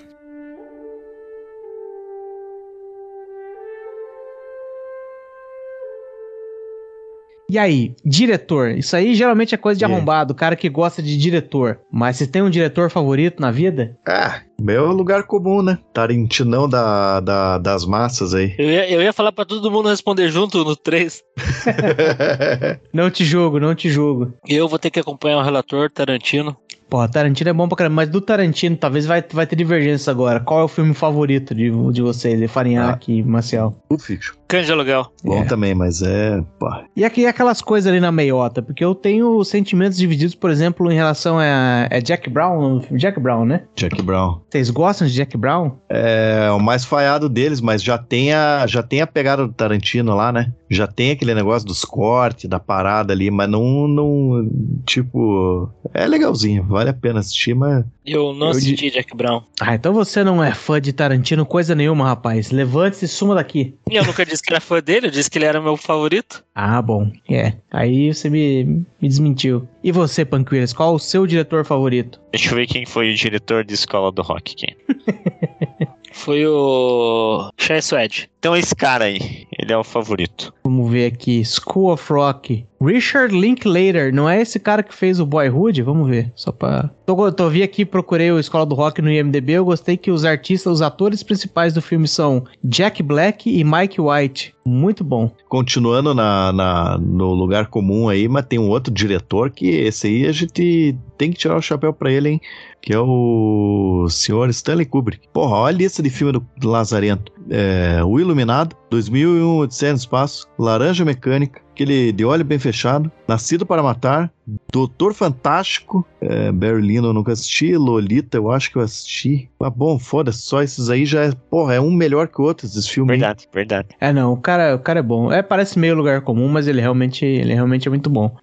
E 7.48 7.58
aí, 7.58 7.94
diretor? 8.04 8.70
Isso 8.70 8.96
aí 8.96 9.14
geralmente 9.14 9.54
é 9.54 9.58
coisa 9.58 9.78
de 9.78 9.84
arrombado, 9.84 10.32
o 10.32 10.36
cara 10.36 10.56
que 10.56 10.68
gosta 10.68 11.00
de 11.00 11.16
diretor. 11.16 11.78
Mas 11.92 12.16
você 12.16 12.26
tem 12.26 12.42
um 12.42 12.50
diretor 12.50 12.90
favorito 12.90 13.40
na 13.40 13.52
vida? 13.52 13.96
Ah, 14.06 14.40
meu 14.60 14.86
lugar 14.90 15.22
comum, 15.24 15.62
né? 15.62 15.78
Tarentinão 15.92 16.68
da, 16.68 17.20
da, 17.20 17.58
das 17.58 17.84
massas 17.86 18.34
aí. 18.34 18.52
Eu 18.58 18.68
ia, 18.68 18.90
eu 18.90 19.00
ia 19.00 19.12
falar 19.12 19.30
pra 19.30 19.44
todo 19.44 19.70
mundo 19.70 19.88
responder 19.88 20.28
junto 20.28 20.64
no 20.64 20.74
3. 20.74 21.22
Não 22.92 23.10
te 23.10 23.24
julgo, 23.24 23.60
não 23.60 23.74
te 23.74 23.88
julgo. 23.88 24.32
Eu 24.48 24.68
vou 24.68 24.78
ter 24.78 24.90
que 24.90 25.00
acompanhar 25.00 25.38
o 25.38 25.42
relator 25.42 25.90
Tarantino. 25.90 26.56
Pô, 26.88 27.06
Tarantino 27.08 27.50
é 27.50 27.52
bom 27.52 27.66
pra 27.68 27.78
caramba, 27.78 27.96
mas 27.96 28.08
do 28.08 28.20
Tarantino 28.20 28.76
talvez 28.76 29.06
vai, 29.06 29.22
vai 29.32 29.46
ter 29.46 29.56
divergência 29.56 30.10
agora. 30.10 30.38
Qual 30.38 30.60
é 30.60 30.64
o 30.64 30.68
filme 30.68 30.94
favorito 30.94 31.52
de, 31.54 31.70
de 31.92 32.00
vocês, 32.00 32.38
de 32.38 32.46
Farinhaque 32.46 33.18
e 33.18 33.22
Marcial? 33.24 33.76
o 33.88 33.98
Fiction. 33.98 34.34
De 34.48 34.72
aluguel. 34.72 35.10
Bom 35.24 35.42
É. 35.42 35.44
também, 35.44 35.74
mas 35.74 36.02
é. 36.02 36.42
Pá. 36.58 36.84
E 36.96 37.04
aqui 37.04 37.22
e 37.22 37.26
aquelas 37.26 37.60
coisas 37.60 37.90
ali 37.90 38.00
na 38.00 38.12
meiota, 38.12 38.62
porque 38.62 38.84
eu 38.84 38.94
tenho 38.94 39.42
sentimentos 39.44 39.98
divididos, 39.98 40.34
por 40.34 40.50
exemplo, 40.50 40.90
em 40.90 40.94
relação 40.94 41.38
a 41.38 41.88
é 41.90 42.00
Jack 42.00 42.30
Brown, 42.30 42.80
Jack 42.92 43.18
Brown, 43.18 43.44
né? 43.44 43.62
Jack 43.74 44.00
Brown. 44.02 44.40
Vocês 44.48 44.70
gostam 44.70 45.06
de 45.06 45.14
Jack 45.14 45.36
Brown? 45.36 45.72
É 45.88 46.48
o 46.52 46.60
mais 46.60 46.84
falhado 46.84 47.28
deles, 47.28 47.60
mas 47.60 47.82
já 47.82 47.98
tem 47.98 48.32
a, 48.32 48.66
já 48.66 48.82
tem 48.82 49.00
a 49.00 49.06
pegada 49.06 49.46
do 49.46 49.52
Tarantino 49.52 50.14
lá, 50.14 50.32
né? 50.32 50.52
Já 50.70 50.86
tem 50.86 51.12
aquele 51.12 51.34
negócio 51.34 51.66
dos 51.66 51.84
cortes, 51.84 52.48
da 52.48 52.58
parada 52.58 53.12
ali, 53.12 53.30
mas 53.30 53.48
não, 53.48 53.86
não. 53.86 54.48
Tipo. 54.84 55.70
É 55.94 56.06
legalzinho, 56.06 56.64
vale 56.64 56.90
a 56.90 56.94
pena 56.94 57.20
assistir, 57.20 57.54
mas. 57.54 57.84
Eu 58.04 58.32
não 58.32 58.46
Eu 58.46 58.52
assisti 58.52 58.90
Jack 58.90 59.16
Brown. 59.16 59.42
Ah, 59.60 59.74
então 59.74 59.92
você 59.92 60.22
não 60.22 60.42
é 60.42 60.52
fã 60.52 60.80
de 60.80 60.92
Tarantino 60.92 61.44
coisa 61.44 61.74
nenhuma, 61.74 62.06
rapaz. 62.06 62.50
Levante-se 62.50 63.04
e 63.04 63.08
suma 63.08 63.34
daqui. 63.34 63.76
E 63.90 63.96
eu 63.96 64.04
nunca 64.04 64.24
disse 64.24 64.35
que 64.42 64.52
era 64.52 64.60
fã 64.60 64.80
dele, 64.80 65.06
eu 65.06 65.10
disse 65.10 65.30
que 65.30 65.38
ele 65.38 65.44
era 65.44 65.60
meu 65.60 65.76
favorito. 65.76 66.44
Ah, 66.54 66.80
bom. 66.80 67.10
É. 67.28 67.54
Aí 67.70 68.12
você 68.12 68.28
me, 68.30 68.64
me 69.00 69.08
desmentiu. 69.08 69.68
E 69.82 69.92
você, 69.92 70.24
Panqueiras, 70.24 70.72
qual 70.72 70.94
o 70.94 70.98
seu 70.98 71.26
diretor 71.26 71.64
favorito? 71.64 72.20
Deixa 72.32 72.50
eu 72.50 72.56
ver 72.56 72.66
quem 72.66 72.84
foi 72.86 73.10
o 73.10 73.14
diretor 73.14 73.64
de 73.64 73.74
Escola 73.74 74.12
do 74.12 74.22
Rock 74.22 74.52
aqui. 74.52 74.76
Foi 76.16 76.46
o 76.46 77.50
Chai 77.58 77.82
Suede. 77.82 78.28
Então 78.38 78.56
esse 78.56 78.74
cara 78.74 79.04
aí, 79.04 79.46
ele 79.58 79.72
é 79.72 79.76
o 79.76 79.84
favorito. 79.84 80.52
Vamos 80.64 80.90
ver 80.90 81.12
aqui. 81.12 81.44
School 81.44 81.92
of 81.92 82.12
Rock. 82.12 82.66
Richard 82.80 83.38
Linklater. 83.38 84.12
Não 84.14 84.28
é 84.28 84.40
esse 84.40 84.58
cara 84.58 84.82
que 84.82 84.94
fez 84.94 85.20
o 85.20 85.26
Boyhood? 85.26 85.82
Vamos 85.82 86.08
ver. 86.08 86.32
Só 86.34 86.50
pra. 86.50 86.90
Tô, 87.04 87.30
tô 87.30 87.48
vi 87.48 87.62
aqui, 87.62 87.84
procurei 87.84 88.32
o 88.32 88.40
Escola 88.40 88.64
do 88.66 88.74
Rock 88.74 89.02
no 89.02 89.10
IMDB. 89.10 89.52
Eu 89.52 89.64
gostei 89.64 89.96
que 89.96 90.10
os 90.10 90.24
artistas, 90.24 90.72
os 90.72 90.82
atores 90.82 91.22
principais 91.22 91.74
do 91.74 91.82
filme 91.82 92.08
são 92.08 92.44
Jack 92.64 93.02
Black 93.02 93.48
e 93.48 93.62
Mike 93.62 94.00
White. 94.00 94.55
Muito 94.68 95.04
bom. 95.04 95.30
Continuando 95.48 96.12
na, 96.12 96.52
na- 96.52 96.98
no 96.98 97.32
lugar 97.34 97.68
comum 97.68 98.08
aí, 98.08 98.26
mas 98.26 98.46
tem 98.46 98.58
um 98.58 98.68
outro 98.68 98.92
diretor 98.92 99.48
que 99.50 99.68
esse 99.68 100.08
aí 100.08 100.26
a 100.26 100.32
gente 100.32 100.96
tem 101.16 101.30
que 101.30 101.38
tirar 101.38 101.56
o 101.56 101.62
chapéu 101.62 101.92
pra 101.92 102.10
ele, 102.10 102.30
hein? 102.30 102.40
Que 102.82 102.92
é 102.92 102.98
o 102.98 104.08
senhor 104.10 104.48
Stanley 104.50 104.84
Kubrick. 104.84 105.28
Porra, 105.32 105.54
olha 105.56 105.74
a 105.76 105.78
lista 105.78 106.02
de 106.02 106.10
filme 106.10 106.32
do 106.32 106.68
Lazarento. 106.68 107.30
É, 107.48 108.02
o 108.02 108.18
Iluminado, 108.18 108.74
2001, 108.90 109.56
Odisseia 109.58 109.92
no 109.92 109.98
Espaço, 109.98 110.48
Laranja 110.58 111.04
Mecânica, 111.04 111.60
aquele 111.72 112.10
de 112.10 112.24
olho 112.24 112.44
bem 112.44 112.58
fechado, 112.58 113.10
Nascido 113.28 113.64
para 113.64 113.84
Matar, 113.84 114.32
Doutor 114.76 115.14
Fantástico, 115.14 116.06
é, 116.20 116.52
Berlino 116.52 117.08
eu 117.08 117.12
nunca 117.14 117.32
assisti, 117.32 117.74
Lolita 117.74 118.36
eu 118.36 118.50
acho 118.50 118.70
que 118.70 118.76
eu 118.76 118.82
assisti. 118.82 119.48
Mas 119.58 119.72
bom, 119.72 119.98
foda-se, 119.98 120.42
só 120.42 120.62
esses 120.62 120.90
aí 120.90 121.06
já 121.06 121.24
é, 121.24 121.32
porra, 121.48 121.76
é 121.76 121.80
um 121.80 121.90
melhor 121.90 122.28
que 122.28 122.38
o 122.42 122.44
outro, 122.44 122.66
esses 122.66 122.86
filmes. 122.86 123.14
aí. 123.14 123.18
Verdade, 123.18 123.48
verdade. 123.50 123.88
É, 123.98 124.12
não, 124.12 124.34
o 124.34 124.36
cara, 124.36 124.74
o 124.74 124.78
cara 124.78 124.98
é 124.98 125.02
bom. 125.02 125.32
É, 125.32 125.42
parece 125.42 125.78
meio 125.78 125.94
lugar 125.94 126.20
comum, 126.20 126.46
mas 126.46 126.68
ele 126.68 126.82
realmente, 126.82 127.24
ele 127.24 127.54
realmente 127.54 127.88
é 127.88 127.90
muito 127.90 128.10
bom. 128.10 128.36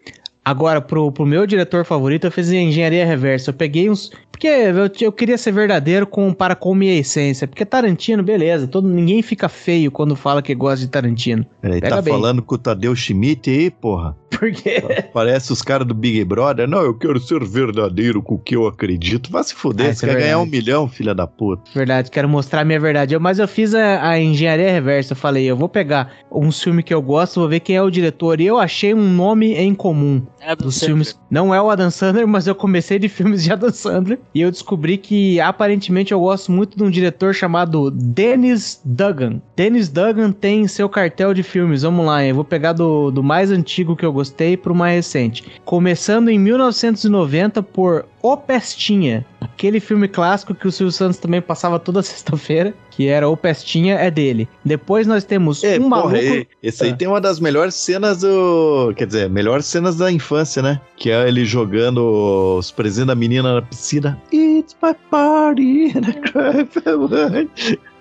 Agora, 0.46 0.82
pro, 0.82 1.12
pro 1.12 1.26
meu 1.26 1.46
diretor 1.48 1.86
favorito, 1.86 2.26
eu 2.28 2.32
fiz 2.32 2.52
engenharia 2.52 3.06
reversa. 3.06 3.50
Eu 3.50 3.54
peguei 3.54 3.90
uns. 3.90 4.12
Porque 4.30 4.48
eu, 4.48 4.90
eu 5.00 5.12
queria 5.12 5.38
ser 5.38 5.52
verdadeiro 5.54 6.06
com, 6.08 6.34
para 6.34 6.54
com 6.56 6.74
minha 6.76 6.94
essência. 7.00 7.48
Porque 7.48 7.64
Tarantino, 7.64 8.22
beleza. 8.24 8.68
Todo, 8.68 8.88
ninguém 8.88 9.22
fica 9.22 9.48
feio 9.48 9.90
quando 9.92 10.16
fala 10.16 10.42
que 10.42 10.54
gosta 10.54 10.80
de 10.86 10.88
Tarantino. 10.92 11.46
Ele 11.64 11.80
Pega 11.80 11.96
tá 11.96 12.02
bem. 12.02 12.14
falando 12.14 12.42
com 12.42 12.56
o 12.56 12.58
Tadeu 12.58 12.94
Schmidt 12.96 13.50
aí, 13.50 13.70
porra. 13.72 14.18
Porque. 14.32 14.82
Parece 15.14 15.54
os 15.54 15.62
caras 15.62 15.88
do 15.88 15.94
Big 15.94 16.26
Brother. 16.26 16.68
Não, 16.68 16.82
eu 16.82 16.94
quero 16.98 17.20
ser 17.22 17.42
verdadeiro 17.46 18.22
com 18.22 18.36
o 18.36 18.40
que 18.40 18.56
eu 18.56 18.66
acredito. 18.68 19.32
Vai 19.32 19.44
se 19.44 19.54
fuder, 19.54 19.92
Ah, 19.92 19.94
você 19.94 20.06
é 20.06 20.10
quer 20.10 20.20
ganhar 20.22 20.38
um 20.40 20.42
verdade. 20.44 20.64
milhão, 20.66 20.88
filha 20.90 21.14
da 21.16 21.28
puta. 21.28 21.62
Verdade, 21.74 22.10
quero 22.12 22.28
mostrar 22.28 22.62
a 22.62 22.66
minha 22.66 22.80
verdade. 22.80 23.14
Eu- 23.14 23.20
mas 23.22 23.38
eu 23.40 23.48
fiz 23.48 23.74
a, 23.76 24.10
a 24.10 24.20
engenharia 24.20 24.72
reversa. 24.72 25.14
Eu 25.14 25.18
falei, 25.18 25.46
eu 25.46 25.56
vou 25.56 25.70
pegar 25.70 26.12
um 26.32 26.52
filme 26.52 26.84
que 26.84 26.94
eu 26.94 27.02
gosto, 27.02 27.40
vou 27.40 27.48
ver 27.48 27.60
quem 27.62 27.76
é 27.78 27.82
o 27.82 27.90
diretor. 27.92 28.42
E 28.42 28.46
eu 28.48 28.58
achei 28.58 28.94
um 28.94 29.08
nome 29.14 29.54
em 29.54 29.74
comum. 29.74 30.22
Dos 30.58 30.76
Sandler. 30.76 30.88
filmes. 30.90 31.20
Não 31.30 31.54
é 31.54 31.62
o 31.62 31.70
Adam 31.70 31.90
Sandler, 31.90 32.28
mas 32.28 32.48
eu 32.48 32.56
comecei 32.56 33.00
de 33.00 33.10
filmes 33.10 33.44
de 33.44 33.52
Adam 33.52 33.72
Sandler. 33.72 34.20
E 34.34 34.42
eu 34.42 34.52
descobri 34.52 34.98
que 34.98 35.40
aparentemente 35.40 36.12
eu 36.12 36.20
gosto 36.20 36.52
muito 36.52 36.78
de 36.78 36.84
um 36.84 36.90
diretor 36.90 37.34
chamado 37.34 37.90
Dennis 37.90 38.82
Duggan. 38.84 39.42
Dennis 39.56 39.90
Duggan 39.90 40.32
tem 40.32 40.68
seu 40.68 40.90
cartel 40.90 41.34
de 41.34 41.44
filmes. 41.44 41.84
Vamos 41.84 42.06
lá, 42.06 42.26
eu 42.26 42.36
vou 42.36 42.44
pegar 42.44 42.74
do, 42.74 43.12
do 43.12 43.24
mais 43.24 43.52
antigo 43.52 43.96
que 43.96 44.06
eu 44.06 44.14
gostei 44.14 44.58
pro 44.58 44.76
mais 44.76 44.96
recente. 44.96 45.44
Começando 45.66 46.30
em 46.30 46.40
1990 46.40 47.64
por 47.64 48.06
O 48.24 48.38
Pestinha. 48.38 49.26
Aquele 49.42 49.80
filme 49.82 50.08
clássico 50.08 50.56
que 50.56 50.66
o 50.68 50.72
Silvio 50.72 50.94
Santos 50.94 51.18
também 51.18 51.42
passava 51.42 51.78
toda 51.78 52.02
sexta-feira, 52.02 52.74
que 52.90 53.08
era 53.08 53.28
O 53.28 53.36
Pestinha, 53.36 53.96
é 53.96 54.10
dele. 54.10 54.48
Depois 54.64 55.06
nós 55.06 55.26
temos 55.26 55.62
É, 55.64 55.78
um 55.78 55.90
porra, 55.90 56.04
maluco. 56.14 56.16
e- 56.18 56.48
esse 56.64 56.86
aí 56.86 56.92
Ah. 56.92 56.96
tem 56.96 57.08
uma 57.08 57.20
das 57.20 57.40
melhores 57.42 57.76
cenas 57.76 58.22
do. 58.22 58.94
Quer 58.96 59.08
dizer, 59.08 59.30
melhores 59.30 59.66
cenas 59.66 59.98
da 59.98 60.10
infância, 60.10 60.62
né? 60.64 60.80
Que 60.96 61.12
é 61.12 61.28
ele 61.28 61.44
jogando 61.46 62.58
os 62.58 62.72
presentes 62.72 63.08
da 63.08 63.16
menina 63.16 63.56
na 63.56 63.62
piscina. 63.62 64.20
It's 64.32 64.76
my 64.82 64.94
party 65.12 65.92
and 65.96 66.08
I 66.10 66.14
cry 66.14 66.66
for. 66.66 67.10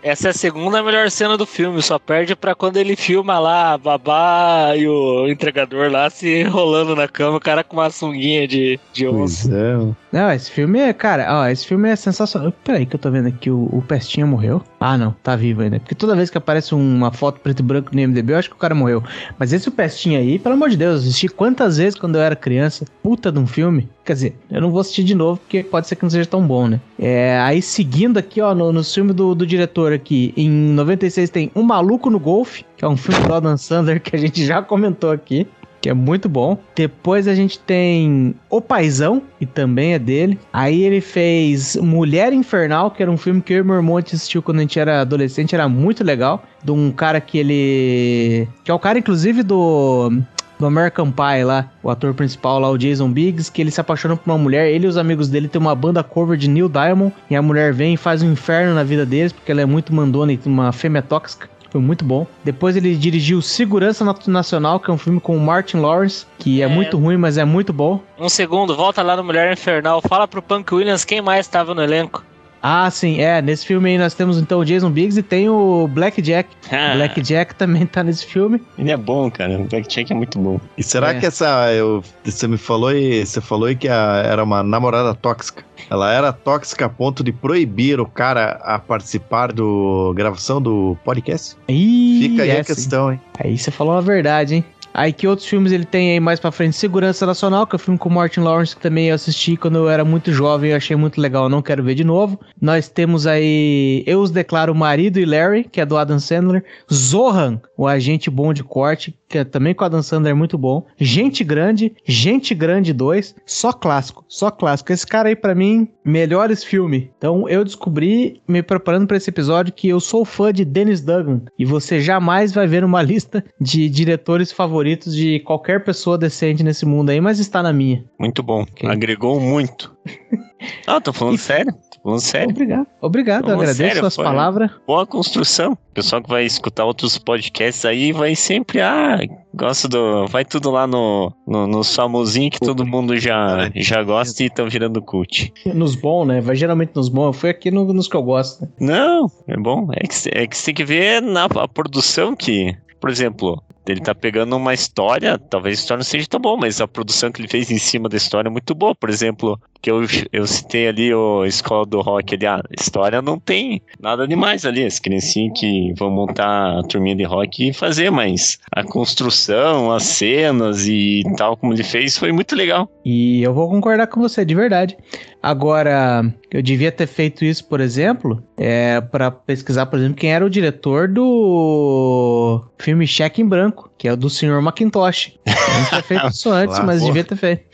Essa 0.03 0.29
é 0.29 0.31
a 0.31 0.35
segunda 0.35 0.83
melhor 0.83 1.11
cena 1.11 1.37
do 1.37 1.47
filme, 1.47 1.81
só 1.81 1.99
perde 1.99 2.35
pra 2.35 2.55
quando 2.55 2.77
ele 2.77 2.97
filma 2.97 3.39
lá 3.39 3.73
a 3.73 3.79
babá 3.79 4.75
e 4.77 4.89
o 4.89 5.29
entregador 5.29 5.91
lá 5.91 6.11
se 6.11 6.41
enrolando 6.41 6.97
na 6.97 7.07
cama, 7.07 7.37
o 7.37 7.41
cara 7.41 7.63
com 7.63 7.77
uma 7.77 7.89
sunguinha 7.89 8.47
de, 8.49 8.81
de 8.93 9.07
onça. 9.07 9.49
É. 9.55 9.95
Não, 10.13 10.33
esse 10.33 10.51
filme 10.51 10.81
é, 10.81 10.93
cara, 10.93 11.27
ó, 11.31 11.47
esse 11.47 11.67
filme 11.67 11.89
é 11.89 11.97
sensacional. 11.97 12.53
Peraí 12.65 12.85
que 12.85 12.97
eu 12.97 13.01
tô 13.01 13.11
vendo 13.11 13.29
aqui, 13.29 13.51
o, 13.51 13.69
o 13.73 13.83
Pestinha 13.87 14.27
morreu. 14.27 14.63
Ah, 14.85 14.99
não, 14.99 15.15
tá 15.23 15.37
vivo 15.37 15.63
ainda. 15.63 15.79
Porque 15.79 15.95
toda 15.95 16.17
vez 16.17 16.29
que 16.29 16.37
aparece 16.37 16.75
uma 16.75 17.13
foto 17.13 17.41
preto 17.41 17.61
e 17.61 17.63
branco 17.63 17.91
no 17.95 18.01
IMDB, 18.01 18.33
eu 18.33 18.39
acho 18.39 18.49
que 18.51 18.57
o 18.57 18.59
cara 18.59 18.75
morreu. 18.75 19.01
Mas 19.39 19.53
esse 19.53 19.69
o 19.69 19.73
Pestinha 19.73 20.19
aí, 20.19 20.41
pelo 20.41 20.57
amor 20.57 20.71
de 20.71 20.77
Deus, 20.77 21.03
eu 21.03 21.09
assisti 21.09 21.29
quantas 21.29 21.77
vezes 21.77 21.97
quando 21.97 22.17
eu 22.17 22.21
era 22.21 22.35
criança. 22.35 22.85
Puta 23.01 23.31
de 23.31 23.39
um 23.39 23.47
filme. 23.47 23.89
Quer 24.05 24.15
dizer, 24.15 24.37
eu 24.51 24.61
não 24.61 24.73
vou 24.73 24.81
assistir 24.81 25.05
de 25.05 25.15
novo, 25.15 25.39
porque 25.39 25.63
pode 25.63 25.87
ser 25.87 25.95
que 25.95 26.03
não 26.03 26.11
seja 26.11 26.29
tão 26.29 26.45
bom, 26.45 26.67
né? 26.67 26.81
É, 26.99 27.39
aí 27.41 27.63
seguindo 27.63 28.19
aqui, 28.19 28.41
ó, 28.41 28.53
no, 28.55 28.73
no 28.73 28.83
filme 28.83 29.13
do, 29.13 29.37
do 29.37 29.47
diretor 29.47 29.93
aqui, 29.93 30.35
em 30.37 30.51
96 30.51 31.31
tem 31.31 31.53
Um 31.55 31.63
Maluco 31.63 32.11
no 32.11 32.19
Golfe, 32.19 32.65
que 32.77 32.85
é 32.85 32.89
um 32.89 32.97
filme 32.97 33.25
do 33.25 33.33
Adam 33.33 33.57
Sandler 33.57 34.01
que 34.03 34.17
a 34.17 34.19
gente 34.19 34.45
já 34.45 34.61
comentou 34.61 35.13
aqui 35.13 35.47
que 35.83 35.91
é 35.91 35.95
muito 35.95 36.29
bom. 36.29 36.57
Depois 36.77 37.27
a 37.27 37.35
gente 37.35 37.59
tem 37.59 38.35
O 38.49 38.61
Paizão, 38.61 39.21
que 39.39 39.45
também 39.45 39.95
é 39.95 39.99
dele. 39.99 40.39
Aí 40.53 40.83
ele 40.83 41.01
fez 41.01 41.77
Mulher 41.77 42.33
Infernal, 42.33 42.93
que 42.93 43.03
era 43.03 43.11
um 43.11 43.19
filme 43.19 43.43
que 43.43 43.53
eu 43.53 43.59
e 43.59 43.63
meu 43.65 43.75
irmão 43.75 43.97
assistiu 43.97 44.41
quando 44.41 44.59
a 44.59 44.61
gente 44.61 44.79
era 44.79 45.01
adolescente, 45.01 45.55
era 45.55 45.69
muito 45.69 46.05
legal. 46.05 46.45
De 46.63 46.71
um 46.71 46.93
cara 46.93 47.21
que 47.21 47.37
ele. 47.37 48.49
que 48.63 48.71
é 48.71 48.75
o 48.75 48.79
cara, 48.79 48.99
inclusive, 48.99 49.43
do. 49.43 50.11
Do 50.59 50.67
American 50.67 51.11
Pie 51.11 51.43
lá, 51.43 51.69
o 51.83 51.91
ator 51.91 52.15
principal 52.15 52.61
lá, 52.61 52.71
o 52.71 52.79
Jason 52.79 53.11
Biggs, 53.11 53.51
que 53.51 53.61
ele 53.61 53.73
se 53.73 53.81
apaixona 53.81 54.17
por 54.17 54.31
uma 54.31 54.39
mulher. 54.39 54.71
Ele 54.71 54.87
e 54.87 54.89
os 54.89 54.97
amigos 54.97 55.29
dele 55.29 55.49
tem 55.49 55.61
uma 55.61 55.75
banda 55.75 56.05
cover 56.05 56.39
de 56.39 56.49
Neil 56.49 56.69
Diamond. 56.69 57.13
E 57.29 57.35
a 57.35 57.43
mulher 57.43 57.73
vem 57.73 57.95
e 57.95 57.97
faz 57.97 58.23
um 58.23 58.31
inferno 58.31 58.73
na 58.73 58.85
vida 58.85 59.05
deles, 59.05 59.33
porque 59.33 59.51
ela 59.51 59.61
é 59.61 59.67
muito 59.67 59.93
mandona 59.93 60.33
e 60.33 60.39
uma 60.47 60.71
fêmea 60.71 61.03
tóxica. 61.03 61.49
Foi 61.73 61.81
muito 61.81 62.05
bom. 62.05 62.27
Depois 62.45 62.77
ele 62.77 62.95
dirigiu 62.95 63.41
Segurança 63.41 64.05
Nacional, 64.27 64.79
que 64.79 64.91
é 64.91 64.93
um 64.93 64.99
filme 64.99 65.19
com 65.19 65.35
o 65.35 65.41
Martin 65.41 65.79
Lawrence, 65.79 66.27
que 66.39 66.61
é, 66.61 66.67
É. 66.67 66.69
muito 66.69 66.99
ruim, 66.99 67.17
mas 67.17 67.39
é 67.39 67.47
muito 67.47 67.73
bom. 67.73 67.99
Um 68.19 68.29
segundo, 68.29 68.77
volta 68.77 69.01
lá 69.01 69.17
no 69.17 69.25
Mulher 69.25 69.51
Infernal, 69.51 70.03
fala 70.07 70.29
pro 70.29 70.43
Punk 70.43 70.71
Williams 70.75 71.03
quem 71.03 71.23
mais 71.23 71.49
tava 71.49 71.73
no 71.75 71.83
elenco. 71.83 72.23
Ah, 72.63 72.89
sim, 72.91 73.19
é. 73.21 73.43
Nesse 73.43 73.67
filme 73.67 73.91
aí 73.91 73.99
nós 73.99 74.15
temos 74.15 74.39
então 74.39 74.61
o 74.61 74.65
Jason 74.65 74.89
Biggs 74.91 75.19
e 75.19 75.23
tem 75.23 75.49
o 75.49 75.89
Black 75.89 76.23
Jack. 76.23 76.49
Ah, 76.73 76.95
Black 76.95 77.21
Jack 77.21 77.55
também 77.55 77.85
tá 77.85 78.03
nesse 78.03 78.25
filme. 78.25 78.63
Ele 78.79 78.91
é 78.91 78.97
bom, 78.97 79.31
cara. 79.31 79.59
O 79.61 79.65
Blackjack 79.65 80.11
é 80.11 80.15
muito 80.15 80.39
bom. 80.39 80.59
E 80.79 80.83
será 80.83 81.11
É. 81.13 81.21
que 81.21 81.27
essa. 81.27 81.71
Eu, 81.73 82.03
você 82.25 82.47
me 82.49 82.57
falou 82.57 82.93
e 82.95 83.27
você 83.27 83.41
falou 83.43 83.67
aí 83.67 83.77
que 83.77 83.89
a- 83.89 84.23
era 84.25 84.43
uma 84.43 84.63
namorada 84.63 85.13
tóxica. 85.15 85.65
Ela 85.91 86.11
era 86.13 86.33
tóxica 86.33 86.87
a 86.87 86.89
ponto 86.89 87.23
de 87.23 87.33
proibir 87.33 88.01
o 88.01 88.07
cara 88.07 88.53
a 88.63 88.79
participar 88.79 89.53
do 89.53 90.13
gravação 90.17 90.63
do 90.63 90.97
podcast? 91.05 91.57
Ih, 91.69 92.21
Fica 92.31 92.45
aí 92.45 92.51
é, 92.51 92.61
a 92.61 92.65
sim. 92.65 92.75
questão, 92.75 93.13
hein? 93.13 93.21
Aí 93.39 93.59
você 93.59 93.71
falou 93.71 93.95
a 93.95 94.01
verdade, 94.01 94.55
hein? 94.55 94.65
Aí 94.95 95.13
que 95.13 95.27
outros 95.27 95.49
filmes 95.49 95.73
ele 95.73 95.85
tem 95.85 96.13
aí 96.13 96.21
mais 96.21 96.39
pra 96.39 96.53
frente? 96.53 96.77
Segurança 96.77 97.25
Nacional, 97.25 97.67
que 97.67 97.75
é 97.75 97.77
o 97.77 97.79
filme 97.79 97.99
com 97.99 98.09
o 98.09 98.13
Martin 98.13 98.41
Lawrence, 98.41 98.77
que 98.77 98.83
também 98.83 99.09
eu 99.09 99.15
assisti 99.15 99.57
quando 99.57 99.77
eu 99.77 99.89
era 99.89 100.05
muito 100.05 100.33
jovem, 100.33 100.71
eu 100.71 100.77
achei 100.77 100.97
muito 100.97 101.21
legal, 101.21 101.49
não 101.49 101.63
quero 101.63 101.83
ver 101.83 101.95
de 101.95 102.05
novo. 102.05 102.39
Nós 102.61 102.89
temos 102.89 103.27
aí 103.27 104.03
Eu 104.07 104.21
os 104.21 104.31
declaro 104.31 104.75
marido 104.75 105.19
e 105.19 105.25
Larry, 105.25 105.65
que 105.65 105.81
é 105.81 105.87
do 105.87 105.97
Adam 105.97 106.19
Sandler. 106.19 106.65
Zohan, 106.93 107.61
o 107.77 107.87
agente 107.87 108.31
bom 108.31 108.53
de 108.53 108.63
corte, 108.63 109.15
que 109.29 109.39
é 109.39 109.45
também 109.45 109.75
com 109.75 109.83
o 109.83 109.87
Adam 109.87 110.03
Sandler, 110.03 110.37
muito 110.37 110.59
bom. 110.59 110.85
Gente 110.99 111.43
Grande, 111.43 111.95
Gente 112.05 112.55
Grande 112.55 112.93
2, 112.93 113.35
só 113.47 113.73
clássico, 113.73 114.25
só 114.29 114.51
clássico. 114.51 114.93
Esse 114.93 115.07
cara 115.07 115.29
aí 115.29 115.37
pra 115.37 115.55
mim, 115.55 115.89
melhores 116.05 116.63
filmes. 116.63 117.09
Então 117.17 117.49
eu 117.49 117.65
descobri, 117.65 118.43
me 118.47 118.63
preparando 118.63 119.07
pra 119.07 119.17
esse 119.17 119.31
episódio, 119.31 119.73
que 119.73 119.89
eu 119.89 120.01
sou 120.01 120.25
fã 120.25 120.53
de 120.53 120.65
Dennis 120.65 121.01
Duggan. 121.01 121.41
E 121.59 121.65
você 121.65 122.01
jamais 122.01 122.53
vai 122.53 122.67
ver 122.67 122.85
uma 122.85 123.01
lista 123.03 123.43
de 123.61 123.89
diretores 123.89 124.53
favoritos 124.53 124.82
de 124.83 125.41
qualquer 125.41 125.85
pessoa 125.85 126.17
decente 126.19 126.63
nesse 126.63 126.85
mundo 126.85 127.11
aí, 127.11 127.21
mas 127.21 127.39
está 127.39 127.63
na 127.63 127.73
minha. 127.73 128.05
Muito 128.19 128.43
bom. 128.43 128.63
Ok. 128.63 128.89
Agregou 128.89 129.41
muito. 129.41 129.95
Ah, 130.87 131.01
tô 131.01 131.13
falando 131.13 131.35
E- 131.35 131.39
sério. 131.39 131.73
Tô 131.73 132.01
falando 132.05 132.21
sério. 132.21 132.51
Obrigado. 132.51 132.87
Obrigado, 133.01 133.49
eu 133.49 133.55
agradeço 133.55 133.79
sério, 133.79 133.99
suas 133.99 134.15
foi- 134.15 134.25
palavras. 134.25 134.71
Boa 134.87 135.05
construção. 135.05 135.73
O 135.73 135.95
pessoal 135.95 136.23
que 136.23 136.29
vai 136.29 136.45
escutar 136.45 136.85
outros 136.85 137.19
podcasts 137.19 137.85
aí 137.85 138.13
vai 138.13 138.37
sempre, 138.37 138.81
ah, 138.81 139.19
gosta 139.53 139.89
do. 139.89 140.27
Vai 140.29 140.45
tudo 140.45 140.71
lá 140.71 140.87
no, 140.87 141.33
no, 141.49 141.67
nos 141.67 141.93
famosinhos 141.93 142.51
que 142.51 142.61
todo 142.61 142.87
mundo 142.87 143.17
já, 143.17 143.73
já 143.75 144.05
gosta 144.05 144.41
e 144.41 144.47
estão 144.47 144.69
virando 144.69 145.03
cult. 145.03 145.53
Nos 145.67 145.97
bons, 145.97 146.27
né? 146.27 146.41
Vai 146.41 146.55
geralmente 146.55 146.93
nos 146.95 147.09
bons. 147.09 147.27
Eu 147.27 147.33
fui 147.33 147.51
aqui 147.51 147.73
no- 147.73 147.93
nos 147.93 148.07
que 148.07 148.15
eu 148.17 148.23
gosto. 148.23 148.63
né? 148.63 148.69
Não, 148.79 149.29
é 149.49 149.57
bom. 149.57 149.89
É 149.93 150.07
que, 150.07 150.29
é 150.33 150.47
que 150.47 150.57
você 150.57 150.67
tem 150.67 150.75
que 150.75 150.85
ver 150.85 151.21
na 151.21 151.47
a 151.47 151.67
produção 151.69 152.37
que, 152.37 152.73
por 153.01 153.11
exemplo, 153.11 153.61
ele 153.87 154.01
tá 154.01 154.15
pegando 154.15 154.57
uma 154.57 154.75
história, 154.75 155.39
talvez 155.39 155.79
a 155.79 155.81
história 155.81 155.99
não 155.99 156.05
seja 156.05 156.27
tão 156.29 156.41
boa, 156.41 156.57
mas 156.57 156.81
a 156.81 156.89
produção 156.89 157.33
que 157.33 157.41
ele 157.41 157.49
fez 157.49 157.71
em 157.71 157.79
cima 157.79 158.09
da 158.09 158.17
história 158.17 158.49
é 158.49 158.51
muito 158.51 158.75
boa. 158.75 158.95
Por 158.95 159.11
exemplo, 159.11 159.61
que 159.81 159.91
eu, 159.91 160.03
eu 160.33 160.47
citei 160.47 160.87
ali 160.87 161.13
o 161.13 161.45
Escola 161.45 161.85
do 161.85 162.01
Rock 162.01 162.35
ali, 162.35 162.47
a 162.47 162.63
história 162.79 163.21
não 163.21 163.39
tem 163.39 163.83
nada 164.01 164.27
demais 164.27 164.65
ali, 164.65 164.85
as 164.85 165.01
criancinhas 165.01 165.59
que 165.59 165.93
vão 165.99 166.11
montar 166.11 166.79
a 166.79 166.83
turminha 166.85 167.17
de 167.17 167.25
rock 167.25 167.69
e 167.69 167.73
fazer, 167.73 168.11
mas 168.11 168.59
a 168.71 168.85
construção, 168.85 169.93
as 169.93 170.05
cenas 170.05 170.87
e 170.87 171.23
tal 171.37 171.57
como 171.57 171.73
ele 171.73 171.83
fez 171.83 172.17
foi 172.17 172.31
muito 172.31 172.55
legal. 172.55 172.89
E 173.05 173.43
eu 173.43 173.53
vou 173.53 173.69
concordar 173.69 174.07
com 174.07 174.21
você, 174.21 174.45
de 174.45 174.55
verdade. 174.55 174.97
Agora, 175.43 176.25
eu 176.53 176.63
devia 176.63 176.93
ter 176.93 177.09
feito 177.09 177.45
isso, 177.45 177.65
por 177.65 177.81
exemplo, 177.81 178.41
é, 178.57 179.01
para 179.01 179.29
pesquisar, 179.29 179.87
por 179.87 179.99
exemplo, 179.99 180.15
quem 180.15 180.33
era 180.33 180.47
o 180.47 180.51
diretor 180.51 181.09
do 181.09 182.63
filme 182.79 183.09
Cheque 183.09 183.43
em 183.43 183.47
Branco, 183.47 183.72
que 183.99 184.09
é 184.09 184.13
o 184.13 184.17
do 184.17 184.29
Sr. 184.31 184.61
Macintosh. 184.63 185.33
Eu 185.47 185.53
não 185.79 185.85
tinha 185.89 186.03
feito 186.03 186.27
isso 186.29 186.51
antes, 186.53 186.79
Lá, 186.79 186.85
mas 186.85 186.99
porra. 187.01 187.07
devia 187.13 187.25
ter 187.25 187.37
feito. 187.37 187.65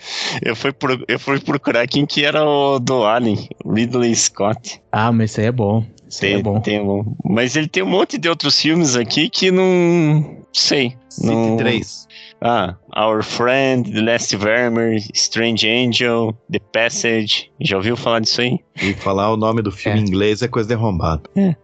Eu 0.42 0.54
fui, 0.56 0.72
pro- 0.72 1.04
eu 1.08 1.18
fui 1.18 1.40
procurar 1.40 1.86
quem 1.86 2.04
que 2.06 2.24
era 2.24 2.44
o 2.44 2.78
do 2.78 3.04
Alien, 3.04 3.48
Ridley 3.66 4.14
Scott. 4.14 4.80
Ah, 4.92 5.10
mas 5.12 5.30
isso 5.32 5.40
aí 5.40 5.46
é 5.46 5.52
bom. 5.52 5.84
Isso 6.08 6.24
aí 6.24 6.30
é 6.30 6.34
Tem, 6.34 6.42
bom. 6.42 6.60
tem 6.60 6.80
um- 6.80 7.14
mas 7.24 7.54
ele 7.56 7.68
tem 7.68 7.82
um 7.82 7.88
monte 7.88 8.16
de 8.18 8.28
outros 8.28 8.58
filmes 8.60 8.96
aqui 8.96 9.28
que 9.28 9.50
não 9.50 10.38
sei. 10.52 10.96
Não... 11.20 11.44
City 11.50 11.56
3. 11.58 12.08
Ah, 12.40 12.76
Our 12.96 13.22
Friend, 13.22 13.90
The 13.92 14.00
Last 14.00 14.36
Vermeer, 14.36 14.96
Strange 15.14 15.68
Angel, 15.68 16.36
The 16.50 16.58
Passage. 16.72 17.50
Já 17.60 17.76
ouviu 17.76 17.96
falar 17.96 18.20
disso 18.20 18.40
aí? 18.40 18.58
E 18.80 18.94
falar 18.94 19.32
o 19.32 19.36
nome 19.36 19.60
do 19.60 19.72
filme 19.72 19.98
É. 19.98 20.02
em 20.02 20.06
inglês 20.06 20.40
é 20.40 20.46
coisa 20.46 20.68
de 20.68 20.74
arrombado. 20.74 21.22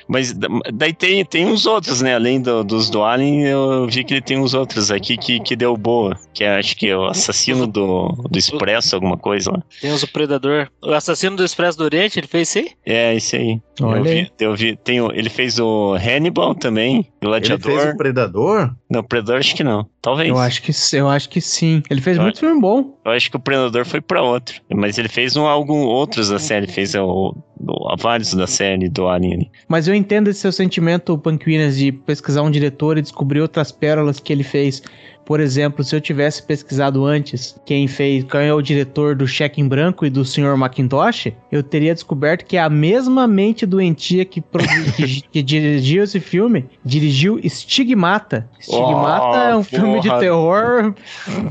Mas 0.09 0.33
da- 0.33 0.49
daí 0.73 0.93
tem, 0.93 1.25
tem 1.25 1.47
uns 1.47 1.65
outros, 1.65 2.03
né? 2.03 2.15
Além 2.17 2.41
do- 2.43 2.65
dos 2.65 2.91
do 2.91 3.05
Alien, 3.05 3.45
eu 3.45 3.87
vi 3.87 4.03
que 4.03 4.15
ele 4.15 4.21
tem 4.21 4.37
uns 4.39 4.53
outros 4.53 4.91
aqui 4.91 5.17
que, 5.17 5.39
que 5.39 5.55
deu 5.55 5.77
boa. 5.77 6.19
Que 6.33 6.43
é, 6.43 6.57
acho 6.59 6.77
que 6.77 6.89
é 6.89 6.97
o 6.97 7.05
assassino 7.07 7.67
do, 7.69 8.09
do 8.29 8.37
Expresso, 8.39 8.97
alguma 8.97 9.17
coisa 9.17 9.53
lá. 9.53 9.63
Temos 9.81 10.03
o 10.03 10.13
Predador. 10.13 10.69
O 10.83 10.91
assassino 10.93 11.37
do 11.37 11.45
Expresso 11.45 11.79
do 11.79 11.85
Oriente, 11.85 12.19
ele 12.19 12.27
fez 12.27 12.49
isso 12.49 12.59
aí? 12.59 12.71
É, 12.85 13.15
esse 13.15 13.37
aí. 13.37 13.61
Olha 13.81 13.99
eu 13.99 14.05
aí. 14.05 14.23
vi, 14.25 14.31
eu 14.41 14.57
vi. 14.57 14.77
Tem, 14.77 14.99
ele 15.17 15.31
fez 15.31 15.59
o 15.61 15.95
Hannibal 15.95 16.55
também, 16.55 16.97
Ele 16.97 17.05
fez 17.41 17.49
Gladiador. 17.49 17.95
o 17.95 17.97
Predador? 17.97 18.75
Não, 18.91 19.03
Predador 19.05 19.37
acho 19.39 19.55
que 19.55 19.63
não. 19.65 19.87
Talvez. 20.03 20.29
Eu 20.29 20.39
acho 20.39 20.61
que, 20.63 20.73
eu 20.97 21.09
acho 21.09 21.24
que 21.29 21.41
sim. 21.41 21.83
Ele 21.91 22.01
fez 22.01 22.17
Eu 22.17 22.23
muito 22.25 22.39
filme 22.41 22.61
bom. 22.61 22.97
Eu 23.05 23.13
acho 23.13 23.31
que 23.31 23.37
o 23.37 23.41
Predador 23.41 23.85
foi 23.85 24.01
pra 24.01 24.23
outro. 24.23 24.61
Mas 24.73 24.99
ele 24.99 25.09
fez 25.09 25.37
um, 25.37 25.47
algum 25.47 25.83
outros 25.83 26.29
da 26.29 26.39
série. 26.39 26.67
Fez 26.67 26.95
o, 26.95 27.35
o- 27.61 27.97
vários 27.99 28.35
da 28.35 28.47
série 28.47 28.89
do 28.89 29.09
Alien. 29.09 29.51
Mas 29.69 29.87
eu 29.89 29.95
entendo 29.95 30.29
esse 30.29 30.41
seu 30.41 30.53
sentimento, 30.53 31.17
Williams, 31.51 31.77
de 31.77 31.93
pesquisar 31.93 32.43
um 32.43 32.51
diretor 32.51 32.99
e 32.99 33.03
descobrir 33.03 33.41
outras 33.41 33.71
pérolas 33.73 34.21
que 34.21 34.33
ele 34.33 34.43
fez. 34.45 34.83
Por 35.25 35.41
exemplo, 35.41 35.83
se 35.83 35.97
eu 35.97 36.01
tivesse 36.01 36.43
pesquisado 36.43 37.05
antes 37.05 37.59
quem 37.65 37.89
fez, 37.89 38.25
quem 38.25 38.43
é 38.43 38.53
o 38.55 38.61
diretor 38.61 39.15
do 39.15 39.27
Cheque 39.27 39.61
em 39.61 39.67
Branco 39.67 40.05
e 40.05 40.11
do 40.11 40.25
Sr. 40.25 40.57
Macintosh, 40.57 41.29
eu 41.51 41.63
teria 41.63 41.95
descoberto 41.95 42.45
que 42.45 42.57
é 42.57 42.61
a 42.61 42.69
mesma 42.69 43.27
mente 43.27 43.65
doentia 43.65 44.25
que, 44.25 44.43
que, 44.97 45.23
que 45.33 45.43
dirigiu 45.43 46.05
esse 46.05 46.21
filme, 46.21 46.67
dirigiu 46.85 47.41
Stigmata. 47.45 48.49
Stigmata 48.61 49.25
Oh, 49.25 49.51
é 49.51 49.57
um 49.57 49.65
filme 49.65 50.01
de 50.01 50.09
porra. 50.09 50.21
terror 50.21 50.95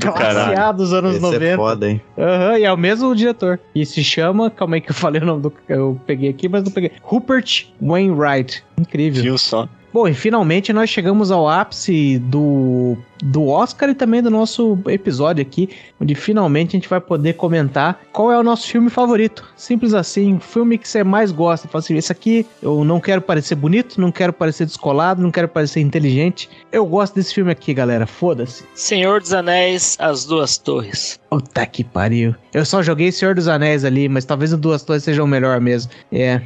classiado 0.00 0.78
dos 0.78 0.92
anos 0.92 1.16
Esse 1.16 1.24
é 1.24 1.32
90. 1.32 1.56
foda, 1.56 1.90
hein? 1.90 2.00
Aham, 2.16 2.58
e 2.58 2.64
é 2.64 2.72
o 2.72 2.76
mesmo 2.76 3.14
diretor. 3.14 3.58
E 3.74 3.84
se 3.84 4.02
chama, 4.04 4.50
calma 4.50 4.76
aí 4.76 4.80
que 4.80 4.90
eu 4.90 4.94
falei 4.94 5.20
o 5.20 5.24
nome 5.24 5.42
do. 5.42 5.52
Eu 5.68 6.00
peguei 6.06 6.28
aqui, 6.30 6.48
mas 6.48 6.62
não 6.64 6.70
peguei. 6.70 6.92
Rupert 7.02 7.66
Wainwright. 7.82 8.62
Incrível. 8.78 9.22
Viu 9.22 9.38
só? 9.38 9.68
Bom, 9.94 10.08
e 10.08 10.12
finalmente 10.12 10.72
nós 10.72 10.90
chegamos 10.90 11.30
ao 11.30 11.48
ápice 11.48 12.18
do, 12.18 12.96
do 13.22 13.46
Oscar 13.46 13.90
e 13.90 13.94
também 13.94 14.20
do 14.20 14.28
nosso 14.28 14.76
episódio 14.88 15.40
aqui, 15.40 15.68
onde 16.00 16.16
finalmente 16.16 16.70
a 16.70 16.80
gente 16.80 16.88
vai 16.88 17.00
poder 17.00 17.34
comentar 17.34 18.00
qual 18.12 18.32
é 18.32 18.36
o 18.36 18.42
nosso 18.42 18.66
filme 18.66 18.90
favorito. 18.90 19.44
Simples 19.54 19.94
assim, 19.94 20.34
o 20.34 20.40
filme 20.40 20.78
que 20.78 20.88
você 20.88 21.04
mais 21.04 21.30
gosta. 21.30 21.68
Fala 21.68 21.78
assim, 21.78 21.96
esse 21.96 22.10
aqui 22.10 22.44
eu 22.60 22.82
não 22.82 22.98
quero 22.98 23.22
parecer 23.22 23.54
bonito, 23.54 24.00
não 24.00 24.10
quero 24.10 24.32
parecer 24.32 24.66
descolado, 24.66 25.22
não 25.22 25.30
quero 25.30 25.46
parecer 25.46 25.78
inteligente. 25.78 26.50
Eu 26.72 26.84
gosto 26.84 27.14
desse 27.14 27.32
filme 27.32 27.52
aqui, 27.52 27.72
galera. 27.72 28.04
Foda-se. 28.04 28.64
Senhor 28.74 29.20
dos 29.20 29.32
Anéis, 29.32 29.96
As 30.00 30.24
Duas 30.24 30.58
Torres. 30.58 31.20
Puta 31.30 31.64
que 31.66 31.84
pariu. 31.84 32.34
Eu 32.52 32.66
só 32.66 32.82
joguei 32.82 33.12
Senhor 33.12 33.36
dos 33.36 33.46
Anéis 33.46 33.84
ali, 33.84 34.08
mas 34.08 34.24
talvez 34.24 34.52
o 34.52 34.56
Duas 34.56 34.82
Torres 34.82 35.04
seja 35.04 35.22
o 35.22 35.26
melhor 35.28 35.60
mesmo. 35.60 35.92
É. 36.10 36.42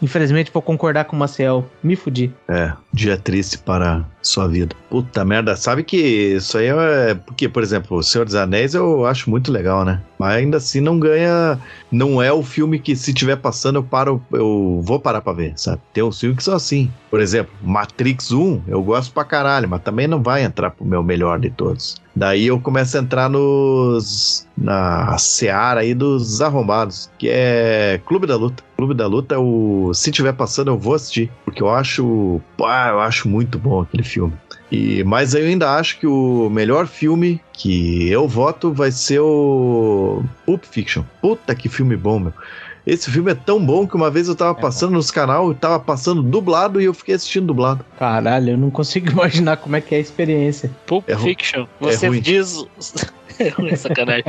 Infelizmente 0.00 0.50
vou 0.52 0.62
concordar 0.62 1.04
com 1.04 1.16
o 1.16 1.18
Maciel. 1.18 1.68
Me 1.82 1.96
fudi. 1.96 2.32
É, 2.48 2.72
dia 2.92 3.16
triste 3.16 3.58
para 3.58 4.04
sua 4.22 4.46
vida. 4.46 4.74
Puta 4.88 5.24
merda, 5.24 5.56
sabe 5.56 5.82
que 5.82 5.96
isso 5.96 6.58
aí 6.58 6.66
é. 6.66 7.14
Porque, 7.14 7.48
por 7.48 7.62
exemplo, 7.62 7.96
O 7.96 8.02
Senhor 8.02 8.24
dos 8.24 8.34
Anéis 8.34 8.74
eu 8.74 9.06
acho 9.06 9.28
muito 9.28 9.50
legal, 9.50 9.84
né? 9.84 10.00
Mas 10.18 10.36
ainda 10.36 10.58
assim 10.58 10.80
não 10.80 10.98
ganha. 10.98 11.58
Não 11.90 12.22
é 12.22 12.32
o 12.32 12.42
filme 12.42 12.78
que 12.78 12.94
se 12.94 13.12
tiver 13.12 13.36
passando 13.36 13.76
eu 13.76 13.82
paro. 13.82 14.22
Eu 14.32 14.80
vou 14.84 15.00
parar 15.00 15.20
pra 15.20 15.32
ver, 15.32 15.52
sabe? 15.56 15.80
Tem 15.92 16.02
uns 16.02 16.20
filmes 16.20 16.38
que 16.38 16.44
são 16.44 16.54
assim. 16.54 16.90
Por 17.10 17.20
exemplo, 17.20 17.52
Matrix 17.62 18.30
1 18.30 18.62
eu 18.68 18.82
gosto 18.82 19.12
pra 19.12 19.24
caralho, 19.24 19.68
mas 19.68 19.82
também 19.82 20.06
não 20.06 20.22
vai 20.22 20.42
entrar 20.42 20.70
pro 20.70 20.84
meu 20.84 21.02
melhor 21.02 21.38
de 21.38 21.50
todos. 21.50 21.96
Daí 22.18 22.48
eu 22.48 22.58
começo 22.58 22.96
a 22.96 23.00
entrar 23.00 23.30
nos. 23.30 24.44
na 24.56 25.16
seara 25.18 25.82
aí 25.82 25.94
dos 25.94 26.40
arrombados, 26.40 27.08
que 27.16 27.28
é 27.30 28.00
Clube 28.04 28.26
da 28.26 28.34
Luta. 28.34 28.64
Clube 28.76 28.92
da 28.92 29.06
Luta, 29.06 29.36
é 29.36 29.38
o, 29.38 29.92
se 29.94 30.10
tiver 30.10 30.32
passando, 30.32 30.72
eu 30.72 30.78
vou 30.78 30.94
assistir. 30.94 31.30
Porque 31.44 31.62
eu 31.62 31.70
acho. 31.70 32.40
Pá, 32.56 32.88
eu 32.88 32.98
acho 32.98 33.28
muito 33.28 33.56
bom 33.56 33.82
aquele 33.82 34.02
filme. 34.02 34.32
E, 34.70 35.04
mas 35.04 35.32
eu 35.32 35.44
ainda 35.44 35.76
acho 35.76 36.00
que 36.00 36.08
o 36.08 36.50
melhor 36.50 36.88
filme 36.88 37.40
que 37.52 38.08
eu 38.08 38.26
voto 38.26 38.72
vai 38.72 38.90
ser 38.90 39.20
o 39.20 40.24
Pulp 40.44 40.64
Fiction. 40.64 41.04
Puta 41.22 41.54
que 41.54 41.68
filme 41.68 41.96
bom, 41.96 42.18
meu. 42.18 42.32
Esse 42.88 43.10
filme 43.10 43.30
é 43.30 43.34
tão 43.34 43.62
bom 43.62 43.86
que 43.86 43.94
uma 43.94 44.10
vez 44.10 44.28
eu 44.28 44.34
tava 44.34 44.54
passando 44.54 44.94
nos 44.94 45.10
canal, 45.10 45.52
tava 45.54 45.78
passando 45.78 46.22
dublado 46.22 46.80
e 46.80 46.86
eu 46.86 46.94
fiquei 46.94 47.16
assistindo 47.16 47.46
dublado. 47.48 47.84
Caralho, 47.98 48.52
eu 48.52 48.56
não 48.56 48.70
consigo 48.70 49.10
imaginar 49.12 49.58
como 49.58 49.76
é 49.76 49.80
que 49.82 49.94
é 49.94 49.98
a 49.98 50.00
experiência. 50.00 50.70
Pulp 50.86 51.06
É 51.06 51.14
Fiction. 51.14 51.66
Você 51.78 52.08
ruim. 52.08 52.22
diz. 52.22 52.64
É 53.70 53.76
sacanagem. 53.76 54.24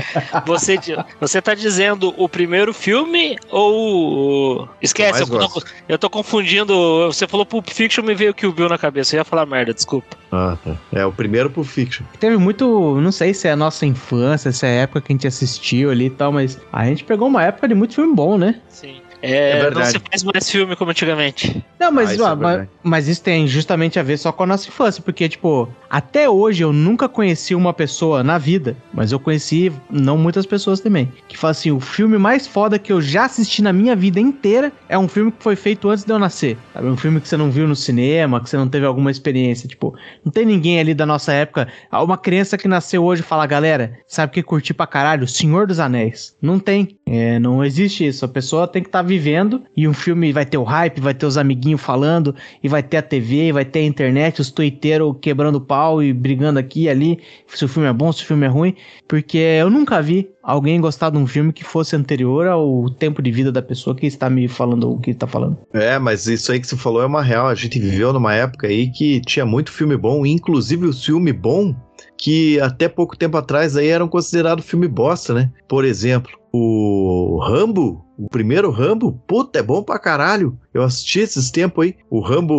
Você, 0.45 0.77
você 1.19 1.41
tá 1.41 1.53
dizendo 1.53 2.13
o 2.17 2.27
primeiro 2.29 2.73
filme 2.73 3.37
ou. 3.49 4.63
o- 4.63 4.69
Esquece, 4.81 5.21
eu 5.21 5.27
tô, 5.27 5.63
eu 5.87 5.97
tô 5.99 6.09
confundindo. 6.09 6.73
Você 7.07 7.27
falou 7.27 7.45
Pulp 7.45 7.67
Fiction, 7.69 8.03
me 8.03 8.13
veio 8.15 8.33
Kill 8.33 8.51
Bill 8.53 8.69
na 8.69 8.77
cabeça. 8.77 9.15
Eu 9.15 9.19
ia 9.19 9.25
falar 9.25 9.45
merda, 9.45 9.73
desculpa. 9.73 10.17
Ah, 10.31 10.57
tá. 10.63 10.75
É 10.93 11.05
o 11.05 11.11
primeiro 11.11 11.49
Pulp 11.49 11.67
Fiction. 11.67 12.05
Teve 12.19 12.37
muito. 12.37 12.99
Não 13.01 13.11
sei 13.11 13.33
se 13.33 13.47
é 13.47 13.51
a 13.51 13.55
nossa 13.55 13.85
infância, 13.85 14.51
se 14.51 14.65
é 14.65 14.69
a 14.69 14.81
época 14.83 15.01
que 15.01 15.11
a 15.11 15.15
gente 15.15 15.27
assistiu 15.27 15.89
ali 15.91 16.05
e 16.05 16.09
tal, 16.09 16.31
mas 16.31 16.59
a 16.71 16.85
gente 16.85 17.03
pegou 17.03 17.27
uma 17.27 17.43
época 17.43 17.67
de 17.67 17.73
muito 17.75 17.95
filme 17.95 18.13
bom, 18.13 18.37
né? 18.37 18.55
Sim. 18.69 19.01
É, 19.21 19.51
É 19.51 19.53
não 19.55 19.61
verdade. 19.61 19.91
se 19.91 19.99
faz 19.99 20.23
mais 20.23 20.49
filme 20.49 20.75
como 20.75 20.91
antigamente. 20.91 21.63
Não, 21.79 21.91
mas, 21.91 22.09
Ah, 22.09 22.13
isso 22.13 22.23
é 22.23 22.27
ah, 22.27 22.67
mas, 22.83 23.07
isso 23.07 23.23
tem 23.23 23.47
justamente 23.47 23.99
a 23.99 24.03
ver 24.03 24.17
só 24.17 24.31
com 24.31 24.43
a 24.43 24.47
nossa 24.47 24.67
infância, 24.67 25.01
porque, 25.01 25.27
tipo, 25.29 25.67
até 25.89 26.29
hoje 26.29 26.63
eu 26.63 26.71
nunca 26.73 27.07
conheci 27.09 27.55
uma 27.55 27.73
pessoa 27.73 28.23
na 28.23 28.37
vida, 28.37 28.75
mas 28.93 29.11
eu 29.11 29.19
conheci 29.19 29.71
não 29.89 30.17
muitas 30.17 30.45
pessoas 30.45 30.79
também, 30.79 31.11
que 31.27 31.37
fala 31.37 31.51
assim: 31.51 31.71
o 31.71 31.79
filme 31.79 32.17
mais 32.17 32.47
foda 32.47 32.77
que 32.79 32.91
eu 32.91 33.01
já 33.01 33.25
assisti 33.25 33.61
na 33.61 33.71
minha 33.73 33.95
vida 33.95 34.19
inteira 34.19 34.71
é 34.87 34.97
um 34.97 35.07
filme 35.07 35.31
que 35.31 35.41
foi 35.43 35.55
feito 35.55 35.89
antes 35.89 36.03
de 36.03 36.11
eu 36.11 36.19
nascer. 36.19 36.57
Sabe? 36.73 36.87
Um 36.87 36.97
filme 36.97 37.19
que 37.21 37.27
você 37.27 37.37
não 37.37 37.49
viu 37.51 37.67
no 37.67 37.75
cinema, 37.75 38.41
que 38.41 38.49
você 38.49 38.57
não 38.57 38.67
teve 38.67 38.85
alguma 38.85 39.11
experiência. 39.11 39.67
Tipo, 39.67 39.93
não 40.23 40.31
tem 40.31 40.45
ninguém 40.45 40.79
ali 40.79 40.93
da 40.93 41.05
nossa 41.05 41.31
época. 41.33 41.67
Uma 41.91 42.17
criança 42.17 42.57
que 42.57 42.67
nasceu 42.67 43.03
hoje 43.03 43.21
fala, 43.21 43.45
galera, 43.45 43.97
sabe 44.07 44.31
o 44.31 44.33
que 44.33 44.43
curtir 44.43 44.73
pra 44.73 44.87
caralho? 44.87 45.27
Senhor 45.27 45.65
dos 45.67 45.79
Anéis. 45.79 46.35
Não 46.41 46.59
tem. 46.59 46.97
É, 47.05 47.39
não 47.39 47.63
existe 47.63 48.05
isso. 48.05 48.25
A 48.25 48.27
pessoa 48.27 48.67
tem 48.67 48.81
que 48.81 48.89
estar 48.89 49.01
vivendo 49.09 49.63
e 49.75 49.87
um 49.87 49.93
filme 49.93 50.31
vai 50.31 50.45
ter 50.45 50.57
o 50.57 50.63
hype, 50.63 51.01
vai 51.01 51.13
ter 51.13 51.25
os 51.25 51.37
amiguinhos 51.37 51.81
falando, 51.81 52.35
e 52.63 52.69
vai 52.69 52.83
ter 52.83 52.97
a 52.97 53.01
TV, 53.01 53.51
vai 53.51 53.65
ter 53.65 53.79
a 53.79 53.83
internet, 53.83 54.39
os 54.39 54.51
tuiteiros 54.51 55.15
quebrando 55.19 55.59
pau 55.59 56.01
e 56.01 56.13
brigando 56.13 56.59
aqui 56.59 56.83
e 56.83 56.89
ali, 56.89 57.19
se 57.47 57.65
o 57.65 57.67
filme 57.67 57.89
é 57.89 57.93
bom, 57.93 58.11
se 58.11 58.23
o 58.23 58.25
filme 58.25 58.45
é 58.45 58.49
ruim, 58.49 58.75
porque 59.07 59.37
eu 59.37 59.69
nunca 59.69 60.01
vi 60.01 60.29
alguém 60.43 60.79
gostar 60.79 61.09
de 61.09 61.17
um 61.17 61.27
filme 61.27 61.51
que 61.51 61.63
fosse 61.63 61.95
anterior 61.95 62.47
ao 62.47 62.89
tempo 62.89 63.21
de 63.21 63.31
vida 63.31 63.51
da 63.51 63.61
pessoa 63.61 63.95
que 63.95 64.05
está 64.05 64.29
me 64.29 64.47
falando 64.47 64.91
o 64.91 64.99
que 64.99 65.11
está 65.11 65.27
falando. 65.27 65.57
É, 65.73 65.97
mas 65.99 66.27
isso 66.27 66.51
aí 66.51 66.59
que 66.59 66.67
você 66.67 66.77
falou 66.77 67.01
é 67.01 67.05
uma 67.05 67.21
real. 67.21 67.47
A 67.47 67.55
gente 67.55 67.79
viveu 67.79 68.13
numa 68.13 68.33
época 68.33 68.67
aí 68.67 68.89
que 68.89 69.19
tinha 69.21 69.45
muito 69.45 69.71
filme 69.71 69.97
bom, 69.97 70.25
inclusive 70.25 70.87
o 70.87 70.93
filme 70.93 71.33
bom 71.33 71.75
que 72.17 72.59
até 72.59 72.87
pouco 72.87 73.17
tempo 73.17 73.37
atrás 73.37 73.75
aí 73.75 73.87
eram 73.87 74.07
considerados 74.07 74.65
filme 74.65 74.87
bosta, 74.87 75.33
né? 75.33 75.51
Por 75.67 75.85
exemplo, 75.85 76.38
o 76.51 77.39
Rambo, 77.41 78.05
o 78.17 78.27
primeiro 78.29 78.69
Rambo, 78.71 79.13
puta, 79.27 79.59
é 79.59 79.63
bom 79.63 79.81
pra 79.81 79.97
caralho. 79.99 80.57
Eu 80.73 80.83
assisti 80.83 81.19
esses 81.21 81.49
tempos 81.49 81.85
aí. 81.85 81.95
O 82.09 82.19
Rambo 82.19 82.53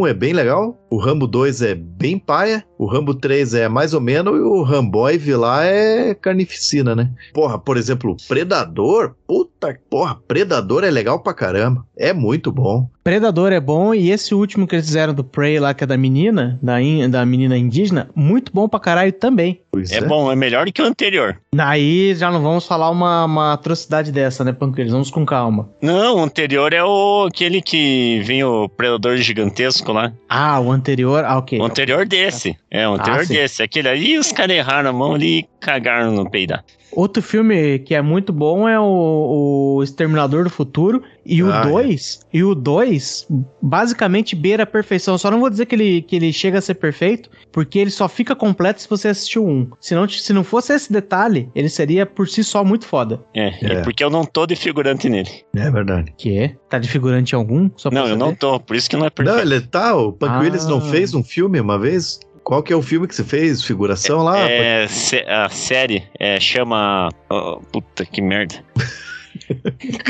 1 0.00 0.06
é 0.06 0.14
bem 0.14 0.32
legal, 0.32 0.76
o 0.90 0.98
Rambo 0.98 1.26
2 1.26 1.62
é 1.62 1.74
bem 1.74 2.18
paia, 2.18 2.64
o 2.78 2.86
Rambo 2.86 3.14
3 3.14 3.54
é 3.54 3.68
mais 3.68 3.94
ou 3.94 4.00
menos 4.00 4.34
e 4.36 4.40
o 4.40 4.62
Ramboive 4.62 5.34
lá 5.36 5.64
é 5.64 6.14
carnificina, 6.14 6.94
né? 6.96 7.10
Porra, 7.32 7.58
por 7.58 7.76
exemplo, 7.76 8.16
Predador, 8.28 9.14
puta, 9.26 9.78
porra, 9.88 10.18
Predador 10.26 10.82
é 10.84 10.90
legal 10.90 11.20
pra 11.22 11.32
caramba. 11.34 11.86
É 11.96 12.12
muito 12.12 12.50
bom. 12.50 12.88
Predador 13.04 13.52
é 13.52 13.60
bom 13.60 13.94
e 13.94 14.10
esse 14.10 14.34
último 14.34 14.66
que 14.66 14.74
eles 14.74 14.86
fizeram 14.86 15.14
do 15.14 15.24
Prey 15.24 15.58
lá, 15.58 15.72
que 15.72 15.84
é 15.84 15.86
da 15.86 15.96
menina, 15.96 16.58
da, 16.62 16.80
in- 16.82 17.08
da 17.08 17.24
menina 17.24 17.56
indígena, 17.56 18.10
muito 18.14 18.52
bom 18.52 18.68
pra 18.68 18.80
caralho 18.80 19.12
também. 19.12 19.62
Pois 19.72 19.92
É 19.92 20.00
bom, 20.00 20.30
é 20.32 20.36
melhor 20.36 20.66
do 20.66 20.72
que 20.72 20.82
o 20.82 20.84
anterior. 20.84 21.38
Aí 21.56 22.14
já 22.14 22.30
não 22.30 22.42
vamos 22.42 22.66
falar 22.66 22.90
uma, 22.90 23.24
uma 23.24 23.52
atrocidade 23.52 24.10
dessa, 24.10 24.42
né, 24.44 24.52
Panqueiros? 24.52 24.92
Vamos 24.92 25.10
com 25.10 25.24
calma. 25.24 25.68
Não, 25.80 26.16
o 26.16 26.22
anterior 26.22 26.72
é 26.72 26.82
o 26.82 27.26
aquele 27.28 27.62
que 27.62 28.20
vem 28.24 28.42
o 28.42 28.68
predador 28.68 29.16
gigantesco 29.18 29.92
lá. 29.92 30.12
Ah, 30.28 30.58
o 30.60 30.72
anterior. 30.72 31.24
Ah, 31.24 31.38
ok. 31.38 31.58
O 31.60 31.64
anterior 31.64 32.06
desse. 32.06 32.56
É, 32.70 32.88
o 32.88 32.94
anterior 32.94 33.22
Ah, 33.22 33.26
desse. 33.26 33.62
Aquele 33.62 33.88
ali, 33.88 34.18
os 34.18 34.32
caras 34.32 34.56
erraram 34.56 34.90
a 34.90 34.92
mão 34.92 35.14
ali 35.14 35.40
e 35.40 35.48
cagaram 35.60 36.12
no 36.12 36.28
peidar. 36.28 36.64
Outro 36.92 37.22
filme 37.22 37.78
que 37.78 37.94
é 37.94 38.02
muito 38.02 38.32
bom 38.32 38.68
é 38.68 38.78
o, 38.80 39.76
o 39.76 39.82
Exterminador 39.84 40.42
do 40.42 40.50
Futuro. 40.50 41.02
E 41.24 41.40
o 41.40 41.52
Ah, 41.52 41.62
é. 41.64 41.68
2, 41.70 42.26
e 42.32 42.42
o 42.42 42.52
2 42.52 43.28
basicamente 43.62 44.34
beira 44.34 44.64
a 44.64 44.66
perfeição. 44.66 45.16
Só 45.16 45.30
não 45.30 45.38
vou 45.38 45.48
dizer 45.48 45.66
que 45.66 45.74
ele, 45.76 46.02
que 46.02 46.16
ele 46.16 46.32
chega 46.32 46.58
a 46.58 46.60
ser 46.60 46.74
perfeito, 46.74 47.30
porque 47.52 47.78
ele 47.78 47.90
só 47.90 48.08
fica 48.08 48.34
completo 48.34 48.80
se 48.82 48.88
você 48.90 49.08
assistiu 49.08 49.46
um. 49.46 49.70
Se 49.80 49.94
não, 49.94 50.08
se 50.08 50.32
não 50.32 50.42
fosse 50.42 50.72
esse 50.74 50.92
detalhe, 50.92 51.48
ele 51.54 51.68
seria 51.68 52.04
por 52.04 52.28
si 52.28 52.42
só 52.42 52.64
muito 52.64 52.86
foda. 52.86 53.22
É, 53.34 53.48
É. 53.64 53.72
é 53.74 53.82
porque 53.82 54.02
eu 54.02 54.10
não 54.10 54.24
tô 54.24 54.44
de 54.46 54.56
figurante 54.56 55.08
nele. 55.08 55.30
É 55.54 55.70
verdade. 55.70 56.12
Que 56.16 56.36
é? 56.36 56.56
Tá 56.68 56.78
de 56.78 56.88
figurante 56.88 57.32
em 57.32 57.36
algum? 57.36 57.70
Só 57.76 57.90
Não, 57.90 58.02
eu 58.02 58.08
saber? 58.08 58.18
não 58.18 58.34
tô, 58.34 58.58
por 58.58 58.74
isso 58.74 58.90
que 58.90 58.96
não 58.96 59.04
é 59.06 59.10
Não, 59.10 59.12
perfeito. 59.12 59.40
ele 59.42 59.60
tá, 59.60 59.94
o 59.94 60.12
Punk 60.12 60.32
Ah. 60.32 60.38
Willis 60.40 60.66
não 60.66 60.80
fez 60.80 61.14
um 61.14 61.22
filme 61.22 61.60
uma 61.60 61.78
vez? 61.78 62.18
Qual 62.44 62.62
que 62.62 62.72
é 62.72 62.76
o 62.76 62.82
filme 62.82 63.06
que 63.06 63.14
você 63.14 63.24
fez? 63.24 63.62
Figuração 63.62 64.22
lá? 64.24 64.38
É, 64.50 64.86
sé- 64.88 65.24
a 65.28 65.48
série 65.48 66.04
é, 66.18 66.40
chama. 66.40 67.08
oh, 67.30 67.60
puta 67.72 68.04
que 68.04 68.20
merda. 68.20 68.56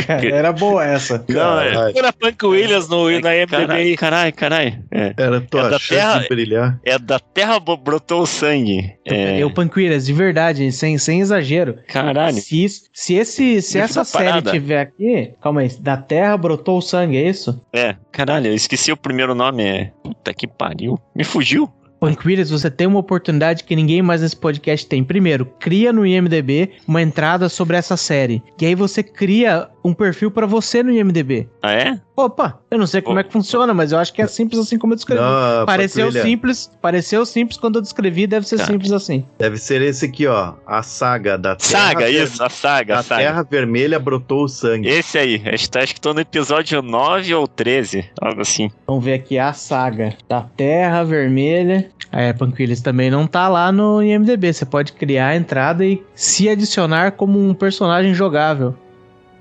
Cara, 0.06 0.26
era 0.28 0.52
boa 0.52 0.84
essa. 0.84 1.24
Não, 1.28 1.60
é- 1.60 1.70
Caralho, 1.72 1.92
Procura 1.94 2.12
Punk 2.12 2.46
Williams 2.46 2.88
no, 2.88 3.10
na 3.20 3.36
IMDb 3.36 3.96
Caralho, 3.96 4.32
caralho. 4.34 4.84
É, 4.90 5.14
Era 5.16 5.40
tua 5.40 5.66
é 5.66 5.70
da 5.70 5.78
Terra- 5.78 6.18
de 6.20 6.28
brilhar. 6.28 6.80
é 6.84 6.98
da 6.98 7.18
terra 7.18 7.58
brotou 7.60 8.22
o 8.22 8.26
sangue. 8.26 8.92
É, 9.04 9.38
Eu, 9.42 9.50
Panquiras, 9.50 10.06
de 10.06 10.12
verdade, 10.12 10.70
sem, 10.72 10.98
sem 10.98 11.20
exagero. 11.20 11.78
caralho. 11.88 12.36
Se, 12.40 12.64
isso- 12.64 12.82
se, 12.92 13.14
esse, 13.14 13.62
se 13.62 13.78
essa 13.78 14.04
série 14.04 14.24
parada. 14.26 14.50
tiver 14.52 14.80
aqui. 14.80 15.32
Calma 15.42 15.62
aí. 15.62 15.68
Da 15.80 15.96
terra 15.96 16.36
brotou 16.36 16.78
o 16.78 16.82
sangue, 16.82 17.16
é 17.16 17.28
isso? 17.28 17.60
É, 17.72 17.96
caralho, 18.12 18.48
eu 18.48 18.54
esqueci 18.54 18.92
o 18.92 18.96
primeiro 18.96 19.34
nome. 19.34 19.62
É. 19.64 19.92
Puta 20.02 20.32
que 20.34 20.46
pariu. 20.46 20.98
Me 21.14 21.24
fugiu. 21.24 21.70
Punk 22.00 22.26
Williams, 22.26 22.50
você 22.50 22.70
tem 22.70 22.86
uma 22.86 22.98
oportunidade 22.98 23.62
que 23.62 23.76
ninguém 23.76 24.00
mais 24.00 24.22
nesse 24.22 24.34
podcast 24.34 24.86
tem. 24.86 25.04
Primeiro, 25.04 25.44
cria 25.58 25.92
no 25.92 26.06
IMDB 26.06 26.70
uma 26.88 27.02
entrada 27.02 27.48
sobre 27.50 27.76
essa 27.76 27.96
série. 27.96 28.42
E 28.58 28.64
aí 28.64 28.74
você 28.74 29.02
cria 29.02 29.68
um 29.82 29.94
perfil 29.94 30.30
pra 30.30 30.46
você 30.46 30.82
no 30.82 30.90
IMDB. 30.92 31.48
Ah, 31.62 31.72
é? 31.72 32.00
Opa, 32.16 32.58
eu 32.70 32.78
não 32.78 32.86
sei 32.86 33.00
como 33.00 33.18
é 33.18 33.22
que 33.24 33.32
funciona, 33.32 33.72
mas 33.72 33.92
eu 33.92 33.98
acho 33.98 34.12
que 34.12 34.20
é 34.20 34.26
simples 34.26 34.60
assim 34.60 34.78
como 34.78 34.92
eu 34.92 34.96
descrevi. 34.96 35.22
Não, 35.22 35.64
pareceu 35.64 36.06
Patrulha. 36.06 36.22
simples, 36.24 36.70
pareceu 36.82 37.24
simples 37.24 37.56
quando 37.58 37.76
eu 37.76 37.82
descrevi, 37.82 38.26
deve 38.26 38.46
ser 38.46 38.58
Tá. 38.58 38.66
simples 38.66 38.92
assim. 38.92 39.24
Deve 39.38 39.56
ser 39.56 39.80
esse 39.80 40.04
aqui, 40.04 40.26
ó. 40.26 40.52
A 40.66 40.82
saga 40.82 41.38
da 41.38 41.56
Terra. 41.56 41.70
Saga, 41.70 42.04
Ver- 42.06 42.22
isso, 42.24 42.42
a 42.42 42.50
saga, 42.50 42.94
Da 42.94 43.00
a 43.00 43.02
saga. 43.02 43.22
Terra 43.22 43.42
Vermelha 43.42 43.98
brotou 43.98 44.44
o 44.44 44.48
sangue. 44.48 44.86
Esse 44.88 45.16
aí, 45.16 45.42
acho, 45.46 45.68
acho 45.78 45.94
que 45.94 46.00
tô 46.00 46.12
no 46.12 46.20
episódio 46.20 46.82
9 46.82 47.34
ou 47.34 47.48
13, 47.48 48.04
algo 48.20 48.42
assim. 48.42 48.70
Vamos 48.86 49.02
ver 49.02 49.14
aqui 49.14 49.38
a 49.38 49.52
saga 49.54 50.14
da 50.28 50.42
Terra 50.42 51.02
Vermelha. 51.04 51.88
É, 52.12 52.32
Panquilis 52.34 52.82
também 52.82 53.10
não 53.10 53.26
tá 53.26 53.48
lá 53.48 53.72
no 53.72 54.02
IMDB. 54.02 54.52
Você 54.52 54.66
pode 54.66 54.92
criar 54.92 55.28
a 55.28 55.36
entrada 55.36 55.86
e 55.86 56.02
se 56.14 56.48
adicionar 56.50 57.12
como 57.12 57.38
um 57.40 57.54
personagem 57.54 58.12
jogável. 58.12 58.74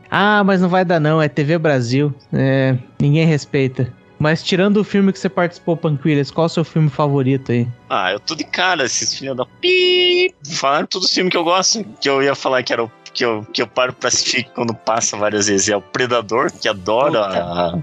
Ah, 0.10 0.44
mas 0.44 0.62
não 0.62 0.70
vai 0.70 0.84
dar 0.84 1.00
não, 1.00 1.22
é 1.22 1.28
TV 1.28 1.58
Brasil. 1.58 2.14
É, 2.34 2.78
ninguém 3.00 3.26
respeita. 3.26 3.94
Mas 4.20 4.44
tirando 4.44 4.78
o 4.78 4.84
filme 4.84 5.14
que 5.14 5.20
você 5.20 5.30
participou, 5.30 5.78
Panquilis, 5.78 6.30
qual 6.30 6.46
é 6.46 6.48
o 6.48 6.50
seu 6.50 6.66
filme 6.66 6.90
favorito 6.90 7.54
aí? 7.54 7.66
Ah, 7.90 8.12
eu 8.12 8.20
tô 8.20 8.36
de 8.36 8.44
cara, 8.44 8.84
esses 8.84 9.18
filhos 9.18 9.38
da 9.38 9.46
pi. 9.46 10.36
Falaram 10.56 10.88
todos 10.88 11.08
os 11.08 11.14
filmes 11.14 11.32
que 11.32 11.38
eu 11.38 11.44
gosto. 11.44 11.86
Que 12.02 12.10
eu 12.10 12.22
ia 12.22 12.36
falar 12.36 12.62
que 12.62 12.74
era 12.74 12.84
o 12.84 12.92
que 13.20 13.26
eu, 13.26 13.46
que 13.52 13.62
eu 13.62 13.68
paro 13.68 13.92
pra 13.92 14.08
assistir 14.08 14.48
quando 14.56 14.74
passa 14.74 15.18
várias 15.18 15.48
vezes. 15.48 15.68
É 15.68 15.76
o 15.76 15.82
Predador, 15.82 16.50
que 16.54 16.70
adoro 16.70 17.18
a, 17.20 17.74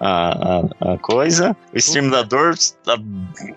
a, 0.00 0.62
a, 0.80 0.92
a 0.92 0.98
coisa. 0.98 1.56
O 1.74 1.76
Exterminador, 1.76 2.54
a- 2.86 2.96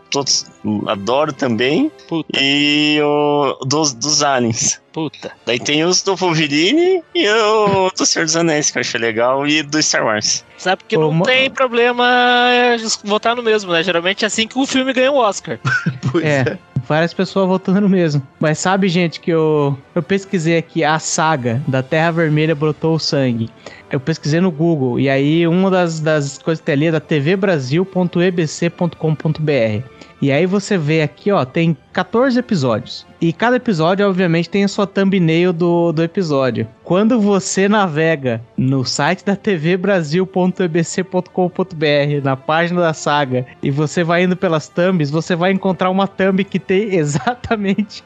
todos 0.09 0.47
adoro 0.88 1.31
também. 1.31 1.91
Puta, 2.07 2.27
E 2.41 2.99
o 3.03 3.59
dos, 3.68 3.93
dos 3.93 4.23
Aliens. 4.23 4.81
puta. 4.91 5.31
Daí 5.45 5.59
tem 5.59 5.84
os 5.84 6.01
do 6.01 6.15
Wolverine 6.15 7.03
e 7.14 7.30
o 7.30 7.91
do 7.95 8.03
Senhor 8.03 8.26
dos 8.26 8.35
Anéis, 8.35 8.72
que 8.72 8.80
eu 8.80 8.81
achei 8.81 8.99
legal, 8.99 9.45
e 9.47 9.61
do 9.61 9.80
Star 9.80 10.03
Wars. 10.05 10.43
Sabe 10.57 10.81
que 10.88 10.97
não 10.97 11.22
tem 11.22 11.51
problema 11.51 12.03
é, 12.49 12.77
votar 13.03 13.35
no 13.35 13.43
mesmo, 13.43 13.72
né? 13.72 13.84
Geralmente 13.84 14.23
é 14.23 14.27
assim 14.27 14.47
que 14.47 14.57
o 14.57 14.65
filme 14.65 14.91
ganha 14.91 15.11
o 15.11 15.18
Oscar. 15.18 15.59
Pois 16.11 16.26
É. 16.26 16.57
Várias 16.88 17.14
pessoas 17.14 17.47
votando 17.47 17.88
mesmo. 17.89 18.22
Mas 18.39 18.59
sabe, 18.59 18.88
gente, 18.88 19.19
que 19.19 19.31
eu, 19.31 19.77
eu 19.93 20.01
pesquisei 20.01 20.57
aqui 20.57 20.81
a 20.84 20.97
saga 20.99 21.61
da 21.68 21.84
Terra 21.84 22.11
Vermelha 22.11 22.55
brotou 22.55 22.95
o 22.95 22.99
sangue. 22.99 23.49
Eu 23.91 23.99
pesquisei 23.99 24.39
no 24.39 24.51
Google 24.51 24.99
e 24.99 25.09
aí 25.09 25.47
uma 25.47 25.72
das, 25.72 25.99
das 25.99 26.38
coisas 26.38 26.61
que 26.61 26.65
tem 26.65 26.73
ali 26.73 26.85
é 26.88 26.91
da 26.91 26.99
tvbrasil.ebc.com.br. 26.99 29.88
E 30.22 30.31
aí 30.31 30.45
você 30.45 30.77
vê 30.77 31.01
aqui, 31.01 31.31
ó, 31.31 31.43
tem 31.45 31.76
14 31.93 32.39
episódios. 32.39 33.06
E 33.19 33.34
cada 33.34 33.56
episódio, 33.56 34.07
obviamente, 34.07 34.48
tem 34.49 34.64
a 34.64 34.68
sua 34.68 34.85
thumbnail 34.85 35.52
do, 35.52 35.91
do 35.91 36.03
episódio. 36.03 36.68
Quando 36.84 37.19
você 37.19 37.68
navega 37.68 38.41
no 38.56 38.85
site 38.85 39.26
da 39.26 39.35
tvbrasil.ebc.com.br, 39.35 42.23
na 42.23 42.35
página 42.35 42.81
da 42.81 42.94
saga, 42.94 43.45
e 43.61 43.72
você 43.72 44.03
vai 44.03 44.23
indo 44.23 44.35
pelas 44.38 44.68
thumbs, 44.68 45.10
você 45.10 45.35
vai 45.35 45.52
encontrar 45.52 45.89
uma 45.89 46.07
thumb 46.07 46.44
que 46.44 46.60
tem 46.60 46.94
exatamente 46.95 48.03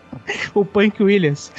o 0.54 0.64
Punk 0.64 1.02
Williams. 1.04 1.52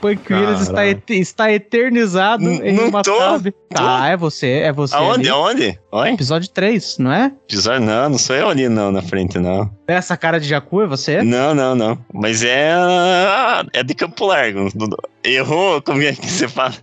Punk 0.00 0.32
Williams 0.32 0.60
está, 0.62 0.86
et- 0.86 1.10
está 1.10 1.52
eternizado 1.52 2.44
N- 2.44 2.60
em 2.68 2.78
uma 2.78 3.02
tô, 3.02 3.12
thumb. 3.16 3.52
Tá, 3.70 4.08
é 4.08 4.16
você, 4.16 4.60
é 4.64 4.72
você. 4.72 4.94
Aonde? 4.94 5.20
ali. 5.20 5.28
Aonde? 5.30 5.78
Oi? 5.90 6.10
Episódio 6.10 6.48
3, 6.50 6.98
não 6.98 7.12
é? 7.12 7.32
Episódio? 7.48 7.86
Não, 7.86 8.10
não 8.10 8.18
sou 8.18 8.36
eu 8.36 8.48
ali 8.48 8.68
não, 8.68 8.92
na 8.92 9.02
frente, 9.02 9.38
não. 9.38 9.68
Essa 9.86 10.16
cara 10.16 10.38
de 10.38 10.46
Jacu 10.48 10.82
é 10.82 10.86
você? 10.86 11.22
Não, 11.22 11.54
não, 11.54 11.74
não. 11.74 11.98
Mas 12.12 12.42
é. 12.44 12.74
É 13.72 13.82
de 13.82 13.94
Campo 13.94 14.26
Largo. 14.26 14.68
Errou, 15.22 15.80
como 15.82 16.02
é 16.02 16.12
que 16.12 16.26
você 16.26 16.48
fala? 16.48 16.74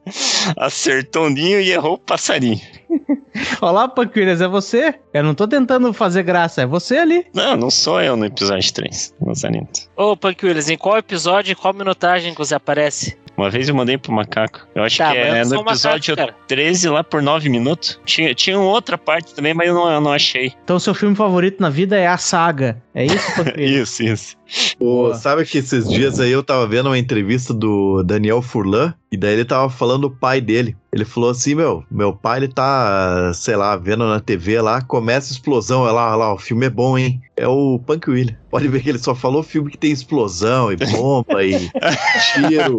Acertou 0.57 1.28
o 1.28 1.30
ninho 1.30 1.60
e 1.61 1.72
errou 1.72 1.94
o 1.94 1.98
passarinho. 1.98 2.60
Olá, 3.61 3.88
Punk 3.88 4.18
Williams, 4.18 4.41
é 4.41 4.48
você? 4.48 4.95
Eu 5.14 5.23
não 5.23 5.34
tô 5.34 5.48
tentando 5.48 5.94
fazer 5.94 6.23
graça, 6.23 6.64
é 6.64 6.65
você 6.65 6.98
ali. 6.98 7.26
Não, 7.34 7.56
não 7.56 7.69
sou 7.69 8.02
eu 8.02 8.15
no 8.15 8.26
episódio 8.26 8.73
3, 8.73 9.14
Lazarento. 9.22 9.82
Ô, 9.95 10.18
Punk 10.18 10.45
Williams, 10.45 10.69
em 10.69 10.78
qual 10.78 10.98
episódio 10.98 11.52
e 11.52 11.56
qual 11.56 11.73
minutagem 11.73 12.34
que 12.34 12.40
você 12.40 12.56
aparece? 12.56 13.18
Uma 13.38 13.49
vez 13.49 13.68
eu 13.70 13.76
mandei 13.76 13.98
pro 13.98 14.12
macaco. 14.12 14.68
Eu 14.76 14.84
acho 14.84 14.98
Tá, 14.98 15.12
que 15.12 15.18
é 15.18 15.44
não 15.44 15.49
no 15.49 15.56
macaco, 15.58 15.70
episódio 15.72 16.16
cara. 16.16 16.36
13, 16.48 16.90
lá 16.90 17.03
por 17.03 17.22
9 17.22 17.49
minutos. 17.49 17.99
Tinha, 18.06 18.34
tinha 18.36 18.60
outra 18.60 18.98
parte 18.98 19.34
também, 19.34 19.53
mas 19.53 19.68
eu 19.68 19.74
não, 19.74 19.91
eu 19.91 20.02
não 20.02 20.12
achei. 20.14 20.53
Então, 20.64 20.80
seu 20.80 20.94
filme 20.94 21.16
favorito 21.16 21.60
na 21.62 21.70
vida 21.70 21.98
é 21.98 22.08
a 22.08 22.18
saga. 22.18 22.82
É 22.94 23.06
isso? 23.06 23.32
Isso, 23.58 24.03
isso. 24.03 24.36
Pô, 24.78 25.14
sabe 25.16 25.45
que 25.45 25.60
esses 25.60 25.88
dias 25.88 26.20
aí 26.20 26.32
eu 26.32 26.44
tava 26.44 26.68
vendo 26.68 26.88
uma 26.88 26.98
entrevista 26.98 27.53
do 27.53 28.03
Daniel 28.03 28.41
Furlan 28.41 28.94
e 29.10 29.16
daí 29.16 29.34
ele 29.34 29.45
tava 29.45 29.70
falando 29.70 30.02
do 30.02 30.12
pai 30.12 30.41
dele. 30.41 30.76
Ele 30.91 31.06
falou 31.06 31.30
assim, 31.30 31.56
meu, 31.56 31.86
meu 31.90 32.12
pai 32.14 32.40
ele 32.40 32.49
tá, 32.49 33.32
sei 33.34 33.56
lá, 33.56 33.78
vendo 33.78 34.06
na 34.06 34.20
TV 34.20 34.60
lá, 34.62 34.82
começa 34.82 35.32
a 35.32 35.34
explosão, 35.34 35.84
olha 35.84 35.94
lá, 35.94 36.08
olha 36.10 36.16
lá, 36.18 36.34
o 36.34 36.38
filme 36.38 36.66
é 36.66 36.70
bom, 36.70 36.98
hein? 36.98 37.22
É 37.42 37.48
o 37.48 37.80
Punk 37.80 38.08
William. 38.10 38.36
Pode 38.52 38.68
ver 38.68 38.84
que 38.84 38.90
ele 38.90 39.00
só 39.00 39.16
falou 39.16 39.42
filme 39.42 39.72
que 39.72 39.78
tem 39.78 39.92
explosão 39.92 40.72
e 40.72 40.76
bomba 40.76 41.44
e 41.44 41.72
tiro. 42.34 42.78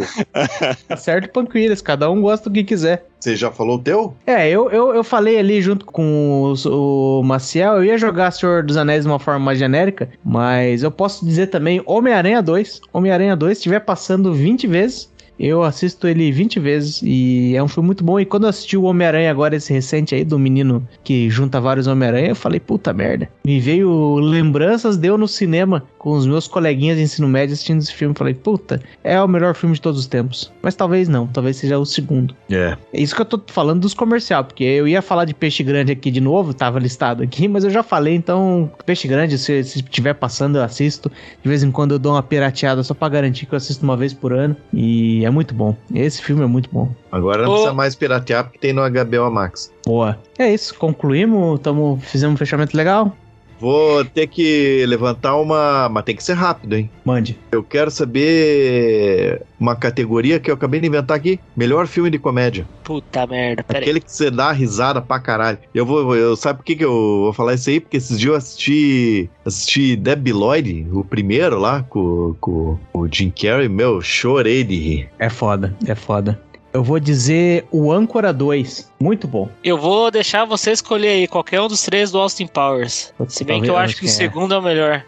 Tá 0.86 0.96
certo, 0.96 1.30
Punk 1.32 1.54
Williams, 1.56 1.80
cada 1.82 2.08
um 2.10 2.20
gosta 2.20 2.48
do 2.48 2.54
que 2.54 2.62
quiser. 2.62 3.06
Você 3.18 3.34
já 3.36 3.50
falou 3.50 3.76
o 3.76 3.78
teu? 3.80 4.14
É, 4.26 4.48
eu, 4.50 4.70
eu, 4.70 4.94
eu 4.94 5.04
falei 5.04 5.38
ali 5.38 5.60
junto 5.62 5.84
com 5.86 6.42
os- 6.50 6.66
o 6.66 7.22
Maciel, 7.24 7.74
eu 7.76 7.84
ia 7.84 7.96
jogar 7.98 8.30
Senhor 8.32 8.62
dos 8.64 8.76
Anéis 8.76 9.04
de 9.04 9.10
uma 9.10 9.18
forma 9.18 9.40
mais 9.44 9.58
genérica, 9.58 10.08
mas 10.24 10.82
eu 10.82 10.90
posso 10.90 11.24
dizer 11.24 11.46
também 11.48 11.80
Homem-Aranha 11.86 12.42
2. 12.42 12.80
Homem-Aranha 12.92 13.36
2, 13.36 13.56
se 13.56 13.60
estiver 13.60 13.80
passando 13.80 14.32
20 14.34 14.66
vezes, 14.66 15.08
eu 15.38 15.62
assisto 15.62 16.06
ele 16.06 16.30
20 16.30 16.60
vezes 16.60 17.00
e 17.02 17.54
é 17.56 17.62
um 17.62 17.68
filme 17.68 17.86
muito 17.86 18.04
bom. 18.04 18.18
E 18.20 18.24
quando 18.24 18.44
eu 18.44 18.50
assisti 18.50 18.76
o 18.76 18.84
Homem-Aranha 18.84 19.30
agora, 19.30 19.56
esse 19.56 19.72
recente 19.72 20.14
aí, 20.14 20.24
do 20.24 20.38
menino 20.38 20.86
que 21.02 21.28
junta 21.30 21.60
vários 21.60 21.86
Homem-Aranha, 21.86 22.28
eu 22.28 22.36
falei, 22.36 22.60
puta 22.60 22.92
merda. 22.92 23.28
Me 23.44 23.58
veio 23.58 24.16
lembranças, 24.16 24.96
deu 24.96 25.16
no 25.16 25.26
cinema 25.26 25.82
com 25.98 26.12
os 26.12 26.26
meus 26.26 26.46
coleguinhas 26.46 26.96
de 26.96 27.04
ensino 27.04 27.28
médio 27.28 27.54
assistindo 27.54 27.80
esse 27.80 27.92
filme. 27.92 28.14
Falei, 28.16 28.34
puta, 28.34 28.80
é 29.02 29.20
o 29.20 29.28
melhor 29.28 29.54
filme 29.54 29.74
de 29.74 29.80
todos 29.80 30.00
os 30.00 30.06
tempos. 30.06 30.52
Mas 30.62 30.74
talvez 30.74 31.08
não, 31.08 31.26
talvez 31.26 31.56
seja 31.56 31.78
o 31.78 31.84
segundo. 31.84 32.34
É. 32.50 32.76
É 32.92 33.00
isso 33.00 33.14
que 33.14 33.20
eu 33.20 33.26
tô 33.26 33.40
falando 33.46 33.80
dos 33.80 33.94
comercial, 33.94 34.44
porque 34.44 34.64
eu 34.64 34.86
ia 34.86 35.02
falar 35.02 35.24
de 35.24 35.34
peixe 35.34 35.62
grande 35.62 35.92
aqui 35.92 36.10
de 36.10 36.20
novo, 36.20 36.54
tava 36.54 36.78
listado 36.78 37.22
aqui, 37.22 37.48
mas 37.48 37.64
eu 37.64 37.70
já 37.70 37.82
falei, 37.82 38.14
então 38.14 38.70
peixe 38.84 39.08
grande, 39.08 39.38
se 39.38 39.62
se 39.64 39.78
estiver 39.80 40.14
passando, 40.14 40.58
eu 40.58 40.62
assisto. 40.62 41.10
De 41.42 41.48
vez 41.48 41.62
em 41.62 41.70
quando 41.70 41.92
eu 41.92 41.98
dou 41.98 42.12
uma 42.12 42.22
pirateada 42.22 42.82
só 42.82 42.94
pra 42.94 43.08
garantir 43.08 43.46
que 43.46 43.54
eu 43.54 43.56
assisto 43.56 43.84
uma 43.84 43.96
vez 43.96 44.12
por 44.12 44.32
ano. 44.32 44.56
E 44.72 45.21
é 45.24 45.30
muito 45.30 45.54
bom. 45.54 45.76
Esse 45.94 46.22
filme 46.22 46.42
é 46.42 46.46
muito 46.46 46.68
bom. 46.72 46.88
Agora 47.10 47.42
não 47.42 47.50
Ô. 47.50 47.52
precisa 47.52 47.74
mais 47.74 47.94
piratear 47.94 48.44
porque 48.44 48.58
tem 48.58 48.72
no 48.72 48.82
HBO 48.82 49.30
Max. 49.30 49.72
Boa. 49.86 50.18
É 50.38 50.52
isso, 50.52 50.74
concluímos, 50.74 51.60
tamo, 51.60 51.98
fizemos 52.02 52.34
um 52.34 52.38
fechamento 52.38 52.76
legal. 52.76 53.16
Vou 53.62 54.04
ter 54.04 54.26
que 54.26 54.84
levantar 54.86 55.36
uma. 55.36 55.88
Mas 55.88 56.02
tem 56.02 56.16
que 56.16 56.24
ser 56.24 56.32
rápido, 56.32 56.74
hein? 56.74 56.90
Mande. 57.04 57.38
Eu 57.52 57.62
quero 57.62 57.92
saber 57.92 59.40
uma 59.60 59.76
categoria 59.76 60.40
que 60.40 60.50
eu 60.50 60.54
acabei 60.56 60.80
de 60.80 60.88
inventar 60.88 61.16
aqui. 61.16 61.38
Melhor 61.56 61.86
filme 61.86 62.10
de 62.10 62.18
comédia. 62.18 62.66
Puta 62.82 63.24
merda, 63.24 63.62
pera 63.62 63.78
aí. 63.78 63.84
Aquele 63.84 64.00
que 64.00 64.10
você 64.10 64.32
dá 64.32 64.50
risada 64.50 65.00
pra 65.00 65.20
caralho. 65.20 65.58
Eu 65.72 65.86
vou. 65.86 66.16
Eu, 66.16 66.34
sabe 66.34 66.58
por 66.58 66.64
que, 66.64 66.74
que 66.74 66.84
eu 66.84 66.90
vou 66.90 67.32
falar 67.32 67.54
isso 67.54 67.70
aí? 67.70 67.78
Porque 67.78 67.98
esses 67.98 68.18
dias 68.18 68.32
eu 68.32 68.36
assisti. 68.36 69.30
Assisti 69.46 69.94
Debbie 69.94 70.32
Lloyd, 70.32 70.88
o 70.92 71.04
primeiro 71.04 71.56
lá, 71.60 71.84
com, 71.84 72.34
com 72.40 72.76
o 72.92 73.06
Jim 73.08 73.30
Carrey. 73.30 73.68
Meu, 73.68 74.00
chorei 74.00 74.64
de 74.64 74.74
rir. 74.74 75.08
É 75.20 75.30
foda, 75.30 75.72
é 75.86 75.94
foda. 75.94 76.36
Eu 76.72 76.82
vou 76.82 76.98
dizer 76.98 77.66
o 77.70 77.92
Âncora 77.92 78.32
2. 78.32 78.90
Muito 78.98 79.28
bom. 79.28 79.48
Eu 79.62 79.76
vou 79.76 80.10
deixar 80.10 80.44
você 80.46 80.70
escolher 80.72 81.08
aí 81.08 81.28
qualquer 81.28 81.60
um 81.60 81.68
dos 81.68 81.82
três 81.82 82.10
do 82.10 82.18
Austin 82.18 82.46
Powers. 82.46 83.12
Se 83.28 83.44
bem 83.44 83.60
que 83.60 83.68
eu 83.68 83.76
acho 83.76 83.96
que 83.96 84.06
o 84.06 84.08
segundo 84.08 84.54
é 84.54 84.58
o 84.58 84.62
melhor. 84.62 85.04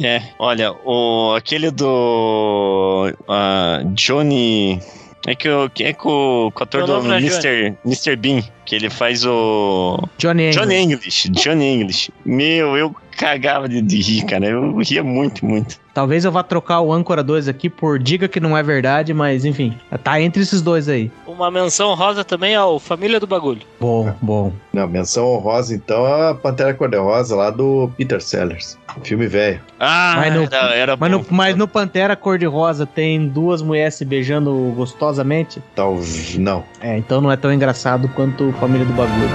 É, 0.00 0.22
olha, 0.38 0.72
o, 0.84 1.34
aquele 1.36 1.70
do. 1.70 3.12
ah, 3.28 3.80
Johnny. 3.94 4.80
É 5.26 5.34
que 5.34 5.48
o, 5.48 5.68
que 5.68 5.82
é 5.84 5.92
com, 5.92 6.08
o- 6.08 6.46
o 6.46 6.62
ator 6.62 6.86
do 6.86 7.02
não 7.02 7.14
é 7.14 7.18
Mr. 7.18 7.74
Mr. 7.84 8.16
Bean, 8.16 8.42
que 8.68 8.74
ele 8.76 8.90
faz 8.90 9.24
o. 9.24 9.98
Johnny 10.18 10.50
Johnny 10.50 10.76
English. 10.76 11.28
English. 11.28 11.42
Johnny 11.48 11.74
English. 11.74 12.10
Meu, 12.24 12.76
eu 12.76 12.94
cagava 13.16 13.68
de, 13.68 13.80
de 13.82 14.00
rir, 14.00 14.22
cara. 14.26 14.46
Eu 14.46 14.76
ria 14.78 15.02
muito, 15.02 15.44
muito. 15.44 15.76
Talvez 15.92 16.24
eu 16.24 16.30
vá 16.30 16.44
trocar 16.44 16.80
o 16.80 16.92
Âncora 16.92 17.24
2 17.24 17.48
aqui 17.48 17.68
por 17.68 17.98
diga 17.98 18.28
que 18.28 18.38
não 18.38 18.56
é 18.56 18.62
verdade, 18.62 19.12
mas 19.12 19.44
enfim. 19.44 19.76
Tá 20.04 20.20
entre 20.20 20.42
esses 20.42 20.62
dois 20.62 20.88
aí. 20.88 21.10
Uma 21.26 21.50
menção 21.50 21.92
rosa 21.94 22.22
também 22.22 22.54
ao 22.54 22.78
Família 22.78 23.18
do 23.18 23.26
Bagulho. 23.26 23.62
Bom, 23.80 24.14
bom. 24.22 24.52
Não, 24.72 24.86
menção 24.86 25.26
honrosa, 25.26 25.74
então, 25.74 26.06
a 26.06 26.36
Pantera 26.36 26.72
Cor-de-Rosa 26.72 27.34
lá 27.34 27.50
do 27.50 27.90
Peter 27.96 28.20
Sellers. 28.22 28.78
Filme 29.02 29.26
velho. 29.26 29.60
Ah, 29.80 30.14
Mas 30.18 30.34
no- 30.34 30.42
era, 30.44 30.74
era 30.74 30.96
Mas 30.96 31.10
bom. 31.10 31.18
no, 31.18 31.26
mas 31.30 31.56
no 31.56 31.66
Pantera 31.66 32.14
Cor-de-Rosa 32.14 32.86
tem 32.86 33.26
duas 33.26 33.60
mulheres 33.60 33.94
se 33.94 34.04
beijando 34.04 34.72
gostosamente? 34.76 35.60
Tal. 35.74 35.98
Não. 36.38 36.64
É, 36.80 36.96
então 36.96 37.20
não 37.20 37.32
é 37.32 37.36
tão 37.36 37.52
engraçado 37.52 38.08
quanto 38.14 38.54
família 38.58 38.84
do 38.84 38.92
bagulho. 38.92 39.28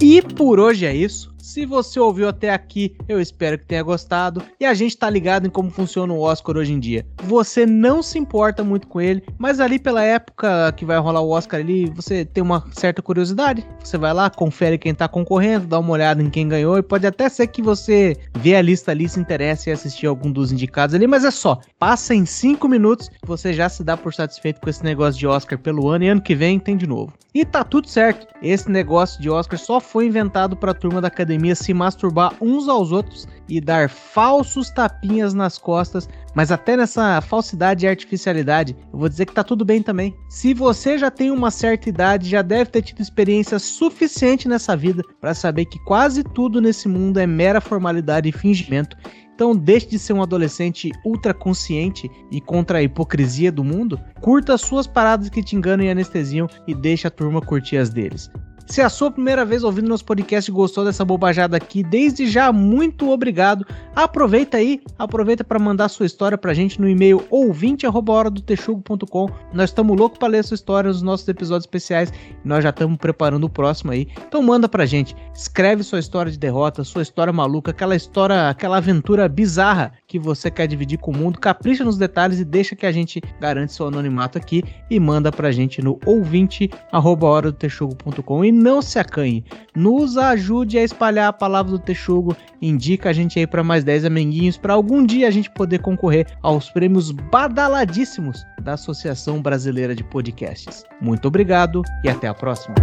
E 0.00 0.22
por 0.22 0.60
hoje 0.60 0.86
é 0.86 0.94
isso. 0.94 1.33
Se 1.44 1.66
você 1.66 2.00
ouviu 2.00 2.26
até 2.26 2.48
aqui, 2.48 2.96
eu 3.06 3.20
espero 3.20 3.58
que 3.58 3.66
tenha 3.66 3.82
gostado. 3.82 4.42
E 4.58 4.64
a 4.64 4.72
gente 4.72 4.96
tá 4.96 5.10
ligado 5.10 5.46
em 5.46 5.50
como 5.50 5.70
funciona 5.70 6.10
o 6.10 6.20
Oscar 6.20 6.56
hoje 6.56 6.72
em 6.72 6.80
dia. 6.80 7.06
Você 7.24 7.66
não 7.66 8.02
se 8.02 8.18
importa 8.18 8.64
muito 8.64 8.88
com 8.88 8.98
ele, 8.98 9.22
mas 9.36 9.60
ali 9.60 9.78
pela 9.78 10.02
época 10.02 10.72
que 10.72 10.86
vai 10.86 10.96
rolar 10.96 11.20
o 11.20 11.28
Oscar 11.28 11.60
ali, 11.60 11.84
você 11.90 12.24
tem 12.24 12.42
uma 12.42 12.64
certa 12.72 13.02
curiosidade. 13.02 13.62
Você 13.78 13.98
vai 13.98 14.14
lá, 14.14 14.30
confere 14.30 14.78
quem 14.78 14.94
tá 14.94 15.06
concorrendo, 15.06 15.66
dá 15.66 15.78
uma 15.78 15.92
olhada 15.92 16.22
em 16.22 16.30
quem 16.30 16.48
ganhou 16.48 16.78
e 16.78 16.82
pode 16.82 17.06
até 17.06 17.28
ser 17.28 17.46
que 17.48 17.60
você 17.60 18.16
vê 18.38 18.56
a 18.56 18.62
lista 18.62 18.92
ali, 18.92 19.06
se 19.06 19.20
interesse 19.20 19.68
em 19.68 19.74
assistir 19.74 20.06
algum 20.06 20.32
dos 20.32 20.50
indicados 20.50 20.94
ali, 20.94 21.06
mas 21.06 21.24
é 21.24 21.30
só. 21.30 21.60
Passa 21.78 22.14
em 22.14 22.24
5 22.24 22.66
minutos, 22.66 23.10
você 23.22 23.52
já 23.52 23.68
se 23.68 23.84
dá 23.84 23.98
por 23.98 24.14
satisfeito 24.14 24.62
com 24.62 24.70
esse 24.70 24.82
negócio 24.82 25.20
de 25.20 25.26
Oscar 25.26 25.58
pelo 25.58 25.90
ano 25.90 26.04
e 26.04 26.08
ano 26.08 26.22
que 26.22 26.34
vem 26.34 26.58
tem 26.58 26.74
de 26.74 26.86
novo. 26.86 27.12
E 27.34 27.44
tá 27.44 27.64
tudo 27.64 27.88
certo. 27.88 28.28
Esse 28.40 28.70
negócio 28.70 29.20
de 29.20 29.28
Oscar 29.28 29.58
só 29.58 29.80
foi 29.80 30.06
inventado 30.06 30.56
pra 30.56 30.72
turma 30.72 31.00
da 31.00 31.08
academia 31.08 31.33
se 31.54 31.74
masturbar 31.74 32.34
uns 32.40 32.68
aos 32.68 32.92
outros 32.92 33.26
e 33.48 33.60
dar 33.60 33.88
falsos 33.88 34.70
tapinhas 34.70 35.34
nas 35.34 35.58
costas, 35.58 36.08
mas 36.34 36.50
até 36.50 36.76
nessa 36.76 37.20
falsidade 37.20 37.84
e 37.84 37.88
artificialidade, 37.88 38.76
eu 38.92 38.98
vou 38.98 39.08
dizer 39.08 39.26
que 39.26 39.34
tá 39.34 39.44
tudo 39.44 39.64
bem 39.64 39.82
também. 39.82 40.16
Se 40.28 40.54
você 40.54 40.98
já 40.98 41.10
tem 41.10 41.30
uma 41.30 41.50
certa 41.50 41.88
idade, 41.88 42.28
já 42.28 42.42
deve 42.42 42.70
ter 42.70 42.82
tido 42.82 43.00
experiência 43.00 43.58
suficiente 43.58 44.48
nessa 44.48 44.76
vida 44.76 45.02
para 45.20 45.34
saber 45.34 45.66
que 45.66 45.78
quase 45.84 46.22
tudo 46.22 46.60
nesse 46.60 46.88
mundo 46.88 47.18
é 47.18 47.26
mera 47.26 47.60
formalidade 47.60 48.28
e 48.28 48.32
fingimento. 48.32 48.96
Então 49.34 49.54
deixe 49.54 49.88
de 49.88 49.98
ser 49.98 50.12
um 50.12 50.22
adolescente 50.22 50.92
ultra 51.04 51.34
consciente 51.34 52.08
e 52.30 52.40
contra 52.40 52.78
a 52.78 52.82
hipocrisia 52.82 53.50
do 53.50 53.64
mundo. 53.64 53.98
Curta 54.20 54.54
as 54.54 54.60
suas 54.60 54.86
paradas 54.86 55.28
que 55.28 55.42
te 55.42 55.56
enganam 55.56 55.84
e 55.84 55.90
anestesiam 55.90 56.48
e 56.68 56.74
deixe 56.74 57.06
a 57.06 57.10
turma 57.10 57.40
curtir 57.40 57.76
as 57.76 57.90
deles. 57.90 58.30
Se 58.66 58.80
é 58.80 58.84
a 58.84 58.88
sua 58.88 59.10
primeira 59.10 59.44
vez 59.44 59.62
ouvindo 59.62 59.88
nosso 59.88 60.04
podcast 60.04 60.50
e 60.50 60.54
gostou 60.54 60.84
dessa 60.84 61.04
bobajada 61.04 61.56
aqui, 61.56 61.82
desde 61.82 62.26
já, 62.26 62.50
muito 62.50 63.10
obrigado. 63.10 63.66
Aproveita 63.94 64.56
aí, 64.56 64.80
aproveita 64.98 65.44
para 65.44 65.58
mandar 65.58 65.88
sua 65.90 66.06
história 66.06 66.38
pra 66.38 66.54
gente 66.54 66.80
no 66.80 66.88
e-mail 66.88 67.22
ouvinte@horadotexugo.com. 67.30 69.28
Nós 69.52 69.70
estamos 69.70 69.96
loucos 69.98 70.18
para 70.18 70.28
ler 70.28 70.44
sua 70.44 70.54
história 70.54 70.88
nos 70.88 71.02
nossos 71.02 71.28
episódios 71.28 71.64
especiais 71.64 72.10
e 72.42 72.48
nós 72.48 72.64
já 72.64 72.70
estamos 72.70 72.96
preparando 72.96 73.44
o 73.44 73.50
próximo 73.50 73.92
aí. 73.92 74.08
Então 74.26 74.42
manda 74.42 74.66
pra 74.66 74.86
gente, 74.86 75.14
escreve 75.34 75.82
sua 75.82 75.98
história 75.98 76.32
de 76.32 76.38
derrota, 76.38 76.82
sua 76.84 77.02
história 77.02 77.32
maluca, 77.32 77.70
aquela 77.70 77.94
história, 77.94 78.48
aquela 78.48 78.78
aventura 78.78 79.28
bizarra 79.28 79.92
que 80.14 80.18
você 80.20 80.48
quer 80.48 80.68
dividir 80.68 80.98
com 80.98 81.10
o 81.10 81.16
mundo. 81.16 81.40
Capricha 81.40 81.82
nos 81.82 81.98
detalhes 81.98 82.38
e 82.38 82.44
deixa 82.44 82.76
que 82.76 82.86
a 82.86 82.92
gente 82.92 83.20
garante 83.40 83.72
seu 83.72 83.88
anonimato 83.88 84.38
aqui 84.38 84.62
e 84.88 85.00
manda 85.00 85.32
pra 85.32 85.50
gente 85.50 85.82
no 85.82 85.98
ouvinte@horadotexugo.com. 86.06 88.44
E 88.44 88.52
não 88.52 88.80
se 88.80 89.00
acanhe. 89.00 89.44
Nos 89.74 90.16
ajude 90.16 90.78
a 90.78 90.84
espalhar 90.84 91.26
a 91.26 91.32
palavra 91.32 91.72
do 91.72 91.80
Texugo. 91.80 92.36
Indica 92.62 93.10
a 93.10 93.12
gente 93.12 93.40
aí 93.40 93.46
para 93.46 93.64
mais 93.64 93.82
10 93.82 94.04
amiguinhos 94.04 94.56
para 94.56 94.74
algum 94.74 95.04
dia 95.04 95.26
a 95.26 95.32
gente 95.32 95.50
poder 95.50 95.80
concorrer 95.80 96.28
aos 96.42 96.70
prêmios 96.70 97.10
badaladíssimos 97.10 98.46
da 98.62 98.74
Associação 98.74 99.42
Brasileira 99.42 99.96
de 99.96 100.04
Podcasts. 100.04 100.84
Muito 101.00 101.26
obrigado 101.26 101.82
e 102.04 102.08
até 102.08 102.28
a 102.28 102.34
próxima. 102.34 102.76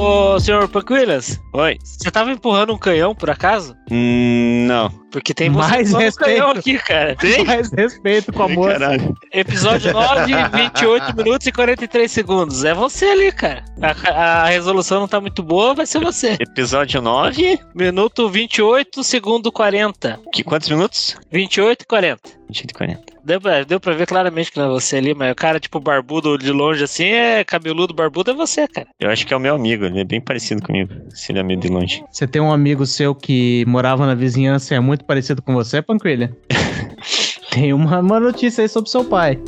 Ô, 0.00 0.40
senhor 0.40 0.66
Panquilas, 0.66 1.38
Oi. 1.52 1.76
você 1.84 2.10
tava 2.10 2.30
empurrando 2.32 2.72
um 2.72 2.78
canhão 2.78 3.14
por 3.14 3.28
acaso? 3.28 3.76
Hum, 3.90 4.64
não. 4.66 4.88
Porque 5.12 5.34
tem 5.34 5.50
Mais 5.50 5.92
um 5.92 5.98
respeito. 5.98 6.40
canhão 6.40 6.50
aqui, 6.52 6.78
cara. 6.78 7.14
Tem? 7.16 7.44
Mais 7.44 7.70
respeito 7.70 8.32
com 8.32 8.44
a 8.44 8.48
moça. 8.48 8.78
Caralho. 8.78 9.14
Episódio 9.30 9.92
9, 9.92 10.32
28 10.54 11.16
minutos 11.18 11.46
e 11.46 11.52
43 11.52 12.10
segundos. 12.10 12.64
É 12.64 12.72
você 12.72 13.04
ali, 13.06 13.30
cara. 13.30 13.62
A, 13.82 14.44
a 14.44 14.46
resolução 14.46 15.00
não 15.00 15.08
tá 15.08 15.20
muito 15.20 15.42
boa, 15.42 15.74
vai 15.74 15.84
ser 15.84 16.00
você. 16.00 16.38
Episódio 16.40 17.02
9. 17.02 17.58
Minuto 17.74 18.26
28, 18.30 19.04
segundo 19.04 19.52
40. 19.52 20.18
Que 20.32 20.42
quantos 20.42 20.70
minutos? 20.70 21.14
28 21.30 21.82
e 21.82 21.86
40. 21.86 22.22
140. 22.52 23.09
Deu 23.24 23.40
pra, 23.40 23.64
deu 23.64 23.80
pra 23.80 23.94
ver 23.94 24.06
claramente 24.06 24.50
que 24.50 24.58
não 24.58 24.66
é 24.66 24.68
você 24.68 24.96
ali, 24.96 25.14
mas 25.14 25.32
o 25.32 25.34
cara, 25.34 25.60
tipo, 25.60 25.78
barbudo 25.78 26.38
de 26.38 26.50
longe 26.50 26.84
assim, 26.84 27.04
é 27.04 27.44
cabeludo, 27.44 27.94
barbudo, 27.94 28.30
é 28.30 28.34
você, 28.34 28.66
cara. 28.66 28.88
Eu 28.98 29.10
acho 29.10 29.26
que 29.26 29.34
é 29.34 29.36
o 29.36 29.40
meu 29.40 29.54
amigo, 29.54 29.84
ele 29.84 30.00
é 30.00 30.04
bem 30.04 30.20
parecido 30.20 30.62
comigo. 30.62 30.92
Se 31.10 31.32
ele 31.32 31.38
é 31.38 31.42
meio 31.42 31.60
de 31.60 31.68
longe. 31.68 32.02
Você 32.10 32.26
tem 32.26 32.40
um 32.40 32.52
amigo 32.52 32.86
seu 32.86 33.14
que 33.14 33.64
morava 33.66 34.06
na 34.06 34.14
vizinhança 34.14 34.74
e 34.74 34.76
é 34.76 34.80
muito 34.80 35.04
parecido 35.04 35.42
com 35.42 35.52
você, 35.52 35.82
Pancrilha? 35.82 36.34
tem 37.50 37.72
uma, 37.72 38.00
uma 38.00 38.20
notícia 38.20 38.62
aí 38.62 38.68
sobre 38.68 38.90
seu 38.90 39.04
pai. 39.04 39.38